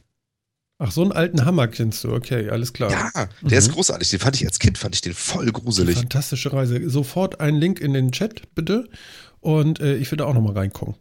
Ach, 0.80 0.92
so 0.92 1.02
einen 1.02 1.12
alten 1.12 1.44
Hammer 1.44 1.68
kennst 1.68 2.04
du. 2.04 2.14
Okay, 2.14 2.50
alles 2.50 2.72
klar. 2.72 2.92
Ja, 2.92 3.30
der 3.42 3.58
ist 3.58 3.70
Mhm. 3.70 3.74
großartig. 3.74 4.10
Den 4.12 4.20
fand 4.20 4.36
ich 4.36 4.46
als 4.46 4.60
Kind, 4.60 4.78
fand 4.78 4.94
ich 4.94 5.02
den 5.02 5.14
voll 5.16 5.48
Die 5.48 5.52
gruselig. 5.54 5.96
fantastische 5.98 6.54
Reise. 6.54 6.88
Sofort 6.90 7.40
einen 7.42 7.58
Link 7.58 7.80
in 7.80 7.94
den 7.94 8.12
Chat, 8.12 8.54
bitte. 8.54 8.88
Und 9.40 9.80
äh, 9.80 9.96
ich 9.96 10.12
würde 10.12 10.28
auch 10.28 10.36
nochmal 10.36 10.54
reingucken. 10.54 10.96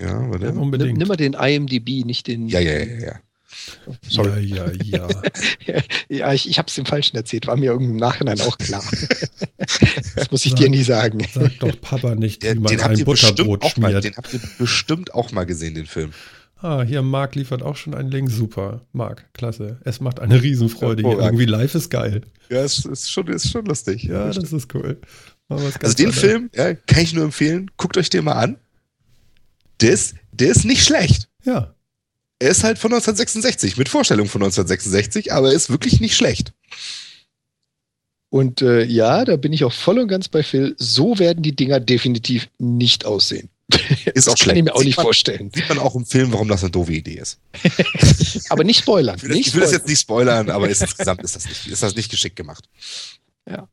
Ja, 0.00 0.28
warte. 0.28 0.46
Nimm, 0.46 0.58
Unbedingt. 0.58 0.98
nimm 0.98 1.08
mal 1.08 1.16
den 1.16 1.34
IMDb, 1.34 2.04
nicht 2.04 2.26
den. 2.26 2.48
Ja, 2.48 2.58
ja, 2.60 2.72
ja, 2.78 2.98
ja. 3.06 3.20
Sorry. 4.08 4.44
Ja, 4.44 4.70
ja, 4.82 5.08
ja. 5.66 5.82
Ja, 6.08 6.32
ich, 6.32 6.48
ich 6.48 6.58
habe 6.58 6.68
es 6.68 6.74
dem 6.74 6.86
Falschen 6.86 7.16
erzählt, 7.16 7.46
war 7.46 7.56
mir 7.56 7.72
irgendwie 7.72 7.92
im 7.92 7.96
Nachhinein 7.96 8.40
auch 8.40 8.56
klar. 8.58 8.82
das 10.14 10.30
muss 10.30 10.46
ich 10.46 10.54
dir 10.54 10.68
nie 10.68 10.82
sagen. 10.82 11.26
Sag 11.32 11.58
doch 11.58 11.80
Papa 11.80 12.14
nicht, 12.14 12.44
wie 12.44 12.54
man 12.54 12.64
den 12.64 12.80
ein 12.80 13.04
Butterbrot 13.04 13.62
auch 13.62 13.76
mal, 13.76 13.88
schmiert. 13.88 14.04
den 14.04 14.16
habt 14.16 14.32
ihr 14.32 14.40
bestimmt 14.58 15.14
auch 15.14 15.32
mal 15.32 15.44
gesehen, 15.44 15.74
den 15.74 15.86
Film. 15.86 16.12
Ah, 16.58 16.82
hier 16.82 17.02
Marc 17.02 17.34
liefert 17.34 17.62
auch 17.62 17.76
schon 17.76 17.94
einen 17.94 18.10
Link. 18.10 18.30
Super. 18.30 18.86
Marc, 18.92 19.32
klasse. 19.34 19.78
Es 19.84 20.00
macht 20.00 20.20
eine 20.20 20.42
Riesenfreude 20.42 21.02
hier. 21.02 21.10
Hervorragend. 21.10 21.40
Irgendwie 21.40 21.52
live 21.52 21.74
ist 21.74 21.90
geil. 21.90 22.22
Ja, 22.48 22.62
es 22.62 22.84
ist 22.84 23.10
schon, 23.10 23.26
ist 23.28 23.50
schon 23.50 23.66
lustig. 23.66 24.04
Ja, 24.04 24.30
das 24.32 24.52
ist 24.52 24.74
cool. 24.74 24.98
Also 25.48 25.70
den 25.94 26.06
anders. 26.06 26.20
Film 26.20 26.50
ja, 26.54 26.74
kann 26.74 27.02
ich 27.02 27.12
nur 27.12 27.24
empfehlen. 27.24 27.70
Guckt 27.76 27.96
euch 27.98 28.10
den 28.10 28.24
mal 28.24 28.32
an. 28.32 28.56
Der 29.80 29.90
ist, 29.90 30.14
der 30.32 30.50
ist 30.50 30.64
nicht 30.64 30.84
schlecht. 30.84 31.28
Ja. 31.44 31.75
Er 32.38 32.50
ist 32.50 32.64
halt 32.64 32.78
von 32.78 32.92
1966, 32.92 33.76
mit 33.76 33.88
Vorstellung 33.88 34.28
von 34.28 34.42
1966, 34.42 35.32
aber 35.32 35.48
er 35.48 35.54
ist 35.54 35.70
wirklich 35.70 36.00
nicht 36.00 36.16
schlecht. 36.16 36.52
Und 38.28 38.60
äh, 38.60 38.84
ja, 38.84 39.24
da 39.24 39.36
bin 39.36 39.52
ich 39.52 39.64
auch 39.64 39.72
voll 39.72 39.98
und 39.98 40.08
ganz 40.08 40.28
bei 40.28 40.42
Phil. 40.42 40.74
So 40.78 41.18
werden 41.18 41.42
die 41.42 41.56
Dinger 41.56 41.80
definitiv 41.80 42.48
nicht 42.58 43.06
aussehen. 43.06 43.48
Ist 43.72 43.78
auch 43.78 44.12
Das 44.14 44.24
kann 44.26 44.36
schlecht. 44.36 44.58
ich 44.58 44.64
mir 44.64 44.74
auch 44.74 44.78
Sieht 44.78 44.86
nicht 44.86 44.96
man, 44.96 45.04
vorstellen. 45.04 45.50
Sieht 45.54 45.68
man 45.68 45.78
auch 45.78 45.94
im 45.96 46.04
Film, 46.06 46.32
warum 46.32 46.46
das 46.48 46.62
eine 46.62 46.70
doofe 46.70 46.92
Idee 46.92 47.18
ist. 47.18 47.38
Aber 48.50 48.62
nicht 48.62 48.80
spoilern. 48.80 49.16
Ich 49.16 49.22
will, 49.22 49.28
das, 49.30 49.36
Nicht 49.38 49.46
ich 49.48 49.54
will 49.54 49.60
das 49.62 49.72
jetzt 49.72 49.88
nicht 49.88 50.00
spoilern, 50.00 50.50
aber 50.50 50.68
ist, 50.68 50.82
insgesamt 50.82 51.22
ist 51.24 51.34
das, 51.34 51.46
nicht, 51.46 51.66
ist 51.66 51.82
das 51.82 51.96
nicht 51.96 52.10
geschickt 52.10 52.36
gemacht. 52.36 52.68
Ja. 53.48 53.68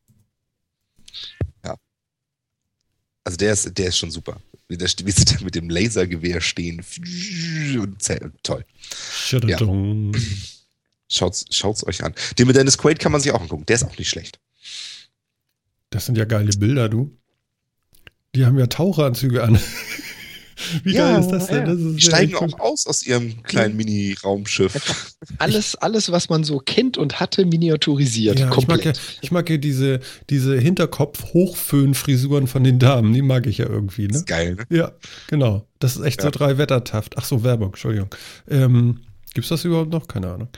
Ja. 3.24 3.30
Also 3.30 3.36
der 3.38 3.52
ist, 3.52 3.78
der 3.78 3.88
ist 3.88 3.96
schon 3.98 4.10
super. 4.10 4.40
Wie, 4.68 4.76
der, 4.76 4.88
wie 4.88 5.10
sie 5.10 5.24
da 5.24 5.40
mit 5.42 5.54
dem 5.54 5.68
Lasergewehr 5.70 6.40
stehen. 6.40 6.78
Und 7.80 8.02
zäh- 8.02 8.30
toll. 8.42 8.64
Schadadong. 9.26 10.16
Schaut's, 11.08 11.44
schaut's 11.50 11.86
euch 11.86 12.02
an. 12.02 12.14
Den 12.38 12.46
mit 12.46 12.56
Dennis 12.56 12.78
Quaid 12.78 12.98
kann 12.98 13.12
man 13.12 13.20
sich 13.20 13.30
auch 13.32 13.40
angucken. 13.40 13.66
Der 13.66 13.76
ist 13.76 13.84
auch 13.84 13.96
nicht 13.98 14.08
schlecht. 14.08 14.38
Das 15.90 16.06
sind 16.06 16.16
ja 16.18 16.24
geile 16.24 16.50
Bilder, 16.52 16.88
du. 16.88 17.16
Die 18.34 18.44
haben 18.46 18.58
ja 18.58 18.66
Taucheranzüge 18.66 19.42
an. 19.44 19.58
Wie 20.82 20.92
geil 20.94 21.20
ist 21.20 21.28
das 21.28 21.46
denn? 21.48 21.56
ja. 21.58 21.64
Das 21.66 21.78
ist 21.80 21.96
Die 21.98 22.04
ja 22.04 22.10
steigen 22.10 22.34
auch 22.36 22.60
aus 22.60 22.86
aus 22.86 23.04
ihrem 23.06 23.42
kleinen 23.42 23.76
Mini-Raumschiff. 23.76 25.14
Alles, 25.38 25.74
alles, 25.76 26.10
was 26.12 26.28
man 26.28 26.44
so 26.44 26.58
kennt 26.58 26.98
und 26.98 27.20
hatte, 27.20 27.46
miniaturisiert. 27.46 28.38
Ja, 28.38 28.46
ich 28.50 28.50
mag 28.50 28.66
komplett. 28.68 28.96
ja, 28.96 29.02
ich 29.22 29.30
mag 29.32 29.48
ja 29.50 29.56
diese, 29.56 30.00
diese 30.30 30.58
Hinterkopf-Hochföhn-Frisuren 30.58 32.46
von 32.46 32.64
den 32.64 32.78
Damen, 32.78 33.12
die 33.12 33.22
mag 33.22 33.46
ich 33.46 33.58
ja 33.58 33.68
irgendwie, 33.68 34.08
Das 34.08 34.14
ne? 34.16 34.18
ist 34.20 34.26
geil, 34.26 34.54
ne? 34.56 34.64
Ja, 34.76 34.92
genau. 35.28 35.66
Das 35.78 35.96
ist 35.96 36.02
echt 36.04 36.20
so 36.20 36.28
Ja. 36.28 36.30
drei 36.32 36.58
Wettertaft. 36.58 37.16
Ach 37.18 37.24
so, 37.24 37.42
Werbung, 37.42 37.68
Entschuldigung. 37.68 38.10
Ähm, 38.48 39.00
gibt's 39.34 39.48
das 39.50 39.64
überhaupt 39.64 39.90
noch? 39.92 40.08
Keine 40.08 40.30
Ahnung. 40.32 40.48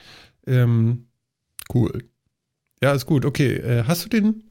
Ähm, 0.46 1.06
cool. 1.74 2.04
Ja, 2.82 2.92
ist 2.92 3.06
gut. 3.06 3.24
Okay, 3.24 3.54
äh, 3.54 3.84
hast 3.84 4.04
du 4.04 4.08
den? 4.08 4.44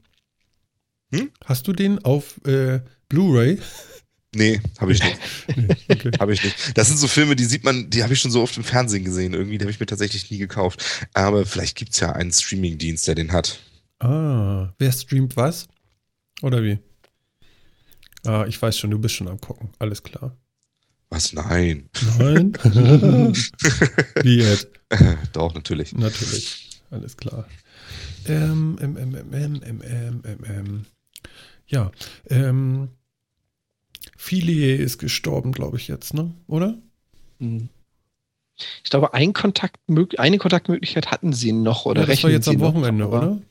Hm? 1.14 1.30
Hast 1.46 1.68
du 1.68 1.74
den 1.74 2.04
auf 2.04 2.44
äh, 2.46 2.80
Blu-ray? 3.10 3.60
Nee, 4.36 4.62
habe 4.80 4.92
ich 4.92 5.02
nicht. 5.02 5.18
nee, 5.56 5.68
okay. 5.90 6.12
Habe 6.20 6.34
ich 6.34 6.44
nicht. 6.44 6.78
Das 6.78 6.88
sind 6.88 6.98
so 6.98 7.08
Filme, 7.08 7.36
die 7.36 7.46
sieht 7.46 7.64
man, 7.64 7.90
die 7.90 8.04
habe 8.04 8.14
ich 8.14 8.20
schon 8.20 8.32
so 8.32 8.42
oft 8.42 8.58
im 8.58 8.64
Fernsehen 8.64 9.06
gesehen. 9.06 9.34
Irgendwie, 9.34 9.58
die 9.58 9.64
habe 9.64 9.72
ich 9.72 9.80
mir 9.80 9.86
tatsächlich 9.86 10.30
nie 10.30 10.38
gekauft. 10.38 11.08
Aber 11.14 11.46
vielleicht 11.46 11.78
gibt 11.78 11.94
es 11.94 12.00
ja 12.02 12.12
einen 12.12 12.32
Streaming-Dienst, 12.32 13.08
der 13.08 13.16
den 13.16 13.32
hat. 13.32 13.60
Ah, 14.00 14.74
wer 14.78 14.92
streamt 14.92 15.38
was? 15.38 15.68
Oder 16.42 16.62
wie? 16.64 16.80
Ah, 18.26 18.46
ich 18.48 18.62
weiß 18.62 18.78
schon, 18.78 18.92
du 18.92 19.00
bist 19.00 19.16
schon 19.16 19.28
am 19.28 19.40
gucken. 19.40 19.70
Alles 19.80 20.04
klar. 20.04 20.36
Was? 21.10 21.32
Nein. 21.32 21.90
Nein? 22.18 22.54
wie 24.22 24.38
jetzt? 24.38 24.68
Doch, 25.34 25.54
natürlich. 25.54 25.94
Natürlich. 25.94 26.82
Alles 26.92 27.16
klar. 27.16 27.48
Ähm, 28.26 28.78
ähm, 28.82 28.98
ähm, 28.98 29.16
ähm, 29.16 29.62
ähm, 29.64 29.82
ähm, 29.84 30.22
ähm. 30.26 30.46
ähm. 30.46 30.86
Ja, 31.68 31.92
ähm. 32.30 32.90
Filie 34.26 34.76
ist 34.76 34.98
gestorben, 34.98 35.52
glaube 35.52 35.78
ich 35.78 35.88
jetzt, 35.88 36.16
ne? 36.16 36.32
Oder? 36.48 36.80
Hm. 37.40 37.70
Ich 38.84 38.90
glaube, 38.90 39.14
ein 39.14 39.34
Kontakt, 39.34 39.78
eine 40.18 40.38
Kontaktmöglichkeit 40.40 41.12
hatten 41.12 41.32
sie 41.32 41.52
noch 41.52 41.86
oder 41.86 42.02
ja, 42.02 42.08
das 42.08 42.24
war 42.24 42.30
rechnen 42.30 42.32
jetzt 42.32 42.46
sie 42.46 42.52
am 42.52 42.58
noch, 42.58 42.74
Wochenende, 42.74 43.04
aber- 43.04 43.18
oder? 43.18 43.42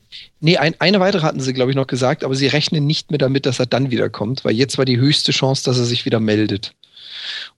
Nee, 0.41 0.57
ein, 0.57 0.75
eine 0.79 0.99
weitere 0.99 1.21
hatten 1.21 1.39
sie, 1.39 1.53
glaube 1.53 1.71
ich, 1.71 1.77
noch 1.77 1.87
gesagt, 1.87 2.25
aber 2.25 2.35
sie 2.35 2.47
rechnen 2.47 2.85
nicht 2.85 3.09
mehr 3.09 3.17
damit, 3.19 3.45
dass 3.45 3.59
er 3.59 3.67
dann 3.67 3.89
wiederkommt, 3.89 4.43
weil 4.43 4.53
jetzt 4.53 4.77
war 4.77 4.83
die 4.83 4.97
höchste 4.97 5.31
Chance, 5.31 5.63
dass 5.63 5.77
er 5.77 5.85
sich 5.85 6.03
wieder 6.03 6.19
meldet. 6.19 6.75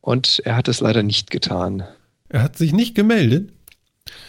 Und 0.02 0.40
er 0.46 0.56
hat 0.56 0.68
es 0.68 0.80
leider 0.80 1.02
nicht 1.02 1.32
getan. 1.32 1.84
Er 2.30 2.44
hat 2.44 2.56
sich 2.56 2.72
nicht 2.72 2.94
gemeldet. 2.94 3.52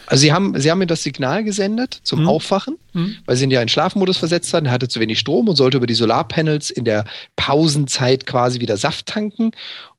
Also 0.09 0.21
sie 0.21 0.33
haben, 0.33 0.59
sie 0.59 0.71
haben 0.71 0.79
mir 0.79 0.87
das 0.87 1.03
Signal 1.03 1.43
gesendet 1.43 1.99
zum 2.03 2.21
Mhm. 2.21 2.27
Aufwachen, 2.29 2.77
Hm? 2.93 3.15
weil 3.25 3.35
sie 3.35 3.43
ihn 3.43 3.51
ja 3.51 3.61
in 3.61 3.69
Schlafmodus 3.69 4.17
versetzt 4.17 4.51
hatten. 4.53 4.71
Hatte 4.71 4.87
zu 4.87 4.99
wenig 4.99 5.19
Strom 5.19 5.47
und 5.47 5.55
sollte 5.55 5.77
über 5.77 5.85
die 5.85 5.93
Solarpanels 5.93 6.71
in 6.71 6.83
der 6.83 7.05
Pausenzeit 7.35 8.25
quasi 8.25 8.59
wieder 8.59 8.75
Saft 8.75 9.05
tanken. 9.05 9.51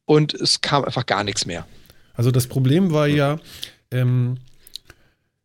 Und 0.06 0.34
es 0.34 0.61
kam 0.61 0.84
einfach 0.84 1.06
gar 1.06 1.22
nichts 1.22 1.46
mehr. 1.46 1.64
Also 2.14 2.32
das 2.32 2.48
Problem 2.48 2.90
war 2.92 3.06
ja, 3.06 3.38
ähm, 3.92 4.38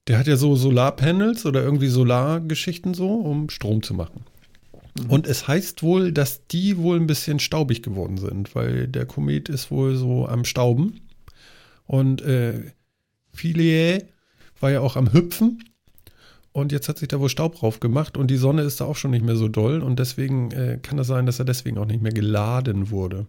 der 0.07 0.17
hat 0.17 0.25
ja 0.25 0.35
so 0.35 0.55
Solarpanels 0.55 1.45
oder 1.45 1.61
irgendwie 1.61 1.87
Solargeschichten 1.87 2.95
so, 2.95 3.07
um 3.13 3.49
Strom 3.51 3.83
zu 3.83 3.93
machen. 3.93 4.25
Mhm. 4.99 5.09
Und 5.11 5.27
es 5.27 5.47
heißt 5.47 5.83
wohl, 5.83 6.11
dass 6.11 6.47
die 6.47 6.77
wohl 6.77 6.97
ein 6.99 7.05
bisschen 7.07 7.39
staubig 7.39 7.83
geworden 7.83 8.17
sind, 8.17 8.55
weil 8.55 8.87
der 8.87 9.05
Komet 9.05 9.47
ist 9.47 9.69
wohl 9.69 9.95
so 9.95 10.27
am 10.27 10.43
Stauben. 10.43 11.01
Und 11.85 12.23
äh, 12.23 12.71
Philae 13.31 14.05
war 14.65 14.71
ja 14.71 14.81
auch 14.81 14.95
am 14.95 15.13
Hüpfen. 15.13 15.63
Und 16.51 16.71
jetzt 16.71 16.89
hat 16.89 16.97
sich 16.97 17.07
da 17.07 17.19
wohl 17.19 17.29
Staub 17.29 17.53
drauf 17.53 17.79
gemacht 17.79 18.17
und 18.17 18.31
die 18.31 18.37
Sonne 18.37 18.63
ist 18.63 18.81
da 18.81 18.85
auch 18.85 18.95
schon 18.95 19.11
nicht 19.11 19.23
mehr 19.23 19.35
so 19.35 19.47
doll. 19.47 19.83
Und 19.83 19.99
deswegen 19.99 20.49
äh, 20.53 20.79
kann 20.81 20.97
das 20.97 21.05
sein, 21.05 21.27
dass 21.27 21.37
er 21.37 21.45
deswegen 21.45 21.77
auch 21.77 21.85
nicht 21.85 22.01
mehr 22.01 22.11
geladen 22.11 22.89
wurde. 22.89 23.27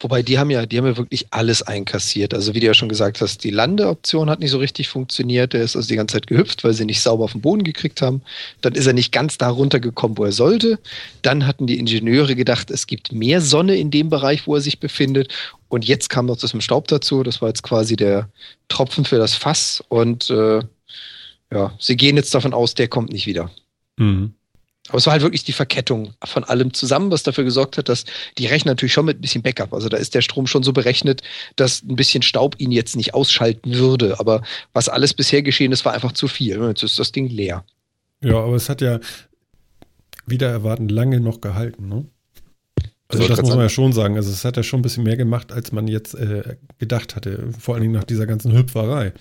Wobei 0.00 0.22
die 0.22 0.38
haben 0.38 0.50
ja, 0.50 0.64
die 0.64 0.78
haben 0.78 0.86
ja 0.86 0.96
wirklich 0.96 1.26
alles 1.30 1.62
einkassiert. 1.62 2.34
Also 2.34 2.54
wie 2.54 2.60
du 2.60 2.66
ja 2.66 2.74
schon 2.74 2.88
gesagt 2.88 3.20
hast, 3.20 3.42
die 3.42 3.50
Landeoption 3.50 4.30
hat 4.30 4.38
nicht 4.38 4.52
so 4.52 4.58
richtig 4.58 4.88
funktioniert. 4.88 5.52
Der 5.52 5.62
ist 5.62 5.74
also 5.74 5.88
die 5.88 5.96
ganze 5.96 6.14
Zeit 6.14 6.28
gehüpft, 6.28 6.62
weil 6.62 6.72
sie 6.72 6.84
nicht 6.84 7.00
sauber 7.00 7.24
auf 7.24 7.32
den 7.32 7.40
Boden 7.40 7.64
gekriegt 7.64 8.00
haben. 8.00 8.22
Dann 8.60 8.74
ist 8.74 8.86
er 8.86 8.92
nicht 8.92 9.12
ganz 9.12 9.36
da 9.36 9.48
runtergekommen, 9.48 10.16
wo 10.18 10.24
er 10.24 10.32
sollte. 10.32 10.78
Dann 11.22 11.46
hatten 11.46 11.66
die 11.66 11.78
Ingenieure 11.78 12.36
gedacht, 12.36 12.70
es 12.70 12.86
gibt 12.86 13.12
mehr 13.12 13.40
Sonne 13.40 13.76
in 13.76 13.90
dem 13.90 14.08
Bereich, 14.08 14.46
wo 14.46 14.54
er 14.54 14.60
sich 14.60 14.78
befindet. 14.78 15.32
Und 15.68 15.84
jetzt 15.84 16.10
kam 16.10 16.26
noch 16.26 16.36
das 16.36 16.54
mit 16.54 16.62
Staub 16.62 16.86
dazu. 16.86 17.24
Das 17.24 17.42
war 17.42 17.48
jetzt 17.48 17.64
quasi 17.64 17.96
der 17.96 18.28
Tropfen 18.68 19.04
für 19.04 19.18
das 19.18 19.34
Fass. 19.34 19.82
Und 19.88 20.30
äh, 20.30 20.60
ja, 21.52 21.72
sie 21.80 21.96
gehen 21.96 22.16
jetzt 22.16 22.34
davon 22.34 22.54
aus, 22.54 22.74
der 22.74 22.88
kommt 22.88 23.12
nicht 23.12 23.26
wieder. 23.26 23.50
Mhm. 23.96 24.34
Aber 24.88 24.98
es 24.98 25.06
war 25.06 25.12
halt 25.12 25.22
wirklich 25.22 25.44
die 25.44 25.52
Verkettung 25.52 26.12
von 26.22 26.44
allem 26.44 26.74
zusammen, 26.74 27.10
was 27.10 27.22
dafür 27.22 27.44
gesorgt 27.44 27.78
hat, 27.78 27.88
dass 27.88 28.04
die 28.36 28.46
rechnen 28.46 28.70
natürlich 28.70 28.92
schon 28.92 29.06
mit 29.06 29.18
ein 29.18 29.20
bisschen 29.22 29.42
Backup. 29.42 29.72
Also 29.72 29.88
da 29.88 29.96
ist 29.96 30.14
der 30.14 30.20
Strom 30.20 30.46
schon 30.46 30.62
so 30.62 30.74
berechnet, 30.74 31.22
dass 31.56 31.82
ein 31.82 31.96
bisschen 31.96 32.22
Staub 32.22 32.56
ihn 32.58 32.70
jetzt 32.70 32.94
nicht 32.94 33.14
ausschalten 33.14 33.74
würde. 33.74 34.20
Aber 34.20 34.42
was 34.74 34.90
alles 34.90 35.14
bisher 35.14 35.42
geschehen 35.42 35.72
ist, 35.72 35.86
war 35.86 35.94
einfach 35.94 36.12
zu 36.12 36.28
viel. 36.28 36.60
Jetzt 36.68 36.82
ist 36.82 36.98
das 36.98 37.12
Ding 37.12 37.28
leer. 37.28 37.64
Ja, 38.22 38.36
aber 38.36 38.56
es 38.56 38.68
hat 38.68 38.82
ja 38.82 39.00
wieder 40.26 40.50
erwarten 40.50 40.88
lange 40.88 41.20
noch 41.20 41.40
gehalten, 41.40 41.88
ne? 41.88 42.06
Also 43.08 43.28
das 43.28 43.42
muss 43.42 43.50
man 43.50 43.58
sagen. 43.58 43.62
ja 43.62 43.68
schon 43.68 43.92
sagen. 43.92 44.16
Also 44.16 44.30
es 44.30 44.44
hat 44.44 44.56
ja 44.56 44.62
schon 44.62 44.80
ein 44.80 44.82
bisschen 44.82 45.04
mehr 45.04 45.16
gemacht, 45.16 45.52
als 45.52 45.72
man 45.72 45.88
jetzt 45.88 46.14
äh, 46.14 46.56
gedacht 46.78 47.16
hatte. 47.16 47.48
Vor 47.58 47.74
allen 47.74 47.82
Dingen 47.82 47.94
nach 47.94 48.04
dieser 48.04 48.26
ganzen 48.26 48.52
Hüpferei. 48.52 49.12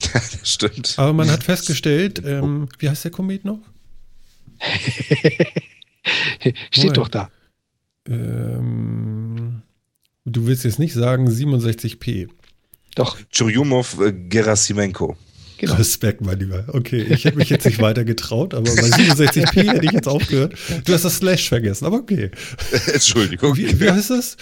das 0.12 0.40
stimmt. 0.42 0.94
Aber 0.98 1.12
man 1.12 1.30
hat 1.30 1.44
festgestellt, 1.44 2.22
ähm, 2.24 2.68
wie 2.78 2.88
heißt 2.88 3.04
der 3.04 3.10
Komet 3.10 3.44
noch? 3.44 3.60
Steht 6.70 6.84
Moin. 6.84 6.94
doch 6.94 7.08
da. 7.08 7.30
Ähm, 8.08 9.62
du 10.24 10.46
willst 10.46 10.64
jetzt 10.64 10.78
nicht 10.78 10.94
sagen 10.94 11.28
67p. 11.28 12.28
Doch, 12.94 13.18
Churyumov 13.30 14.00
äh, 14.00 14.12
Gerasimenko. 14.12 15.16
genau. 15.58 15.74
Respekt, 15.74 16.20
mein 16.22 16.38
Lieber. 16.38 16.64
Okay, 16.68 17.02
ich 17.02 17.24
hätte 17.24 17.36
mich 17.38 17.50
jetzt 17.50 17.64
nicht 17.66 17.80
weiter 17.80 18.04
getraut, 18.04 18.54
aber 18.54 18.64
bei 18.64 18.70
67p 18.82 19.72
hätte 19.72 19.84
ich 19.86 19.92
jetzt 19.92 20.08
aufgehört. 20.08 20.54
Du 20.84 20.92
hast 20.92 21.04
das 21.04 21.18
Slash 21.18 21.48
vergessen, 21.48 21.84
aber 21.84 21.98
okay. 21.98 22.30
Entschuldigung. 22.92 23.56
Wie, 23.56 23.78
wie 23.80 23.90
heißt 23.90 24.10
das? 24.10 24.36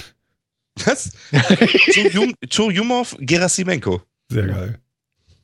Was? 0.85 1.11
Churyum- 1.93 2.35
Churyumov 2.49 3.17
Gerasimenko. 3.21 4.01
Sehr 4.31 4.47
geil. 4.47 4.79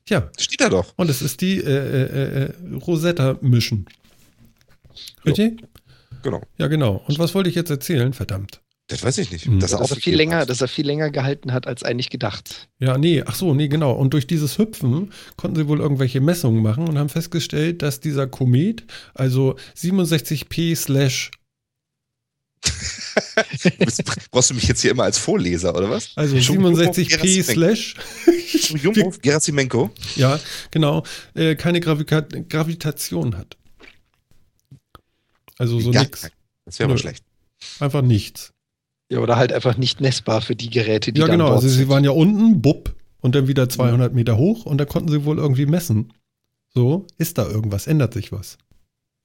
Ja, 0.09 0.31
Steht 0.39 0.61
da 0.61 0.69
doch. 0.69 0.93
Und 0.97 1.11
es 1.11 1.23
ist 1.23 1.41
die 1.41 1.59
äh, 1.59 1.63
äh, 1.65 2.45
äh, 2.45 2.53
Rosetta 2.87 3.39
Mission. 3.41 3.87
Richtig? 5.25 5.63
Genau. 6.23 6.43
Ja, 6.59 6.69
genau. 6.69 7.03
Und 7.07 7.19
was 7.19 7.35
wollte 7.35 7.51
ich 7.51 7.55
jetzt 7.55 7.71
erzählen? 7.71 8.13
Verdammt. 8.13 8.61
Das 8.89 9.03
weiß 9.03 9.17
ich 9.19 9.31
nicht. 9.31 9.47
Hm. 9.47 9.61
Dass 9.61 9.73
er, 9.73 9.79
Dass 9.79 9.93
er, 9.93 9.97
viel 9.97 10.15
länger, 10.15 10.39
hat. 10.39 10.51
dass 10.51 10.61
er 10.61 10.69
viel 10.69 10.87
länger 10.87 11.11
gehalten 11.11 11.53
hat, 11.53 11.67
als 11.67 11.83
eigentlich 11.83 12.11
gedacht. 12.11 12.69
Ja, 12.79 12.99
nee, 12.99 13.23
ach 13.25 13.35
so, 13.35 13.55
nee, 13.55 13.69
genau. 13.69 13.93
Und 13.93 14.13
durch 14.13 14.27
dieses 14.27 14.59
Hüpfen 14.59 15.11
konnten 15.37 15.57
sie 15.57 15.69
wohl 15.69 15.81
irgendwelche 15.81 16.21
Messungen 16.21 16.63
machen 16.63 16.87
und 16.89 16.99
haben 16.99 17.09
festgestellt, 17.09 17.81
dass 17.81 18.01
dieser 18.01 18.27
Komet, 18.27 18.85
also 19.15 19.57
67p 19.77 20.77
slash, 20.77 21.31
Brauchst 24.31 24.51
du 24.51 24.55
mich 24.55 24.67
jetzt 24.69 24.81
hier 24.81 24.91
immer 24.91 25.05
als 25.05 25.19
Vorleser, 25.19 25.77
oder 25.77 25.91
was? 25.91 26.13
also 26.17 26.39
Churyumov 26.39 26.79
67p 26.79 27.09
Gerasimenko. 27.11 27.53
slash, 27.53 29.21
Gerasimenko. 29.23 29.91
ja, 30.17 30.41
genau, 30.71 31.05
äh, 31.35 31.55
keine 31.57 31.81
Gravika 31.81 32.21
Gravitation 32.21 33.37
hat. 33.37 33.57
Also 35.59 35.81
so 35.81 35.91
nix. 35.91 36.23
kein. 36.23 36.31
Das 36.65 36.79
wäre 36.79 36.91
aber 36.91 36.99
schlecht. 36.99 37.25
Einfach 37.81 38.03
nichts. 38.03 38.53
Ja, 39.11 39.19
oder 39.21 39.37
halt 39.37 39.53
einfach 39.53 39.77
nicht 39.77 40.01
messbar 40.01 40.41
für 40.41 40.57
die 40.57 40.71
Geräte, 40.71 41.13
die 41.13 41.21
Ja, 41.21 41.27
genau. 41.27 41.53
Also 41.53 41.69
sie 41.69 41.75
sind. 41.77 41.89
waren 41.89 42.05
ja 42.05 42.11
unten, 42.11 42.63
bupp, 42.63 42.95
und 43.21 43.35
dann 43.35 43.49
wieder 43.49 43.69
200 43.69 44.13
Meter 44.13 44.37
hoch 44.37 44.67
und 44.67 44.77
da 44.77 44.85
konnten 44.85 45.11
sie 45.11 45.25
wohl 45.25 45.39
irgendwie 45.39 45.65
messen. 45.65 46.13
So, 46.75 47.07
ist 47.17 47.39
da 47.39 47.47
irgendwas? 47.47 47.87
Ändert 47.87 48.13
sich 48.13 48.33
was? 48.33 48.59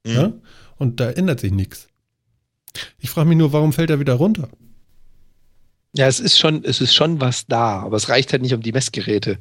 Mhm. 0.05 0.11
Ja? 0.13 0.33
Und 0.77 0.99
da 1.01 1.09
ändert 1.09 1.41
sich 1.41 1.51
nichts. 1.51 1.87
Ich 2.99 3.09
frage 3.09 3.27
mich 3.27 3.37
nur, 3.37 3.51
warum 3.51 3.73
fällt 3.73 3.89
er 3.89 3.99
wieder 3.99 4.13
runter? 4.13 4.47
Ja, 5.93 6.07
es 6.07 6.19
ist 6.21 6.39
schon, 6.39 6.63
es 6.63 6.79
ist 6.79 6.93
schon 6.93 7.19
was 7.19 7.47
da, 7.47 7.79
aber 7.81 7.97
es 7.97 8.07
reicht 8.09 8.31
halt 8.31 8.41
nicht, 8.41 8.53
um 8.53 8.61
die 8.61 8.71
Messgeräte 8.71 9.39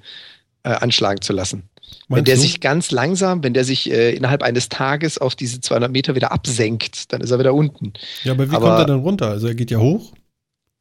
äh, 0.62 0.70
anschlagen 0.70 1.20
zu 1.20 1.32
lassen. 1.32 1.64
Wenn 2.08 2.16
Meinst 2.16 2.28
der 2.28 2.34
du? 2.36 2.40
sich 2.40 2.60
ganz 2.60 2.90
langsam, 2.90 3.42
wenn 3.44 3.54
der 3.54 3.64
sich 3.64 3.90
äh, 3.90 4.14
innerhalb 4.14 4.42
eines 4.42 4.68
Tages 4.68 5.18
auf 5.18 5.34
diese 5.34 5.60
200 5.60 5.90
Meter 5.92 6.14
wieder 6.14 6.32
absenkt, 6.32 7.12
dann 7.12 7.20
ist 7.20 7.30
er 7.30 7.38
wieder 7.38 7.54
unten. 7.54 7.92
ja, 8.24 8.32
aber 8.32 8.50
wie 8.50 8.54
aber- 8.56 8.66
kommt 8.68 8.78
er 8.80 8.86
dann 8.86 9.00
runter? 9.00 9.28
Also 9.28 9.48
er 9.48 9.54
geht 9.54 9.70
ja 9.70 9.78
hoch. 9.78 10.12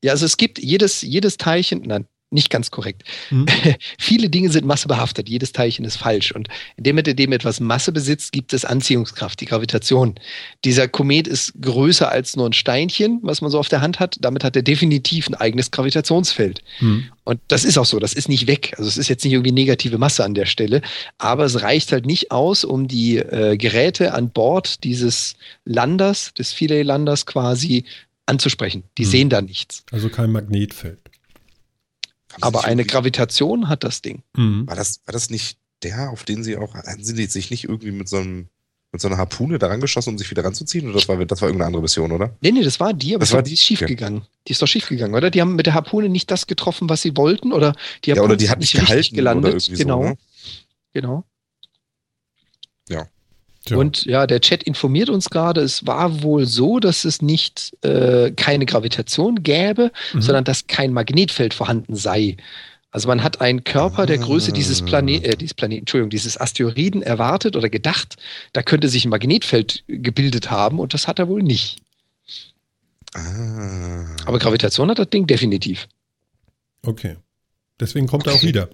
Ja, 0.03 0.11
also 0.11 0.25
es 0.25 0.37
gibt 0.37 0.59
jedes, 0.59 1.01
jedes 1.01 1.37
Teilchen, 1.37 1.81
nein, 1.85 2.05
nicht 2.29 2.49
ganz 2.49 2.71
korrekt. 2.71 3.03
Hm? 3.29 3.45
Viele 3.99 4.29
Dinge 4.29 4.49
sind 4.49 4.65
massebehaftet, 4.65 5.29
jedes 5.29 5.53
Teilchen 5.53 5.85
ist 5.85 5.97
falsch. 5.97 6.33
Und 6.33 6.49
indem 6.75 6.97
dem 6.97 7.31
etwas 7.31 7.59
Masse 7.59 7.91
besitzt, 7.91 8.31
gibt 8.31 8.53
es 8.53 8.65
Anziehungskraft, 8.65 9.39
die 9.39 9.45
Gravitation. 9.45 10.15
Dieser 10.65 10.87
Komet 10.87 11.27
ist 11.27 11.53
größer 11.61 12.09
als 12.11 12.35
nur 12.35 12.49
ein 12.49 12.53
Steinchen, 12.53 13.19
was 13.21 13.41
man 13.41 13.51
so 13.51 13.59
auf 13.59 13.69
der 13.69 13.81
Hand 13.81 13.99
hat. 13.99 14.17
Damit 14.19 14.43
hat 14.43 14.55
er 14.55 14.61
definitiv 14.61 15.29
ein 15.29 15.35
eigenes 15.35 15.71
Gravitationsfeld. 15.71 16.61
Hm. 16.79 17.05
Und 17.23 17.39
das 17.47 17.63
ist 17.63 17.77
auch 17.77 17.85
so, 17.85 17.99
das 17.99 18.13
ist 18.13 18.29
nicht 18.29 18.47
weg. 18.47 18.73
Also 18.77 18.89
es 18.89 18.97
ist 18.97 19.07
jetzt 19.07 19.23
nicht 19.23 19.33
irgendwie 19.33 19.51
negative 19.51 19.97
Masse 19.97 20.23
an 20.23 20.33
der 20.33 20.45
Stelle, 20.45 20.81
aber 21.17 21.45
es 21.45 21.61
reicht 21.61 21.91
halt 21.91 22.05
nicht 22.05 22.31
aus, 22.31 22.63
um 22.63 22.87
die 22.87 23.17
äh, 23.17 23.57
Geräte 23.57 24.13
an 24.13 24.29
Bord 24.31 24.83
dieses 24.83 25.35
Landers, 25.65 26.33
des 26.33 26.53
Philae-Landers 26.53 27.25
quasi 27.25 27.85
anzusprechen. 28.25 28.83
Die 28.97 29.03
Hm. 29.03 29.11
sehen 29.11 29.29
da 29.29 29.41
nichts. 29.41 29.83
Also 29.91 30.09
kein 30.09 30.31
Magnetfeld. 30.31 30.99
Aber 32.41 32.65
eine 32.65 32.85
Gravitation 32.85 33.69
hat 33.69 33.83
das 33.83 34.01
Ding. 34.01 34.23
Hm. 34.35 34.67
War 34.67 34.75
das, 34.75 35.01
war 35.05 35.13
das 35.13 35.29
nicht 35.29 35.57
der, 35.83 36.09
auf 36.09 36.23
den 36.23 36.43
sie 36.43 36.57
auch, 36.57 36.73
hatten 36.73 37.03
sie 37.03 37.25
sich 37.25 37.51
nicht 37.51 37.63
irgendwie 37.65 37.91
mit 37.91 38.09
so 38.09 38.17
einem, 38.17 38.49
mit 38.91 39.01
so 39.01 39.07
einer 39.07 39.17
Harpune 39.17 39.59
da 39.59 39.67
rangeschossen, 39.67 40.13
um 40.13 40.17
sich 40.17 40.29
wieder 40.31 40.43
ranzuziehen? 40.43 40.85
Oder 40.85 40.95
das 40.95 41.07
war, 41.07 41.23
das 41.25 41.41
war 41.41 41.47
irgendeine 41.49 41.67
andere 41.67 41.81
Mission, 41.83 42.11
oder? 42.11 42.35
Nee, 42.41 42.51
nee, 42.51 42.63
das 42.63 42.79
war 42.79 42.93
die, 42.93 43.13
aber 43.15 43.19
Das 43.21 43.33
war 43.33 43.43
die? 43.43 43.53
ist 43.53 43.63
schief 43.63 43.81
Okay. 43.81 43.95
gegangen. 43.95 44.25
Die 44.47 44.53
ist 44.53 44.61
doch 44.61 44.67
schief 44.67 44.87
gegangen, 44.87 45.13
oder? 45.15 45.29
Die 45.29 45.41
haben 45.41 45.55
mit 45.55 45.65
der 45.65 45.73
Harpune 45.73 46.09
nicht 46.09 46.31
das 46.31 46.47
getroffen, 46.47 46.89
was 46.89 47.01
sie 47.01 47.15
wollten, 47.17 47.53
oder 47.53 47.75
die 48.05 48.09
ja, 48.09 48.15
oder 48.15 48.21
Harpune 48.23 48.37
die 48.37 48.49
hat 48.49 48.59
nicht 48.59 48.73
richtig 48.75 48.87
gehalten 48.87 49.15
gelandet. 49.15 49.53
oder 49.53 49.61
irgendwie 49.63 49.83
genau, 49.83 50.01
so. 50.03 50.09
Ne? 50.09 50.17
genau. 50.93 51.25
Tja. 53.67 53.77
Und 53.77 54.05
ja, 54.05 54.25
der 54.27 54.41
Chat 54.41 54.63
informiert 54.63 55.09
uns 55.09 55.29
gerade, 55.29 55.61
es 55.61 55.85
war 55.85 56.23
wohl 56.23 56.45
so, 56.45 56.79
dass 56.79 57.05
es 57.05 57.21
nicht 57.21 57.75
äh, 57.83 58.31
keine 58.31 58.65
Gravitation 58.65 59.43
gäbe, 59.43 59.91
Mhm. 60.13 60.21
sondern 60.21 60.43
dass 60.43 60.67
kein 60.67 60.93
Magnetfeld 60.93 61.53
vorhanden 61.53 61.95
sei. 61.95 62.37
Also 62.91 63.09
man 63.09 63.21
hat 63.21 63.41
einen 63.41 63.63
Körper 63.63 64.05
der 64.05 64.17
Größe 64.17 64.53
dieses, 64.53 64.81
Plane 64.83 65.23
äh, 65.23 65.35
dieses 65.35 65.53
Planeten, 65.53 65.81
Entschuldigung, 65.81 66.09
dieses 66.09 66.39
Asteroiden 66.39 67.01
erwartet 67.03 67.55
oder 67.55 67.69
gedacht, 67.69 68.15
da 68.53 68.63
könnte 68.63 68.87
sich 68.89 69.05
ein 69.05 69.09
Magnetfeld 69.09 69.83
gebildet 69.87 70.49
haben 70.49 70.79
und 70.79 70.93
das 70.93 71.07
hat 71.07 71.19
er 71.19 71.27
wohl 71.27 71.43
nicht. 71.43 71.79
Ah. 73.13 74.05
Aber 74.25 74.39
Gravitation 74.39 74.89
hat 74.89 74.99
das 74.99 75.09
Ding 75.09 75.27
definitiv. 75.27 75.87
Okay. 76.83 77.17
Deswegen 77.79 78.07
kommt 78.07 78.25
er 78.27 78.33
auch 78.33 78.41
wieder. 78.43 78.69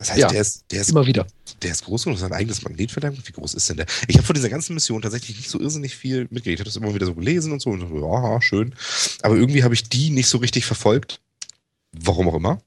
Das 0.00 0.08
heißt, 0.12 0.18
ja. 0.18 0.28
der, 0.28 0.40
ist, 0.40 0.64
der, 0.70 0.80
ist, 0.80 0.88
Immer 0.90 1.06
wieder. 1.06 1.26
der 1.60 1.72
ist 1.72 1.84
groß 1.84 2.06
und 2.06 2.16
hat 2.16 2.32
ein 2.32 2.32
eigenes 2.32 2.62
Magnetfeld. 2.62 3.28
Wie 3.28 3.32
groß 3.32 3.52
ist 3.52 3.68
denn 3.68 3.76
der? 3.76 3.86
Ich 4.08 4.16
habe 4.16 4.26
von 4.26 4.32
dieser 4.34 4.48
ganzen 4.48 4.72
Mission 4.72 5.02
tatsächlich 5.02 5.36
nicht 5.36 5.50
so 5.50 5.60
irrsinnig 5.60 5.94
viel 5.94 6.22
mitgekriegt. 6.30 6.54
Ich 6.54 6.60
habe 6.60 6.64
das 6.70 6.76
immer 6.76 6.94
wieder 6.94 7.04
so 7.04 7.14
gelesen 7.14 7.52
und 7.52 7.60
so. 7.60 7.68
Und 7.68 7.80
so, 7.86 8.00
ja, 8.00 8.40
schön. 8.40 8.74
Aber 9.20 9.36
irgendwie 9.36 9.62
habe 9.62 9.74
ich 9.74 9.90
die 9.90 10.08
nicht 10.08 10.28
so 10.28 10.38
richtig 10.38 10.64
verfolgt. 10.64 11.20
Warum 11.92 12.30
auch 12.30 12.34
immer. 12.34 12.62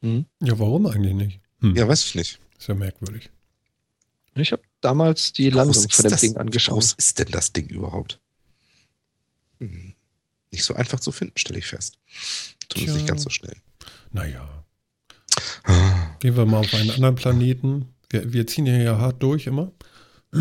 Ja, 0.00 0.58
warum 0.58 0.86
eigentlich 0.86 1.12
nicht? 1.12 1.40
Hm. 1.60 1.76
Ja, 1.76 1.86
weiß 1.86 2.06
ich 2.06 2.14
nicht. 2.14 2.38
Ist 2.58 2.68
ja 2.68 2.74
merkwürdig. 2.74 3.28
Ich 4.34 4.52
habe 4.52 4.62
damals 4.80 5.34
die 5.34 5.44
Wie 5.46 5.50
Landung 5.50 5.74
von 5.90 6.02
dem 6.04 6.10
das- 6.10 6.20
Ding 6.22 6.36
Wie 6.36 6.38
angeschaut. 6.38 6.72
groß 6.74 6.94
ist 6.96 7.18
denn 7.18 7.28
das 7.32 7.52
Ding 7.52 7.66
überhaupt? 7.68 8.18
Hm. 9.60 9.92
Nicht 10.52 10.64
so 10.64 10.74
einfach 10.74 11.00
zu 11.00 11.12
finden, 11.12 11.36
stelle 11.36 11.58
ich 11.58 11.66
fest. 11.66 11.98
Zumindest 12.70 12.96
nicht 12.96 13.08
ganz 13.08 13.24
so 13.24 13.28
schnell. 13.30 13.56
Naja. 14.10 14.64
Ah. 15.64 16.07
Gehen 16.20 16.36
wir 16.36 16.46
mal 16.46 16.58
auf 16.58 16.74
einen 16.74 16.90
anderen 16.90 17.14
Planeten. 17.14 17.86
Wir, 18.10 18.32
wir 18.32 18.46
ziehen 18.46 18.66
hier 18.66 18.82
ja 18.82 18.98
hart 18.98 19.22
durch 19.22 19.46
immer. 19.46 19.72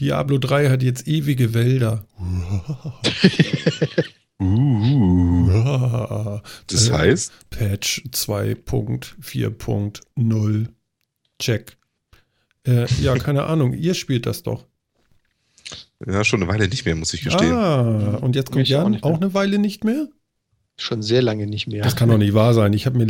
Diablo 0.00 0.38
3 0.38 0.70
hat 0.70 0.82
jetzt 0.82 1.06
ewige 1.06 1.54
Wälder. 1.54 2.06
Uh. 4.42 6.40
Das 6.66 6.90
heißt, 6.90 7.32
Patch 7.50 8.02
2.4.0. 8.10 10.66
Check. 11.38 11.76
Äh, 12.66 12.86
ja, 13.00 13.16
keine 13.18 13.44
Ahnung. 13.44 13.74
Ihr 13.74 13.94
spielt 13.94 14.26
das 14.26 14.42
doch. 14.42 14.66
ja, 16.04 16.24
schon 16.24 16.42
eine 16.42 16.50
Weile 16.50 16.66
nicht 16.66 16.84
mehr, 16.84 16.96
muss 16.96 17.14
ich 17.14 17.22
gestehen. 17.22 17.52
Ah, 17.52 18.16
und 18.16 18.34
jetzt 18.34 18.50
kommt 18.50 18.64
auch 18.64 18.68
Jan 18.68 18.96
auch, 19.02 19.10
mehr. 19.10 19.22
eine 19.22 19.32
Weile 19.34 19.60
nicht 19.60 19.84
mehr? 19.84 20.08
Schon 20.82 21.00
sehr 21.02 21.22
lange 21.22 21.46
nicht 21.46 21.68
mehr. 21.68 21.84
Das 21.84 21.94
kann 21.94 22.08
doch 22.08 22.18
nicht 22.18 22.34
wahr 22.34 22.54
sein. 22.54 22.72
Ich 22.72 22.86
habe 22.86 22.98
mir. 22.98 23.06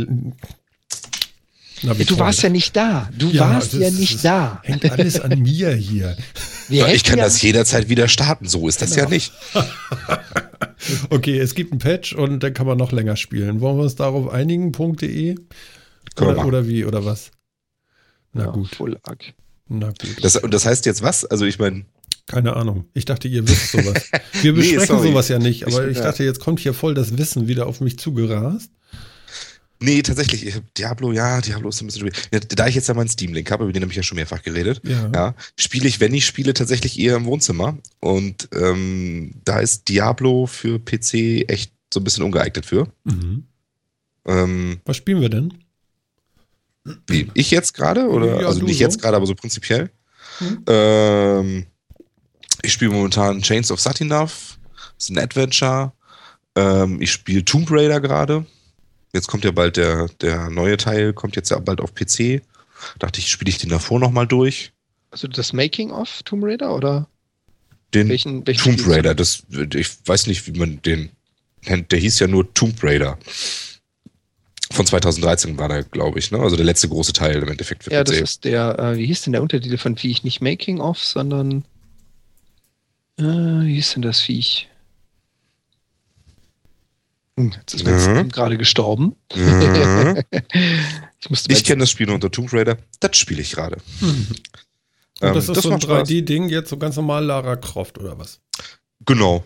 Na, 1.81 1.93
du 1.95 2.19
warst 2.19 2.43
ja 2.43 2.49
nicht 2.49 2.75
da. 2.75 3.09
Du 3.17 3.29
Ja, 3.31 3.49
warst 3.49 3.73
das 3.73 3.79
ja 3.81 3.89
nicht 3.89 4.23
da. 4.23 4.61
Hängt 4.63 4.89
alles 4.89 5.19
an 5.19 5.39
mir 5.39 5.73
hier. 5.73 6.15
Wir 6.69 6.81
Ja, 6.81 6.87
ich 6.93 7.03
kann 7.03 7.17
ja, 7.17 7.25
das 7.25 7.41
jederzeit 7.41 7.89
wieder 7.89 8.07
starten, 8.07 8.47
so 8.47 8.67
ist 8.69 8.81
das 8.81 8.91
Genau. 8.91 9.03
ja 9.05 9.09
nicht. 9.09 9.33
Okay, 11.09 11.39
es 11.39 11.55
gibt 11.55 11.71
einen 11.71 11.79
Patch 11.79 12.13
und 12.13 12.41
dann 12.41 12.53
kann 12.53 12.67
man 12.67 12.77
noch 12.77 12.91
länger 12.91 13.15
spielen. 13.15 13.61
Wollen 13.61 13.77
wir 13.77 13.83
uns 13.83 13.95
darauf 13.95 14.29
einigen? 14.29 14.71
.de? 14.73 15.35
Oder, 16.19 16.45
oder 16.45 16.67
wie? 16.67 16.83
Oder 16.83 17.05
was? 17.05 17.31
Na 18.33 18.45
Ja, 18.45 18.51
gut, 18.51 18.75
Full 18.75 18.97
Arc. 19.03 19.33
na 19.69 19.87
gut. 19.87 20.17
Das, 20.21 20.35
und 20.35 20.53
das 20.53 20.65
heißt 20.65 20.85
jetzt 20.85 21.01
was? 21.01 21.23
Also 21.23 21.45
ich 21.45 21.57
meine, 21.57 21.85
Keine 22.27 22.55
Ahnung. 22.55 22.85
Ich 22.93 23.05
dachte, 23.05 23.27
ihr 23.27 23.47
wisst 23.47 23.71
sowas. 23.73 24.09
Wir 24.41 24.53
Nee, 24.53 24.59
besprechen 24.59 24.87
sorry. 24.87 25.09
sowas 25.09 25.27
ja 25.27 25.39
nicht, 25.39 25.67
aber 25.67 25.85
Ich- 25.87 25.97
ich, 25.97 26.03
dachte, 26.03 26.23
jetzt 26.23 26.39
kommt 26.39 26.59
hier 26.59 26.73
voll 26.73 26.93
das 26.93 27.17
Wissen 27.17 27.47
wieder 27.47 27.67
auf 27.67 27.81
mich 27.81 27.99
zugerast. 27.99 28.69
nee, 29.79 30.01
tatsächlich, 30.01 30.55
Diablo, 30.77 31.11
ja, 31.11 31.41
Diablo 31.41 31.67
ist 31.69 31.81
ein 31.81 31.87
bisschen 31.87 32.07
schwierig. 32.07 32.29
Da 32.55 32.67
ich 32.67 32.75
jetzt 32.75 32.87
ja 32.87 32.93
meinen 32.93 33.09
Steam-Link 33.09 33.51
habe, 33.51 33.65
über 33.65 33.73
den 33.73 33.81
habe 33.83 33.91
ich 33.91 33.97
ja 33.97 34.03
schon 34.03 34.15
mehrfach 34.15 34.41
geredet, 34.41 34.81
Ja. 34.85 35.11
ja, 35.13 35.35
spiele 35.59 35.87
ich, 35.89 35.99
wenn 35.99 36.13
ich 36.13 36.25
spiele, 36.25 36.53
tatsächlich 36.53 36.97
eher 36.97 37.17
im 37.17 37.25
Wohnzimmer. 37.25 37.77
Und 37.99 38.47
ähm, 38.55 39.31
da 39.43 39.59
ist 39.59 39.89
Diablo 39.89 40.45
für 40.45 40.79
PC 40.79 41.49
echt 41.49 41.73
so 41.93 41.99
ein 41.99 42.05
bisschen 42.05 42.23
ungeeignet 42.23 42.65
für. 42.65 42.87
Mhm. 43.03 43.43
Ähm, 44.25 44.79
Was 44.85 44.95
spielen 44.95 45.19
wir 45.19 45.29
denn? 45.29 45.53
wie, 47.07 47.29
ich 47.33 47.51
jetzt 47.51 47.73
gerade? 47.73 48.07
Oder 48.07 48.41
Ja, 48.41 48.47
also 48.47 48.61
nicht 48.63 48.77
so. 48.77 48.83
jetzt 48.83 49.01
gerade, 49.01 49.17
aber 49.17 49.25
so 49.25 49.35
prinzipiell. 49.35 49.89
Mhm. 50.39 50.63
Ähm, 50.67 51.65
ich 52.63 52.73
spiele 52.73 52.91
momentan 52.91 53.41
Chains 53.41 53.69
of 53.71 53.79
Satinav. 53.79 54.57
Das 54.97 55.05
ist 55.05 55.09
ein 55.11 55.19
Adventure. 55.19 55.91
Ähm, 56.55 57.01
ich 57.01 57.11
spiele 57.11 57.45
Tomb 57.45 57.69
Raider 57.69 57.99
gerade. 57.99 58.45
Jetzt 59.13 59.27
kommt 59.27 59.43
ja 59.45 59.51
bald 59.51 59.77
der, 59.77 60.07
der 60.21 60.49
neue 60.49 60.77
Teil, 60.77 61.13
kommt 61.13 61.35
jetzt 61.35 61.51
ja 61.51 61.59
bald 61.59 61.81
auf 61.81 61.93
PC. 61.93 62.41
Dachte 62.99 63.19
ich, 63.19 63.27
spiele 63.29 63.49
ich 63.49 63.59
den 63.59 63.69
davor 63.69 63.99
nochmal 63.99 64.25
durch. 64.27 64.71
Also 65.11 65.27
das 65.27 65.53
Making 65.53 65.91
of 65.91 66.23
Tomb 66.23 66.43
Raider 66.43 66.73
oder 66.75 67.07
Den 67.93 68.09
welchen, 68.09 68.45
welchen 68.47 68.77
Tomb? 68.77 68.87
Raider, 68.89 69.13
das, 69.13 69.43
ich 69.75 69.87
weiß 70.05 70.25
nicht, 70.27 70.47
wie 70.47 70.57
man 70.57 70.81
den 70.81 71.09
nennt. 71.65 71.91
Der 71.91 71.99
hieß 71.99 72.19
ja 72.19 72.27
nur 72.27 72.51
Tomb 72.53 72.81
Raider. 72.83 73.17
Von 74.71 74.87
2013 74.87 75.57
war 75.59 75.67
der, 75.69 75.83
glaube 75.83 76.17
ich, 76.17 76.31
ne? 76.31 76.39
Also 76.39 76.55
der 76.55 76.65
letzte 76.65 76.89
große 76.89 77.13
Teil 77.13 77.43
im 77.43 77.49
Endeffekt 77.49 77.83
für 77.83 77.91
Ja, 77.91 78.01
PC. 78.03 78.07
das 78.07 78.17
ist 78.21 78.43
der, 78.45 78.79
äh, 78.79 78.97
wie 78.97 79.05
hieß 79.05 79.21
denn 79.21 79.33
der 79.33 79.43
Untertitel 79.43 79.77
von 79.77 79.95
Viech? 79.97 80.23
Nicht 80.23 80.41
Making 80.41 80.79
of, 80.79 80.97
sondern 81.03 81.63
äh, 83.17 83.23
wie 83.23 83.75
hieß 83.75 83.93
denn 83.93 84.01
das 84.01 84.21
Viech? 84.21 84.69
Hm, 87.37 87.51
jetzt 87.59 87.73
ist 87.73 87.83
mein 87.83 88.25
Mhm. 88.25 88.29
Gerade 88.29 88.57
gestorben. 88.57 89.15
Mhm. 89.35 90.23
Ich 91.29 91.49
Ich 91.49 91.63
kenne 91.63 91.79
das 91.79 91.89
Spiel 91.89 92.05
nur 92.05 92.15
unter 92.15 92.29
Tomb 92.29 92.51
Raider. 92.51 92.77
Das 92.99 93.15
spiele 93.17 93.41
ich 93.41 93.53
gerade. 93.53 93.77
Und 94.01 94.35
Ähm, 95.21 95.33
das 95.33 95.47
ist 95.47 95.61
so 95.61 95.69
ein 95.69 95.73
macht 95.75 95.83
Spaß. 95.83 96.09
3D-Ding, 96.09 96.49
jetzt 96.49 96.69
so 96.69 96.77
ganz 96.77 96.97
normal 96.97 97.23
Lara 97.23 97.55
Croft 97.55 97.97
oder 97.97 98.19
was? 98.19 98.41
Genau. 99.05 99.45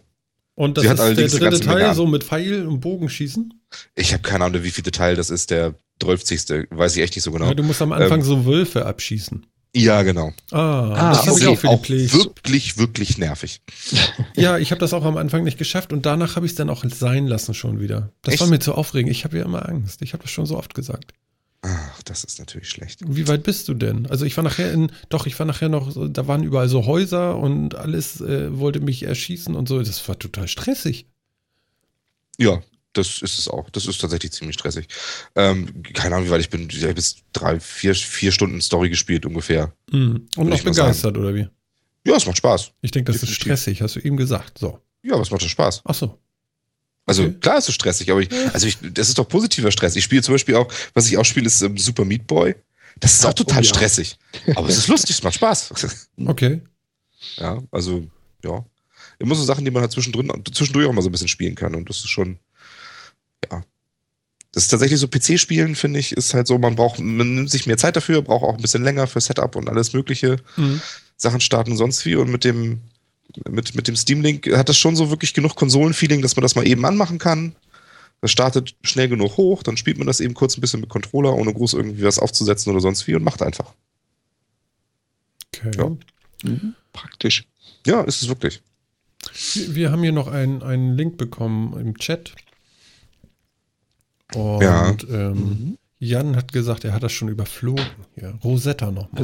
Und 0.56 0.76
das 0.77 0.85
Sie 0.85 0.89
hat 0.89 0.99
ist 0.99 1.39
der 1.39 1.49
dritte 1.52 1.60
Teil, 1.64 1.94
so 1.94 2.07
mit 2.07 2.23
Pfeil 2.23 2.65
und 2.65 2.80
Bogenschießen. 2.80 3.53
Ich 3.94 4.11
habe 4.14 4.23
keine 4.23 4.45
Ahnung, 4.45 4.64
wie 4.64 4.72
viel 4.72 4.84
Teil 4.84 5.15
das 5.15 5.30
ist. 5.30 5.52
Der 5.52 5.76
12. 6.02 6.68
Weiß 6.72 6.95
ich 6.95 7.03
echt 7.03 7.15
nicht 7.15 7.23
so 7.23 7.31
genau. 7.31 7.45
Ja, 7.45 7.53
du 7.53 7.61
musst 7.61 7.81
am 7.81 7.91
Anfang 7.91 8.22
Ähm, 8.22 8.26
so 8.26 8.45
Wölfe 8.45 8.88
abschießen. 8.88 9.45
Ja, 9.76 10.02
genau. 10.03 10.34
Ah, 10.52 10.91
Ah, 10.94 11.10
das 11.11 11.19
habe 11.27 11.31
okay. 11.34 11.41
ich 11.41 11.48
auch 11.48 11.60
für 11.85 11.95
die 11.95 12.07
auch 12.10 12.14
wirklich, 12.14 12.77
wirklich 12.77 13.18
nervig. 13.18 13.61
Ja, 14.35 14.57
ich 14.57 14.72
habe 14.72 14.80
das 14.80 14.94
auch 14.94 15.03
am 15.03 15.18
Anfang 15.18 15.44
nicht 15.44 15.57
geschafft 15.57 15.91
und 15.94 16.06
danach 16.06 16.35
habe 16.35 16.45
ich 16.45 16.52
es 16.52 16.56
dann 16.56 16.69
auch 16.69 16.84
sein 16.88 17.26
lassen 17.27 17.53
schon 17.56 17.80
wieder. 17.80 18.11
Das 18.22 18.35
Echt? 18.35 18.41
war 18.41 18.49
mir 18.49 18.60
zu 18.60 18.73
aufregend. 18.76 19.11
Ich 19.11 19.23
habe 19.26 19.38
ja 19.38 19.45
immer 19.45 19.68
Angst. 19.68 20.02
Ich 20.03 20.14
habe 20.14 20.22
das 20.23 20.31
schon 20.31 20.45
so 20.45 20.57
oft 20.57 20.73
gesagt. 20.76 21.14
Ach, 21.64 22.02
das 22.03 22.23
ist 22.23 22.38
natürlich 22.39 22.69
schlecht. 22.69 23.02
Wie 23.07 23.27
weit 23.27 23.41
bist 23.44 23.68
du 23.68 23.73
denn? 23.73 24.06
Also 24.07 24.26
ich 24.26 24.38
war 24.38 24.44
nachher 24.44 24.72
in, 24.72 24.91
doch, 25.10 25.26
ich 25.26 25.38
war 25.39 25.45
nachher 25.48 25.69
noch, 25.69 25.91
da 26.10 26.27
waren 26.27 26.44
überall 26.44 26.69
so 26.69 26.85
Häuser 26.85 27.35
und 27.38 27.73
alles 27.76 28.22
äh, 28.22 28.57
wollte 28.57 28.80
mich 28.80 29.02
erschießen 29.03 29.56
und 29.56 29.68
so. 29.68 29.80
Das 29.81 30.07
war 30.07 30.18
total 30.19 30.48
stressig. 30.48 31.07
Ja, 32.38 32.61
das 32.94 33.22
ist 33.22 33.38
es 33.40 33.48
auch. 33.48 33.70
Das 33.70 33.86
ist 33.86 34.00
tatsächlich 34.02 34.32
ziemlich 34.32 34.56
stressig. 34.56 34.88
Ähm, 35.36 35.84
keine 35.94 36.16
Ahnung, 36.16 36.28
wie 36.28 36.32
weit 36.32 36.42
ich 36.42 36.50
bin. 36.50 36.68
Ich 36.70 36.82
habe 36.84 36.94
jetzt 36.94 37.20
drei, 37.34 37.60
vier, 37.60 37.94
vier 37.96 38.32
Stunden 38.32 38.62
Story 38.62 38.90
gespielt 38.90 39.26
ungefähr. 39.26 39.74
Mhm. 39.92 40.28
Und 40.36 40.50
noch 40.50 40.62
begeistert, 40.64 41.18
oder 41.18 41.34
wie? 41.36 41.48
Ja, 42.06 42.16
es 42.16 42.26
macht 42.26 42.38
Spaß. 42.38 42.72
Ich 42.82 42.92
denke, 42.92 43.12
das 43.12 43.18
ist 43.18 43.24
Definitiv. 43.30 43.42
stressig, 43.44 43.82
hast 43.82 43.96
du 43.96 44.00
eben 44.00 44.18
gesagt. 44.18 44.58
So. 44.58 44.80
Ja, 45.04 45.14
aber 45.14 45.22
es 45.24 45.30
macht 45.32 45.42
schon 45.42 45.50
Spaß. 45.50 45.82
Ach 45.86 45.94
so. 45.94 46.18
Also 47.06 47.24
Okay. 47.24 47.36
klar 47.40 47.58
ist 47.58 47.70
es 47.70 47.76
stressig, 47.76 48.10
aber 48.12 48.22
ich, 48.22 48.30
also 48.54 48.68
ich, 48.68 48.78
das 48.82 49.08
ist 49.10 49.18
doch 49.18 49.28
positiver 49.28 49.72
Stress. 49.72 49.96
Ich 49.96 50.04
spiele 50.04 50.22
zum 50.22 50.34
Beispiel 50.34 50.56
auch, 50.56 50.72
was 50.94 51.08
ich 51.08 51.18
auch 51.18 51.24
spiele, 51.26 51.48
ist 51.48 51.62
ähm, 51.62 51.78
Super 51.78 52.04
Meat 52.06 52.26
Boy. 52.28 52.56
Das 53.00 53.14
ist 53.14 53.26
auch 53.26 53.34
total 53.34 53.60
Oh 53.60 53.62
ja. 53.62 53.70
stressig. 53.70 54.18
Aber 54.56 54.68
es 54.70 54.78
ist 54.78 54.88
lustig, 54.88 55.12
es 55.18 55.24
macht 55.24 55.36
Spaß. 55.36 55.74
Okay. 56.26 56.62
Ja, 57.38 57.62
also, 57.72 58.08
ja. 58.44 58.66
immer 59.20 59.36
so 59.36 59.44
Sachen, 59.44 59.64
die 59.66 59.72
man 59.72 59.82
halt 59.82 59.92
zwischendrin, 59.92 60.32
zwischendurch 60.54 60.88
auch 60.88 60.94
mal 60.94 61.02
so 61.02 61.10
ein 61.10 61.12
bisschen 61.12 61.28
spielen 61.28 61.56
kann. 61.56 61.76
Und 61.76 61.90
das 61.90 61.98
ist 61.98 62.10
schon, 62.10 62.40
ja. 63.50 63.64
Das 64.52 64.64
ist 64.64 64.70
tatsächlich 64.70 65.00
so 65.00 65.08
PC-Spielen, 65.08 65.76
finde 65.76 66.00
ich, 66.00 66.14
ist 66.14 66.34
halt 66.34 66.48
so, 66.48 66.58
man 66.58 66.76
braucht, 66.76 67.00
man 67.00 67.36
nimmt 67.36 67.52
sich 67.52 67.68
mehr 67.68 67.78
Zeit 67.78 67.96
dafür, 67.96 68.22
braucht 68.22 68.44
auch 68.44 68.56
ein 68.56 68.62
bisschen 68.62 68.84
länger 68.84 69.06
für 69.06 69.22
Setup 69.22 69.56
und 69.56 69.70
alles 69.70 69.94
mögliche. 69.94 70.38
Mhm. 70.56 70.82
Sachen 71.16 71.42
starten 71.42 71.72
und 71.72 71.78
sonst 71.78 72.06
wie. 72.06 72.16
Und 72.16 72.32
mit 72.32 72.44
dem, 72.44 72.82
mit, 73.50 73.76
mit 73.76 73.88
dem 73.88 73.96
Steam 73.96 74.22
Link 74.22 74.48
hat 74.56 74.70
das 74.70 74.78
schon 74.78 74.96
so 74.96 75.10
wirklich 75.10 75.34
genug 75.34 75.56
Konsolen-Feeling, 75.56 76.22
dass 76.22 76.36
man 76.36 76.44
das 76.44 76.56
mal 76.56 76.68
eben 76.68 76.86
anmachen 76.86 77.20
kann. 77.20 77.56
Das 78.22 78.32
startet 78.32 78.76
schnell 78.84 79.10
genug 79.10 79.38
hoch, 79.38 79.62
dann 79.62 79.78
spielt 79.78 80.00
man 80.00 80.08
das 80.08 80.20
eben 80.20 80.34
kurz 80.34 80.58
ein 80.58 80.62
bisschen 80.62 80.80
mit 80.80 80.90
Controller, 80.90 81.34
ohne 81.34 81.54
groß 81.54 81.74
irgendwie 81.74 82.04
was 82.04 82.18
aufzusetzen 82.18 82.72
oder 82.72 82.82
sonst 82.82 83.06
wie 83.06 83.14
und 83.14 83.24
macht 83.24 83.44
einfach. 83.44 83.74
Okay. 85.56 85.72
Ja. 85.78 85.92
Mhm. 86.44 86.76
Praktisch. 86.94 87.46
Ja, 87.86 88.02
ist 88.02 88.22
es 88.22 88.28
wirklich. 88.28 88.62
Wir, 89.54 89.76
wir 89.76 89.92
haben 89.92 90.02
hier 90.02 90.12
noch 90.12 90.28
einen, 90.28 90.64
einen 90.64 90.96
Link 90.96 91.18
bekommen 91.18 91.80
im 91.80 91.98
Chat. 91.98 92.34
Und 94.36 94.62
Ja. 94.62 94.95
ähm, 95.10 95.34
Mhm. 95.34 95.78
Jan 95.99 96.36
hat 96.36 96.52
gesagt, 96.54 96.84
er 96.86 96.94
hat 96.94 97.02
das 97.04 97.12
schon 97.12 97.28
überflogen. 97.30 97.84
Ja, 98.16 98.32
Rosetta 98.44 98.91
nochmal. 98.91 99.24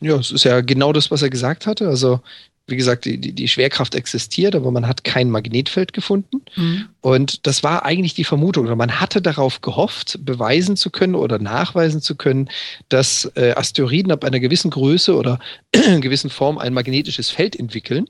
Ja, 0.00 0.16
es 0.16 0.30
ist 0.32 0.44
ja 0.44 0.60
genau 0.60 0.92
das, 0.92 1.10
was 1.10 1.22
er 1.22 1.30
gesagt 1.30 1.66
hatte. 1.66 1.88
Also, 1.88 2.20
wie 2.68 2.76
gesagt, 2.76 3.06
die, 3.06 3.18
die, 3.18 3.32
die 3.32 3.48
Schwerkraft 3.48 3.94
existiert, 3.94 4.54
aber 4.54 4.70
man 4.70 4.86
hat 4.86 5.02
kein 5.02 5.30
Magnetfeld 5.30 5.94
gefunden. 5.94 6.42
Mhm. 6.54 6.88
Und 7.00 7.46
das 7.46 7.62
war 7.62 7.86
eigentlich 7.86 8.12
die 8.12 8.24
Vermutung. 8.24 8.66
Oder 8.66 8.76
man 8.76 9.00
hatte 9.00 9.22
darauf 9.22 9.62
gehofft, 9.62 10.18
beweisen 10.22 10.76
zu 10.76 10.90
können 10.90 11.14
oder 11.14 11.38
nachweisen 11.38 12.02
zu 12.02 12.14
können, 12.14 12.50
dass 12.90 13.30
äh, 13.36 13.52
Asteroiden 13.52 14.12
ab 14.12 14.24
einer 14.24 14.38
gewissen 14.38 14.70
Größe 14.70 15.16
oder 15.16 15.38
gewissen 15.72 16.28
Form 16.28 16.58
ein 16.58 16.74
magnetisches 16.74 17.30
Feld 17.30 17.58
entwickeln, 17.58 18.06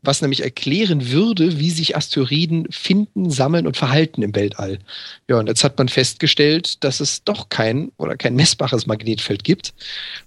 was 0.00 0.22
nämlich 0.22 0.42
erklären 0.42 1.10
würde, 1.10 1.58
wie 1.58 1.70
sich 1.70 1.94
Asteroiden 1.94 2.66
finden, 2.70 3.30
sammeln 3.30 3.66
und 3.66 3.76
verhalten 3.76 4.22
im 4.22 4.34
Weltall. 4.34 4.78
Ja, 5.28 5.38
und 5.38 5.48
jetzt 5.48 5.64
hat 5.64 5.76
man 5.76 5.88
festgestellt, 5.88 6.82
dass 6.82 7.00
es 7.00 7.24
doch 7.24 7.50
kein 7.50 7.92
oder 7.98 8.16
kein 8.16 8.36
messbares 8.36 8.86
Magnetfeld 8.86 9.44
gibt, 9.44 9.74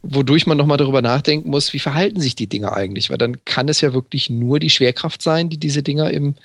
wodurch 0.03 0.45
man 0.45 0.57
nochmal 0.57 0.77
darüber 0.77 1.01
nachdenken 1.01 1.49
muss, 1.49 1.73
wie 1.73 1.79
verhalten 1.79 2.21
sich 2.21 2.35
die 2.35 2.47
Dinger 2.47 2.73
eigentlich? 2.73 3.09
Weil 3.09 3.17
dann 3.17 3.43
kann 3.45 3.70
es 3.71 3.81
ja 3.81 3.93
wirklich 3.93 4.29
nur 4.29 4.59
die 4.59 4.69
Schwerkraft 4.69 5.21
sein, 5.21 5.49
die 5.49 5.57
diese 5.57 5.83
Dinger 5.83 6.11
im 6.11 6.35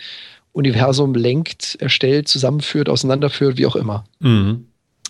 Universum 0.52 1.14
lenkt, 1.14 1.76
erstellt, 1.80 2.28
zusammenführt, 2.28 2.88
auseinanderführt, 2.88 3.58
wie 3.58 3.66
auch 3.66 3.76
immer. 3.76 4.04
Mhm. 4.20 4.66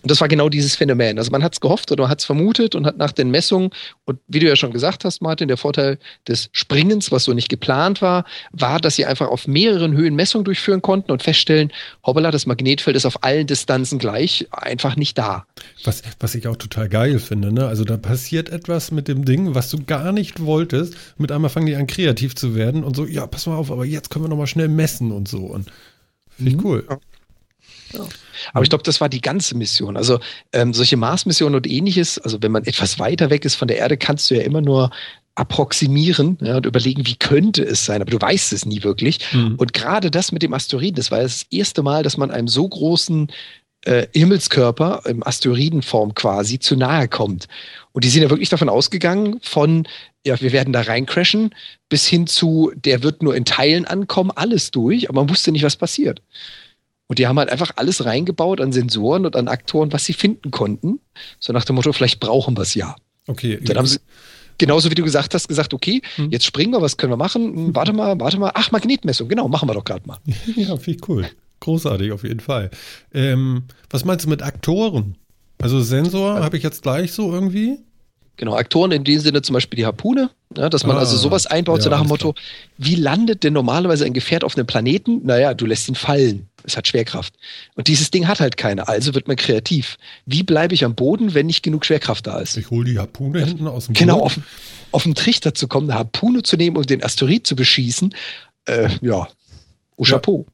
Und 0.06 0.10
das 0.12 0.20
war 0.20 0.28
genau 0.28 0.48
dieses 0.48 0.76
Phänomen. 0.76 1.18
Also 1.18 1.32
man 1.32 1.42
hat 1.42 1.54
es 1.54 1.60
gehofft 1.60 1.90
oder 1.90 2.08
hat 2.08 2.20
es 2.20 2.24
vermutet 2.24 2.76
und 2.76 2.86
hat 2.86 2.96
nach 2.96 3.10
den 3.10 3.28
Messungen, 3.28 3.70
und 4.04 4.20
wie 4.28 4.38
du 4.38 4.46
ja 4.46 4.54
schon 4.54 4.70
gesagt 4.70 5.04
hast, 5.04 5.20
Martin, 5.20 5.48
der 5.48 5.56
Vorteil 5.56 5.98
des 6.28 6.48
Springens, 6.52 7.10
was 7.10 7.24
so 7.24 7.32
nicht 7.32 7.48
geplant 7.48 8.02
war, 8.02 8.24
war, 8.52 8.78
dass 8.78 8.94
sie 8.94 9.04
einfach 9.04 9.26
auf 9.26 9.48
mehreren 9.48 9.96
Höhen 9.96 10.14
Messungen 10.14 10.44
durchführen 10.44 10.80
konnten 10.80 11.10
und 11.10 11.24
feststellen, 11.24 11.72
hoppala, 12.06 12.30
das 12.30 12.46
Magnetfeld 12.46 12.96
ist 12.96 13.04
auf 13.04 13.24
allen 13.24 13.48
Distanzen 13.48 13.98
gleich, 13.98 14.46
einfach 14.52 14.94
nicht 14.94 15.18
da. 15.18 15.44
Was, 15.82 16.04
was 16.20 16.36
ich 16.36 16.46
auch 16.46 16.54
total 16.54 16.88
geil 16.88 17.18
finde, 17.18 17.52
ne? 17.52 17.66
Also 17.66 17.82
da 17.82 17.96
passiert 17.96 18.48
etwas 18.48 18.92
mit 18.92 19.08
dem 19.08 19.24
Ding, 19.24 19.56
was 19.56 19.70
du 19.70 19.82
gar 19.84 20.12
nicht 20.12 20.40
wolltest. 20.40 20.94
Mit 21.18 21.32
einmal 21.32 21.50
fangen 21.50 21.66
die 21.66 21.74
an, 21.74 21.88
kreativ 21.88 22.36
zu 22.36 22.54
werden 22.54 22.84
und 22.84 22.94
so, 22.94 23.06
ja, 23.06 23.26
pass 23.26 23.46
mal 23.46 23.56
auf, 23.56 23.72
aber 23.72 23.84
jetzt 23.84 24.10
können 24.10 24.26
wir 24.26 24.28
nochmal 24.28 24.46
schnell 24.46 24.68
messen 24.68 25.10
und 25.10 25.26
so. 25.26 25.46
Und 25.46 25.66
finde 26.36 26.52
ich 26.52 26.56
Mhm. 26.58 26.62
Aber 28.52 28.62
ich 28.62 28.68
glaube, 28.68 28.84
das 28.84 29.00
war 29.00 29.08
die 29.08 29.20
ganze 29.20 29.56
Mission. 29.56 29.96
Also 29.96 30.20
ähm, 30.52 30.74
solche 30.74 30.96
Mars-Missionen 30.96 31.54
und 31.54 31.66
ähnliches, 31.66 32.18
also 32.18 32.38
wenn 32.42 32.52
man 32.52 32.64
etwas 32.64 32.98
weiter 32.98 33.30
weg 33.30 33.44
ist 33.44 33.54
von 33.54 33.68
der 33.68 33.78
Erde, 33.78 33.96
kannst 33.96 34.30
du 34.30 34.34
ja 34.34 34.42
immer 34.42 34.60
nur 34.60 34.90
approximieren 35.36 36.38
ja, 36.40 36.56
und 36.56 36.66
überlegen, 36.66 37.06
wie 37.06 37.16
könnte 37.16 37.62
es 37.62 37.84
sein, 37.84 38.00
aber 38.00 38.10
du 38.10 38.20
weißt 38.20 38.52
es 38.52 38.64
nie 38.64 38.82
wirklich. 38.82 39.20
Mhm. 39.32 39.56
Und 39.56 39.74
gerade 39.74 40.10
das 40.10 40.32
mit 40.32 40.42
dem 40.42 40.54
Asteroiden, 40.54 40.96
das 40.96 41.10
war 41.10 41.20
das 41.20 41.44
erste 41.50 41.82
Mal, 41.82 42.02
dass 42.02 42.16
man 42.16 42.30
einem 42.30 42.48
so 42.48 42.66
großen 42.66 43.30
äh, 43.82 44.06
Himmelskörper 44.14 45.02
im 45.04 45.24
Asteroidenform 45.26 46.14
quasi 46.14 46.58
zu 46.58 46.74
nahe 46.74 47.06
kommt. 47.06 47.48
Und 47.92 48.04
die 48.04 48.08
sind 48.08 48.22
ja 48.22 48.30
wirklich 48.30 48.48
davon 48.48 48.70
ausgegangen, 48.70 49.38
von, 49.42 49.86
ja, 50.26 50.40
wir 50.40 50.52
werden 50.52 50.72
da 50.72 50.80
reincrashen, 50.80 51.54
bis 51.88 52.06
hin 52.06 52.26
zu, 52.26 52.72
der 52.74 53.02
wird 53.02 53.22
nur 53.22 53.36
in 53.36 53.44
Teilen 53.44 53.84
ankommen, 53.84 54.32
alles 54.34 54.70
durch, 54.70 55.08
aber 55.08 55.20
man 55.20 55.30
wusste 55.30 55.52
nicht, 55.52 55.62
was 55.62 55.76
passiert. 55.76 56.22
Und 57.08 57.18
die 57.18 57.26
haben 57.26 57.38
halt 57.38 57.50
einfach 57.50 57.72
alles 57.76 58.04
reingebaut 58.04 58.60
an 58.60 58.72
Sensoren 58.72 59.26
und 59.26 59.36
an 59.36 59.48
Aktoren, 59.48 59.92
was 59.92 60.04
sie 60.04 60.12
finden 60.12 60.50
konnten. 60.50 60.98
So 61.38 61.52
nach 61.52 61.64
dem 61.64 61.76
Motto, 61.76 61.92
vielleicht 61.92 62.18
brauchen 62.20 62.56
wir 62.56 62.62
es 62.62 62.74
ja. 62.74 62.96
Okay. 63.28 63.60
Dann 63.62 63.76
haben 63.78 63.86
sie, 63.86 63.98
genauso 64.58 64.90
wie 64.90 64.94
du 64.96 65.04
gesagt 65.04 65.34
hast, 65.34 65.46
gesagt, 65.48 65.72
okay, 65.72 66.02
Hm. 66.16 66.30
jetzt 66.30 66.44
springen 66.44 66.72
wir, 66.72 66.82
was 66.82 66.96
können 66.96 67.12
wir 67.12 67.16
machen? 67.16 67.54
Hm, 67.54 67.74
Warte 67.76 67.92
mal, 67.92 68.18
warte 68.18 68.38
mal. 68.38 68.50
Ach, 68.54 68.72
Magnetmessung, 68.72 69.28
genau, 69.28 69.46
machen 69.48 69.68
wir 69.68 69.74
doch 69.74 69.84
gerade 69.84 70.06
mal. 70.06 70.18
Ja, 70.56 70.76
finde 70.76 70.98
ich 71.00 71.08
cool. 71.08 71.26
Großartig 71.60 72.12
auf 72.12 72.22
jeden 72.24 72.40
Fall. 72.40 72.70
Ähm, 73.14 73.64
was 73.88 74.04
meinst 74.04 74.26
du 74.26 74.28
mit 74.28 74.42
Aktoren? 74.42 75.16
Also 75.62 75.80
Sensor 75.80 76.40
habe 76.42 76.56
ich 76.58 76.62
jetzt 76.62 76.82
gleich 76.82 77.12
so 77.12 77.32
irgendwie? 77.32 77.78
Genau, 78.36 78.54
Aktoren 78.54 78.92
in 78.92 79.04
dem 79.04 79.18
Sinne 79.20 79.40
zum 79.40 79.54
Beispiel 79.54 79.78
die 79.78 79.86
Harpune, 79.86 80.28
ja, 80.54 80.68
dass 80.68 80.84
man 80.84 80.96
Ah, 80.96 80.98
also 80.98 81.16
sowas 81.16 81.46
einbaut, 81.46 81.80
so 81.80 81.88
ja, 81.88 81.96
nach 81.96 82.02
dem 82.02 82.08
Motto, 82.08 82.34
wie 82.76 82.94
landet 82.94 83.42
denn 83.44 83.54
normalerweise 83.54 84.04
ein 84.04 84.12
Gefährt 84.12 84.44
auf 84.44 84.56
einem 84.58 84.66
Planeten? 84.66 85.22
Naja, 85.24 85.54
du 85.54 85.64
lässt 85.64 85.88
ihn 85.88 85.94
fallen. 85.94 86.46
Es 86.66 86.76
hat 86.76 86.86
Schwerkraft. 86.88 87.34
Und 87.74 87.88
dieses 87.88 88.10
Ding 88.10 88.26
hat 88.28 88.40
halt 88.40 88.56
keine, 88.56 88.88
also 88.88 89.14
wird 89.14 89.28
man 89.28 89.36
kreativ. 89.36 89.96
Wie 90.26 90.42
bleibe 90.42 90.74
ich 90.74 90.84
am 90.84 90.94
Boden, 90.94 91.32
wenn 91.34 91.46
nicht 91.46 91.62
genug 91.62 91.86
Schwerkraft 91.86 92.26
da 92.26 92.40
ist? 92.40 92.56
Ich 92.56 92.70
hole 92.70 92.90
die 92.90 92.98
Harpune 92.98 93.44
hinten 93.44 93.66
aus 93.68 93.86
dem 93.86 93.94
Genau, 93.94 94.16
Boot. 94.18 94.24
auf, 94.24 94.38
auf 94.92 95.02
den 95.04 95.14
Trichter 95.14 95.54
zu 95.54 95.68
kommen, 95.68 95.88
eine 95.90 95.98
Harpune 95.98 96.42
zu 96.42 96.56
nehmen 96.56 96.76
und 96.76 96.90
den 96.90 97.02
Asteroid 97.04 97.46
zu 97.46 97.54
beschießen, 97.56 98.14
äh, 98.66 98.88
ja, 99.00 99.28
au 99.98 100.04
Ja. 100.04 100.10
Chapeau. 100.10 100.44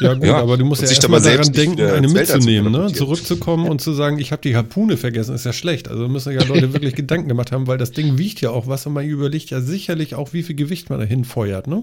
Ja 0.00 0.14
gut, 0.14 0.24
Ja, 0.26 0.36
aber 0.36 0.56
du 0.56 0.64
musst 0.64 0.82
und 0.82 0.88
ja 0.88 0.94
erstmal 0.94 1.20
daran 1.20 1.52
denken, 1.52 1.78
wieder 1.78 1.94
eine 1.94 2.06
mitzunehmen, 2.08 2.70
ne? 2.72 2.92
zurückzukommen 2.92 3.68
und 3.68 3.80
zu 3.80 3.92
sagen, 3.92 4.18
ich 4.18 4.30
habe 4.32 4.42
die 4.42 4.54
Harpune 4.54 4.96
vergessen, 4.96 5.34
ist 5.34 5.44
ja 5.44 5.52
schlecht. 5.52 5.88
Also 5.88 6.06
müssen 6.08 6.32
ja 6.32 6.44
Leute 6.44 6.72
wirklich 6.74 6.94
Gedanken 6.94 7.26
gemacht 7.28 7.50
haben, 7.52 7.66
weil 7.66 7.78
das 7.78 7.90
Ding 7.90 8.18
wiegt 8.18 8.40
ja 8.40 8.50
auch 8.50 8.66
was 8.68 8.86
und 8.86 8.92
man 8.92 9.04
überlegt 9.06 9.50
ja 9.50 9.60
sicherlich 9.60 10.14
auch, 10.14 10.32
wie 10.32 10.42
viel 10.44 10.54
Gewicht 10.54 10.90
man 10.90 11.00
da 11.00 11.06
hinfeuert, 11.06 11.66
ne? 11.66 11.82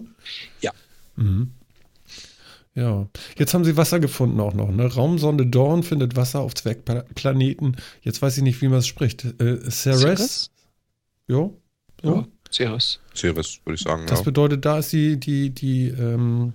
Ja. 0.61 0.71
Mhm. 1.17 1.51
Ja, 2.73 3.07
jetzt 3.37 3.53
haben 3.53 3.65
sie 3.65 3.75
Wasser 3.75 3.99
gefunden 3.99 4.39
auch 4.39 4.53
noch. 4.53 4.71
Ne? 4.71 4.85
Raumsonde 4.85 5.45
Dawn 5.45 5.83
findet 5.83 6.15
Wasser 6.15 6.39
auf 6.39 6.55
Zwergplaneten. 6.55 7.75
Jetzt 8.01 8.21
weiß 8.21 8.37
ich 8.37 8.43
nicht, 8.43 8.61
wie 8.61 8.69
man 8.69 8.79
es 8.79 8.87
spricht. 8.87 9.25
Äh, 9.25 9.69
Ceres? 9.69 10.01
Ceres? 10.01 10.51
Ja. 11.27 11.49
Ja, 12.03 12.25
Ceres. 12.49 12.99
Ceres, 13.13 13.59
würde 13.65 13.75
ich 13.75 13.81
sagen. 13.81 14.07
Das 14.07 14.19
ja. 14.19 14.25
bedeutet, 14.25 14.63
da 14.63 14.79
ist 14.79 14.93
die, 14.93 15.19
die, 15.19 15.49
die, 15.49 15.87
ähm, 15.89 16.53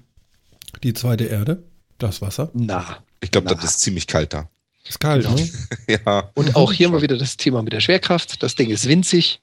die 0.82 0.94
zweite 0.94 1.24
Erde. 1.24 1.62
Das 1.98 2.20
Wasser. 2.20 2.50
Na. 2.54 2.98
Ich 3.20 3.30
glaube, 3.30 3.48
das 3.54 3.64
ist 3.64 3.80
ziemlich 3.80 4.06
kalt 4.06 4.32
da. 4.34 4.48
Ist 4.88 5.00
kalt, 5.00 5.24
Genau. 5.24 5.36
ne? 5.36 5.48
ja. 6.06 6.30
Und 6.34 6.56
auch 6.56 6.72
hier 6.72 6.88
mal 6.88 7.02
wieder 7.02 7.16
das 7.16 7.36
Thema 7.36 7.62
mit 7.62 7.72
der 7.72 7.80
Schwerkraft. 7.80 8.42
Das 8.42 8.54
Ding 8.54 8.70
ist 8.70 8.88
winzig. 8.88 9.38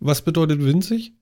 Was 0.00 0.22
bedeutet 0.22 0.62
winzig? 0.64 1.12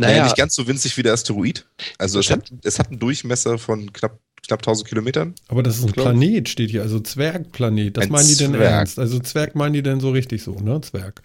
Naja, 0.00 0.12
Naja, 0.14 0.24
nicht 0.24 0.36
ganz 0.36 0.54
so 0.54 0.66
winzig 0.66 0.96
wie 0.96 1.02
der 1.02 1.12
Asteroid. 1.12 1.66
Also 1.98 2.18
es 2.20 2.30
hat, 2.30 2.50
es 2.64 2.78
hat 2.78 2.88
einen 2.88 2.98
Durchmesser 2.98 3.58
von 3.58 3.92
knapp, 3.92 4.18
knapp 4.46 4.60
1000 4.60 4.88
Kilometern. 4.88 5.34
Aber 5.48 5.62
das 5.62 5.78
ist 5.78 5.84
ein 5.84 5.92
Planet, 5.92 6.48
steht 6.48 6.70
hier. 6.70 6.82
Also 6.82 7.00
Zwergplanet. 7.00 7.96
Das 7.96 8.04
Ein 8.06 8.12
meinen 8.12 8.28
die 8.28 8.36
denn 8.36 8.52
Zwerg. 8.52 8.70
ernst? 8.72 8.98
Also 8.98 9.18
Zwerg 9.18 9.54
meinen 9.54 9.74
die 9.74 9.82
denn 9.82 10.00
so 10.00 10.10
richtig 10.10 10.42
so, 10.42 10.52
ne? 10.58 10.80
Zwerg. 10.80 11.22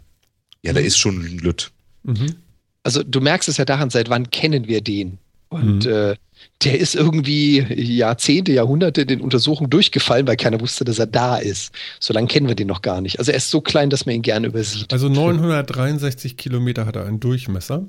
Ja, 0.64 0.72
Mhm. 0.72 0.76
da 0.76 0.82
ist 0.82 0.98
schon 0.98 1.20
ein 1.26 1.38
Lütt. 1.38 1.72
Mhm. 2.04 2.36
also 2.84 3.02
du 3.02 3.20
merkst 3.20 3.50
es 3.50 3.58
ja 3.58 3.66
daran, 3.66 3.90
seit 3.90 4.10
wann 4.10 4.30
kennen 4.30 4.68
wir 4.68 4.82
den? 4.82 5.18
Und 5.50 5.86
Mhm. 5.86 5.92
äh, 5.92 6.16
der 6.64 6.80
ist 6.80 6.96
irgendwie 6.96 7.60
Jahrzehnte, 7.74 8.52
Jahrhunderte 8.52 9.02
in 9.02 9.08
den 9.08 9.22
Untersuchungen 9.22 9.70
durchgefallen, 9.70 10.28
weil 10.28 10.36
keiner 10.36 10.60
wusste, 10.60 10.84
dass 10.84 11.00
er 11.00 11.08
da 11.08 11.38
ist. 11.38 11.72
So 12.00 12.14
lange 12.14 12.28
kennen 12.28 12.48
wir 12.48 12.56
den 12.56 12.68
noch 12.68 12.82
gar 12.82 13.00
nicht. 13.02 13.18
Also 13.20 13.32
er 13.32 13.38
ist 13.38 13.50
so 13.50 13.62
klein, 13.62 13.90
dass 13.90 14.06
man 14.06 14.16
ihn 14.16 14.22
gerne 14.22 14.48
übersieht. 14.48 14.92
Also 14.92 15.08
963 15.10 16.36
Kilometer 16.38 16.86
hat 16.86 16.96
er 16.96 17.06
einen 17.06 17.20
Durchmesser. 17.20 17.88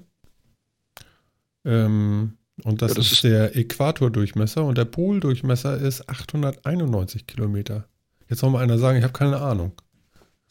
Ähm, 1.66 2.32
und 2.64 2.80
das, 2.80 2.92
Ja, 2.92 2.96
das 2.96 3.06
ist 3.06 3.12
ist- 3.12 3.24
der 3.24 3.54
Äquatordurchmesser 3.56 4.64
und 4.64 4.78
der 4.78 4.86
Poldurchmesser 4.86 5.76
ist 5.78 6.08
891 6.08 7.26
Kilometer. 7.26 7.86
Jetzt 8.30 8.40
soll 8.40 8.50
mal 8.50 8.62
einer 8.62 8.78
sagen, 8.78 8.96
ich 8.98 9.04
habe 9.04 9.12
keine 9.12 9.40
Ahnung. 9.40 9.72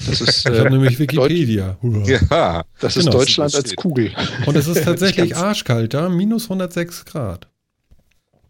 Das 0.05 0.21
ist, 0.21 0.39
Ich 0.45 0.45
habe 0.45 0.67
äh, 0.67 0.69
nämlich 0.69 0.99
Wikipedia. 0.99 1.77
Hurra. 1.81 2.05
Ja. 2.05 2.63
das 2.79 2.95
ist 2.97 3.05
genau. 3.05 3.17
Deutschland 3.17 3.55
als 3.55 3.75
Kugel. 3.75 4.11
Und 4.45 4.55
es 4.55 4.67
ist 4.67 4.83
tatsächlich 4.83 5.35
arschkalt 5.35 5.93
da, 5.93 6.09
minus 6.09 6.43
106 6.43 7.05
Grad. 7.05 7.47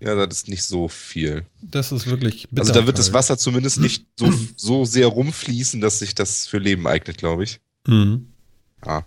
Ja, 0.01 0.13
das 0.25 0.39
ist 0.39 0.49
nicht 0.49 0.63
so 0.63 0.87
viel. 0.89 1.45
Das 1.61 1.91
ist 1.93 2.07
wirklich 2.07 2.47
Also 2.57 2.73
da 2.73 2.85
wird 2.85 2.99
das. 2.99 3.13
Wasser 3.13 3.37
zumindest 3.37 3.79
nicht 3.79 4.05
so, 4.19 4.31
so 4.57 4.83
sehr 4.85 5.07
rumfließen, 5.07 5.79
dass 5.79 5.99
sich 5.99 6.13
das 6.13 6.45
für 6.47 6.57
Leben 6.57 6.85
eignet, 6.85 7.17
glaube 7.17 7.43
ich. 7.45 7.61
Mhm. 7.87 8.27
Ja. 8.85 9.05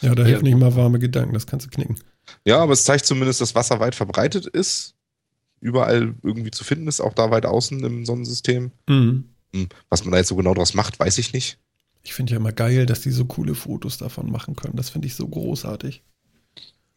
Ja, 0.00 0.14
da 0.16 0.22
Ja. 0.22 0.28
hilft 0.30 0.42
nicht 0.42 0.58
mal 0.58 0.74
warme 0.74 0.98
Gedanken, 0.98 1.32
das 1.34 1.46
kannst 1.46 1.66
du 1.66 1.70
knicken. 1.70 1.96
Ja, 2.44 2.58
aber 2.58 2.72
es 2.72 2.84
zeigt 2.84 3.06
zumindest, 3.06 3.40
dass 3.40 3.54
Wasser 3.54 3.80
weit 3.80 3.94
verbreitet 3.94 4.46
ist. 4.46 4.94
Überall 5.60 6.14
irgendwie 6.22 6.50
zu 6.50 6.64
finden 6.64 6.88
ist, 6.88 7.00
auch 7.00 7.14
da 7.14 7.30
weit 7.30 7.46
außen 7.46 7.84
im 7.84 8.04
Sonnensystem. 8.04 8.72
Mhm. 8.88 9.24
Hm, 9.54 9.68
Was 9.88 10.04
man 10.04 10.12
da 10.12 10.18
jetzt 10.18 10.28
so 10.28 10.36
genau 10.36 10.54
draus 10.54 10.74
macht, 10.74 10.98
weiß 10.98 11.18
ich 11.18 11.32
nicht. 11.32 11.58
Ich 12.02 12.14
finde 12.14 12.32
ja 12.32 12.38
immer 12.38 12.52
geil, 12.52 12.86
dass 12.86 13.02
die 13.02 13.10
so 13.10 13.24
coole 13.26 13.54
Fotos 13.54 13.96
davon 13.98 14.30
machen 14.30 14.56
können. 14.56 14.76
Das 14.76 14.90
finde 14.90 15.06
ich 15.06 15.14
so 15.14 15.28
großartig. 15.28 16.02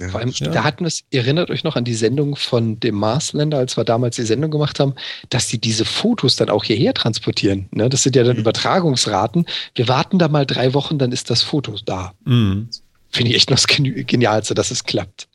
Ja, 0.01 0.09
Vor 0.09 0.19
allem, 0.19 0.29
ja. 0.29 0.49
da 0.49 0.63
hatten 0.63 0.83
wir 0.83 0.87
es, 0.87 1.03
erinnert 1.11 1.49
euch 1.49 1.63
noch 1.63 1.77
an 1.77 1.85
die 1.85 1.93
Sendung 1.93 2.35
von 2.35 2.79
dem 2.81 2.95
Marsländer, 2.95 3.59
als 3.59 3.77
wir 3.77 3.85
damals 3.85 4.17
die 4.17 4.23
Sendung 4.23 4.51
gemacht 4.51 4.79
haben, 4.79 4.93
dass 5.29 5.47
sie 5.47 5.57
diese 5.57 5.85
Fotos 5.85 6.35
dann 6.35 6.49
auch 6.49 6.65
hierher 6.65 6.93
transportieren. 6.93 7.69
Ne? 7.71 7.87
Das 7.87 8.03
sind 8.03 8.15
ja 8.15 8.23
dann 8.23 8.35
mhm. 8.35 8.41
Übertragungsraten. 8.41 9.45
Wir 9.73 9.87
warten 9.87 10.19
da 10.19 10.27
mal 10.27 10.45
drei 10.45 10.73
Wochen, 10.73 10.97
dann 10.97 11.13
ist 11.13 11.29
das 11.29 11.43
Foto 11.43 11.77
da. 11.85 12.13
Mhm. 12.25 12.69
Finde 13.15 13.31
ich 13.31 13.37
echt 13.37 13.49
noch 13.49 13.57
das 13.57 13.67
Genialste, 13.67 14.55
dass 14.55 14.71
es 14.71 14.83
klappt. 14.83 15.29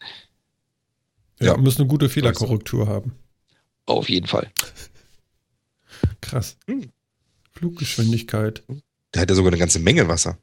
Ja, 1.40 1.54
ja. 1.54 1.56
müssen 1.56 1.80
eine 1.80 1.88
gute 1.88 2.10
Fehlerkorrektur 2.10 2.86
haben. 2.86 3.12
Auf 3.86 4.10
jeden 4.10 4.26
Fall. 4.26 4.50
Krass. 6.20 6.58
Hm. 6.66 6.90
Fluggeschwindigkeit. 7.52 8.62
Der 9.14 9.22
hat 9.22 9.30
ja 9.30 9.34
sogar 9.34 9.50
eine 9.50 9.58
ganze 9.58 9.78
Menge 9.78 10.08
Wasser. 10.08 10.36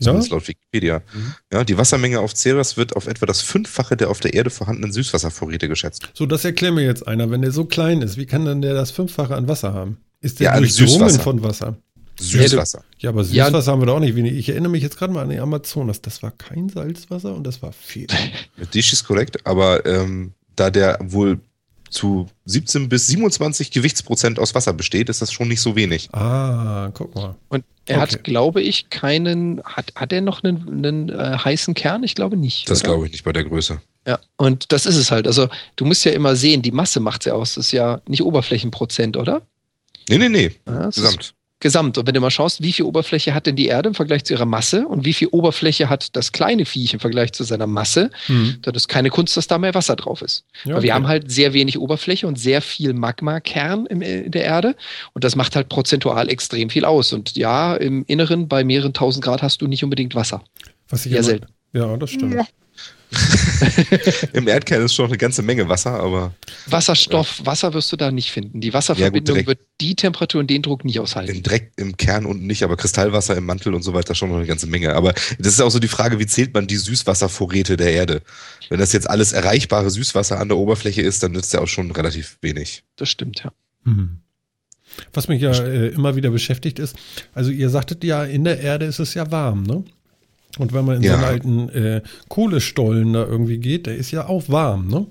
Zumindest 0.00 0.30
ja? 0.30 0.36
laut 0.36 0.48
Wikipedia. 0.48 1.02
Mhm. 1.12 1.34
Ja, 1.52 1.62
die 1.62 1.76
Wassermenge 1.76 2.20
auf 2.20 2.34
Ceres 2.34 2.78
wird 2.78 2.96
auf 2.96 3.06
etwa 3.06 3.26
das 3.26 3.42
Fünffache 3.42 3.94
der 3.94 4.08
auf 4.08 4.20
der 4.20 4.32
Erde 4.32 4.48
vorhandenen 4.48 4.92
Süßwasservorräte 4.92 5.68
geschätzt. 5.68 6.08
So, 6.14 6.24
das 6.24 6.44
erklärt 6.44 6.74
mir 6.74 6.86
jetzt 6.86 7.06
einer. 7.06 7.30
Wenn 7.30 7.42
der 7.42 7.52
so 7.52 7.66
klein 7.66 8.00
ist, 8.00 8.16
wie 8.16 8.26
kann 8.26 8.46
dann 8.46 8.62
der 8.62 8.72
das 8.72 8.90
Fünffache 8.90 9.36
an 9.36 9.46
Wasser 9.46 9.74
haben? 9.74 9.98
Ist 10.20 10.40
der 10.40 10.54
ja, 10.54 10.58
durchdrungen 10.58 11.20
von 11.20 11.42
Wasser? 11.42 11.76
Süßwasser. 12.20 12.84
Ja, 12.98 13.10
aber 13.10 13.24
Süßwasser 13.24 13.66
ja. 13.66 13.72
haben 13.72 13.80
wir 13.80 13.86
doch 13.86 13.96
auch 13.96 14.00
nicht 14.00 14.16
wenig. 14.16 14.34
Ich 14.34 14.48
erinnere 14.48 14.70
mich 14.70 14.82
jetzt 14.82 14.98
gerade 14.98 15.12
mal 15.12 15.22
an 15.22 15.30
die 15.30 15.38
Amazonas. 15.38 16.02
Das 16.02 16.22
war 16.22 16.30
kein 16.30 16.68
Salzwasser 16.68 17.34
und 17.34 17.44
das 17.44 17.62
war 17.62 17.72
viel. 17.72 18.06
Dish 18.74 18.92
ist 18.92 19.04
korrekt, 19.04 19.46
aber 19.46 19.84
ähm, 19.86 20.32
da 20.56 20.70
der 20.70 20.98
wohl 21.02 21.40
zu 21.90 22.26
17 22.46 22.88
bis 22.88 23.06
27 23.08 23.70
Gewichtsprozent 23.70 24.38
aus 24.38 24.54
Wasser 24.54 24.72
besteht, 24.72 25.10
ist 25.10 25.20
das 25.20 25.30
schon 25.30 25.48
nicht 25.48 25.60
so 25.60 25.76
wenig. 25.76 26.08
Ah, 26.12 26.90
guck 26.94 27.14
mal. 27.14 27.36
Und 27.48 27.64
er 27.84 28.00
okay. 28.00 28.14
hat, 28.14 28.24
glaube 28.24 28.62
ich, 28.62 28.88
keinen, 28.88 29.62
hat, 29.64 29.92
hat 29.94 30.12
er 30.12 30.22
noch 30.22 30.42
einen, 30.42 30.68
einen 30.68 31.08
äh, 31.10 31.36
heißen 31.36 31.74
Kern? 31.74 32.02
Ich 32.02 32.14
glaube 32.14 32.36
nicht. 32.36 32.70
Das 32.70 32.82
glaube 32.82 33.06
ich 33.06 33.12
nicht 33.12 33.24
bei 33.24 33.32
der 33.32 33.44
Größe. 33.44 33.80
Ja, 34.06 34.18
und 34.36 34.72
das 34.72 34.86
ist 34.86 34.96
es 34.96 35.10
halt. 35.10 35.26
Also 35.26 35.48
du 35.76 35.84
musst 35.84 36.04
ja 36.04 36.12
immer 36.12 36.34
sehen, 36.34 36.62
die 36.62 36.72
Masse 36.72 36.98
macht 36.98 37.22
es 37.22 37.26
ja 37.26 37.34
aus. 37.34 37.54
Das 37.54 37.66
ist 37.66 37.72
ja 37.72 38.00
nicht 38.08 38.22
Oberflächenprozent, 38.22 39.16
oder? 39.16 39.42
Nee, 40.08 40.18
nee, 40.18 40.28
nee. 40.28 40.52
Ja, 40.66 40.86
Gesamt 40.86 41.34
gesamt. 41.62 41.96
Und 41.96 42.06
wenn 42.06 42.12
du 42.12 42.20
mal 42.20 42.30
schaust, 42.30 42.62
wie 42.62 42.72
viel 42.72 42.84
Oberfläche 42.84 43.32
hat 43.32 43.46
denn 43.46 43.56
die 43.56 43.66
Erde 43.66 43.88
im 43.88 43.94
Vergleich 43.94 44.24
zu 44.24 44.34
ihrer 44.34 44.44
Masse 44.44 44.86
und 44.86 45.06
wie 45.06 45.14
viel 45.14 45.28
Oberfläche 45.28 45.88
hat 45.88 46.14
das 46.14 46.32
kleine 46.32 46.66
Viech 46.66 46.92
im 46.92 47.00
Vergleich 47.00 47.32
zu 47.32 47.44
seiner 47.44 47.66
Masse, 47.66 48.10
mhm. 48.28 48.58
dann 48.60 48.74
ist 48.74 48.88
keine 48.88 49.08
Kunst, 49.08 49.36
dass 49.36 49.46
da 49.46 49.56
mehr 49.56 49.74
Wasser 49.74 49.96
drauf 49.96 50.20
ist. 50.20 50.44
Ja, 50.64 50.74
Weil 50.74 50.82
wir 50.82 50.94
haben 50.94 51.08
halt 51.08 51.30
sehr 51.30 51.54
wenig 51.54 51.78
Oberfläche 51.78 52.26
und 52.26 52.38
sehr 52.38 52.60
viel 52.60 52.92
Magma-Kern 52.92 53.86
in 53.86 54.30
der 54.30 54.44
Erde 54.44 54.76
und 55.14 55.24
das 55.24 55.36
macht 55.36 55.56
halt 55.56 55.68
prozentual 55.70 56.28
extrem 56.28 56.68
viel 56.68 56.84
aus. 56.84 57.12
Und 57.12 57.36
ja, 57.36 57.74
im 57.76 58.04
Inneren 58.06 58.48
bei 58.48 58.64
mehreren 58.64 58.92
tausend 58.92 59.24
Grad 59.24 59.42
hast 59.42 59.62
du 59.62 59.66
nicht 59.66 59.84
unbedingt 59.84 60.14
Wasser. 60.14 60.42
Was 60.88 61.06
ich 61.06 61.12
ja 61.12 61.22
selten. 61.22 61.46
Ja, 61.72 61.96
das 61.96 62.10
stimmt. 62.10 62.34
Ja. 62.34 62.44
Im 64.32 64.48
Erdkern 64.48 64.82
ist 64.82 64.94
schon 64.94 65.06
eine 65.06 65.18
ganze 65.18 65.42
Menge 65.42 65.68
Wasser, 65.68 65.92
aber. 65.92 66.34
Wasserstoff, 66.66 67.40
ja. 67.40 67.46
Wasser 67.46 67.74
wirst 67.74 67.92
du 67.92 67.96
da 67.96 68.10
nicht 68.10 68.30
finden. 68.30 68.60
Die 68.60 68.72
Wasserverbindung 68.72 69.36
ja, 69.36 69.42
gut, 69.42 69.48
wird 69.48 69.60
die 69.80 69.94
Temperatur 69.94 70.40
und 70.40 70.48
den 70.48 70.62
Druck 70.62 70.84
nicht 70.84 70.98
aushalten. 70.98 71.34
Im 71.34 71.42
Dreck 71.42 71.72
im 71.76 71.96
Kern 71.96 72.26
unten 72.26 72.46
nicht, 72.46 72.62
aber 72.62 72.76
Kristallwasser 72.76 73.36
im 73.36 73.44
Mantel 73.44 73.74
und 73.74 73.82
so 73.82 73.94
weiter 73.94 74.14
schon 74.14 74.30
noch 74.30 74.36
eine 74.36 74.46
ganze 74.46 74.66
Menge. 74.66 74.94
Aber 74.94 75.12
das 75.12 75.48
ist 75.54 75.60
auch 75.60 75.70
so 75.70 75.78
die 75.78 75.88
Frage, 75.88 76.18
wie 76.18 76.26
zählt 76.26 76.54
man 76.54 76.66
die 76.66 76.76
Süßwasservorräte 76.76 77.76
der 77.76 77.92
Erde? 77.92 78.22
Wenn 78.68 78.78
das 78.78 78.92
jetzt 78.92 79.08
alles 79.08 79.32
erreichbare 79.32 79.90
Süßwasser 79.90 80.40
an 80.40 80.48
der 80.48 80.56
Oberfläche 80.56 81.02
ist, 81.02 81.22
dann 81.22 81.32
nützt 81.32 81.52
ja 81.52 81.60
auch 81.60 81.68
schon 81.68 81.90
relativ 81.90 82.38
wenig. 82.40 82.84
Das 82.96 83.10
stimmt, 83.10 83.44
ja. 83.44 83.52
Mhm. 83.84 84.18
Was 85.12 85.28
mich 85.28 85.40
ja 85.40 85.52
äh, 85.52 85.88
immer 85.88 86.16
wieder 86.16 86.30
beschäftigt 86.30 86.78
ist, 86.78 86.96
also 87.34 87.50
ihr 87.50 87.70
sagtet 87.70 88.04
ja, 88.04 88.24
in 88.24 88.44
der 88.44 88.60
Erde 88.60 88.86
ist 88.86 88.98
es 88.98 89.14
ja 89.14 89.30
warm, 89.30 89.62
ne? 89.62 89.84
Und 90.58 90.72
wenn 90.72 90.84
man 90.84 90.96
in 90.96 91.02
ja. 91.02 91.12
so 91.12 91.16
einen 91.16 91.24
alten 91.24 91.68
äh, 91.70 92.02
Kohlestollen 92.28 93.12
da 93.12 93.24
irgendwie 93.24 93.58
geht, 93.58 93.86
der 93.86 93.96
ist 93.96 94.10
ja 94.10 94.26
auch 94.28 94.48
warm, 94.48 94.88
ne? 94.88 95.06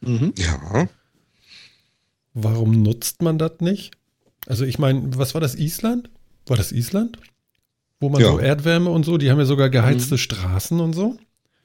Mhm. 0.00 0.32
Ja. 0.36 0.88
Warum 2.34 2.82
nutzt 2.82 3.22
man 3.22 3.38
das 3.38 3.60
nicht? 3.60 3.92
Also 4.46 4.64
ich 4.64 4.78
meine, 4.78 5.16
was 5.18 5.34
war 5.34 5.40
das, 5.40 5.54
Island? 5.54 6.10
War 6.46 6.56
das 6.56 6.70
Island? 6.70 7.18
Wo 7.98 8.10
man 8.10 8.20
ja. 8.20 8.28
so 8.28 8.38
Erdwärme 8.38 8.90
und 8.90 9.04
so, 9.04 9.16
die 9.18 9.30
haben 9.30 9.38
ja 9.38 9.46
sogar 9.46 9.70
geheizte 9.70 10.14
mhm. 10.14 10.18
Straßen 10.18 10.80
und 10.80 10.92
so. 10.92 11.16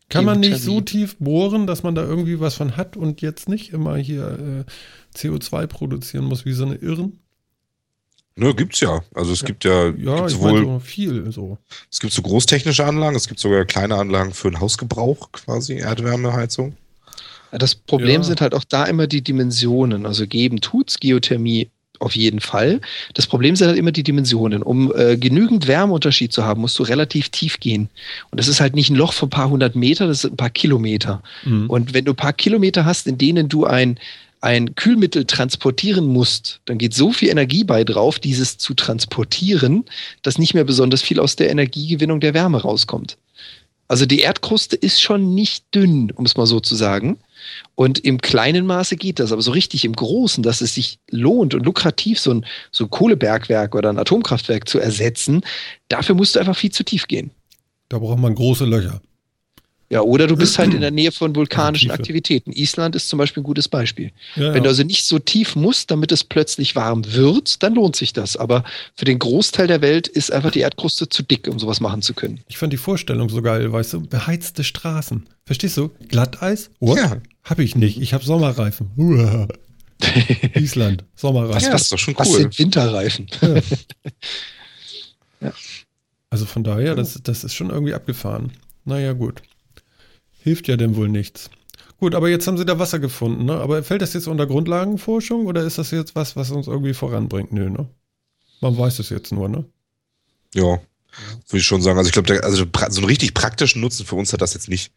Kann 0.10 0.26
man 0.26 0.42
nicht 0.42 0.60
so 0.60 0.82
tief 0.82 1.16
bohren, 1.20 1.68
dass 1.68 1.84
man 1.84 1.96
da 1.96 2.04
irgendwie 2.04 2.42
was 2.42 2.56
von 2.56 2.76
hat 2.76 2.98
und 2.98 3.22
jetzt 3.22 3.48
nicht 3.48 3.72
immer 3.72 3.96
hier 3.96 4.66
äh, 4.68 5.18
CO2 5.18 5.68
produzieren 5.68 6.26
muss 6.26 6.46
wie 6.46 6.52
so 6.52 6.66
eine 6.66 6.76
Irren? 6.76 7.20
Ne, 8.42 8.56
gibt's 8.56 8.80
ja. 8.80 9.04
Also 9.14 9.34
es 9.34 9.42
ja. 9.42 9.46
gibt 9.46 9.66
ja 9.66 9.90
ja 9.90 10.26
ich 10.26 10.40
wohl 10.40 10.64
so 10.64 10.80
viel 10.80 11.32
so. 11.32 11.60
Es 11.92 12.00
gibt 12.00 12.12
so 12.12 12.24
großtechnische 12.24 12.84
Anlagen, 12.84 13.16
es 13.16 13.28
gibt 13.28 13.40
sogar 13.40 13.66
kleine 13.66 13.96
Anlagen 13.96 14.34
für 14.34 14.50
den 14.50 14.60
Hausgebrauch 14.60 15.32
quasi 15.32 15.78
Erdwärmeheizung. 15.78 16.76
Das 17.52 17.76
Problem 17.76 18.22
ja. 18.22 18.24
sind 18.24 18.42
halt 18.42 18.56
auch 18.56 18.64
da 18.64 18.86
immer 18.86 19.06
die 19.06 19.22
Dimensionen. 19.22 20.08
Also 20.08 20.26
geben 20.26 20.60
tut's 20.60 21.00
Geothermie 21.00 21.70
auf 22.00 22.16
jeden 22.16 22.40
Fall. 22.40 22.82
Das 23.14 23.28
Problem 23.28 23.56
sind 23.56 23.68
halt 23.68 23.78
immer 23.78 23.92
die 23.92 24.02
Dimensionen. 24.02 24.64
Um 24.64 24.92
äh, 24.96 25.18
genügend 25.18 25.68
Wärmeunterschied 25.68 26.34
zu 26.34 26.44
haben, 26.44 26.62
musst 26.62 26.80
du 26.80 26.84
relativ 26.84 27.30
tief 27.30 27.60
gehen. 27.60 27.90
Und 28.32 28.40
das 28.40 28.48
ist 28.48 28.60
halt 28.60 28.74
nicht 28.74 28.90
ein 28.90 28.96
Loch 28.96 29.14
von 29.14 29.28
ein 29.28 29.30
paar 29.30 29.52
hundert 29.52 29.76
Meter, 29.76 30.08
das 30.08 30.22
sind 30.22 30.34
ein 30.34 30.38
paar 30.38 30.50
Kilometer. 30.50 31.22
Mhm. 31.46 31.70
Und 31.70 31.94
wenn 31.94 32.06
du 32.06 32.14
ein 32.14 32.16
paar 32.16 32.34
Kilometer 32.34 32.86
hast, 32.86 33.06
in 33.06 33.20
denen 33.20 33.50
du 33.50 33.66
ein 33.66 34.00
ein 34.42 34.76
Kühlmittel 34.76 35.26
transportieren 35.26 36.08
musst, 36.08 36.62
dann 36.66 36.80
geht 36.80 36.94
so 36.94 37.12
viel 37.12 37.30
Energie 37.30 37.64
bei 37.64 37.84
drauf, 37.84 38.20
dieses 38.20 38.58
zu 38.58 38.74
transportieren, 38.74 39.86
dass 40.24 40.40
nicht 40.40 40.56
mehr 40.56 40.64
besonders 40.64 41.02
viel 41.02 41.20
aus 41.20 41.36
der 41.36 41.52
Energiegewinnung 41.52 42.20
der 42.20 42.34
Wärme 42.34 42.62
rauskommt. 42.62 43.18
Also 43.88 44.06
die 44.06 44.20
Erdkruste 44.20 44.76
ist 44.78 45.02
schon 45.02 45.36
nicht 45.36 45.66
dünn, 45.76 46.12
um 46.12 46.26
es 46.26 46.38
mal 46.38 46.46
so 46.46 46.60
zu 46.62 46.76
sagen. 46.76 47.18
Und 47.76 48.00
im 48.00 48.22
kleinen 48.22 48.66
Maße 48.66 48.96
geht 48.96 49.20
das, 49.20 49.34
aber 49.34 49.42
so 49.42 49.52
richtig 49.52 49.84
im 49.84 49.94
Großen, 49.94 50.42
dass 50.44 50.62
es 50.62 50.76
sich 50.76 50.98
lohnt 51.10 51.54
und 51.54 51.66
lukrativ, 51.66 52.18
so 52.18 52.34
ein, 52.34 52.46
so 52.72 52.86
ein 52.86 52.90
Kohlebergwerk 52.90 53.76
oder 53.76 53.90
ein 53.90 54.00
Atomkraftwerk 54.00 54.70
zu 54.70 54.80
ersetzen, 54.80 55.42
dafür 55.90 56.16
musst 56.16 56.36
du 56.36 56.40
einfach 56.40 56.56
viel 56.56 56.72
zu 56.72 56.86
tief 56.86 57.08
gehen. 57.08 57.32
Da 57.90 58.00
braucht 58.00 58.20
man 58.20 58.34
große 58.34 58.64
Löcher. 58.64 59.02
Ja, 59.92 60.00
oder 60.02 60.26
du 60.26 60.38
bist 60.38 60.58
halt 60.58 60.74
in 60.74 60.80
der 60.80 60.92
Nähe 60.92 61.12
von 61.12 61.36
vulkanischen 61.36 61.90
ja, 61.90 61.96
Aktivitäten. 61.96 62.54
Island 62.54 62.96
ist 62.96 63.10
zum 63.10 63.20
Beispiel 63.20 63.42
ein 63.42 63.44
gutes 63.44 63.68
Beispiel. 63.68 64.14
Ja, 64.38 64.54
Wenn 64.54 64.64
du 64.64 64.70
also 64.70 64.84
nicht 64.84 65.06
so 65.06 65.20
tief 65.20 65.58
musst, 65.58 65.92
damit 65.92 66.14
es 66.14 66.24
plötzlich 66.24 66.78
warm 66.78 67.04
wird, 67.14 67.62
dann 67.62 67.76
lohnt 67.76 67.98
sich 67.98 68.14
das. 68.14 68.38
Aber 68.38 68.64
für 68.96 69.04
den 69.04 69.20
Großteil 69.20 69.68
der 69.68 69.82
Welt 69.82 70.08
ist 70.08 70.32
einfach 70.32 70.52
die 70.52 70.62
Erdkruste 70.62 71.10
zu 71.10 71.24
dick, 71.24 71.46
um 71.50 71.60
sowas 71.60 71.82
machen 71.82 72.02
zu 72.02 72.14
können. 72.14 72.40
Ich 72.48 72.58
fand 72.58 72.72
die 72.72 72.78
Vorstellung 72.78 73.28
so 73.28 73.42
geil, 73.42 73.70
weißt 73.74 73.92
du, 73.92 74.00
beheizte 74.00 74.64
Straßen. 74.64 75.28
Verstehst 75.46 75.76
du? 75.76 75.92
Glatteis? 76.08 76.70
What? 76.80 76.98
Ja. 76.98 77.18
Hab 77.44 77.60
ich 77.60 77.76
nicht. 77.76 78.00
Ich 78.00 78.14
habe 78.14 78.24
Sommerreifen. 78.24 78.92
Island, 80.56 81.04
Sommerreifen. 81.16 81.70
Das 81.70 81.82
ist 81.82 81.92
doch 81.92 82.00
schon 82.00 82.14
cool. 82.14 82.20
Was 82.20 82.32
sind 82.32 82.58
Winterreifen? 82.60 83.28
ja. 85.42 85.52
Also 86.30 86.46
von 86.46 86.64
daher, 86.64 86.96
das, 86.96 87.20
das 87.22 87.44
ist 87.44 87.56
schon 87.56 87.72
irgendwie 87.72 87.94
abgefahren. 87.94 88.54
Naja, 88.86 89.12
gut. 89.12 89.42
Hilft 90.44 90.68
ja 90.68 90.78
denn 90.78 90.96
wohl 90.96 91.10
nichts. 91.10 91.50
Gut, 92.00 92.16
aber 92.16 92.30
jetzt 92.30 92.48
haben 92.48 92.58
sie 92.58 92.66
da 92.66 92.80
Wasser 92.80 93.00
gefunden, 93.00 93.46
ne? 93.46 93.54
Aber 93.54 93.84
fällt 93.84 94.02
das 94.02 94.14
jetzt 94.14 94.28
unter 94.28 94.48
Grundlagenforschung 94.48 95.46
oder 95.46 95.64
ist 95.64 95.78
das 95.78 95.92
jetzt 95.92 96.16
was, 96.16 96.36
was 96.36 96.50
uns 96.50 96.68
irgendwie 96.68 96.96
voranbringt? 96.96 97.52
Nö, 97.52 97.70
ne? 97.70 97.88
Man 98.60 98.78
weiß 98.78 99.00
es 99.00 99.10
jetzt 99.10 99.32
nur, 99.32 99.50
ne? 99.50 99.66
Ja, 100.56 100.64
würde 100.64 101.60
ich 101.60 101.64
schon 101.64 101.82
sagen. 101.82 101.98
Also 101.98 102.08
ich 102.08 102.14
glaube, 102.14 102.44
also 102.44 102.66
so 102.90 103.02
einen 103.02 103.06
richtig 103.06 103.34
praktischen 103.34 103.82
Nutzen 103.82 104.06
für 104.06 104.16
uns 104.16 104.34
hat 104.34 104.42
das 104.42 104.54
jetzt 104.56 104.68
nicht. 104.68 104.92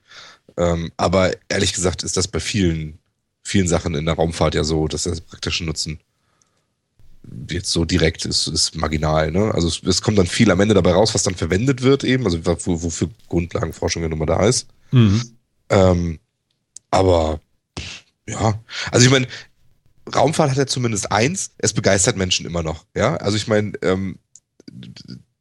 Ähm, 0.56 0.92
aber 0.96 1.32
ehrlich 1.48 1.74
gesagt 1.74 2.02
ist 2.02 2.16
das 2.16 2.28
bei 2.28 2.40
vielen, 2.40 2.98
vielen 3.42 3.68
Sachen 3.68 3.94
in 3.94 4.06
der 4.06 4.14
Raumfahrt 4.14 4.54
ja 4.54 4.64
so, 4.64 4.88
dass 4.88 5.02
der 5.02 5.16
praktische 5.28 5.64
Nutzen 5.64 6.00
jetzt 7.50 7.70
so 7.70 7.84
direkt 7.84 8.24
ist, 8.24 8.46
ist 8.46 8.76
marginal. 8.76 9.30
Ne? 9.30 9.52
Also 9.52 9.68
es, 9.68 9.82
es, 9.82 10.02
kommt 10.02 10.18
dann 10.18 10.26
viel 10.26 10.50
am 10.50 10.60
Ende 10.60 10.74
dabei 10.74 10.92
raus, 10.92 11.14
was 11.14 11.22
dann 11.22 11.34
verwendet 11.34 11.82
wird 11.82 12.04
eben, 12.04 12.24
also 12.24 12.44
wofür 12.44 13.10
Grundlagenforschung 13.28 14.02
ja 14.02 14.08
nun 14.08 14.18
mal 14.18 14.26
da 14.26 14.46
ist. 14.46 14.68
Mhm. 14.90 15.33
Ähm, 15.70 16.18
aber 16.90 17.40
ja, 18.28 18.60
also 18.90 19.06
ich 19.06 19.12
meine, 19.12 19.26
Raumfahrt 20.14 20.50
hat 20.50 20.58
ja 20.58 20.66
zumindest 20.66 21.10
eins, 21.10 21.52
es 21.58 21.72
begeistert 21.72 22.16
Menschen 22.16 22.46
immer 22.46 22.62
noch. 22.62 22.84
Ja, 22.94 23.16
also 23.16 23.36
ich 23.36 23.46
meine, 23.46 23.72
ähm, 23.82 24.18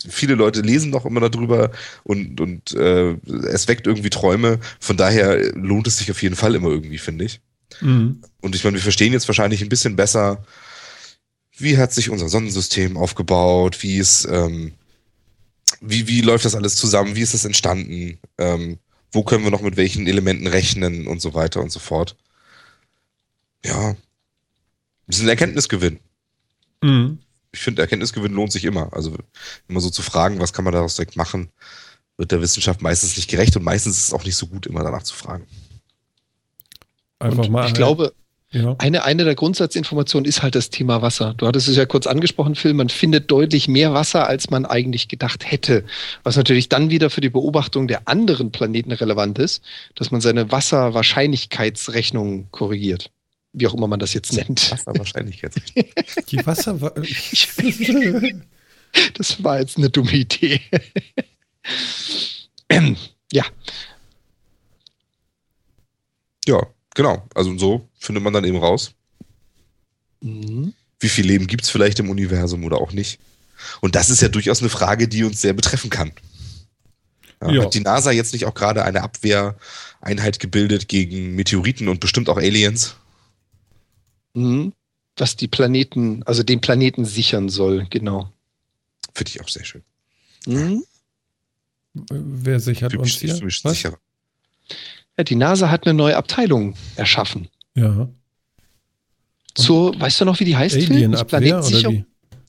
viele 0.08 0.36
Leute 0.36 0.62
lesen 0.62 0.90
noch 0.90 1.06
immer 1.06 1.30
darüber 1.30 1.72
und, 2.04 2.40
und 2.40 2.74
äh, 2.74 3.14
es 3.48 3.68
weckt 3.68 3.88
irgendwie 3.88 4.10
Träume. 4.10 4.60
Von 4.80 4.98
daher 4.98 5.54
lohnt 5.54 5.88
es 5.88 5.98
sich 5.98 6.12
auf 6.12 6.22
jeden 6.22 6.36
Fall 6.36 6.56
immer 6.56 6.70
irgendwie, 6.70 6.98
finde 6.98 7.26
ich. 7.26 7.42
Mhm. 7.82 8.22
Und 8.42 8.56
ich 8.56 8.64
meine, 8.64 8.76
wir 8.76 8.84
verstehen 8.84 9.14
jetzt 9.14 9.28
wahrscheinlich 9.28 9.62
ein 9.62 9.70
bisschen 9.70 9.96
besser, 9.96 10.44
wie 11.58 11.78
hat 11.78 11.94
sich 11.94 12.10
unser 12.10 12.30
Sonnensystem 12.30 12.98
aufgebaut, 12.98 13.82
wie 13.82 13.98
ist, 13.98 14.28
ähm, 14.30 14.74
wie, 15.82 16.08
wie 16.08 16.22
läuft 16.22 16.46
das 16.46 16.56
alles 16.56 16.76
zusammen, 16.76 17.16
wie 17.16 17.22
ist 17.22 17.34
es 17.34 17.46
entstanden, 17.46 18.20
ähm, 18.38 18.80
wo 19.14 19.24
können 19.24 19.44
wir 19.44 19.52
noch 19.52 19.62
mit 19.62 19.78
welchen 19.78 20.08
Elementen 20.08 20.48
rechnen 20.48 21.08
und 21.08 21.22
so 21.22 21.34
weiter 21.34 21.62
und 21.62 21.72
so 21.72 21.80
fort. 21.80 22.18
Ja, 23.64 23.96
das 25.08 25.18
ist 25.18 25.24
ein 25.24 25.30
Erkenntnisgewinn. 25.30 26.00
Mhm. 26.82 27.20
Ich 27.52 27.62
finde, 27.62 27.84
Erkenntnisgewinn 27.84 28.34
lohnt 28.34 28.52
sich 28.52 28.66
immer. 28.66 28.92
Also 28.92 29.16
immer 29.68 29.80
so 29.80 29.90
zu 29.90 30.02
fragen, 30.02 30.40
was 30.40 30.52
kann 30.52 30.66
man 30.66 30.74
daraus 30.74 30.96
direkt 30.96 31.16
machen, 31.16 31.50
wird 32.18 32.32
der 32.32 32.42
Wissenschaft 32.42 32.82
meistens 32.82 33.16
nicht 33.16 33.30
gerecht 33.30 33.56
und 33.56 33.64
meistens 33.64 33.98
ist 33.98 34.08
es 34.08 34.14
auch 34.14 34.26
nicht 34.26 34.36
so 34.36 34.48
gut, 34.48 34.66
immer 34.66 34.84
danach 34.84 35.04
zu 35.04 35.14
fragen. 35.14 35.46
Einfach 37.20 37.46
Und 37.46 37.52
mal. 37.52 37.68
ich 37.68 37.74
glaube, 37.74 38.14
ja. 38.54 38.76
eine, 38.78 39.04
eine 39.04 39.26
der 39.26 39.36
Grundsatzinformationen 39.36 40.26
ist 40.26 40.42
halt 40.44 40.56
das 40.56 40.70
Thema 40.70 41.02
Wasser. 41.02 41.34
Du 41.36 41.48
hattest 41.48 41.68
es 41.68 41.76
ja 41.76 41.86
kurz 41.86 42.08
angesprochen, 42.08 42.56
Phil, 42.56 42.74
man 42.74 42.90
findet 42.90 43.30
deutlich 43.32 43.68
mehr 43.68 43.94
Wasser, 43.94 44.28
als 44.28 44.50
man 44.50 44.66
eigentlich 44.66 45.08
gedacht 45.08 45.52
hätte. 45.52 45.84
Was 46.24 46.38
natürlich 46.38 46.70
dann 46.70 46.90
wieder 46.90 47.10
für 47.10 47.22
die 47.22 47.30
Beobachtung 47.30 47.88
der 47.88 48.08
anderen 48.08 48.52
Planeten 48.52 48.92
relevant 48.92 49.40
ist, 49.40 49.64
dass 49.96 50.12
man 50.12 50.22
seine 50.22 50.52
Wasserwahrscheinlichkeitsrechnung 50.52 52.48
korrigiert. 52.52 53.12
Wie 53.52 53.68
auch 53.68 53.74
immer 53.74 53.88
man 53.88 54.00
das 54.00 54.14
jetzt 54.14 54.34
nennt. 54.34 54.72
Das 54.72 54.86
war 54.86 54.98
wahrscheinlich 54.98 55.42
jetzt. 55.42 55.60
Die 56.32 56.46
Wasser. 56.46 56.80
Das 59.16 59.44
war 59.44 59.60
jetzt 59.60 59.78
eine 59.78 59.90
dumme 59.90 60.12
Idee. 60.12 60.62
Ja, 63.32 63.46
Ja, 66.46 66.68
genau. 66.96 67.28
Also 67.36 67.50
und 67.50 67.60
so 67.60 67.88
findet 68.00 68.24
man 68.24 68.34
dann 68.34 68.44
eben 68.46 68.58
raus, 68.58 68.92
Mhm. 70.22 70.74
wie 71.00 71.10
viel 71.10 71.26
Leben 71.26 71.48
gibt 71.48 71.64
es 71.64 71.70
vielleicht 71.70 72.00
im 72.00 72.10
Universum 72.10 72.64
oder 72.64 72.78
auch 72.80 72.94
nicht. 72.94 73.20
Und 73.82 73.96
das 73.96 74.10
ist 74.10 74.22
ja 74.22 74.30
durchaus 74.30 74.62
eine 74.62 74.70
Frage, 74.70 75.08
die 75.08 75.24
uns 75.24 75.42
sehr 75.42 75.54
betreffen 75.54 75.90
kann. 75.90 76.12
Ja, 77.42 77.52
Ja. 77.52 77.64
Hat 77.64 77.74
die 77.74 77.82
NASA 77.82 78.12
jetzt 78.12 78.32
nicht 78.34 78.46
auch 78.46 78.54
gerade 78.54 78.84
eine 78.86 79.02
Abwehreinheit 79.04 80.40
gebildet 80.40 80.88
gegen 80.88 81.36
Meteoriten 81.36 81.88
und 81.90 82.00
bestimmt 82.00 82.30
auch 82.30 82.38
Aliens? 82.38 82.96
Mhm. 84.34 84.74
Was 85.18 85.36
die 85.36 85.48
Planeten, 85.48 86.24
also 86.24 86.42
den 86.42 86.62
Planeten 86.62 87.06
sichern 87.06 87.50
soll, 87.50 87.86
genau. 87.90 88.32
Finde 89.14 89.30
ich 89.30 89.42
auch 89.42 89.50
sehr 89.50 89.64
schön. 89.66 89.84
Mhm. 90.48 90.84
Wer 91.94 92.60
sichert 92.60 92.94
Für 92.94 93.00
uns 93.00 93.22
mich- 93.22 93.32
hier? 93.34 93.48
Was? 93.64 93.74
sicherer. 93.76 94.00
Ja, 95.18 95.24
die 95.24 95.36
NASA 95.36 95.70
hat 95.70 95.86
eine 95.86 95.94
neue 95.94 96.18
Abteilung 96.18 96.76
erschaffen. 96.96 97.48
Ja. 97.76 98.10
Zur, 99.56 100.00
weißt 100.00 100.22
du 100.22 100.26
noch, 100.26 100.40
wie 100.40 100.46
die 100.46 100.58
heißt? 100.58 100.76
Alienabwehr 100.76 101.10
oder 101.10 101.26
Planetensicherung? 101.26 101.96
wie? 101.96 102.06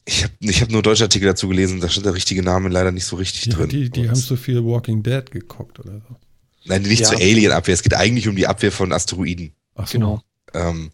Ich 0.07 0.23
habe 0.25 0.33
ich 0.41 0.61
hab 0.61 0.71
nur 0.71 0.83
deutsche 0.83 1.05
Artikel 1.05 1.27
dazu 1.27 1.49
gelesen, 1.49 1.81
da 1.81 1.89
steht 1.89 2.05
der 2.05 2.15
richtige 2.15 2.43
Name 2.43 2.69
leider 2.69 2.93
nicht 2.93 3.05
so 3.07 3.17
richtig 3.17 3.47
Ja, 3.47 3.55
drin. 3.55 3.69
die 3.71 3.89
die 3.91 4.09
haben 4.09 4.15
so 4.17 4.37
viel 4.37 4.63
Walking 4.65 5.03
Dead 5.03 5.31
geguckt 5.31 5.79
oder 5.81 5.93
so. 6.09 6.17
Nein, 6.67 6.83
nicht 6.83 7.01
Ja. 7.01 7.09
zur 7.09 7.19
Alien-Abwehr, 7.19 7.75
es 7.75 7.83
geht 7.83 7.95
eigentlich 7.95 8.29
um 8.29 8.37
die 8.37 8.47
Abwehr 8.47 8.73
von 8.73 8.93
Asteroiden. 8.93 9.53
Ach 9.75 9.87
so. 9.87 9.99
Genau. 9.99 10.23
Ähm, 10.55 10.91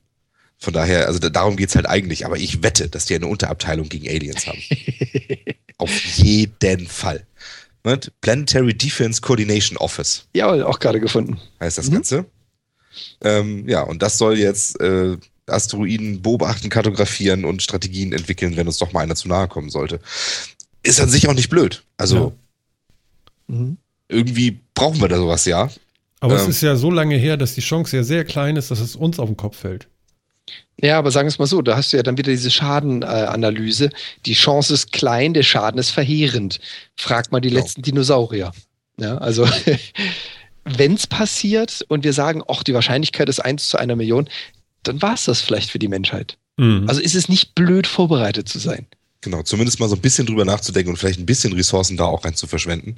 von 0.58 0.72
daher, 0.74 1.06
also 1.06 1.18
da, 1.18 1.28
darum 1.28 1.56
geht's 1.56 1.74
halt 1.74 1.86
eigentlich, 1.86 2.24
aber 2.26 2.36
ich 2.38 2.62
wette, 2.62 2.88
dass 2.88 3.06
die 3.06 3.14
eine 3.14 3.26
Unterabteilung 3.26 3.88
gegen 3.88 4.08
Aliens 4.08 4.46
haben. 4.46 4.58
Auf 5.78 6.04
jeden 6.16 6.86
Fall. 6.86 7.26
Ne? 7.84 7.98
Planetary 8.20 8.74
Defense 8.74 9.20
Coordination 9.20 9.78
Office 9.78 10.26
ja, 10.34 10.48
auch 10.66 10.78
gerade 10.78 11.00
gefunden. 11.00 11.38
heißt 11.60 11.78
das 11.78 11.88
Mhm. 11.88 11.94
Ganze. 11.94 12.24
Ähm, 13.22 13.68
ja, 13.68 13.82
und 13.82 14.02
das 14.02 14.18
soll 14.18 14.38
jetzt 14.38 14.80
äh, 14.80 15.16
Asteroiden 15.46 16.22
beobachten, 16.22 16.68
kartografieren 16.68 17.44
und 17.44 17.62
Strategien 17.62 18.12
entwickeln, 18.12 18.56
wenn 18.56 18.66
uns 18.66 18.78
doch 18.78 18.92
mal 18.92 19.00
einer 19.00 19.16
zu 19.16 19.28
nahe 19.28 19.48
kommen 19.48 19.70
sollte. 19.70 20.00
Ist 20.82 21.00
an 21.00 21.08
sich 21.08 21.28
auch 21.28 21.34
nicht 21.34 21.48
blöd. 21.50 21.82
Also 21.96 22.32
Mhm. 23.48 23.78
irgendwie 24.08 24.60
brauchen 24.74 25.00
wir 25.00 25.08
da 25.08 25.16
sowas, 25.16 25.44
ja. 25.46 25.70
Aber 26.20 26.36
es 26.36 26.44
Ähm. 26.44 26.50
ist 26.50 26.60
ja 26.60 26.76
so 26.76 26.90
lange 26.90 27.16
her, 27.16 27.36
dass 27.36 27.54
die 27.54 27.60
Chance 27.62 27.96
ja 27.96 28.02
sehr 28.02 28.24
klein 28.24 28.56
ist, 28.56 28.70
dass 28.70 28.80
es 28.80 28.94
uns 28.94 29.18
auf 29.18 29.28
den 29.28 29.36
Kopf 29.36 29.56
fällt. 29.56 29.88
Ja, 30.82 30.98
aber 30.98 31.10
sagen 31.10 31.26
wir 31.26 31.30
es 31.30 31.38
mal 31.38 31.46
so, 31.46 31.60
da 31.62 31.76
hast 31.76 31.92
du 31.92 31.96
ja 31.98 32.02
dann 32.02 32.16
wieder 32.16 32.30
diese 32.30 32.50
Schadenanalyse. 32.50 33.90
Die 34.26 34.32
Chance 34.32 34.72
ist 34.74 34.92
klein, 34.92 35.34
der 35.34 35.42
Schaden 35.42 35.78
ist 35.78 35.90
verheerend. 35.90 36.58
Frag 36.96 37.30
mal 37.32 37.40
die 37.40 37.50
Genau. 37.50 37.60
letzten 37.60 37.82
Dinosaurier. 37.82 38.52
Ja, 38.98 39.18
also 39.18 39.46
wenn 40.64 40.94
es 40.94 41.06
passiert 41.06 41.84
und 41.88 42.04
wir 42.04 42.12
sagen, 42.12 42.42
ach, 42.48 42.62
die 42.62 42.74
Wahrscheinlichkeit 42.74 43.28
ist 43.28 43.40
1 43.40 43.68
zu 43.68 43.78
einer 43.78 43.96
Million, 43.96 44.28
dann 44.82 45.00
war 45.02 45.14
es 45.14 45.24
das 45.24 45.40
vielleicht 45.40 45.70
für 45.70 45.78
die 45.78 45.88
Menschheit. 45.88 46.38
Mhm. 46.56 46.84
Also 46.88 47.00
ist 47.00 47.14
es 47.14 47.28
nicht 47.28 47.54
blöd, 47.54 47.86
vorbereitet 47.86 48.48
zu 48.48 48.58
sein. 48.58 48.86
Genau, 49.22 49.42
zumindest 49.42 49.80
mal 49.80 49.88
so 49.88 49.96
ein 49.96 50.00
bisschen 50.00 50.26
drüber 50.26 50.46
nachzudenken 50.46 50.90
und 50.90 50.96
vielleicht 50.96 51.18
ein 51.20 51.26
bisschen 51.26 51.52
Ressourcen 51.52 51.98
da 51.98 52.04
auch 52.06 52.24
rein 52.24 52.34
zu 52.34 52.46
verschwenden. 52.46 52.96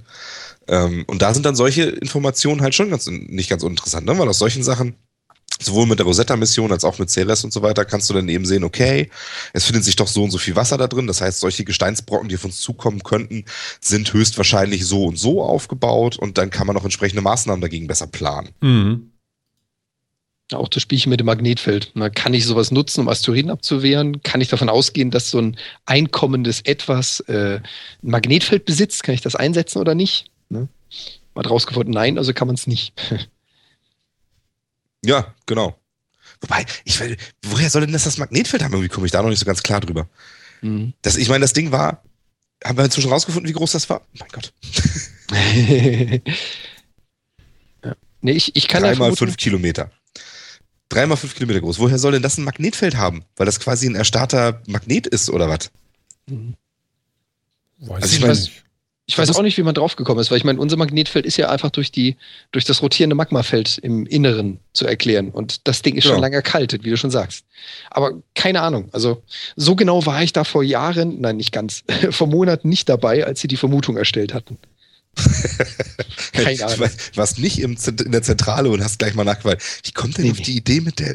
Ähm, 0.68 1.04
und 1.08 1.20
da 1.20 1.34
sind 1.34 1.44
dann 1.44 1.56
solche 1.56 1.82
Informationen 1.82 2.62
halt 2.62 2.76
schon 2.76 2.90
ganz, 2.90 3.08
nicht 3.08 3.50
ganz 3.50 3.64
uninteressant, 3.64 4.06
ne? 4.06 4.16
weil 4.16 4.28
aus 4.28 4.38
solchen 4.38 4.62
Sachen, 4.62 4.94
sowohl 5.64 5.86
mit 5.86 5.98
der 5.98 6.06
Rosetta-Mission 6.06 6.72
als 6.72 6.84
auch 6.84 6.98
mit 6.98 7.10
Ceres 7.10 7.44
und 7.44 7.52
so 7.52 7.62
weiter, 7.62 7.84
kannst 7.84 8.08
du 8.10 8.14
dann 8.14 8.28
eben 8.28 8.44
sehen, 8.44 8.64
okay, 8.64 9.10
es 9.52 9.64
findet 9.64 9.84
sich 9.84 9.96
doch 9.96 10.08
so 10.08 10.24
und 10.24 10.30
so 10.30 10.38
viel 10.38 10.56
Wasser 10.56 10.78
da 10.78 10.86
drin. 10.86 11.06
Das 11.06 11.20
heißt, 11.20 11.40
solche 11.40 11.64
Gesteinsbrocken, 11.64 12.28
die 12.28 12.36
auf 12.36 12.44
uns 12.44 12.60
zukommen 12.60 13.02
könnten, 13.02 13.44
sind 13.80 14.12
höchstwahrscheinlich 14.12 14.86
so 14.86 15.04
und 15.04 15.18
so 15.18 15.42
aufgebaut 15.42 16.18
und 16.18 16.38
dann 16.38 16.50
kann 16.50 16.66
man 16.66 16.76
auch 16.76 16.84
entsprechende 16.84 17.22
Maßnahmen 17.22 17.60
dagegen 17.60 17.86
besser 17.86 18.06
planen. 18.06 18.50
Mhm. 18.60 19.12
Auch 20.52 20.68
das 20.68 20.82
Spielchen 20.82 21.10
mit 21.10 21.20
dem 21.20 21.26
Magnetfeld. 21.26 21.92
Na, 21.94 22.10
kann 22.10 22.34
ich 22.34 22.44
sowas 22.44 22.70
nutzen, 22.70 23.00
um 23.00 23.08
Asteroiden 23.08 23.50
abzuwehren? 23.50 24.22
Kann 24.22 24.40
ich 24.40 24.48
davon 24.48 24.68
ausgehen, 24.68 25.10
dass 25.10 25.30
so 25.30 25.38
ein 25.38 25.56
einkommendes 25.86 26.60
Etwas 26.60 27.20
äh, 27.20 27.56
ein 27.56 27.62
Magnetfeld 28.02 28.64
besitzt? 28.64 29.02
Kann 29.02 29.14
ich 29.14 29.22
das 29.22 29.34
einsetzen 29.34 29.78
oder 29.78 29.94
nicht? 29.94 30.26
Ne? 30.50 30.68
Man 31.34 31.44
hat 31.44 31.50
rausgefunden, 31.50 31.94
nein, 31.94 32.18
also 32.18 32.32
kann 32.34 32.48
man 32.48 32.54
es 32.54 32.66
nicht. 32.66 32.92
Ja, 35.04 35.34
genau. 35.46 35.78
Wobei, 36.40 36.64
ich 36.84 36.98
will, 37.00 37.16
woher 37.44 37.70
soll 37.70 37.82
denn 37.82 37.92
das 37.92 38.04
das 38.04 38.18
Magnetfeld 38.18 38.62
haben? 38.62 38.72
Irgendwie 38.72 38.88
komme 38.88 39.06
ich 39.06 39.12
da 39.12 39.22
noch 39.22 39.28
nicht 39.30 39.38
so 39.38 39.44
ganz 39.44 39.62
klar 39.62 39.80
drüber. 39.80 40.08
Mhm. 40.60 40.92
Das, 41.02 41.16
ich 41.16 41.28
meine, 41.28 41.42
das 41.42 41.52
Ding 41.52 41.70
war, 41.72 42.02
haben 42.64 42.76
wir 42.78 42.84
inzwischen 42.84 43.10
rausgefunden, 43.10 43.48
wie 43.48 43.52
groß 43.54 43.72
das 43.72 43.88
war? 43.90 44.02
Mein 44.18 44.28
Gott. 44.30 44.52
ja. 47.84 47.94
Nee, 48.20 48.32
ich, 48.32 48.54
ich 48.56 48.68
kann 48.68 48.82
ja 48.82 48.90
Dreimal 48.90 49.06
vermuten, 49.08 49.18
fünf 49.26 49.36
Kilometer. 49.36 49.90
Dreimal 50.88 51.16
fünf 51.16 51.34
Kilometer 51.34 51.60
groß. 51.60 51.78
Woher 51.78 51.98
soll 51.98 52.12
denn 52.12 52.22
das 52.22 52.38
ein 52.38 52.44
Magnetfeld 52.44 52.96
haben? 52.96 53.24
Weil 53.36 53.46
das 53.46 53.60
quasi 53.60 53.86
ein 53.88 53.94
erstarrter 53.94 54.62
Magnet 54.66 55.06
ist 55.06 55.30
oder 55.30 55.48
was? 55.48 55.70
Mhm. 56.26 56.54
Weiß 57.78 58.02
Also 58.02 58.16
ich 58.16 58.22
ich 58.22 58.28
weiß- 58.28 58.40
nicht. 58.40 58.64
Ich 59.06 59.18
weiß 59.18 59.34
auch 59.36 59.42
nicht, 59.42 59.58
wie 59.58 59.64
man 59.64 59.74
draufgekommen 59.74 60.20
ist, 60.20 60.30
weil 60.30 60.38
ich 60.38 60.44
meine, 60.44 60.60
unser 60.60 60.76
Magnetfeld 60.76 61.26
ist 61.26 61.36
ja 61.36 61.48
einfach 61.48 61.70
durch, 61.70 61.90
die, 61.90 62.16
durch 62.52 62.64
das 62.64 62.82
rotierende 62.82 63.16
Magmafeld 63.16 63.78
im 63.78 64.06
Inneren 64.06 64.60
zu 64.72 64.86
erklären. 64.86 65.30
Und 65.30 65.66
das 65.66 65.82
Ding 65.82 65.96
ist 65.96 66.04
Genau. 66.04 66.14
schon 66.14 66.22
lange 66.22 66.36
erkaltet, 66.36 66.84
wie 66.84 66.90
du 66.90 66.96
schon 66.96 67.10
sagst. 67.10 67.44
Aber 67.90 68.12
keine 68.34 68.62
Ahnung. 68.62 68.88
Also 68.92 69.20
so 69.56 69.74
genau 69.74 70.06
war 70.06 70.22
ich 70.22 70.32
da 70.32 70.44
vor 70.44 70.62
Jahren, 70.62 71.20
nein, 71.20 71.36
nicht 71.36 71.52
ganz, 71.52 71.82
vor 72.10 72.28
Monaten 72.28 72.68
nicht 72.68 72.88
dabei, 72.88 73.26
als 73.26 73.40
sie 73.40 73.48
die 73.48 73.56
Vermutung 73.56 73.96
erstellt 73.96 74.34
hatten. 74.34 74.56
Keine 76.32 76.56
Du 76.56 76.64
Ahnung. 76.64 76.80
warst- 76.80 77.16
warst 77.16 77.38
nicht 77.38 77.58
im, 77.60 77.76
in 78.04 78.12
der 78.12 78.22
Zentrale 78.22 78.70
und 78.70 78.82
hast 78.82 78.98
gleich 78.98 79.14
mal 79.14 79.24
nachgefragt. 79.24 79.62
Wie 79.84 79.92
kommt 79.92 80.16
denn 80.16 80.24
Nee, 80.24 80.30
auf 80.32 80.38
nee. 80.38 80.44
die 80.44 80.56
Idee 80.56 80.80
mit, 80.80 80.98
der, 80.98 81.14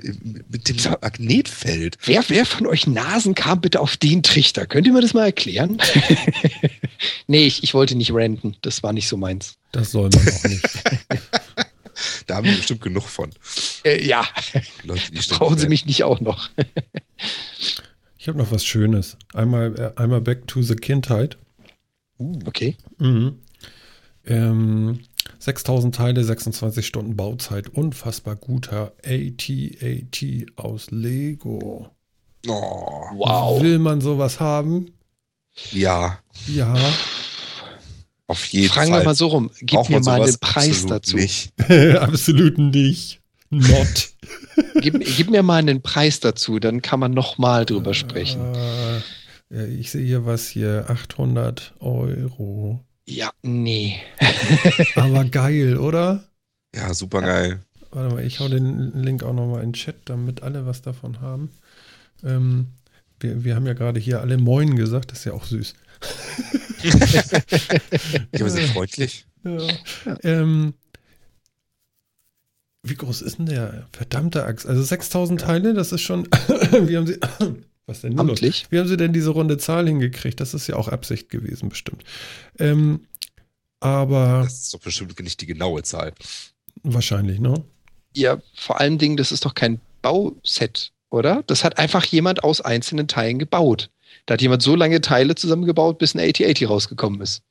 mit 0.49 0.69
dem. 0.69 0.78
Magnetfeld? 1.02 1.98
Wer, 2.06 2.24
wer 2.30 2.45
von 2.45 2.68
euch 2.68 2.86
Nasen 2.88 3.34
kam 3.36 3.61
bitte 3.61 3.80
auf 3.80 3.98
den 3.98 4.22
Trichter? 4.24 4.65
Könnt 4.68 4.86
ihr 4.88 4.94
mir 4.94 5.02
das 5.02 5.14
mal 5.14 5.26
erklären? 5.26 5.78
nee, 7.28 7.45
ich, 7.48 7.64
ich 7.64 7.74
wollte 7.74 7.95
nicht 7.95 8.14
ranten. 8.14 8.56
Das 8.61 8.84
war 8.84 8.94
nicht 8.94 9.07
so 9.07 9.18
meins. 9.18 9.56
Das 9.72 9.91
soll 9.91 10.10
man 10.14 10.28
auch 10.28 10.44
nicht. 10.44 10.64
Da 12.28 12.36
haben 12.36 12.45
wir 12.45 12.56
bestimmt 12.56 12.82
genug 12.82 13.06
von. 13.10 13.32
Äh, 13.84 14.06
ja, 14.06 14.24
Leute, 14.84 15.02
brauchen 15.30 15.57
Sie 15.57 15.68
mich 15.68 15.88
nicht 15.88 16.03
auch 16.03 16.19
noch. 16.19 16.52
Ich 18.19 18.28
habe 18.28 18.38
noch 18.38 18.52
was 18.52 18.64
Schönes. 18.64 19.18
Einmal, 19.34 19.94
äh, 19.98 19.99
einmal 19.99 20.22
back 20.22 20.45
to 20.45 20.61
the 20.61 20.76
Kindheit. 20.76 21.38
Okay. 22.45 22.78
Mhm. 22.99 23.40
Ähm, 24.28 24.99
6000 25.40 25.95
Teile, 25.95 26.24
26 26.24 26.86
Stunden 26.86 27.16
Bauzeit. 27.16 27.70
Unfassbar 27.70 28.36
guter 28.36 28.94
AT-AT 29.06 30.45
aus 30.56 30.91
Lego. 30.91 31.90
Oh, 32.48 32.52
Wow. 33.16 33.62
Will 33.62 33.80
man 33.80 34.02
sowas 34.02 34.40
haben? 34.40 34.91
ja, 35.72 36.20
Ja. 36.48 36.76
auf 38.28 38.45
jeden 38.45 38.70
Fragen 38.70 38.91
Fall. 38.91 39.02
wir 39.02 39.06
mal 39.06 39.16
so 39.16 39.28
rum. 39.28 39.49
Gib 39.60 39.70
Braucht 39.72 39.90
mir 39.90 39.99
mal 40.02 40.22
einen 40.22 40.38
Preis 40.40 40.70
Absolut 40.84 40.91
dazu. 40.91 41.16
Nicht. 41.18 41.54
Absolut 41.99 42.58
nicht. 42.58 43.22
Not. 43.49 44.10
Gib, 44.82 44.99
gib 45.16 45.30
mir 45.30 45.41
mal 45.44 45.58
einen 45.60 45.82
Preis 45.82 46.20
dazu, 46.20 46.60
dann 46.60 46.82
kann 46.82 46.99
man 46.99 47.12
noch 47.14 47.38
mal 47.38 47.66
drüber 47.66 47.94
sprechen. 47.94 48.41
Äh, 48.54 48.98
ja, 49.49 49.66
ich 49.80 49.90
sehe 49.91 50.04
hier 50.06 50.26
was 50.26 50.48
hier. 50.48 50.86
800 50.90 51.74
Euro. 51.80 52.82
Ja, 53.08 53.32
nee. 53.42 53.98
Aber 54.96 55.24
geil, 55.26 55.78
oder? 55.78 56.26
Ja, 56.76 56.94
super 56.94 57.22
geil. 57.22 57.62
Warte 57.92 58.16
mal, 58.16 58.26
ich 58.26 58.40
hau 58.40 58.50
den 58.50 59.02
Link 59.02 59.24
auch 59.24 59.34
nochmal 59.34 59.64
in 59.64 59.70
den 59.70 59.74
Chat, 59.74 59.96
damit 60.06 60.44
alle 60.44 60.66
was 60.66 60.82
davon 60.82 61.22
haben. 61.22 61.50
Ähm, 62.24 62.68
wir, 63.20 63.44
wir 63.46 63.56
haben 63.56 63.66
ja 63.66 63.74
gerade 63.74 64.00
hier 64.00 64.20
alle 64.20 64.38
Moin 64.38 64.76
gesagt, 64.76 65.12
das 65.12 65.20
ist 65.20 65.26
ja 65.26 65.34
auch 65.34 65.46
süß. 65.46 65.74
Ich 66.84 68.42
war 68.42 68.50
sehr 68.50 68.68
freundlich. 68.68 69.26
Ja. 69.44 69.68
Ähm, 70.24 70.74
wie 72.84 72.96
groß 72.96 73.22
ist 73.22 73.40
denn 73.40 73.48
der? 73.48 73.88
Verdammte 73.92 74.46
Axt. 74.46 74.68
Also 74.68 74.84
6000 74.84 75.42
Teile, 75.42 75.74
das 75.74 75.92
ist 75.92 76.02
schon. 76.02 76.26
wie 76.72 76.98
haben 76.98 77.08
sie. 77.08 77.20
Was 77.88 78.01
denn 78.01 78.14
nun 78.14 78.27
los? 78.27 78.41
Wie 78.69 78.77
haben 78.80 78.88
sie 78.88 78.97
denn 78.97 79.14
diese 79.14 79.30
runde 79.30 79.57
Zahl 79.57 79.88
hingekriegt? 79.88 80.39
Das 80.39 80.53
ist 80.53 80.68
ja 80.68 80.76
auch 80.76 80.89
Absicht 80.89 81.30
gewesen, 81.30 81.69
bestimmt. 81.69 82.03
Ähm, 82.59 83.07
aber 83.80 84.41
Das 84.43 84.53
ist 84.64 84.73
doch 84.73 84.80
bestimmt 84.80 85.19
nicht 85.19 85.41
die 85.41 85.45
genaue 85.45 85.84
Zahl. 85.84 86.14
wahrscheinlich, 86.84 87.39
ne? 87.39 87.64
Ja, 88.15 88.39
vor 88.55 88.80
allen 88.80 88.97
Dingen, 88.97 89.18
das 89.18 89.31
ist 89.31 89.45
doch 89.45 89.55
kein 89.55 89.80
Bauset, 90.01 90.91
oder? 91.09 91.43
Das 91.47 91.64
hat 91.64 91.77
einfach 91.77 92.03
jemand 92.05 92.43
aus 92.43 92.61
einzelnen 92.61 93.07
Teilen 93.07 93.39
gebaut. 93.39 93.89
Da 94.26 94.34
hat 94.34 94.41
jemand 94.41 94.61
so 94.64 94.76
lange 94.76 95.01
Teile 95.01 95.35
zusammengebaut, 95.35 95.97
bis 95.99 96.14
ein 96.15 96.19
8080 96.19 96.69
rausgekommen 96.69 97.22
ist. 97.22 97.41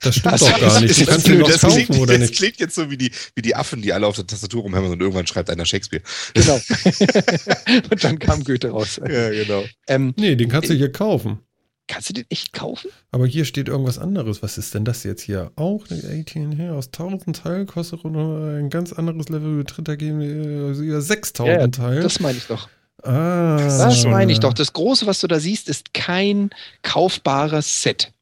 Das 0.00 0.16
stimmt 0.16 0.32
Also, 0.32 0.46
doch 0.48 0.60
gar 0.60 0.80
nicht. 0.80 0.96
Du 0.96 1.04
das 1.04 1.08
kannst 1.08 1.26
blöd, 1.26 1.40
doch 1.42 1.48
das, 1.50 1.60
kaufen, 1.60 1.84
klingt, 1.86 2.00
oder 2.00 2.18
das 2.18 2.30
nicht? 2.30 2.36
klingt 2.38 2.58
jetzt 2.60 2.74
so 2.74 2.90
wie 2.90 2.96
die, 2.96 3.10
wie 3.34 3.42
die 3.42 3.54
Affen, 3.54 3.80
die 3.80 3.92
alle 3.92 4.06
auf 4.06 4.16
der 4.16 4.26
Tastatur 4.26 4.62
rumhämmern 4.62 4.92
und 4.92 5.00
irgendwann 5.00 5.26
schreibt 5.26 5.50
einer 5.50 5.64
Shakespeare. 5.66 6.02
Genau. 6.34 6.60
Und 7.90 8.04
dann 8.04 8.18
kam 8.18 8.42
Goethe 8.44 8.70
raus. 8.70 9.00
Ja, 9.08 9.30
genau. 9.30 9.64
Ähm, 9.88 10.14
Nee, 10.16 10.36
den 10.36 10.48
kannst 10.48 10.68
du 10.70 10.74
hier 10.74 10.90
kaufen. 10.92 11.38
kannst 11.86 12.08
du 12.08 12.12
den 12.14 12.24
echt 12.28 12.52
kaufen? 12.52 12.90
Aber 13.12 13.26
hier 13.26 13.44
steht 13.44 13.68
irgendwas 13.68 13.98
anderes. 13.98 14.42
Was 14.42 14.58
ist 14.58 14.74
denn 14.74 14.84
das 14.84 15.04
jetzt 15.04 15.22
hier? 15.22 15.52
Auch 15.56 15.84
eine 15.90 16.00
18 16.22 16.52
hier 16.52 16.74
aus 16.74 16.86
1000 16.86 17.36
Teilen 17.36 17.66
kostet 17.66 18.04
noch 18.04 18.36
ein 18.58 18.70
ganz 18.70 18.92
anderes 18.92 19.28
Level 19.28 19.58
betritt 19.58 19.86
dagegen 19.88 20.20
äh, 20.20 20.70
über 20.72 21.00
6000 21.00 21.74
Teilen. 21.74 22.02
Das 22.02 22.20
meine 22.20 22.38
ich 22.38 22.46
doch. 22.46 22.68
ah, 23.04 23.56
Das 23.58 24.04
meine 24.04 24.32
ich 24.32 24.40
doch. 24.40 24.54
Das 24.54 24.72
Große, 24.72 25.06
was 25.06 25.20
du 25.20 25.28
da 25.28 25.38
siehst, 25.38 25.68
ist 25.68 25.94
kein 25.94 26.50
kaufbares 26.82 27.82
Set. 27.82 28.12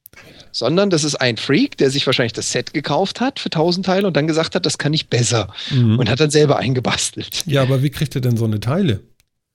Sondern 0.52 0.90
das 0.90 1.02
ist 1.02 1.16
ein 1.16 1.38
Freak, 1.38 1.78
der 1.78 1.90
sich 1.90 2.06
wahrscheinlich 2.06 2.34
das 2.34 2.52
Set 2.52 2.74
gekauft 2.74 3.20
hat 3.20 3.40
für 3.40 3.46
1000 3.46 3.86
Teile 3.86 4.06
und 4.06 4.16
dann 4.16 4.26
gesagt 4.26 4.54
hat, 4.54 4.66
das 4.66 4.78
kann 4.78 4.92
ich 4.92 5.08
besser. 5.08 5.52
Mhm. 5.70 5.98
Und 5.98 6.10
hat 6.10 6.20
dann 6.20 6.30
selber 6.30 6.58
eingebastelt. 6.58 7.44
Ja, 7.46 7.62
aber 7.62 7.82
wie 7.82 7.90
kriegt 7.90 8.14
ihr 8.14 8.20
denn 8.20 8.36
so 8.36 8.44
eine 8.44 8.60
Teile? 8.60 9.00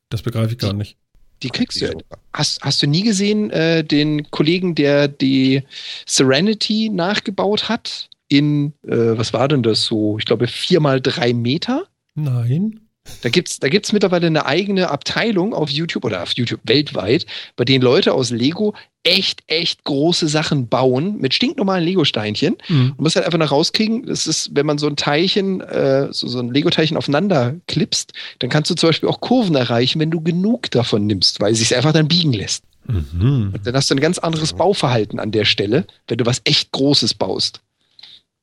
Das 0.10 0.22
begreife 0.22 0.54
ich 0.54 0.58
gar 0.58 0.74
nicht. 0.74 0.98
Die 1.44 1.50
kriegst 1.50 1.82
du. 1.82 1.92
Hast, 2.34 2.62
hast 2.62 2.82
du 2.82 2.88
nie 2.88 3.04
gesehen, 3.04 3.52
äh, 3.52 3.84
den 3.84 4.30
Kollegen, 4.32 4.74
der 4.74 5.08
die 5.08 5.64
Serenity 6.06 6.90
nachgebaut 6.90 7.70
hat? 7.70 8.10
In, 8.28 8.74
äh, 8.84 9.18
was 9.18 9.34
war 9.34 9.48
denn 9.48 9.64
das 9.64 9.86
so? 9.86 10.18
Ich 10.18 10.26
glaube, 10.26 10.48
vier 10.48 10.80
mal 10.80 11.00
drei 11.00 11.34
Meter. 11.34 11.86
Nein. 12.16 12.87
Da 13.22 13.30
gibt's 13.30 13.60
da 13.60 13.70
gibt's 13.70 13.94
mittlerweile 13.94 14.28
eine 14.28 14.46
eigene 14.46 14.90
Abteilung 14.90 15.54
auf 15.54 15.70
YouTube 15.70 16.06
oder 16.06 16.24
auf 16.24 16.32
YouTube 16.34 16.60
weltweit, 16.64 17.26
bei 17.56 17.66
denen 17.66 17.82
Leute 17.84 18.14
aus 18.14 18.30
Lego 18.30 18.74
echt, 19.04 19.42
echt 19.48 19.84
große 19.86 20.28
Sachen 20.28 20.68
bauen 20.68 21.18
mit 21.20 21.34
stinknormalen 21.34 21.84
Lego-Steinchen. 21.84 22.58
Mhm. 22.68 22.94
Du 22.98 23.04
musst 23.04 23.16
halt 23.16 23.26
einfach 23.26 23.40
noch 23.40 23.52
rauskriegen, 23.52 24.06
das 24.06 24.28
ist, 24.28 24.50
wenn 24.54 24.66
man 24.66 24.78
so 24.78 24.88
ein 24.88 24.96
Teilchen, 24.98 25.62
äh, 25.62 26.12
so, 26.12 26.28
so 26.28 26.40
ein 26.40 26.54
Lego-Teilchen 26.54 26.98
aufeinander 26.98 27.56
klippst, 27.68 28.14
dann 28.40 28.50
kannst 28.50 28.70
du 28.70 28.76
zum 28.76 28.90
Beispiel 28.90 29.08
auch 29.10 29.22
Kurven 29.22 29.56
erreichen, 29.56 30.00
wenn 30.00 30.12
du 30.12 30.22
genug 30.22 30.70
davon 30.72 31.06
nimmst, 31.08 31.40
weil 31.40 31.54
es 31.54 31.60
sich 31.60 31.76
einfach 31.76 31.94
dann 31.94 32.08
biegen 32.10 32.34
lässt. 32.34 32.66
Mhm. 32.86 33.52
Und 33.54 33.66
dann 33.66 33.76
hast 33.76 33.90
du 33.90 33.96
ein 33.96 34.00
ganz 34.02 34.18
anderes 34.20 34.54
Bauverhalten 34.54 35.20
an 35.20 35.32
der 35.32 35.46
Stelle, 35.46 35.86
wenn 36.08 36.18
du 36.18 36.26
was 36.26 36.42
echt 36.44 36.72
Großes 36.72 37.14
baust. 37.14 37.62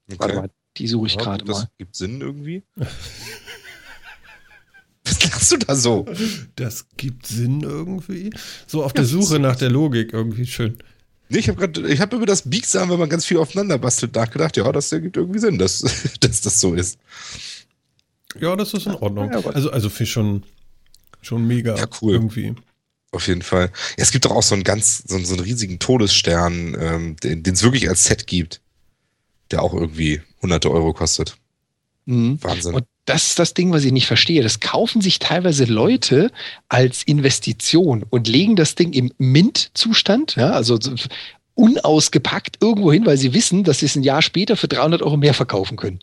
Warte 0.09 0.24
Okay. 0.32 0.41
mal, 0.43 0.51
die 0.78 0.89
suche 0.89 1.07
ich 1.07 1.15
Ja, 1.15 1.20
gerade 1.23 1.45
das 1.45 1.59
mal. 1.61 1.69
gibt 1.78 1.95
Sinn 1.95 2.20
irgendwie. 2.23 2.62
Was 5.06 5.22
lachst 5.24 5.52
du 5.52 5.56
da 5.59 5.74
so? 5.76 6.06
Das 6.56 6.86
gibt 6.97 7.26
Sinn 7.26 7.60
irgendwie. 7.62 8.31
So 8.66 8.82
auf 8.85 8.93
der 8.93 9.05
Suche 9.05 9.39
nach 9.39 9.56
der 9.56 9.70
Logik 9.70 10.12
irgendwie 10.12 10.47
schön. 10.47 10.78
Nee, 11.28 11.39
ich 11.39 11.48
habe 11.48 11.59
gerade, 11.59 11.89
ich 11.90 12.01
habe 12.01 12.16
über 12.16 12.26
das 12.26 12.48
Biegsam, 12.48 12.90
wenn 12.90 12.98
man 12.98 13.09
ganz 13.09 13.24
viel 13.24 13.39
aufeinander 13.39 13.78
bastelt, 13.78 14.14
nachgedacht. 14.14 14.56
Ja, 14.56 14.70
das 14.72 14.93
ergibt 14.93 15.16
irgendwie 15.16 15.39
Sinn, 15.40 15.59
dass, 15.59 15.81
dass 16.20 16.40
das 16.40 16.60
so 16.60 16.74
ist. 16.74 16.98
Ja, 18.40 18.56
das 18.56 18.74
ist 18.74 18.86
in 18.86 18.93
Ordnung. 18.94 19.31
Ja, 19.32 19.40
also, 19.47 19.70
also 19.70 19.89
für 19.90 20.06
schon, 20.06 20.43
schon 21.22 21.47
mega 21.47 21.76
Ja, 21.76 21.86
cool. 22.01 22.14
irgendwie. 22.14 22.55
Auf 23.12 23.28
jeden 23.28 23.43
Fall. 23.43 23.70
Ja, 23.97 24.02
es 24.02 24.10
gibt 24.10 24.24
doch 24.24 24.32
auch 24.32 24.43
so 24.43 24.55
einen 24.55 24.64
ganz, 24.64 25.05
so, 25.06 25.14
einen- 25.16 25.24
so 25.24 25.35
einen 25.35 25.44
riesigen 25.44 25.78
Todesstern, 25.78 26.76
ähm, 26.78 27.16
den 27.22 27.44
es 27.55 27.62
wirklich 27.62 27.89
als 27.89 28.05
Set 28.06 28.26
gibt, 28.26 28.60
der 29.51 29.62
auch 29.62 29.72
irgendwie 29.72 30.20
hunderte 30.43 30.70
Euro 30.70 30.93
kostet. 30.93 31.36
Mhm. 32.06 32.39
Wahnsinn. 32.43 32.74
Und 32.74 32.85
das 33.06 33.28
ist 33.28 33.39
das 33.39 33.52
Ding, 33.55 33.72
was 33.72 33.85
ich 33.85 33.93
nicht 33.93 34.06
verstehe. 34.06 34.43
Das 34.43 34.60
kaufen 34.60 35.01
sich 35.02 35.18
teilweise 35.18 35.64
Leute 35.64 36.31
als 36.68 37.02
Investition 37.02 38.05
und 38.09 38.28
legen 38.28 38.56
das 38.56 38.74
Ding 38.76 38.93
im 38.93 39.12
Mint-Zustand, 39.18 40.36
ja, 40.36 40.51
also 40.52 40.78
so 40.81 40.93
unausgepackt 41.55 42.56
irgendwo 42.60 42.93
hin, 42.93 43.06
weil 43.06 43.16
sie 43.16 43.32
wissen, 43.35 43.62
dass 43.62 43.81
sie 43.81 43.86
es 43.86 43.94
ein 43.97 44.02
Jahr 44.02 44.22
später 44.22 44.56
für 44.56 44.68
300 44.68 45.02
Euro 45.02 45.16
mehr 45.16 45.35
verkaufen 45.35 45.76
können. 45.76 46.01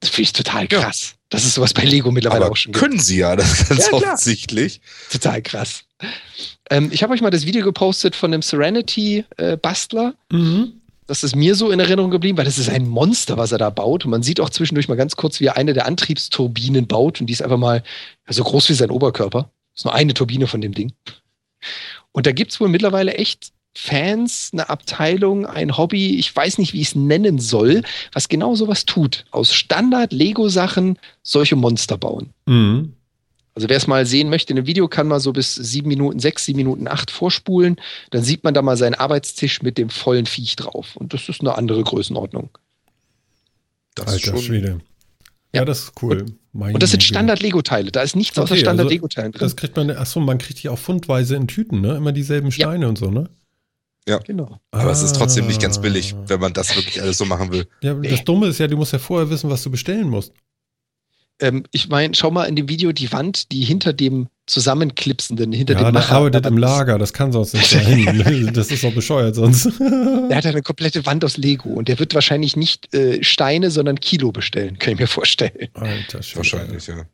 Das 0.00 0.10
finde 0.10 0.22
ich 0.22 0.32
total 0.32 0.66
Ja. 0.70 0.80
krass. 0.80 1.14
Das 1.28 1.44
ist 1.44 1.54
sowas 1.54 1.74
bei 1.74 1.82
Lego 1.84 2.10
mittlerweile 2.12 2.44
Aber 2.44 2.52
auch 2.52 2.56
schon. 2.56 2.72
gibt. 2.72 2.82
können 2.84 2.98
sie 3.00 3.18
ja, 3.18 3.34
das 3.36 3.52
ist 3.60 3.68
ganz 3.68 3.86
Ja, 3.88 3.92
offensichtlich. 3.94 4.80
Total 5.10 5.42
krass. 5.42 5.82
Ähm, 6.70 6.88
ich 6.92 7.02
habe 7.02 7.12
euch 7.14 7.20
mal 7.20 7.30
das 7.30 7.46
Video 7.46 7.64
gepostet 7.64 8.14
von 8.14 8.30
dem 8.30 8.42
Serenity-Bastler. 8.42 10.14
Mhm. 10.30 10.80
Das 11.06 11.22
ist 11.22 11.36
mir 11.36 11.54
so 11.54 11.70
in 11.70 11.78
Erinnerung 11.78 12.10
geblieben, 12.10 12.36
weil 12.38 12.44
das 12.44 12.58
ist 12.58 12.68
ein 12.68 12.88
Monster, 12.88 13.36
was 13.36 13.52
er 13.52 13.58
da 13.58 13.70
baut. 13.70 14.04
Und 14.04 14.10
man 14.10 14.22
sieht 14.22 14.40
auch 14.40 14.50
zwischendurch 14.50 14.88
mal 14.88 14.96
ganz 14.96 15.16
kurz, 15.16 15.40
wie 15.40 15.46
er 15.46 15.56
eine 15.56 15.72
der 15.72 15.86
Antriebsturbinen 15.86 16.86
baut. 16.86 17.20
Und 17.20 17.28
die 17.28 17.32
ist 17.32 17.42
einfach 17.42 17.58
mal 17.58 17.82
so 18.28 18.42
groß 18.42 18.68
wie 18.68 18.74
sein 18.74 18.90
Oberkörper. 18.90 19.50
ist 19.74 19.84
nur 19.84 19.94
eine 19.94 20.14
Turbine 20.14 20.46
von 20.46 20.60
dem 20.60 20.72
Ding. 20.72 20.92
Und 22.12 22.26
da 22.26 22.32
gibt 22.32 22.52
es 22.52 22.60
wohl 22.60 22.68
mittlerweile 22.68 23.14
echt 23.14 23.52
Fans, 23.76 24.50
eine 24.52 24.70
Abteilung, 24.70 25.44
ein 25.44 25.76
Hobby, 25.76 26.18
ich 26.18 26.34
weiß 26.34 26.56
nicht, 26.58 26.72
wie 26.72 26.80
ich 26.80 26.88
es 26.88 26.94
nennen 26.94 27.38
soll, 27.38 27.82
was 28.12 28.28
genau 28.28 28.54
sowas 28.54 28.86
tut. 28.86 29.26
Aus 29.30 29.52
Standard-Lego-Sachen 29.52 30.98
solche 31.22 31.56
Monster 31.56 31.98
bauen. 31.98 32.30
Mhm. 32.46 32.94
Also 33.56 33.70
wer 33.70 33.76
es 33.78 33.86
mal 33.86 34.04
sehen 34.04 34.28
möchte 34.28 34.52
in 34.52 34.58
einem 34.58 34.66
Video, 34.66 34.86
kann 34.86 35.08
mal 35.08 35.18
so 35.18 35.32
bis 35.32 35.54
sieben 35.54 35.88
Minuten 35.88 36.18
sechs, 36.20 36.44
sieben 36.44 36.58
Minuten 36.58 36.86
acht 36.88 37.10
vorspulen. 37.10 37.76
Dann 38.10 38.22
sieht 38.22 38.44
man 38.44 38.52
da 38.52 38.60
mal 38.60 38.76
seinen 38.76 38.94
Arbeitstisch 38.94 39.62
mit 39.62 39.78
dem 39.78 39.88
vollen 39.88 40.26
Viech 40.26 40.56
drauf. 40.56 40.94
Und 40.96 41.14
das 41.14 41.28
ist 41.30 41.40
eine 41.40 41.56
andere 41.56 41.82
Größenordnung. 41.82 42.50
Das 43.94 44.08
Alter 44.08 44.16
ist 44.16 44.24
schon. 44.26 44.38
Schwede. 44.42 44.80
Ja, 45.54 45.60
Ja. 45.62 45.64
das 45.64 45.84
ist 45.84 45.92
cool. 46.02 46.26
Meine 46.52 46.74
Und 46.74 46.82
das 46.82 46.90
sind. 46.90 47.02
Standard-Lego-Teile. 47.02 47.90
Da 47.92 48.02
ist 48.02 48.14
nichts 48.14 48.36
außer 48.38 48.44
Okay, 48.44 48.52
also 48.52 48.64
Standard-Lego-Teilen 48.64 49.32
drin. 49.32 49.40
Das 49.40 49.56
kriegt 49.56 49.74
man, 49.76 49.90
achso, 49.90 50.20
man 50.20 50.36
kriegt 50.38 50.62
die 50.62 50.68
auch 50.68 50.78
fundweise 50.78 51.34
in 51.36 51.48
Tüten, 51.48 51.80
ne? 51.80 51.96
Immer 51.96 52.12
dieselben 52.12 52.48
Ja. 52.48 52.52
Steine 52.52 52.88
und 52.88 52.98
so, 52.98 53.10
ne? 53.10 53.28
Genau. 54.24 54.60
Aber 54.70 54.90
es 54.92 55.02
ist 55.02 55.16
trotzdem 55.16 55.46
nicht 55.48 55.60
ganz 55.60 55.78
Ah. 55.78 55.80
billig, 55.80 56.14
wenn 56.28 56.38
man 56.38 56.52
das 56.52 56.76
wirklich 56.76 57.02
alles 57.02 57.18
so 57.18 57.24
machen 57.24 57.50
will. 57.50 57.66
Ja, 57.82 57.94
das 57.94 58.22
Dumme 58.24 58.46
ist 58.48 58.58
ja, 58.58 58.68
du 58.68 58.76
musst 58.76 58.92
ja 58.92 59.00
vorher 59.00 59.30
wissen, 59.30 59.50
was 59.50 59.62
du 59.64 59.70
bestellen 59.70 60.08
musst. 60.08 60.32
Ähm, 61.38 61.64
ich 61.72 61.88
meine, 61.88 62.14
schau 62.14 62.30
mal 62.30 62.44
in 62.44 62.56
dem 62.56 62.68
Video 62.68 62.92
die 62.92 63.12
Wand, 63.12 63.52
die 63.52 63.62
hinter 63.64 63.92
dem 63.92 64.28
zusammenklipsenden, 64.46 65.52
hinter 65.52 65.74
ja, 65.74 65.80
dem 65.80 65.84
der 65.84 65.92
Macher- 65.92 66.14
arbeitet 66.16 66.46
im 66.46 66.56
Lager, 66.56 66.98
das 66.98 67.12
kann 67.12 67.32
sonst 67.32 67.52
nicht 67.52 67.68
sein. 67.70 68.50
das 68.54 68.70
ist 68.70 68.84
doch 68.84 68.94
bescheuert 68.94 69.34
sonst. 69.34 69.66
Der 69.80 70.36
hat 70.36 70.46
eine 70.46 70.62
komplette 70.62 71.04
Wand 71.04 71.24
aus 71.24 71.36
Lego 71.36 71.70
und 71.70 71.88
der 71.88 71.98
wird 71.98 72.14
wahrscheinlich 72.14 72.56
nicht 72.56 72.94
äh, 72.94 73.22
Steine, 73.24 73.70
sondern 73.70 73.98
Kilo 74.00 74.32
bestellen, 74.32 74.78
kann 74.78 74.94
ich 74.94 75.00
mir 75.00 75.06
vorstellen. 75.08 75.68
Alter 75.74 76.22
Schwede. 76.22 76.36
Wahrscheinlich, 76.38 76.86
ja. 76.86 77.04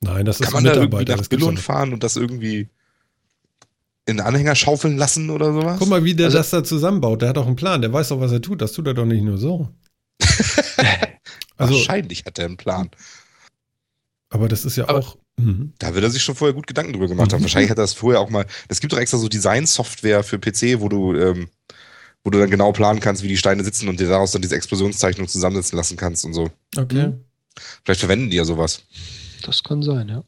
Nein, 0.00 0.24
das 0.24 0.38
Kann 0.38 0.48
ist 0.48 0.54
man 0.54 0.64
da 0.64 0.70
irgendwie 0.72 0.96
Mitarbeiter. 0.98 1.16
nach 1.22 1.28
Billund 1.28 1.58
doch 1.58 1.62
fahren 1.62 1.92
und 1.92 2.02
das 2.02 2.16
irgendwie 2.16 2.68
in 4.06 4.16
den 4.16 4.20
Anhänger 4.20 4.54
schaufeln 4.54 4.96
lassen 4.98 5.30
oder 5.30 5.52
sowas? 5.52 5.78
Guck 5.78 5.88
mal, 5.88 6.04
wie 6.04 6.14
der 6.14 6.26
Also- 6.26 6.38
das 6.38 6.50
da 6.50 6.64
zusammenbaut. 6.64 7.22
Der 7.22 7.28
hat 7.30 7.38
auch 7.38 7.46
einen 7.46 7.56
Plan. 7.56 7.80
Der 7.82 7.92
weiß 7.92 8.08
doch, 8.08 8.20
was 8.20 8.32
er 8.32 8.42
tut. 8.42 8.60
Das 8.62 8.72
tut 8.72 8.86
er 8.86 8.94
doch 8.94 9.06
nicht 9.06 9.22
nur 9.22 9.38
so. 9.38 9.68
also, 11.56 11.74
Wahrscheinlich 11.74 12.24
hat 12.24 12.38
er 12.38 12.46
einen 12.46 12.56
Plan. 12.56 12.90
Aber 14.34 14.48
das 14.48 14.64
ist 14.64 14.76
ja 14.76 14.88
Aber- 14.88 14.98
auch. 14.98 15.16
Mhm. 15.36 15.72
Da 15.78 15.94
wird 15.94 16.04
er 16.04 16.10
sich 16.10 16.22
schon 16.22 16.34
vorher 16.34 16.54
gut 16.54 16.66
Gedanken 16.66 16.92
drüber 16.92 17.08
gemacht 17.08 17.32
haben. 17.32 17.40
Mhm. 17.40 17.44
Wahrscheinlich 17.44 17.70
hat 17.70 17.78
er 17.78 17.82
das 17.84 17.94
vorher 17.94 18.20
auch 18.20 18.30
mal. 18.30 18.46
Es 18.68 18.80
gibt 18.80 18.92
doch 18.92 18.98
extra 18.98 19.18
so 19.18 19.28
Design-Software 19.28 20.22
für 20.22 20.38
PC, 20.38 20.80
wo 20.80 20.88
du, 20.88 21.14
ähm, 21.14 21.48
wo 22.22 22.30
du 22.30 22.38
dann 22.38 22.50
genau 22.50 22.70
planen 22.72 23.00
kannst, 23.00 23.22
wie 23.22 23.28
die 23.28 23.36
Steine 23.36 23.64
sitzen 23.64 23.88
und 23.88 23.98
dir 24.00 24.08
daraus 24.08 24.30
dann 24.32 24.42
diese 24.42 24.54
Explosionszeichnung 24.56 25.26
zusammensetzen 25.28 25.76
lassen 25.76 25.96
kannst 25.96 26.24
und 26.24 26.34
so. 26.34 26.50
Okay. 26.76 27.08
Mhm. 27.08 27.24
Vielleicht 27.84 28.00
verwenden 28.00 28.30
die 28.30 28.36
ja 28.36 28.44
sowas. 28.44 28.82
Das 29.42 29.62
kann 29.62 29.82
sein, 29.82 30.08
ja. 30.08 30.24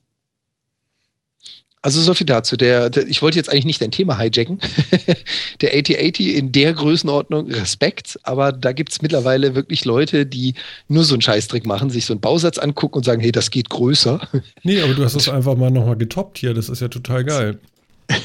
Also 1.86 2.00
so 2.00 2.14
viel 2.14 2.26
dazu. 2.26 2.56
Der, 2.56 2.90
der, 2.90 3.06
ich 3.06 3.22
wollte 3.22 3.38
jetzt 3.38 3.48
eigentlich 3.48 3.64
nicht 3.64 3.80
dein 3.80 3.92
Thema 3.92 4.18
hijacken. 4.18 4.58
der 5.60 5.70
8080 5.72 6.34
in 6.34 6.50
der 6.50 6.72
Größenordnung 6.72 7.48
Respekt, 7.52 8.18
aber 8.24 8.50
da 8.50 8.72
gibt 8.72 8.90
es 8.90 9.02
mittlerweile 9.02 9.54
wirklich 9.54 9.84
Leute, 9.84 10.26
die 10.26 10.54
nur 10.88 11.04
so 11.04 11.14
einen 11.14 11.22
Scheißtrick 11.22 11.64
machen, 11.64 11.88
sich 11.88 12.04
so 12.04 12.12
einen 12.12 12.20
Bausatz 12.20 12.58
angucken 12.58 12.96
und 12.96 13.04
sagen, 13.04 13.20
hey, 13.20 13.30
das 13.30 13.52
geht 13.52 13.70
größer. 13.70 14.20
Nee, 14.64 14.80
aber 14.80 14.94
du 14.94 15.04
hast 15.04 15.14
es 15.14 15.28
einfach 15.28 15.54
mal 15.54 15.70
nochmal 15.70 15.94
getoppt 15.94 16.38
hier. 16.38 16.54
Das 16.54 16.68
ist 16.68 16.80
ja 16.80 16.88
total 16.88 17.22
geil. 17.24 17.60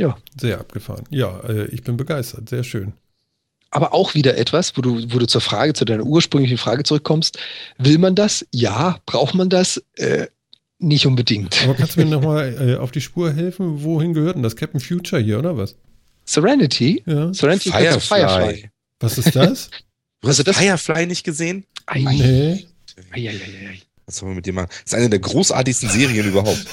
Ja. 0.00 0.16
Sehr 0.40 0.60
abgefahren. 0.60 1.02
Ja, 1.10 1.40
äh, 1.40 1.64
ich 1.72 1.82
bin 1.82 1.96
begeistert. 1.96 2.48
Sehr 2.48 2.62
schön. 2.62 2.92
Aber 3.72 3.92
auch 3.92 4.14
wieder 4.14 4.38
etwas, 4.38 4.76
wo 4.76 4.82
du, 4.82 5.12
wo 5.12 5.18
du 5.18 5.26
zur 5.26 5.40
Frage, 5.40 5.72
zu 5.72 5.84
deiner 5.84 6.04
ursprünglichen 6.04 6.56
Frage 6.56 6.84
zurückkommst. 6.84 7.36
Will 7.78 7.98
man 7.98 8.14
das? 8.14 8.46
Ja. 8.52 9.00
Braucht 9.06 9.34
man 9.34 9.50
das? 9.50 9.82
Äh, 9.96 10.28
nicht 10.78 11.06
unbedingt. 11.06 11.62
Aber 11.64 11.74
kannst 11.74 11.96
du 11.96 12.00
mir 12.00 12.06
nochmal 12.10 12.56
äh, 12.60 12.76
auf 12.76 12.90
die 12.90 13.00
Spur 13.00 13.32
helfen? 13.32 13.82
Wohin 13.82 14.14
gehört 14.14 14.36
denn 14.36 14.42
das? 14.42 14.56
Captain 14.56 14.80
Future 14.80 15.20
hier, 15.22 15.38
oder 15.38 15.56
was? 15.56 15.76
Serenity? 16.24 17.02
Ja. 17.06 17.32
Serenity 17.32 17.70
gehört 17.70 17.94
zu 17.94 18.00
Firefly. 18.00 18.38
Firefly. 18.44 18.70
Was 19.00 19.18
ist 19.18 19.34
das? 19.36 19.70
Du 20.20 20.26
hast 20.26 20.40
Also 20.40 20.42
das- 20.42 20.56
Firefly 20.56 21.06
nicht 21.06 21.22
gesehen? 21.22 21.64
Ei, 21.86 22.00
nee. 22.00 22.66
ei, 23.12 23.28
ei, 23.28 23.28
ei, 23.28 23.68
ei. 23.70 23.78
Was 24.04 24.16
sollen 24.16 24.32
wir 24.32 24.36
mit 24.36 24.46
dir 24.46 24.52
machen? 24.52 24.66
Das 24.68 24.92
ist 24.92 24.94
eine 24.94 25.08
der 25.10 25.20
großartigsten 25.20 25.88
Serien 25.90 26.26
überhaupt. 26.30 26.66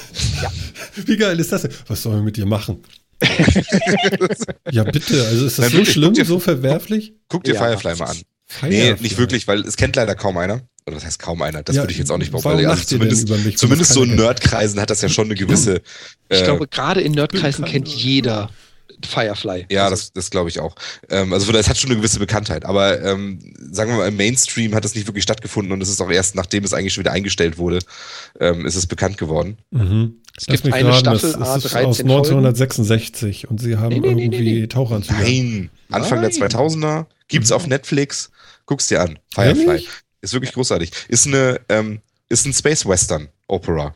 Wie 1.06 1.16
geil 1.16 1.40
ist 1.40 1.52
das 1.52 1.62
denn? 1.62 1.72
Was 1.88 2.02
sollen 2.02 2.16
wir 2.16 2.24
mit 2.24 2.38
dir 2.38 2.48
machen? 2.48 2.84
ja, 4.72 4.84
bitte. 4.84 5.26
Also 5.28 5.46
ist 5.46 5.60
das 5.60 5.66
Nein, 5.66 5.72
so 5.72 5.78
wirklich, 5.78 5.94
schlimm, 5.94 6.06
guck 6.10 6.14
dir- 6.16 6.26
so 6.26 6.40
verwerflich? 6.40 7.14
Guck 7.28 7.44
dir 7.44 7.54
Ja. 7.54 7.62
Firefly 7.64 7.96
mal 7.98 8.06
an. 8.06 8.18
Nee, 8.18 8.82
Firefly. 8.82 9.04
nicht 9.04 9.18
wirklich, 9.18 9.48
weil 9.48 9.62
es 9.62 9.78
kennt 9.78 9.96
leider 9.96 10.16
kaum 10.16 10.38
einer. 10.38 10.62
Oder 10.88 10.96
das 10.96 11.06
heißt 11.06 11.20
kaum 11.20 11.42
einer, 11.42 11.64
das 11.64 11.76
Ja, 11.76 11.84
würde 11.84 11.94
ich 11.94 11.98
jetzt 11.98 12.12
auch 12.12 12.18
nicht 12.18 12.32
warum 12.32 12.44
behaupten. 12.44 12.68
Also 12.68 12.84
zumindest 12.84 13.28
über 13.28 13.38
mich, 13.38 13.46
wenn 13.46 13.58
zumindest 13.58 13.94
so 13.94 14.04
in? 14.04 14.16
Nerdkreisen 14.16 14.80
hat 14.80 14.90
das 14.90 15.02
ja 15.02 15.10
schon 15.10 15.26
eine 15.26 15.36
gewisse. 15.36 15.82
Ich 16.28 16.42
äh, 16.42 16.44
glaube, 16.44 16.68
gerade 16.68 17.02
in 17.02 17.12
Nerdkreisen 17.12 17.66
kennt 17.66 17.88
jeder 17.88 18.50
Firefly. 19.06 19.68
Ja, 19.70 19.84
Also, 19.84 19.96
das, 19.96 20.14
das 20.14 20.30
glaube 20.32 20.50
ich 20.50 20.60
auch. 20.60 20.76
Ähm, 21.10 21.34
also 21.34 21.52
es 21.52 21.70
hat 21.70 21.78
schon 21.78 21.92
eine 21.92 22.00
gewisse 22.00 22.18
Bekanntheit. 22.18 22.66
Aber 22.66 23.00
ähm, 23.04 23.54
sagen 23.72 23.92
wir 23.92 23.98
mal, 23.98 24.08
im 24.08 24.18
Mainstream 24.18 24.74
hat 24.74 24.84
das 24.84 24.96
nicht 24.96 25.06
wirklich 25.08 25.24
stattgefunden 25.24 25.72
und 25.72 25.82
es 25.82 25.90
ist 25.90 26.02
auch 26.02 26.10
erst, 26.10 26.34
nachdem 26.34 26.64
es 26.64 26.74
eigentlich 26.74 26.94
schon 26.94 27.04
wieder 27.04 27.12
eingestellt 27.12 27.60
wurde, 27.60 27.80
ähm, 28.40 28.66
ist 28.66 28.76
es 28.76 28.88
bekannt 28.88 29.20
geworden. 29.20 29.58
Mhm. 29.70 30.16
Es 30.36 30.48
Lass 30.48 30.62
gibt 30.64 30.74
eine 30.74 30.90
raten, 30.90 31.00
Staffel, 31.00 31.34
das, 31.34 31.42
A, 31.42 31.56
das 31.56 31.66
ist 31.66 31.74
13 31.74 31.88
aus 31.88 32.00
1966 32.00 33.50
und 33.50 33.62
sie 33.62 33.78
haben 33.78 33.90
Nee, 33.90 34.00
nee, 34.00 34.14
nee, 34.16 34.24
irgendwie 34.26 34.54
nee, 34.54 34.60
nee. 34.62 34.68
Tauchanzüge. 34.68 35.20
Nein, 35.22 35.70
Anfang 35.92 36.22
Nein. 36.22 36.32
der 36.38 36.50
2000er 36.50 37.06
gibt's 37.28 37.52
auf 37.52 37.68
Netflix. 37.68 38.32
Guck's 38.66 38.88
dir 38.88 39.02
an. 39.02 39.20
Firefly. 39.34 39.86
Ist 40.26 40.34
wirklich 40.34 40.54
großartig. 40.54 40.92
Ist 41.08 41.28
eine, 41.28 41.62
ähm, 41.70 42.02
ist 42.30 42.46
ein 42.46 42.54
Space 42.54 42.86
Western 42.86 43.30
Opera. 43.48 43.96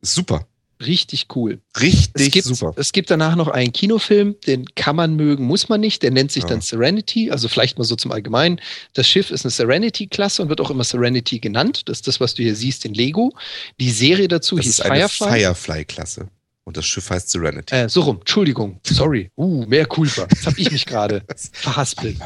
Ist 0.00 0.14
super. 0.14 0.46
richtig 0.80 1.26
cool. 1.34 1.60
Richtig 1.80 2.28
Es 2.28 2.32
gibt, 2.32 2.46
super. 2.46 2.72
es 2.76 2.92
gibt 2.92 3.10
danach 3.10 3.34
noch 3.34 3.48
einen 3.48 3.72
Kinofilm, 3.72 4.36
den 4.46 4.64
kann 4.76 4.94
man 4.96 5.16
mögen, 5.16 5.44
muss 5.44 5.68
man 5.68 5.80
nicht. 5.80 6.02
Der 6.04 6.10
nennt 6.12 6.30
sich 6.32 6.44
Ja. 6.44 6.48
dann 6.50 6.60
Serenity, 6.60 7.30
also 7.32 7.48
vielleicht 7.48 7.78
mal 7.78 7.84
so 7.84 7.96
zum 7.96 8.12
Allgemeinen. 8.12 8.60
Das 8.94 9.08
Schiff 9.08 9.30
ist 9.32 9.44
eine 9.44 9.50
Serenity-Klasse 9.50 10.40
und 10.40 10.48
wird 10.48 10.60
auch 10.60 10.70
immer 10.70 10.84
Serenity 10.84 11.40
genannt. 11.40 11.82
Das 11.86 11.98
ist 11.98 12.06
das, 12.06 12.20
was 12.20 12.34
du 12.34 12.44
hier 12.44 12.54
siehst 12.54 12.84
in 12.84 12.94
Lego. 12.94 13.34
Die 13.80 13.90
Serie 13.90 14.28
dazu 14.28 14.54
Das 14.56 14.66
hieß 14.66 14.72
ist 14.78 14.80
eine 14.86 15.08
Firefly. 15.08 15.40
Firefly-Klasse. 15.40 16.28
Und 16.64 16.76
das 16.76 16.86
Schiff 16.86 17.10
heißt 17.10 17.30
Serenity. 17.30 17.74
Äh, 17.74 17.88
so 17.88 18.02
rum, 18.02 18.18
Entschuldigung, 18.20 18.78
sorry. 18.84 19.30
Uh, 19.36 19.64
mehr 19.66 19.86
Culpa. 19.86 20.28
Jetzt 20.30 20.46
habe 20.46 20.60
ich 20.60 20.70
mich 20.70 20.86
gerade 20.86 21.22
verhaspelt. 21.52 22.16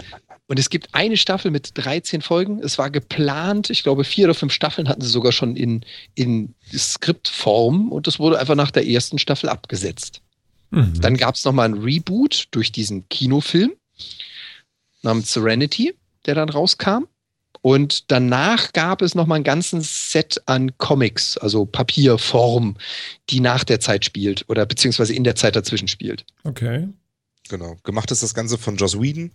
Und 0.48 0.58
es 0.58 0.70
gibt 0.70 0.88
eine 0.92 1.16
Staffel 1.16 1.50
mit 1.50 1.70
13 1.74 2.20
Folgen. 2.20 2.60
Es 2.60 2.76
war 2.76 2.90
geplant, 2.90 3.70
ich 3.70 3.82
glaube, 3.82 4.04
vier 4.04 4.26
oder 4.26 4.34
fünf 4.34 4.52
Staffeln 4.52 4.88
hatten 4.88 5.00
sie 5.00 5.08
sogar 5.08 5.32
schon 5.32 5.56
in, 5.56 5.84
in 6.14 6.54
Skriptform 6.76 7.90
und 7.90 8.06
das 8.06 8.18
wurde 8.18 8.38
einfach 8.38 8.54
nach 8.54 8.70
der 8.70 8.86
ersten 8.86 9.18
Staffel 9.18 9.48
abgesetzt. 9.48 10.20
Mhm. 10.70 11.00
Dann 11.00 11.16
gab 11.16 11.36
es 11.36 11.44
nochmal 11.44 11.68
ein 11.68 11.78
Reboot 11.78 12.48
durch 12.50 12.72
diesen 12.72 13.08
Kinofilm 13.08 13.72
namens 15.02 15.32
Serenity, 15.32 15.94
der 16.26 16.34
dann 16.34 16.48
rauskam. 16.48 17.04
Und 17.60 18.10
danach 18.10 18.72
gab 18.72 19.02
es 19.02 19.14
nochmal 19.14 19.36
einen 19.36 19.44
ganzen 19.44 19.82
Set 19.82 20.42
an 20.46 20.76
Comics, 20.78 21.38
also 21.38 21.64
Papierform, 21.64 22.76
die 23.30 23.38
nach 23.38 23.62
der 23.62 23.78
Zeit 23.78 24.04
spielt 24.04 24.44
oder 24.48 24.66
beziehungsweise 24.66 25.14
in 25.14 25.22
der 25.22 25.36
Zeit 25.36 25.54
dazwischen 25.54 25.86
spielt. 25.86 26.24
Okay. 26.42 26.88
Genau. 27.48 27.76
Gemacht 27.84 28.10
ist 28.10 28.22
das 28.22 28.34
Ganze 28.34 28.58
von 28.58 28.76
Joss 28.76 29.00
Whedon, 29.00 29.30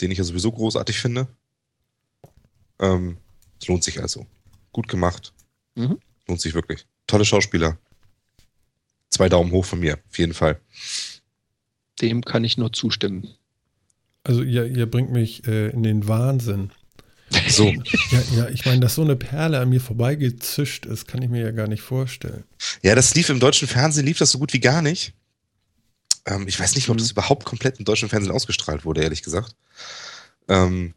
den 0.00 0.10
ich 0.10 0.18
ja 0.18 0.24
sowieso 0.24 0.52
großartig 0.52 0.98
finde. 0.98 1.28
Ähm, 2.78 3.18
es 3.60 3.66
lohnt 3.66 3.84
sich 3.84 4.00
also. 4.00 4.26
Gut 4.72 4.88
gemacht. 4.88 5.32
Mhm. 5.74 5.98
Lohnt 6.26 6.40
sich 6.40 6.54
wirklich. 6.54 6.86
Tolle 7.06 7.24
Schauspieler. 7.24 7.78
Zwei 9.10 9.28
Daumen 9.28 9.50
hoch 9.52 9.64
von 9.64 9.80
mir, 9.80 9.98
auf 10.08 10.18
jeden 10.18 10.34
Fall. 10.34 10.60
Dem 12.00 12.22
kann 12.22 12.44
ich 12.44 12.58
nur 12.58 12.72
zustimmen. 12.72 13.28
Also 14.22 14.42
ihr, 14.42 14.66
ihr 14.66 14.86
bringt 14.86 15.10
mich 15.10 15.46
äh, 15.46 15.70
in 15.70 15.82
den 15.82 16.06
Wahnsinn. 16.06 16.70
So, 17.48 17.64
Ja, 18.10 18.22
ja, 18.36 18.48
ich 18.48 18.64
meine, 18.66 18.80
dass 18.80 18.94
so 18.94 19.02
eine 19.02 19.16
Perle 19.16 19.58
an 19.58 19.70
mir 19.70 19.80
vorbeigezischt 19.80 20.86
ist, 20.86 21.06
kann 21.08 21.22
ich 21.22 21.28
mir 21.30 21.42
ja 21.42 21.50
gar 21.50 21.66
nicht 21.66 21.82
vorstellen. 21.82 22.44
ja, 22.82 22.94
das 22.94 23.14
lief 23.14 23.28
im 23.30 23.40
deutschen 23.40 23.68
Fernsehen, 23.68 24.06
lief 24.06 24.18
das 24.18 24.30
so 24.30 24.38
gut 24.38 24.52
wie 24.52 24.60
gar 24.60 24.82
nicht. 24.82 25.14
Ähm, 26.26 26.46
ich 26.48 26.58
weiß 26.58 26.74
nicht, 26.74 26.88
ob 26.88 26.96
Mhm. 26.96 27.00
das 27.00 27.10
überhaupt 27.10 27.44
komplett 27.44 27.78
im 27.78 27.84
deutschen 27.84 28.08
Fernsehen 28.08 28.32
ausgestrahlt 28.32 28.84
wurde, 28.84 29.02
ehrlich 29.02 29.22
gesagt. 29.22 29.54
Ähm, 30.48 30.94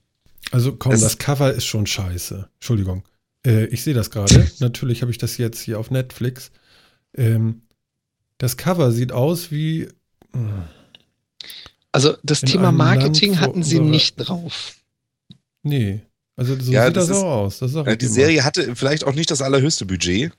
Also 0.52 0.76
komm, 0.76 0.92
das 0.92 1.18
Cover 1.18 1.54
ist 1.54 1.66
schon 1.66 1.86
scheiße. 1.88 2.50
Entschuldigung. 2.56 3.04
Äh, 3.46 3.66
ich 3.66 3.84
sehe 3.84 3.94
das 3.94 4.10
gerade. 4.12 4.50
Natürlich 4.60 5.02
habe 5.02 5.12
ich 5.12 5.18
das 5.18 5.38
jetzt 5.38 5.60
hier 5.62 5.80
auf 5.80 5.92
Netflix. 5.92 6.52
Ähm, 7.16 7.62
das 8.38 8.58
Cover 8.58 8.92
sieht 8.92 9.12
aus 9.12 9.52
wie. 9.52 9.88
hm, 10.34 10.64
Also 11.92 12.16
das 12.24 12.42
In 12.44 12.50
Thema 12.50 12.72
Marketing 12.72 13.40
hatten 13.40 13.64
sie 13.64 13.80
nicht 13.80 14.16
drauf. 14.16 14.76
Nee. 15.64 16.02
Also 16.38 16.58
so 16.60 16.72
Ja, 16.72 16.88
sieht 16.88 16.96
das 16.96 17.08
das, 17.08 17.18
ist- 17.18 17.24
auch 17.24 17.32
aus. 17.44 17.60
Das 17.60 17.72
sag 17.72 17.88
äh, 17.88 17.98
die. 17.98 18.08
Serie 18.08 18.44
hatte 18.44 18.76
vielleicht 18.76 19.04
auch 19.04 19.14
nicht 19.14 19.30
das 19.30 19.42
allerhöchste 19.42 19.86
Budget. 19.86 20.32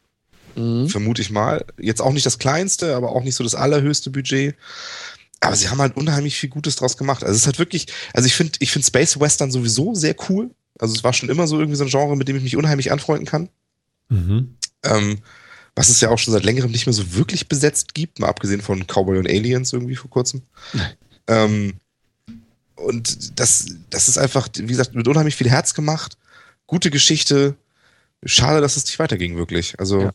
Mhm. 0.55 0.89
vermute 0.89 1.23
ich 1.23 1.31
mal. 1.31 1.65
Jetzt 1.79 2.01
auch 2.01 2.13
nicht 2.13 2.27
das 2.27 2.39
kleinste, 2.39 2.97
aber 2.97 3.13
auch 3.13 3.25
nicht 3.25 3.35
so 3.35 3.45
das 3.45 3.55
allerhöchste 3.55 4.11
Budget. 4.11 4.55
Aber 5.41 5.57
sie 5.57 5.69
haben 5.69 5.81
halt 5.81 5.97
unheimlich 5.97 6.39
viel 6.39 6.51
Gutes 6.51 6.77
draus 6.77 6.97
gemacht. 6.97 7.25
Also 7.25 7.35
es 7.35 7.43
ist 7.43 7.47
halt 7.47 7.59
wirklich, 7.59 7.87
also 8.15 8.27
ich 8.27 8.35
finde, 8.35 8.53
ich 8.61 8.71
finde 8.71 8.87
Space 8.87 9.19
Western 9.19 9.51
sowieso 9.51 9.95
sehr 9.95 10.15
cool. 10.29 10.51
Also 10.79 10.95
es 10.95 11.03
war 11.03 11.13
schon 11.13 11.29
immer 11.31 11.47
so 11.47 11.59
irgendwie 11.59 11.77
so 11.77 11.85
ein 11.85 11.91
Genre, 11.91 12.17
mit 12.17 12.29
dem 12.29 12.37
ich 12.37 12.43
mich 12.43 12.57
unheimlich 12.57 12.93
anfreunden 12.93 13.27
kann. 13.27 13.49
Mhm. 14.09 14.55
Ähm, 14.85 15.19
was 15.75 15.89
es 15.89 16.01
ja 16.01 16.11
auch 16.11 16.19
schon 16.19 16.33
seit 16.33 16.45
längerem 16.45 16.71
nicht 16.71 16.87
mehr 16.87 16.93
so 16.93 17.15
wirklich 17.15 17.49
besetzt 17.49 17.95
gibt, 17.95 18.19
mal 18.19 18.29
abgesehen 18.29 18.61
von 18.61 18.87
Cowboy 18.87 19.19
und 19.19 19.29
Aliens 19.29 19.73
irgendwie 19.73 19.97
vor 19.97 20.11
kurzem. 20.11 20.43
ähm, 21.27 21.75
und 22.77 23.39
das, 23.39 23.67
das 23.91 24.09
ist 24.09 24.19
einfach, 24.19 24.49
wie 24.57 24.67
gesagt, 24.67 24.95
mit 24.95 25.09
unheimlich 25.09 25.37
viel 25.37 25.51
Herz 25.51 25.75
gemacht. 25.75 26.17
Gute 26.67 26.91
Geschichte. 26.91 27.55
Schade, 28.25 28.61
dass 28.61 28.77
es 28.77 28.85
nicht 28.85 28.99
weiterging, 28.99 29.37
wirklich. 29.37 29.79
Also, 29.81 30.03
Ja. 30.03 30.13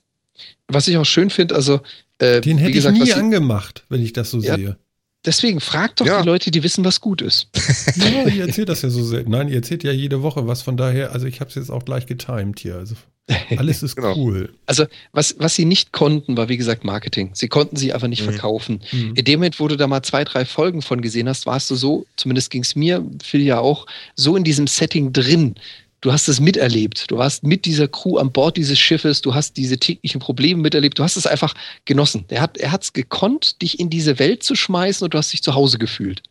Was 0.68 0.88
ich 0.88 0.98
auch 0.98 1.06
schön 1.06 1.30
finde, 1.30 1.56
also 1.56 1.82
äh, 2.20 2.42
Den 2.42 2.58
wie 2.58 2.64
hätte 2.64 2.72
gesagt, 2.74 2.96
ich 2.96 3.02
was 3.02 3.08
nie 3.10 3.14
angemacht, 3.14 3.84
wenn 3.90 4.02
ich 4.04 4.14
das 4.14 4.32
so 4.32 4.40
Ja. 4.40 4.56
sehe. 4.56 4.78
deswegen 5.26 5.60
fragt 5.60 6.00
doch 6.02 6.06
Ja. 6.06 6.22
die 6.22 6.28
Leute, 6.28 6.52
die 6.52 6.64
wissen, 6.64 6.84
was 6.86 7.02
gut 7.02 7.22
ist. 7.22 7.48
Ja, 7.98 8.28
ihr 8.28 8.46
erzählt 8.48 8.70
das 8.70 8.82
ja 8.82 8.90
so 8.90 9.04
selten. 9.04 9.32
Nein, 9.32 9.50
ihr 9.50 9.56
erzählt 9.56 9.84
ja 9.84 9.92
jede 9.92 10.22
Woche 10.24 10.48
was. 10.48 10.62
Von 10.62 10.78
daher, 10.78 11.12
also 11.12 11.26
ich 11.28 11.40
habe 11.40 11.50
es 11.50 11.56
jetzt 11.56 11.70
auch 11.70 11.86
gleich 11.86 12.06
getimed 12.06 12.60
hier. 12.60 12.76
Also 12.76 12.96
alles 13.58 13.84
ist 13.84 13.96
Genau. 13.98 14.16
cool. 14.16 14.54
Also 14.68 14.86
was, 15.12 15.36
was 15.38 15.54
sie 15.56 15.66
nicht 15.66 15.92
konnten, 15.92 16.38
war 16.38 16.48
wie 16.48 16.56
gesagt 16.58 16.86
Marketing. 16.86 17.32
Sie 17.34 17.50
konnten 17.50 17.76
sie 17.76 17.92
einfach 17.94 18.08
nicht 18.08 18.22
Mhm. 18.22 18.32
verkaufen. 18.32 18.82
Mhm. 18.92 19.16
In 19.16 19.26
dem 19.26 19.40
Moment, 19.40 19.60
wo 19.60 19.68
du 19.68 19.76
da 19.76 19.86
mal 19.88 20.02
zwei, 20.04 20.24
drei 20.24 20.46
Folgen 20.46 20.82
von 20.82 21.02
gesehen 21.02 21.28
hast, 21.28 21.46
warst 21.46 21.70
du 21.70 21.76
so, 21.76 22.06
zumindest 22.16 22.50
ging 22.52 22.62
es 22.64 22.76
mir, 22.78 23.06
Phil 23.22 23.42
ja 23.42 23.60
auch, 23.60 23.86
so 24.16 24.36
in 24.38 24.44
diesem 24.46 24.68
Setting 24.68 25.12
drin. 25.12 25.56
Du 26.02 26.12
hast 26.12 26.28
es 26.28 26.40
miterlebt. 26.40 27.10
Du 27.10 27.18
warst 27.18 27.44
mit 27.44 27.66
dieser 27.66 27.88
Crew 27.88 28.18
an 28.18 28.32
Bord 28.32 28.58
dieses 28.58 28.78
Schiffes. 28.78 29.22
Du 29.22 29.34
hast 29.34 29.58
diese 29.58 29.78
täglichen 29.78 30.22
Probleme 30.22 30.62
miterlebt. 30.62 31.00
Du 31.00 31.04
hast 31.04 31.18
es 31.18 31.26
einfach 31.26 31.56
genossen. 31.86 32.26
Er 32.28 32.42
hat 32.42 32.58
er 32.58 32.72
hat's 32.72 32.94
gekonnt, 32.94 33.62
dich 33.62 33.80
in 33.80 33.90
diese 33.90 34.20
Welt 34.20 34.44
zu 34.44 34.56
schmeißen 34.56 35.04
und 35.04 35.14
du 35.14 35.18
hast 35.18 35.34
dich 35.34 35.42
zu 35.42 35.56
Hause 35.56 35.80
gefühlt. 35.80 36.22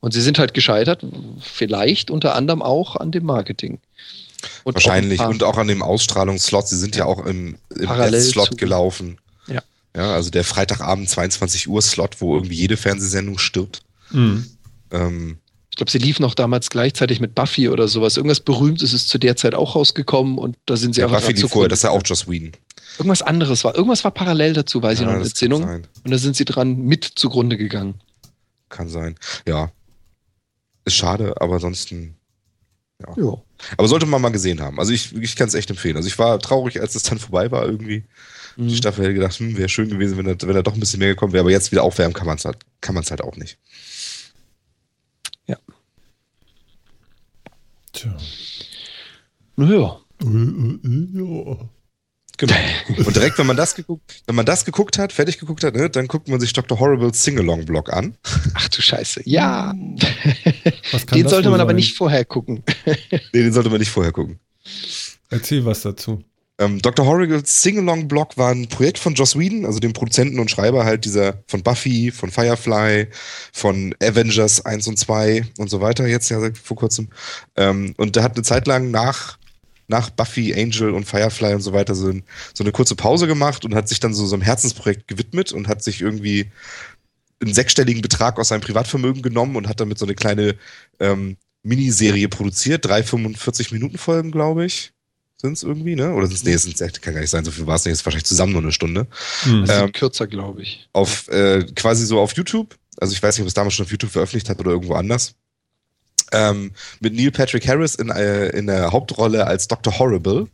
Und 0.00 0.12
sie 0.12 0.20
sind 0.20 0.38
halt 0.38 0.54
gescheitert, 0.54 1.04
vielleicht 1.40 2.10
unter 2.10 2.34
anderem 2.34 2.62
auch 2.62 2.96
an 2.96 3.12
dem 3.12 3.24
Marketing. 3.24 3.80
Und 4.64 4.74
Wahrscheinlich. 4.74 5.20
auch 5.20 5.28
Und 5.28 5.42
auch 5.42 5.58
an 5.58 5.68
dem 5.68 5.82
Ausstrahlungsslot. 5.82 6.68
Sie 6.68 6.78
sind 6.78 6.96
ja, 6.96 7.04
auch 7.04 7.24
im, 7.24 7.56
im 7.76 8.20
Slot 8.20 8.58
gelaufen. 8.58 9.18
Ja. 9.46 9.62
Ja, 9.94 10.14
also 10.14 10.30
der 10.30 10.44
Freitagabend 10.44 11.08
22 11.08 11.68
Uhr 11.68 11.82
Slot, 11.82 12.20
wo 12.20 12.34
irgendwie 12.36 12.56
jede 12.56 12.76
Fernsehsendung 12.76 13.38
stirbt. 13.38 13.82
Mhm. 14.10 14.46
Ähm, 14.90 15.38
Ich 15.72 15.76
glaube, 15.76 15.90
sie 15.90 15.96
lief 15.98 16.20
noch 16.20 16.34
damals 16.34 16.68
gleichzeitig 16.68 17.18
mit 17.18 17.34
Buffy 17.34 17.70
oder 17.70 17.88
sowas. 17.88 18.18
Irgendwas 18.18 18.40
Berühmtes 18.40 18.92
ist 18.92 19.08
zu 19.08 19.16
der 19.16 19.36
Zeit 19.36 19.54
auch 19.54 19.74
rausgekommen 19.74 20.36
und 20.36 20.58
da 20.66 20.76
sind 20.76 20.94
sie 20.94 21.00
ja, 21.00 21.06
einfach 21.06 21.20
Buffy 21.20 21.32
lief 21.32 21.50
vorher, 21.50 21.70
das 21.70 21.78
ist 21.78 21.84
ja 21.84 21.90
auch. 21.90 22.02
Joss 22.04 22.28
Whedon. 22.28 22.52
Irgendwas 22.98 23.22
anderes 23.22 23.64
war. 23.64 23.74
Irgendwas 23.74 24.04
war 24.04 24.10
parallel 24.10 24.52
dazu, 24.52 24.82
weiß 24.82 25.00
ich 25.00 25.06
noch, 25.06 25.12
Ja, 25.12 25.18
eine 25.18 25.24
sein. 25.24 25.86
Und 26.04 26.10
da 26.10 26.18
sind 26.18 26.36
sie 26.36 26.44
dran 26.44 26.76
mit 26.76 27.04
zugrunde 27.04 27.56
gegangen. 27.56 27.94
Kann 28.68 28.88
sein. 28.90 29.14
Ja. 29.48 29.72
Ist 30.84 30.96
schade, 30.96 31.40
aber 31.40 31.54
ansonsten. 31.54 32.16
Ja. 33.00 33.38
Aber 33.78 33.88
sollte 33.88 34.04
man 34.04 34.20
mal 34.20 34.28
gesehen 34.30 34.60
haben. 34.60 34.78
Also 34.78 34.92
ich, 34.92 35.16
ich 35.16 35.36
kann 35.36 35.48
es 35.48 35.54
echt 35.54 35.70
empfehlen. 35.70 35.96
Also 35.96 36.06
ich 36.06 36.18
war 36.18 36.38
traurig, 36.38 36.82
als 36.82 36.94
es 36.94 37.02
dann 37.04 37.18
vorbei 37.18 37.50
war 37.50 37.64
irgendwie. 37.64 38.04
Die 38.56 38.62
Mhm. 38.64 38.74
Staffel 38.74 39.04
hätte 39.04 39.14
gedacht, 39.14 39.38
hm, 39.38 39.56
wäre 39.56 39.70
schön 39.70 39.88
gewesen, 39.88 40.18
wenn 40.18 40.26
da, 40.26 40.46
wenn 40.46 40.54
da 40.54 40.60
doch 40.62 40.74
ein 40.74 40.80
bisschen 40.80 40.98
mehr 40.98 41.08
gekommen 41.08 41.32
wäre. 41.32 41.40
Aber 41.40 41.50
jetzt 41.50 41.72
wieder 41.72 41.82
aufwärmen 41.82 42.12
kann 42.12 42.26
man 42.26 42.36
es 42.36 42.44
halt, 42.44 42.58
kann 42.82 42.94
man's 42.94 43.10
halt 43.10 43.22
auch 43.22 43.36
nicht. 43.36 43.58
Tja. 48.02 48.16
Naja. 49.54 50.00
Ja. 50.20 51.68
Genau. 52.36 52.56
Und 53.06 53.14
direkt, 53.14 53.38
wenn 53.38 53.46
man 53.46 53.56
das 53.56 53.76
geguckt, 53.76 54.22
wenn 54.26 54.34
man 54.34 54.44
das 54.46 54.64
geguckt 54.64 54.98
hat, 54.98 55.12
fertig 55.12 55.38
geguckt 55.38 55.62
hat, 55.62 55.76
ne, 55.76 55.88
dann 55.88 56.08
guckt 56.08 56.26
man 56.26 56.40
sich 56.40 56.52
Dr. 56.52 56.80
Horrible's 56.80 57.22
Sing-Along-Blog 57.22 57.92
an. 57.92 58.16
Ach 58.54 58.68
du 58.68 58.82
Scheiße. 58.82 59.22
Ja. 59.26 59.72
Was 60.92 61.06
kann 61.06 61.18
Den 61.18 61.28
sollte 61.28 61.50
man 61.50 61.60
aber 61.60 61.70
sein? 61.70 61.76
nicht 61.76 61.96
vorher 61.96 62.24
gucken. 62.24 62.64
Nee, 62.86 63.42
den 63.42 63.52
sollte 63.52 63.70
man 63.70 63.78
nicht 63.78 63.90
vorher 63.92 64.12
gucken. 64.12 64.40
Erzähl 65.30 65.64
was 65.64 65.82
dazu. 65.82 66.22
Ähm, 66.62 66.80
Dr. 66.80 67.04
Horrible's 67.04 67.62
Sing-Along-Blog 67.62 68.36
war 68.36 68.52
ein 68.52 68.68
Projekt 68.68 68.98
von 68.98 69.14
Joss 69.14 69.36
Whedon, 69.36 69.66
also 69.66 69.80
dem 69.80 69.92
Produzenten 69.92 70.38
und 70.38 70.50
Schreiber 70.50 70.84
halt 70.84 71.04
dieser 71.04 71.42
von 71.48 71.62
Buffy, 71.62 72.12
von 72.12 72.30
Firefly, 72.30 73.08
von 73.52 73.94
Avengers 74.00 74.64
1 74.64 74.86
und 74.86 74.98
2 74.98 75.44
und 75.58 75.70
so 75.70 75.80
weiter, 75.80 76.06
jetzt 76.06 76.28
ja 76.28 76.38
vor 76.62 76.76
kurzem. 76.76 77.08
Ähm, 77.56 77.94
und 77.96 78.14
der 78.14 78.22
hat 78.22 78.36
eine 78.36 78.44
Zeit 78.44 78.68
lang 78.68 78.92
nach, 78.92 79.38
nach 79.88 80.10
Buffy, 80.10 80.54
Angel 80.54 80.90
und 80.90 81.04
Firefly 81.04 81.54
und 81.54 81.62
so 81.62 81.72
weiter 81.72 81.96
so, 81.96 82.08
ein, 82.08 82.22
so 82.54 82.62
eine 82.62 82.70
kurze 82.70 82.94
Pause 82.94 83.26
gemacht 83.26 83.64
und 83.64 83.74
hat 83.74 83.88
sich 83.88 83.98
dann 83.98 84.14
so, 84.14 84.24
so 84.26 84.36
einem 84.36 84.42
Herzensprojekt 84.42 85.08
gewidmet 85.08 85.52
und 85.52 85.66
hat 85.66 85.82
sich 85.82 86.00
irgendwie 86.00 86.52
einen 87.42 87.54
sechsstelligen 87.54 88.02
Betrag 88.02 88.38
aus 88.38 88.48
seinem 88.48 88.60
Privatvermögen 88.60 89.22
genommen 89.22 89.56
und 89.56 89.68
hat 89.68 89.80
damit 89.80 89.98
so 89.98 90.06
eine 90.06 90.14
kleine 90.14 90.54
ähm, 91.00 91.36
Miniserie 91.64 92.28
produziert, 92.28 92.84
drei 92.84 93.00
45-Minuten-Folgen, 93.00 94.30
glaube 94.30 94.64
ich. 94.64 94.91
Sind 95.42 95.52
es 95.54 95.62
irgendwie, 95.62 95.94
ne? 95.94 96.14
Oder 96.14 96.26
sind's, 96.28 96.44
nee, 96.44 96.52
es 96.52 96.62
sind, 96.62 97.02
kann 97.02 97.14
gar 97.14 97.20
nicht 97.20 97.30
sein, 97.30 97.44
so 97.44 97.50
viel 97.50 97.66
war 97.66 97.76
es 97.76 97.84
nicht, 97.84 97.92
ist 97.92 98.06
wahrscheinlich 98.06 98.24
zusammen 98.24 98.52
nur 98.52 98.62
eine 98.62 98.72
Stunde. 98.72 99.06
Hm. 99.42 99.66
Ähm, 99.68 99.92
kürzer, 99.92 100.26
glaube 100.26 100.62
ich. 100.62 100.88
Auf, 100.92 101.28
äh, 101.28 101.64
quasi 101.74 102.06
so 102.06 102.18
auf 102.20 102.32
YouTube. 102.32 102.74
Also 102.98 103.12
ich 103.12 103.22
weiß 103.22 103.36
nicht, 103.36 103.42
ob 103.42 103.48
es 103.48 103.54
damals 103.54 103.74
schon 103.74 103.84
auf 103.84 103.90
YouTube 103.90 104.12
veröffentlicht 104.12 104.48
hat 104.48 104.60
oder 104.60 104.70
irgendwo 104.70 104.94
anders. 104.94 105.34
Ähm, 106.30 106.72
mit 107.00 107.12
Neil 107.14 107.30
Patrick 107.30 107.68
Harris 107.68 107.96
in, 107.96 108.08
äh, 108.10 108.48
in 108.50 108.66
der 108.66 108.92
Hauptrolle 108.92 109.46
als 109.46 109.68
Dr. 109.68 109.98
Horrible. 109.98 110.48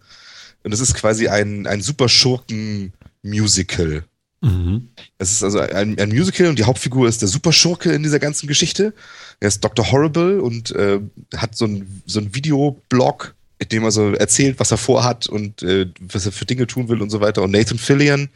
Und 0.64 0.72
es 0.72 0.80
ist 0.80 0.94
quasi 0.94 1.28
ein, 1.28 1.66
ein 1.66 1.82
super 1.82 2.08
Schurken-Musical. 2.08 4.04
Mhm. 4.40 4.88
Es 5.18 5.32
ist 5.32 5.42
also 5.42 5.60
ein, 5.60 5.98
ein, 5.98 6.08
Musical 6.08 6.46
und 6.46 6.58
die 6.58 6.64
Hauptfigur 6.64 7.08
ist 7.08 7.22
der 7.22 7.28
Superschurke 7.28 7.92
in 7.92 8.02
dieser 8.02 8.18
ganzen 8.20 8.46
Geschichte. 8.46 8.94
Er 9.40 9.48
ist 9.48 9.62
Dr. 9.62 9.90
Horrible 9.90 10.40
und 10.40 10.70
äh, 10.72 11.00
hat 11.36 11.56
so 11.56 11.66
ein, 11.66 12.02
so 12.06 12.20
ein 12.20 12.34
Videoblog, 12.34 13.34
dem 13.66 13.84
er 13.84 13.90
so 13.90 14.12
erzählt, 14.12 14.60
was 14.60 14.70
er 14.70 14.78
vorhat 14.78 15.26
und 15.26 15.62
äh, 15.62 15.86
was 16.00 16.26
er 16.26 16.32
für 16.32 16.46
Dinge 16.46 16.66
tun 16.66 16.88
will 16.88 17.02
und 17.02 17.10
so 17.10 17.20
weiter. 17.20 17.42
Und 17.42 17.50
Nathan 17.50 17.78
Fillion, 17.78 18.28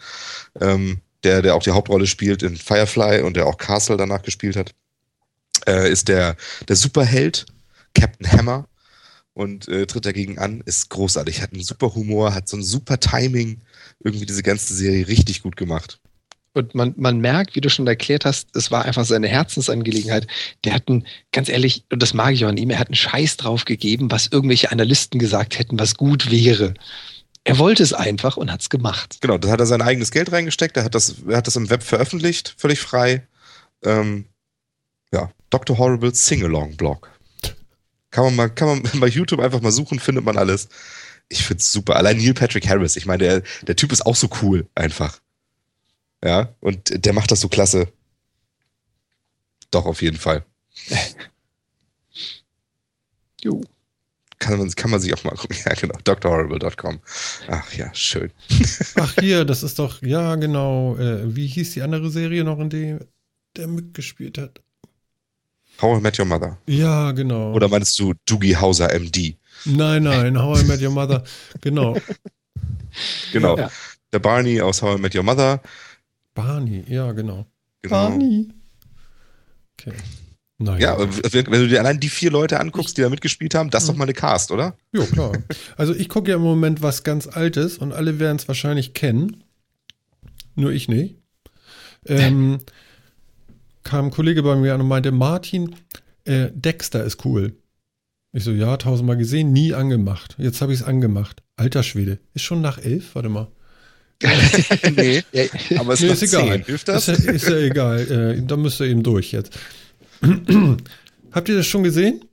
ähm, 0.61 1.01
der, 1.23 1.43
der 1.43 1.55
auch 1.55 1.63
die 1.63 1.71
Hauptrolle 1.71 2.07
spielt 2.07 2.43
in 2.43 2.57
Firefly 2.57 3.23
und 3.23 3.37
der 3.37 3.47
auch 3.47 3.57
Castle 3.57 3.97
danach 3.97 4.23
gespielt 4.23 4.57
hat, 4.57 4.75
äh, 5.67 5.91
ist 5.91 6.09
der, 6.09 6.37
der 6.69 6.77
Superheld, 6.77 7.47
Captain 7.95 8.31
Hammer 8.31 8.69
und 9.35 9.69
äh, 9.69 9.87
tritt 9.87 10.07
dagegen 10.07 10.39
an, 10.39 10.63
ist 10.65 10.91
großartig, 10.91 11.41
hat 11.41 11.53
einen 11.53 11.63
super 11.63 11.95
Humor, 11.95 12.35
hat 12.35 12.49
so 12.49 12.57
ein 12.57 12.63
super 12.63 12.99
Timing, 12.99 13.61
irgendwie 14.01 14.27
diese 14.27 14.43
ganze 14.43 14.75
Serie 14.75 15.07
richtig 15.07 15.43
gut 15.43 15.57
gemacht. 15.57 16.01
Und 16.55 16.75
man, 16.75 16.93
man 16.97 17.19
merkt, 17.19 17.57
wie 17.57 17.63
du 17.63 17.71
schon 17.71 17.87
erklärt 17.87 18.27
hast, 18.27 18.55
es 18.55 18.71
war 18.71 18.85
einfach 18.85 19.07
seine 19.07 19.29
Herzensangelegenheit. 19.29 20.27
Der 20.65 20.75
hat 20.75 20.89
einen, 20.89 21.07
ganz 21.33 21.49
ehrlich, 21.49 21.85
und 21.91 22.03
das 22.03 22.13
mag 22.13 22.35
ich 22.35 22.45
auch 22.45 22.51
an 22.51 22.59
ihm, 22.59 22.71
er 22.71 22.79
hat 22.79 22.89
einen 22.89 22.95
Scheiß 22.95 23.39
drauf 23.39 23.65
gegeben, 23.65 24.11
was 24.11 24.29
irgendwelche 24.31 24.71
Analysten 24.71 25.19
gesagt 25.19 25.59
hätten, 25.59 25.79
was 25.79 25.97
gut 25.97 26.31
wäre. 26.31 26.75
Er 27.45 27.59
wollte 27.59 27.83
es 27.83 27.95
einfach 27.95 28.37
und 28.37 28.53
hat 28.53 28.61
es 28.61 28.69
gemacht. 28.69 29.17
Genau, 29.21 29.39
da 29.39 29.49
hat 29.49 29.61
er 29.61 29.67
sein 29.67 29.83
eigenes 29.83 30.11
Geld 30.11 30.31
reingesteckt, 30.31 30.77
er 30.77 30.85
hat 30.85 30.95
das, 30.95 31.17
er 31.27 31.39
hat 31.39 31.47
das 31.47 31.57
im 31.57 31.71
Web 31.71 31.83
veröffentlicht, 31.83 32.55
völlig 32.59 32.81
frei. 32.81 33.27
Ähm, 33.83 34.27
ja, 35.13 35.31
Dr. 35.49 35.79
Horrible 35.79 36.15
Sing-Along-Blog. 36.15 37.11
Kann 38.11 38.25
man 38.25 38.37
mal, 38.37 38.51
kann 38.51 38.69
man 38.69 38.83
bei 39.01 39.09
YouTube 39.09 39.41
einfach 39.41 39.63
mal 39.63 39.73
suchen, 39.73 39.99
findet 39.99 40.25
man 40.25 40.37
alles. 40.37 40.69
Ich 41.29 41.45
find's 41.45 41.73
super. 41.73 41.97
Allein 41.97 42.19
Neil 42.19 42.35
Patrick 42.35 42.69
Harris, 42.69 42.97
ich 42.97 43.07
meine, 43.07 43.25
der, 43.25 43.43
der 43.63 43.75
Typ 43.75 43.91
ist 43.91 44.05
auch 44.05 44.17
so 44.17 44.29
cool, 44.43 44.69
einfach. 44.75 45.22
Ja, 46.25 46.55
und 46.61 47.05
der 47.05 47.13
macht 47.13 47.31
das 47.31 47.41
so 47.41 47.49
klasse. 47.49 47.89
Doch, 49.71 49.87
auf 49.87 50.03
jeden 50.03 50.19
Fall. 50.19 50.45
jo. 53.43 53.63
Kann 54.39 54.59
man, 54.59 54.71
kann 54.73 54.91
man 54.91 55.01
sich 55.01 55.15
auch 55.15 55.23
mal 55.25 55.37
gucken. 55.37 55.57
Ja, 55.65 55.75
genau. 55.75 55.97
drhorrible.com. 56.05 57.01
Ach 57.49 57.73
ja, 57.75 57.95
schön. 57.95 58.33
Ach, 58.97 59.15
hier, 59.21 59.45
das 59.45 59.63
ist 59.63 59.79
doch, 59.79 60.03
ja, 60.03 60.35
genau. 60.35 60.97
Äh, 60.97 61.35
wie 61.35 61.47
hieß 61.47 61.75
die 61.75 61.83
andere 61.83 62.11
Serie 62.11 62.43
noch, 62.45 62.59
in 62.59 62.71
der 62.71 63.07
der 63.57 63.69
mitgespielt 63.69 64.39
hat? 64.39 64.61
How 65.81 65.99
I 65.99 66.03
Met 66.03 66.19
Your 66.19 66.27
Mother. 66.27 66.59
Ja, 66.67 67.13
genau. 67.13 67.53
Oder 67.53 67.69
meinst 67.69 67.99
du 67.99 68.15
Doogie 68.27 68.57
Hauser 68.57 68.89
MD? 68.99 69.37
Nein, 69.65 70.05
nein, 70.05 70.41
How 70.41 70.61
I 70.61 70.65
Met 70.65 70.83
Your 70.83 70.91
Mother. 70.91 71.25
Genau. 71.61 71.97
genau. 73.33 73.57
Ja. 73.57 73.71
Der 74.13 74.19
Barney 74.19 74.61
aus 74.61 74.83
How 74.83 74.99
I 74.99 75.01
Met 75.01 75.15
Your 75.15 75.23
Mother. 75.23 75.61
Barney, 76.35 76.85
ja, 76.89 77.13
genau. 77.13 77.47
genau. 77.83 77.95
Barney. 77.95 78.49
Okay. 79.79 79.93
Naja. 80.59 80.97
Ja, 80.97 81.09
wenn, 81.33 81.47
wenn, 81.47 81.61
du 81.61 81.69
dir 81.69 81.81
allein 81.81 81.99
die 81.99 82.09
vier 82.09 82.31
Leute 82.31 82.61
anguckst, 82.61 82.97
die 82.97 83.03
da 83.03 83.09
mitgespielt 83.09 83.55
haben, 83.55 83.71
das 83.71 83.83
ist 83.83 83.89
doch 83.89 83.97
mal 83.97 84.05
eine 84.05 84.13
Cast, 84.13 84.53
oder? 84.53 84.77
Ja, 84.93 85.05
klar. 85.07 85.33
Also 85.77 85.95
ich 85.95 86.09
gucke 86.09 86.31
ja 86.31 86.37
im 86.37 86.43
Moment 86.43 86.83
was 86.83 87.03
ganz 87.03 87.27
Altes 87.27 87.79
und 87.79 87.93
alle 87.93 88.19
werden 88.21 88.37
es 88.37 88.47
wahrscheinlich 88.47 88.95
kennen. 88.95 89.43
Nur 90.55 90.71
ich 90.71 90.89
nicht. 90.89 91.17
Ähm, 92.07 92.59
kam 93.83 94.07
ein 94.07 94.11
Kollege 94.11 94.43
bei 94.43 94.55
mir 94.55 94.75
an 94.75 94.81
und 94.81 94.89
meinte, 94.89 95.11
Martin, 95.11 95.75
äh, 96.25 96.51
Dexter 96.53 97.03
ist 97.03 97.25
cool. 97.25 97.57
Ich 98.33 98.45
so, 98.45 98.53
ja, 98.53 98.77
tausendmal 98.77 99.17
gesehen, 99.17 99.53
nie 99.53 99.75
angemacht. 99.75 100.37
Jetzt 100.39 100.63
habe 100.63 100.73
ich 100.73 100.81
es 100.81 100.87
angemacht. 100.87 101.43
Alter 101.57 101.83
Schwede. 101.83 102.19
Ist 102.35 102.43
schon 102.43 102.61
nach 102.63 102.79
elf? 102.79 103.15
Warte 103.15 103.29
mal. 103.29 103.49
nee, 104.97 105.23
aber 105.77 105.95
es 105.95 106.01
nee, 106.01 106.09
ist 106.09 106.23
egal. 106.23 106.63
Hilft 106.65 106.89
das? 106.89 107.09
Ist, 107.09 107.25
ja, 107.25 107.33
ist 107.33 107.49
ja 107.49 107.57
egal. 107.57 108.37
Äh, 108.39 108.43
da 108.47 108.57
müsst 108.57 108.81
ihr 108.81 108.87
eben 108.87 109.03
durch 109.03 109.33
jetzt. 109.33 109.59
Habt 111.33 111.49
ihr 111.49 111.57
das 111.57 111.67
schon 111.67 111.83
gesehen? 111.83 112.25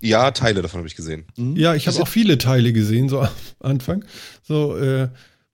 Ja, 0.00 0.32
Teile 0.32 0.62
davon 0.62 0.78
habe 0.78 0.88
ich 0.88 0.96
gesehen. 0.96 1.24
Mhm. 1.36 1.56
Ja, 1.56 1.74
ich 1.74 1.86
habe 1.86 2.00
auch 2.02 2.08
viele 2.08 2.36
Teile 2.36 2.72
gesehen, 2.72 3.08
so 3.08 3.20
am 3.20 3.28
Anfang. 3.60 4.04
So, 4.42 4.76
äh, 4.76 5.08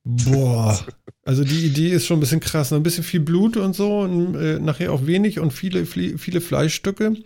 boah. 0.05 0.87
Also 1.25 1.45
die 1.45 1.67
Idee 1.67 1.91
ist 1.91 2.07
schon 2.07 2.17
ein 2.17 2.21
bisschen 2.21 2.41
krass. 2.41 2.73
Ein 2.73 2.83
bisschen 2.83 3.05
viel 3.05 3.21
Blut 3.21 3.59
und 3.59 3.77
so 3.77 4.01
und 4.01 4.35
äh, 4.37 4.59
nachher 4.59 4.93
auch 4.93 5.07
wenig 5.07 5.39
und 5.39 5.53
viele, 5.53 5.85
viele 5.85 6.41
Fleischstücke. 6.41 7.17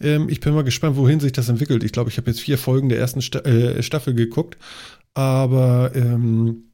Ähm, 0.00 0.28
ich 0.28 0.40
bin 0.40 0.52
mal 0.52 0.64
gespannt, 0.64 0.96
wohin 0.96 1.20
sich 1.20 1.32
das 1.32 1.48
entwickelt. 1.48 1.82
Ich 1.82 1.92
glaube, 1.92 2.10
ich 2.10 2.18
habe 2.18 2.30
jetzt 2.30 2.40
vier 2.40 2.58
Folgen 2.58 2.90
der 2.90 2.98
ersten 2.98 3.22
Sta 3.22 3.38
äh, 3.40 3.82
Staffel 3.82 4.12
geguckt. 4.12 4.58
Aber 5.14 5.92
ähm, 5.94 6.69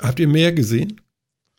habt 0.00 0.20
ihr 0.20 0.28
mehr 0.28 0.52
gesehen? 0.52 1.00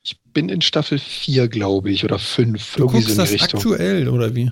Ich 0.03 0.19
bin 0.34 0.49
in 0.49 0.61
Staffel 0.61 0.99
4, 0.99 1.47
glaube 1.47 1.91
ich, 1.91 2.03
oder 2.03 2.19
5. 2.19 2.76
Du 2.76 2.88
guckst 2.88 3.09
so 3.09 3.15
das 3.15 3.31
Richtung. 3.31 3.59
aktuell, 3.59 4.07
oder 4.09 4.35
wie? 4.35 4.51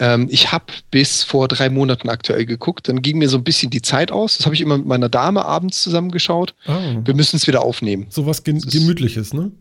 Ähm, 0.00 0.28
ich 0.30 0.50
habe 0.50 0.64
bis 0.90 1.22
vor 1.22 1.46
drei 1.46 1.68
Monaten 1.68 2.08
aktuell 2.08 2.46
geguckt. 2.46 2.88
Dann 2.88 3.02
ging 3.02 3.18
mir 3.18 3.28
so 3.28 3.36
ein 3.36 3.44
bisschen 3.44 3.70
die 3.70 3.82
Zeit 3.82 4.10
aus. 4.10 4.38
Das 4.38 4.46
habe 4.46 4.54
ich 4.54 4.62
immer 4.62 4.78
mit 4.78 4.86
meiner 4.86 5.08
Dame 5.08 5.44
abends 5.44 5.82
zusammengeschaut. 5.82 6.54
Oh. 6.66 7.02
Wir 7.04 7.14
müssen 7.14 7.36
es 7.36 7.46
wieder 7.46 7.62
aufnehmen. 7.62 8.06
So 8.08 8.26
was 8.26 8.42
Gen 8.42 8.60
Gemütliches, 8.60 9.34
ne? 9.34 9.52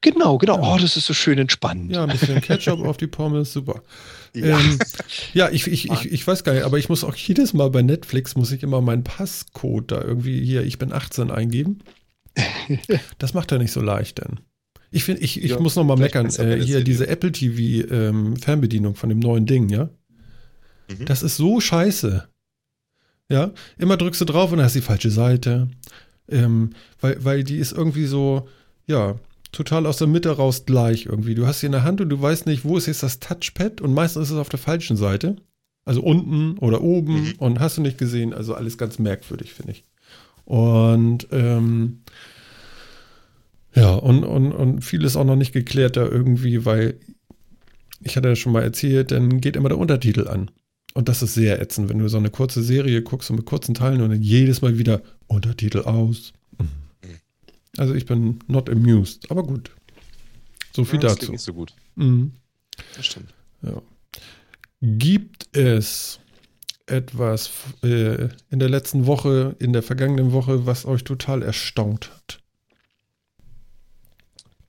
Genau, 0.00 0.38
genau. 0.38 0.62
Ja. 0.62 0.74
Oh, 0.74 0.78
das 0.78 0.96
ist 0.96 1.06
so 1.06 1.12
schön 1.12 1.38
entspannend. 1.38 1.92
Ja, 1.92 2.04
ein 2.04 2.10
bisschen 2.10 2.40
Ketchup 2.40 2.84
auf 2.86 2.96
die 2.96 3.06
Pommes, 3.06 3.52
super. 3.52 3.82
Ja, 4.34 4.58
ähm, 4.58 4.78
ja 5.34 5.50
ich, 5.50 5.66
ich, 5.66 5.90
ich, 5.90 6.12
ich 6.12 6.26
weiß 6.26 6.44
gar 6.44 6.54
nicht, 6.54 6.64
aber 6.64 6.78
ich 6.78 6.88
muss 6.88 7.04
auch 7.04 7.16
jedes 7.16 7.52
Mal 7.52 7.68
bei 7.70 7.82
Netflix, 7.82 8.34
muss 8.36 8.52
ich 8.52 8.62
immer 8.62 8.80
meinen 8.80 9.04
Passcode 9.04 9.92
da 9.92 10.00
irgendwie 10.00 10.42
hier, 10.42 10.62
ich 10.62 10.78
bin 10.78 10.92
18 10.92 11.30
eingeben. 11.30 11.80
Das 13.18 13.34
macht 13.34 13.52
er 13.52 13.58
nicht 13.58 13.72
so 13.72 13.80
leicht 13.80 14.18
denn. 14.18 14.40
Ich 14.90 15.04
finde, 15.04 15.22
ich, 15.22 15.42
ich 15.42 15.50
ja, 15.50 15.60
muss 15.60 15.76
noch 15.76 15.84
mal 15.84 15.96
meckern. 15.96 16.26
Äh, 16.26 16.60
hier 16.60 16.82
diese 16.82 17.06
Apple 17.06 17.30
TV 17.30 17.86
ähm, 17.92 18.36
Fernbedienung 18.36 18.96
von 18.96 19.08
dem 19.08 19.20
neuen 19.20 19.46
Ding, 19.46 19.68
ja. 19.68 19.88
Mhm. 20.88 21.04
Das 21.04 21.22
ist 21.22 21.36
so 21.36 21.60
scheiße. 21.60 22.28
Ja, 23.28 23.52
immer 23.78 23.96
drückst 23.96 24.20
du 24.20 24.24
drauf 24.24 24.50
und 24.50 24.60
hast 24.60 24.74
die 24.74 24.80
falsche 24.80 25.10
Seite. 25.10 25.68
Ähm, 26.28 26.70
weil, 27.00 27.24
weil 27.24 27.44
die 27.44 27.58
ist 27.58 27.72
irgendwie 27.72 28.06
so, 28.06 28.48
ja, 28.86 29.16
total 29.52 29.86
aus 29.86 29.98
der 29.98 30.08
Mitte 30.08 30.30
raus 30.30 30.64
gleich 30.66 31.06
irgendwie. 31.06 31.34
Du 31.34 31.46
hast 31.46 31.60
sie 31.60 31.66
in 31.66 31.72
der 31.72 31.84
Hand 31.84 32.00
und 32.00 32.08
du 32.08 32.20
weißt 32.20 32.46
nicht, 32.46 32.64
wo 32.64 32.76
ist 32.76 32.86
jetzt 32.86 33.02
das 33.02 33.20
Touchpad 33.20 33.80
und 33.80 33.94
meistens 33.94 34.24
ist 34.24 34.32
es 34.32 34.38
auf 34.38 34.48
der 34.48 34.58
falschen 34.58 34.96
Seite. 34.96 35.36
Also 35.84 36.02
unten 36.02 36.58
oder 36.58 36.82
oben 36.82 37.22
mhm. 37.22 37.34
und 37.38 37.60
hast 37.60 37.78
du 37.78 37.82
nicht 37.82 37.98
gesehen. 37.98 38.34
Also 38.34 38.54
alles 38.54 38.78
ganz 38.78 38.98
merkwürdig, 38.98 39.54
finde 39.54 39.72
ich. 39.72 39.84
Und 40.44 41.28
ähm, 41.30 42.02
ja, 43.74 43.94
und, 43.94 44.24
und, 44.24 44.52
und 44.52 44.84
vieles 44.84 45.16
auch 45.16 45.24
noch 45.24 45.36
nicht 45.36 45.52
geklärt 45.52 45.96
da 45.96 46.06
irgendwie, 46.06 46.64
weil 46.64 46.98
ich 48.02 48.16
hatte 48.16 48.28
ja 48.28 48.36
schon 48.36 48.52
mal 48.52 48.62
erzählt, 48.62 49.10
dann 49.12 49.40
geht 49.40 49.56
immer 49.56 49.68
der 49.68 49.78
Untertitel 49.78 50.26
an. 50.26 50.50
Und 50.94 51.08
das 51.08 51.22
ist 51.22 51.34
sehr 51.34 51.60
ätzend, 51.60 51.88
wenn 51.88 51.98
du 51.98 52.08
so 52.08 52.16
eine 52.16 52.30
kurze 52.30 52.62
Serie 52.62 53.02
guckst 53.02 53.30
und 53.30 53.36
mit 53.36 53.46
kurzen 53.46 53.74
Teilen 53.74 54.00
und 54.00 54.10
dann 54.10 54.22
jedes 54.22 54.60
Mal 54.60 54.78
wieder 54.78 55.02
Untertitel 55.28 55.80
aus. 55.80 56.32
Also 57.76 57.94
ich 57.94 58.06
bin 58.06 58.40
not 58.48 58.68
amused, 58.68 59.30
aber 59.30 59.44
gut. 59.44 59.70
So 60.72 60.84
viel 60.84 61.00
ja, 61.00 61.08
das 61.08 61.16
dazu. 61.16 61.32
Nicht 61.32 61.42
so 61.42 61.52
gut. 61.52 61.72
Mhm. 61.94 62.32
Das 62.96 63.06
stimmt. 63.06 63.32
Ja. 63.62 63.80
Gibt 64.80 65.56
es 65.56 66.18
etwas 66.86 67.50
äh, 67.82 68.28
in 68.50 68.58
der 68.58 68.68
letzten 68.68 69.06
Woche, 69.06 69.54
in 69.60 69.72
der 69.72 69.82
vergangenen 69.82 70.32
Woche, 70.32 70.66
was 70.66 70.86
euch 70.86 71.04
total 71.04 71.42
erstaunt 71.42 72.10
hat? 72.10 72.39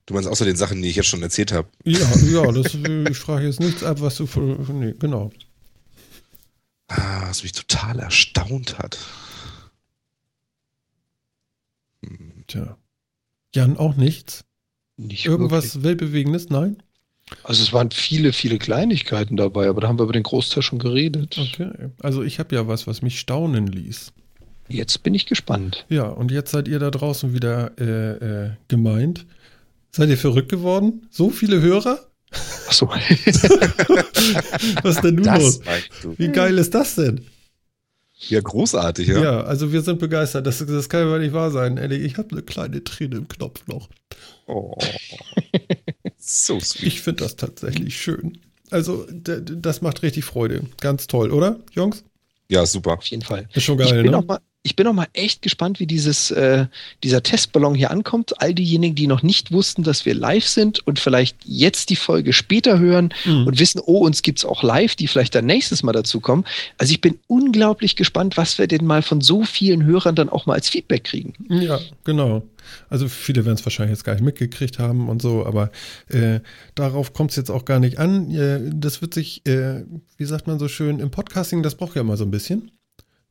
Du 0.06 0.14
meinst 0.14 0.28
außer 0.28 0.44
den 0.44 0.56
Sachen, 0.56 0.82
die 0.82 0.88
ich 0.88 0.96
jetzt 0.96 1.06
schon 1.06 1.22
erzählt 1.22 1.52
habe? 1.52 1.68
Ja, 1.84 1.98
ja, 2.26 2.50
das, 2.50 2.74
ich 2.74 3.18
frage 3.18 3.46
jetzt 3.46 3.60
nichts 3.60 3.84
ab, 3.84 4.00
was 4.00 4.16
du. 4.16 4.26
Nee, 4.72 4.94
genau. 4.98 5.30
Ah, 6.88 7.28
was 7.28 7.42
mich 7.42 7.52
total 7.52 8.00
erstaunt 8.00 8.78
hat. 8.78 8.98
Hm. 12.04 12.44
Tja. 12.48 12.76
Jan, 13.54 13.76
auch 13.76 13.96
nichts? 13.96 14.44
Nicht 14.96 15.24
Irgendwas 15.24 15.76
wirklich. 15.76 15.84
Weltbewegendes? 15.84 16.48
Nein? 16.50 16.82
Also 17.44 17.62
es 17.62 17.72
waren 17.72 17.90
viele, 17.90 18.32
viele 18.32 18.58
Kleinigkeiten 18.58 19.36
dabei, 19.36 19.68
aber 19.68 19.80
da 19.80 19.88
haben 19.88 19.98
wir 19.98 20.04
über 20.04 20.12
den 20.12 20.22
Großteil 20.22 20.62
schon 20.62 20.78
geredet. 20.78 21.38
Okay. 21.38 21.90
Also 22.00 22.22
ich 22.22 22.38
habe 22.38 22.54
ja 22.54 22.66
was, 22.68 22.86
was 22.86 23.02
mich 23.02 23.18
staunen 23.18 23.66
ließ. 23.68 24.12
Jetzt 24.68 25.02
bin 25.02 25.14
ich 25.14 25.26
gespannt. 25.26 25.86
Ja, 25.88 26.04
und 26.04 26.30
jetzt 26.30 26.50
seid 26.50 26.68
ihr 26.68 26.78
da 26.78 26.90
draußen 26.90 27.32
wieder 27.32 27.72
äh, 27.78 28.46
äh, 28.46 28.50
gemeint. 28.68 29.26
Seid 29.94 30.08
ihr 30.08 30.16
verrückt 30.16 30.48
geworden? 30.48 31.06
So 31.10 31.30
viele 31.30 31.60
Hörer? 31.60 32.00
Achso. 32.66 32.88
Was 34.82 35.02
denn 35.02 35.16
nun 35.16 35.24
los? 35.24 35.60
Wie 36.16 36.28
geil 36.28 36.56
ist 36.56 36.74
das 36.74 36.94
denn? 36.94 37.26
Ja, 38.28 38.40
großartig, 38.40 39.08
ja. 39.08 39.22
Ja, 39.22 39.40
also 39.42 39.72
wir 39.72 39.82
sind 39.82 39.98
begeistert. 39.98 40.46
Das, 40.46 40.64
das 40.64 40.88
kann 40.88 41.08
ja 41.08 41.18
nicht 41.18 41.34
wahr 41.34 41.50
sein. 41.50 41.76
Ehrlich, 41.76 42.02
ich 42.02 42.16
habe 42.16 42.30
eine 42.30 42.42
kleine 42.42 42.82
Träne 42.84 43.16
im 43.16 43.28
Knopf 43.28 43.66
noch. 43.66 43.88
Oh. 44.46 44.76
so 46.16 46.58
sweet. 46.60 46.86
Ich 46.86 47.02
finde 47.02 47.24
das 47.24 47.36
tatsächlich 47.36 48.00
schön. 48.00 48.38
Also, 48.70 49.06
das 49.10 49.82
macht 49.82 50.02
richtig 50.02 50.24
Freude. 50.24 50.62
Ganz 50.80 51.06
toll, 51.08 51.30
oder, 51.32 51.60
Jungs? 51.72 52.04
Ja, 52.48 52.64
super. 52.64 52.94
Auf 52.94 53.04
jeden 53.06 53.22
Fall. 53.22 53.48
Ist 53.52 53.64
schon 53.64 53.76
geil, 53.76 53.88
ich 53.88 54.02
bin 54.02 54.12
ne? 54.12 54.18
Auch 54.18 54.24
mal, 54.24 54.40
ich 54.64 54.76
bin 54.76 54.86
auch 54.86 54.92
mal 54.92 55.08
echt 55.12 55.42
gespannt, 55.42 55.80
wie 55.80 55.86
dieses, 55.86 56.30
äh, 56.30 56.66
dieser 57.02 57.22
Testballon 57.22 57.74
hier 57.74 57.90
ankommt. 57.90 58.40
All 58.40 58.54
diejenigen, 58.54 58.94
die 58.94 59.08
noch 59.08 59.22
nicht 59.24 59.50
wussten, 59.50 59.82
dass 59.82 60.06
wir 60.06 60.14
live 60.14 60.46
sind 60.46 60.86
und 60.86 61.00
vielleicht 61.00 61.36
jetzt 61.44 61.90
die 61.90 61.96
Folge 61.96 62.32
später 62.32 62.78
hören 62.78 63.12
Mhm. 63.24 63.46
und 63.48 63.58
wissen, 63.58 63.80
oh, 63.84 63.98
uns 64.06 64.22
gibt's 64.22 64.44
auch 64.44 64.62
live, 64.62 64.94
die 64.94 65.08
vielleicht 65.08 65.34
dann 65.34 65.46
nächstes 65.46 65.82
Mal 65.82 65.92
dazukommen. 65.92 66.44
Also 66.78 66.92
ich 66.92 67.00
bin 67.00 67.18
unglaublich 67.26 67.96
gespannt, 67.96 68.36
was 68.36 68.56
wir 68.58 68.68
denn 68.68 68.84
mal 68.86 69.02
von 69.02 69.20
so 69.20 69.42
vielen 69.44 69.84
Hörern 69.84 70.14
dann 70.14 70.28
auch 70.28 70.46
mal 70.46 70.54
als 70.54 70.68
Feedback 70.68 71.04
kriegen. 71.04 71.34
Ja, 71.48 71.80
genau. 72.04 72.42
Also 72.88 73.08
viele 73.08 73.44
werden 73.44 73.56
es 73.56 73.66
wahrscheinlich 73.66 73.96
jetzt 73.96 74.04
gar 74.04 74.12
nicht 74.14 74.22
mitgekriegt 74.22 74.78
haben 74.78 75.08
und 75.08 75.20
so, 75.20 75.44
aber 75.44 75.72
äh, 76.08 76.38
darauf 76.76 77.12
kommt 77.12 77.30
es 77.30 77.36
jetzt 77.36 77.50
auch 77.50 77.64
gar 77.64 77.80
nicht 77.80 77.98
an. 77.98 78.32
Äh, 78.32 78.60
das 78.72 79.02
wird 79.02 79.12
sich, 79.12 79.44
äh, 79.44 79.82
wie 80.16 80.24
sagt 80.24 80.46
man 80.46 80.60
so 80.60 80.68
schön, 80.68 81.00
im 81.00 81.10
Podcasting, 81.10 81.64
das 81.64 81.74
braucht 81.74 81.96
ja 81.96 82.02
immer 82.02 82.16
so 82.16 82.24
ein 82.24 82.30
bisschen. 82.30 82.70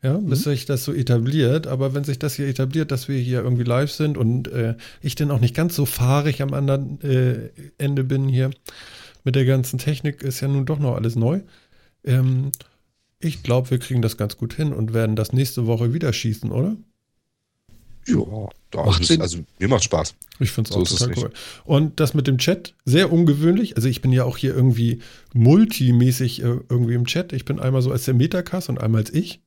Ja, 0.04 0.18
bis 0.18 0.44
sich 0.44 0.66
das 0.66 0.84
so 0.84 0.94
etabliert. 0.94 1.68
Aber 1.68 1.94
wenn 1.94 2.04
sich 2.04 2.18
das 2.18 2.34
hier 2.36 2.48
etabliert, 2.48 2.90
dass 2.92 3.08
wir 3.08 3.20
hier 3.20 3.44
irgendwie 3.44 3.64
live 3.64 3.92
sind 3.92 4.18
und 4.18 4.48
äh, 4.48 4.76
ich 5.02 5.14
dann 5.16 5.30
auch 5.30 5.40
nicht 5.40 5.56
ganz 5.56 5.76
so 5.76 5.86
fahrig 5.86 6.42
am 6.42 6.54
anderen 6.56 7.00
äh, 7.02 7.50
Ende 7.78 8.04
bin 8.04 8.28
hier 8.28 8.50
mit 9.24 9.36
der 9.36 9.46
ganzen 9.46 9.78
Technik, 9.78 10.24
ist 10.24 10.40
ja 10.42 10.48
nun 10.48 10.66
doch 10.66 10.80
noch 10.80 10.96
alles 10.96 11.16
neu. 11.16 11.42
Ähm, 12.04 12.52
ich 13.20 13.44
glaube, 13.44 13.70
wir 13.70 13.78
kriegen 13.78 14.02
das 14.02 14.18
ganz 14.18 14.38
gut 14.38 14.56
hin 14.56 14.74
und 14.74 14.96
werden 14.96 15.16
das 15.16 15.34
nächste 15.34 15.68
Woche 15.68 15.94
wieder 15.94 16.12
schießen, 16.12 16.52
oder? 16.52 16.76
Ja, 18.08 18.18
da 18.72 18.86
Macht 18.86 19.02
ist- 19.02 19.10
Sinn. 19.10 19.22
also 19.22 19.38
mir 19.60 19.68
macht 19.68 19.84
Spaß. 19.84 20.16
Ich 20.40 20.50
finde 20.50 20.72
es 20.72 20.76
auch 20.76 20.84
total 20.84 21.14
cool. 21.18 21.32
Und 21.66 22.00
das 22.00 22.16
mit 22.16 22.26
dem 22.26 22.40
Chat, 22.40 22.74
sehr 22.84 23.14
ungewöhnlich. 23.14 23.76
Also 23.76 23.88
ich 23.88 24.02
bin 24.02 24.12
ja 24.12 24.24
auch 24.24 24.38
hier 24.38 24.56
irgendwie 24.56 25.02
multimäßig 25.34 26.42
äh, 26.42 26.58
irgendwie 26.68 26.96
im 26.96 27.06
Chat. 27.06 27.32
Ich 27.34 27.46
bin 27.46 27.60
einmal 27.60 27.84
so 27.84 27.92
als 27.92 28.06
der 28.06 28.16
Metacast 28.16 28.70
und 28.70 28.82
einmal 28.82 29.02
als 29.02 29.14
ich. 29.14 29.42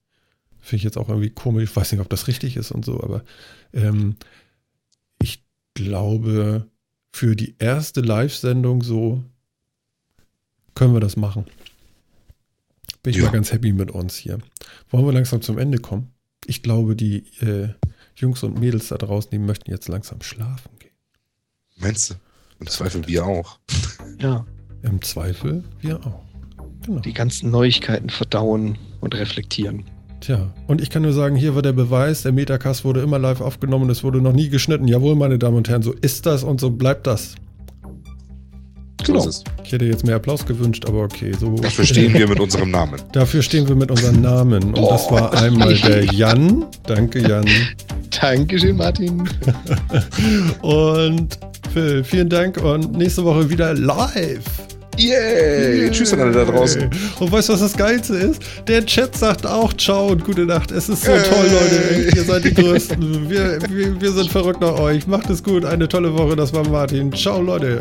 Finde 0.65 0.77
ich 0.79 0.83
jetzt 0.85 0.97
auch 0.97 1.09
irgendwie 1.11 1.29
komisch. 1.31 1.65
Ich 1.71 1.77
weiß 1.77 1.93
nicht, 1.93 2.01
ob 2.01 2.09
das 2.09 2.27
richtig 2.27 2.57
ist 2.57 2.71
und 2.73 2.85
so, 2.87 2.95
aber 3.03 3.23
ähm, 3.75 4.17
ich 5.21 5.45
glaube, 5.75 6.67
für 7.13 7.37
die 7.37 7.55
erste 7.59 8.01
Live-Sendung 8.01 8.83
so 8.83 9.23
können 10.75 10.95
wir 10.95 11.01
das 11.01 11.17
machen. 11.17 11.45
Bin 13.03 13.11
ich 13.11 13.19
Ja. 13.19 13.25
mal 13.27 13.33
ganz 13.33 13.53
happy 13.53 13.73
mit 13.75 13.91
uns 13.91 14.17
hier. 14.17 14.39
Wollen 14.89 15.05
wir 15.05 15.13
langsam 15.13 15.43
zum 15.43 15.59
Ende 15.59 15.79
kommen? 15.79 16.11
Ich 16.47 16.63
glaube, 16.63 16.97
die 16.97 17.27
äh, 17.41 17.69
Jungs 18.17 18.43
und 18.43 18.59
Mädels 18.59 18.89
da 18.89 18.97
draußen, 18.97 19.31
die 19.31 19.39
möchten 19.39 19.71
jetzt 19.71 19.89
langsam 19.89 20.23
schlafen 20.23 20.71
gehen. 20.79 20.91
Meinst 21.77 22.11
du? 22.11 22.15
Im 22.61 22.67
Zweifel 22.69 23.07
wir 23.07 23.27
auch. 23.27 23.59
Ja, 24.19 24.47
Im 24.83 25.03
Zweifel 25.03 25.63
wir 25.81 26.05
auch. 26.07 26.23
Genau. 26.83 27.01
die 27.01 27.13
ganzen 27.13 27.51
Neuigkeiten 27.51 28.09
verdauen 28.11 28.79
und 29.01 29.15
reflektieren. 29.15 29.85
Tja, 30.25 30.39
und 30.69 30.81
ich 30.81 30.89
kann 30.89 31.03
nur 31.03 31.13
sagen, 31.13 31.37
hier 31.37 31.55
war 31.55 31.61
der 31.61 31.75
Beweis, 31.75 32.23
der 32.23 32.33
Metacast 32.33 32.83
wurde 32.87 33.03
immer 33.03 33.19
live 33.19 33.43
aufgenommen 33.43 33.91
es 33.91 34.03
wurde 34.03 34.23
noch 34.23 34.33
nie 34.33 34.49
geschnitten. 34.49 34.89
Jawohl, 34.89 35.17
meine 35.17 35.39
Damen 35.39 35.59
und 35.59 35.69
Herren, 35.69 35.83
so 35.83 35.93
ist 35.93 36.25
das 36.25 36.45
und 36.45 36.61
so 36.61 36.71
bleibt 36.71 37.07
das. 37.07 37.35
Genau. 39.05 39.29
Ich 39.63 39.71
hätte 39.71 39.85
jetzt 39.85 40.07
mehr 40.07 40.17
Applaus 40.17 40.47
gewünscht, 40.47 40.87
aber 40.89 41.03
okay, 41.03 41.33
so. 41.39 41.57
Dafür 41.57 41.85
stehen 41.85 42.15
wir 42.15 42.27
mit 42.27 42.41
unserem 42.41 42.71
Namen. 42.71 43.03
Dafür 43.13 43.43
stehen 43.43 43.69
wir 43.69 43.77
mit 43.77 43.91
unserem 43.91 44.23
Namen. 44.23 44.73
Und 44.73 44.79
das 44.79 45.11
war 45.11 45.35
einmal 45.35 45.75
der 45.87 46.05
Jan. 46.05 46.65
Danke, 46.87 47.19
Jan. 47.19 47.45
Dankeschön, 48.19 48.79
Martin. 48.79 49.29
Und 50.63 51.39
Phil, 51.75 52.03
vielen 52.03 52.31
Dank 52.31 52.63
und 52.63 52.93
nächste 52.93 53.25
Woche 53.25 53.51
wieder 53.51 53.75
live. 53.75 54.45
Yay! 54.97 55.91
Tschüss 55.91 56.13
an 56.13 56.21
alle 56.21 56.33
da 56.33 56.45
draußen. 56.45 56.91
Und 57.21 57.33
weißt 57.33 57.49
du, 57.49 57.53
was 57.55 57.61
das 57.61 57.77
Geilste 57.77 58.15
ist? 58.15 58.43
Der 58.67 58.85
Chat 58.85 59.17
sagt 59.17 59.47
auch 59.47 59.73
Ciao 59.75 60.09
und 60.09 60.25
gute 60.25 60.47
Nacht. 60.47 60.71
Es 60.71 60.89
ist 60.89 61.05
so 61.05 61.11
Yay. 61.13 61.23
toll, 61.23 61.47
Leute. 61.51 62.17
Ihr 62.17 62.25
seid 62.25 62.45
die 62.45 62.55
Größten. 62.55 63.31
Wir, 63.31 63.59
wir, 63.69 64.01
wir 64.01 64.13
sind 64.13 64.31
verrückt 64.31 64.61
nach 64.61 64.79
euch. 64.79 65.07
Macht 65.07 65.31
es 65.31 65.43
gut. 65.43 65.65
Eine 65.65 65.89
tolle 65.89 66.17
Woche. 66.17 66.37
Das 66.37 66.53
war 66.53 66.69
Martin. 66.69 67.13
Ciao, 67.13 67.41
Leute. 67.41 67.81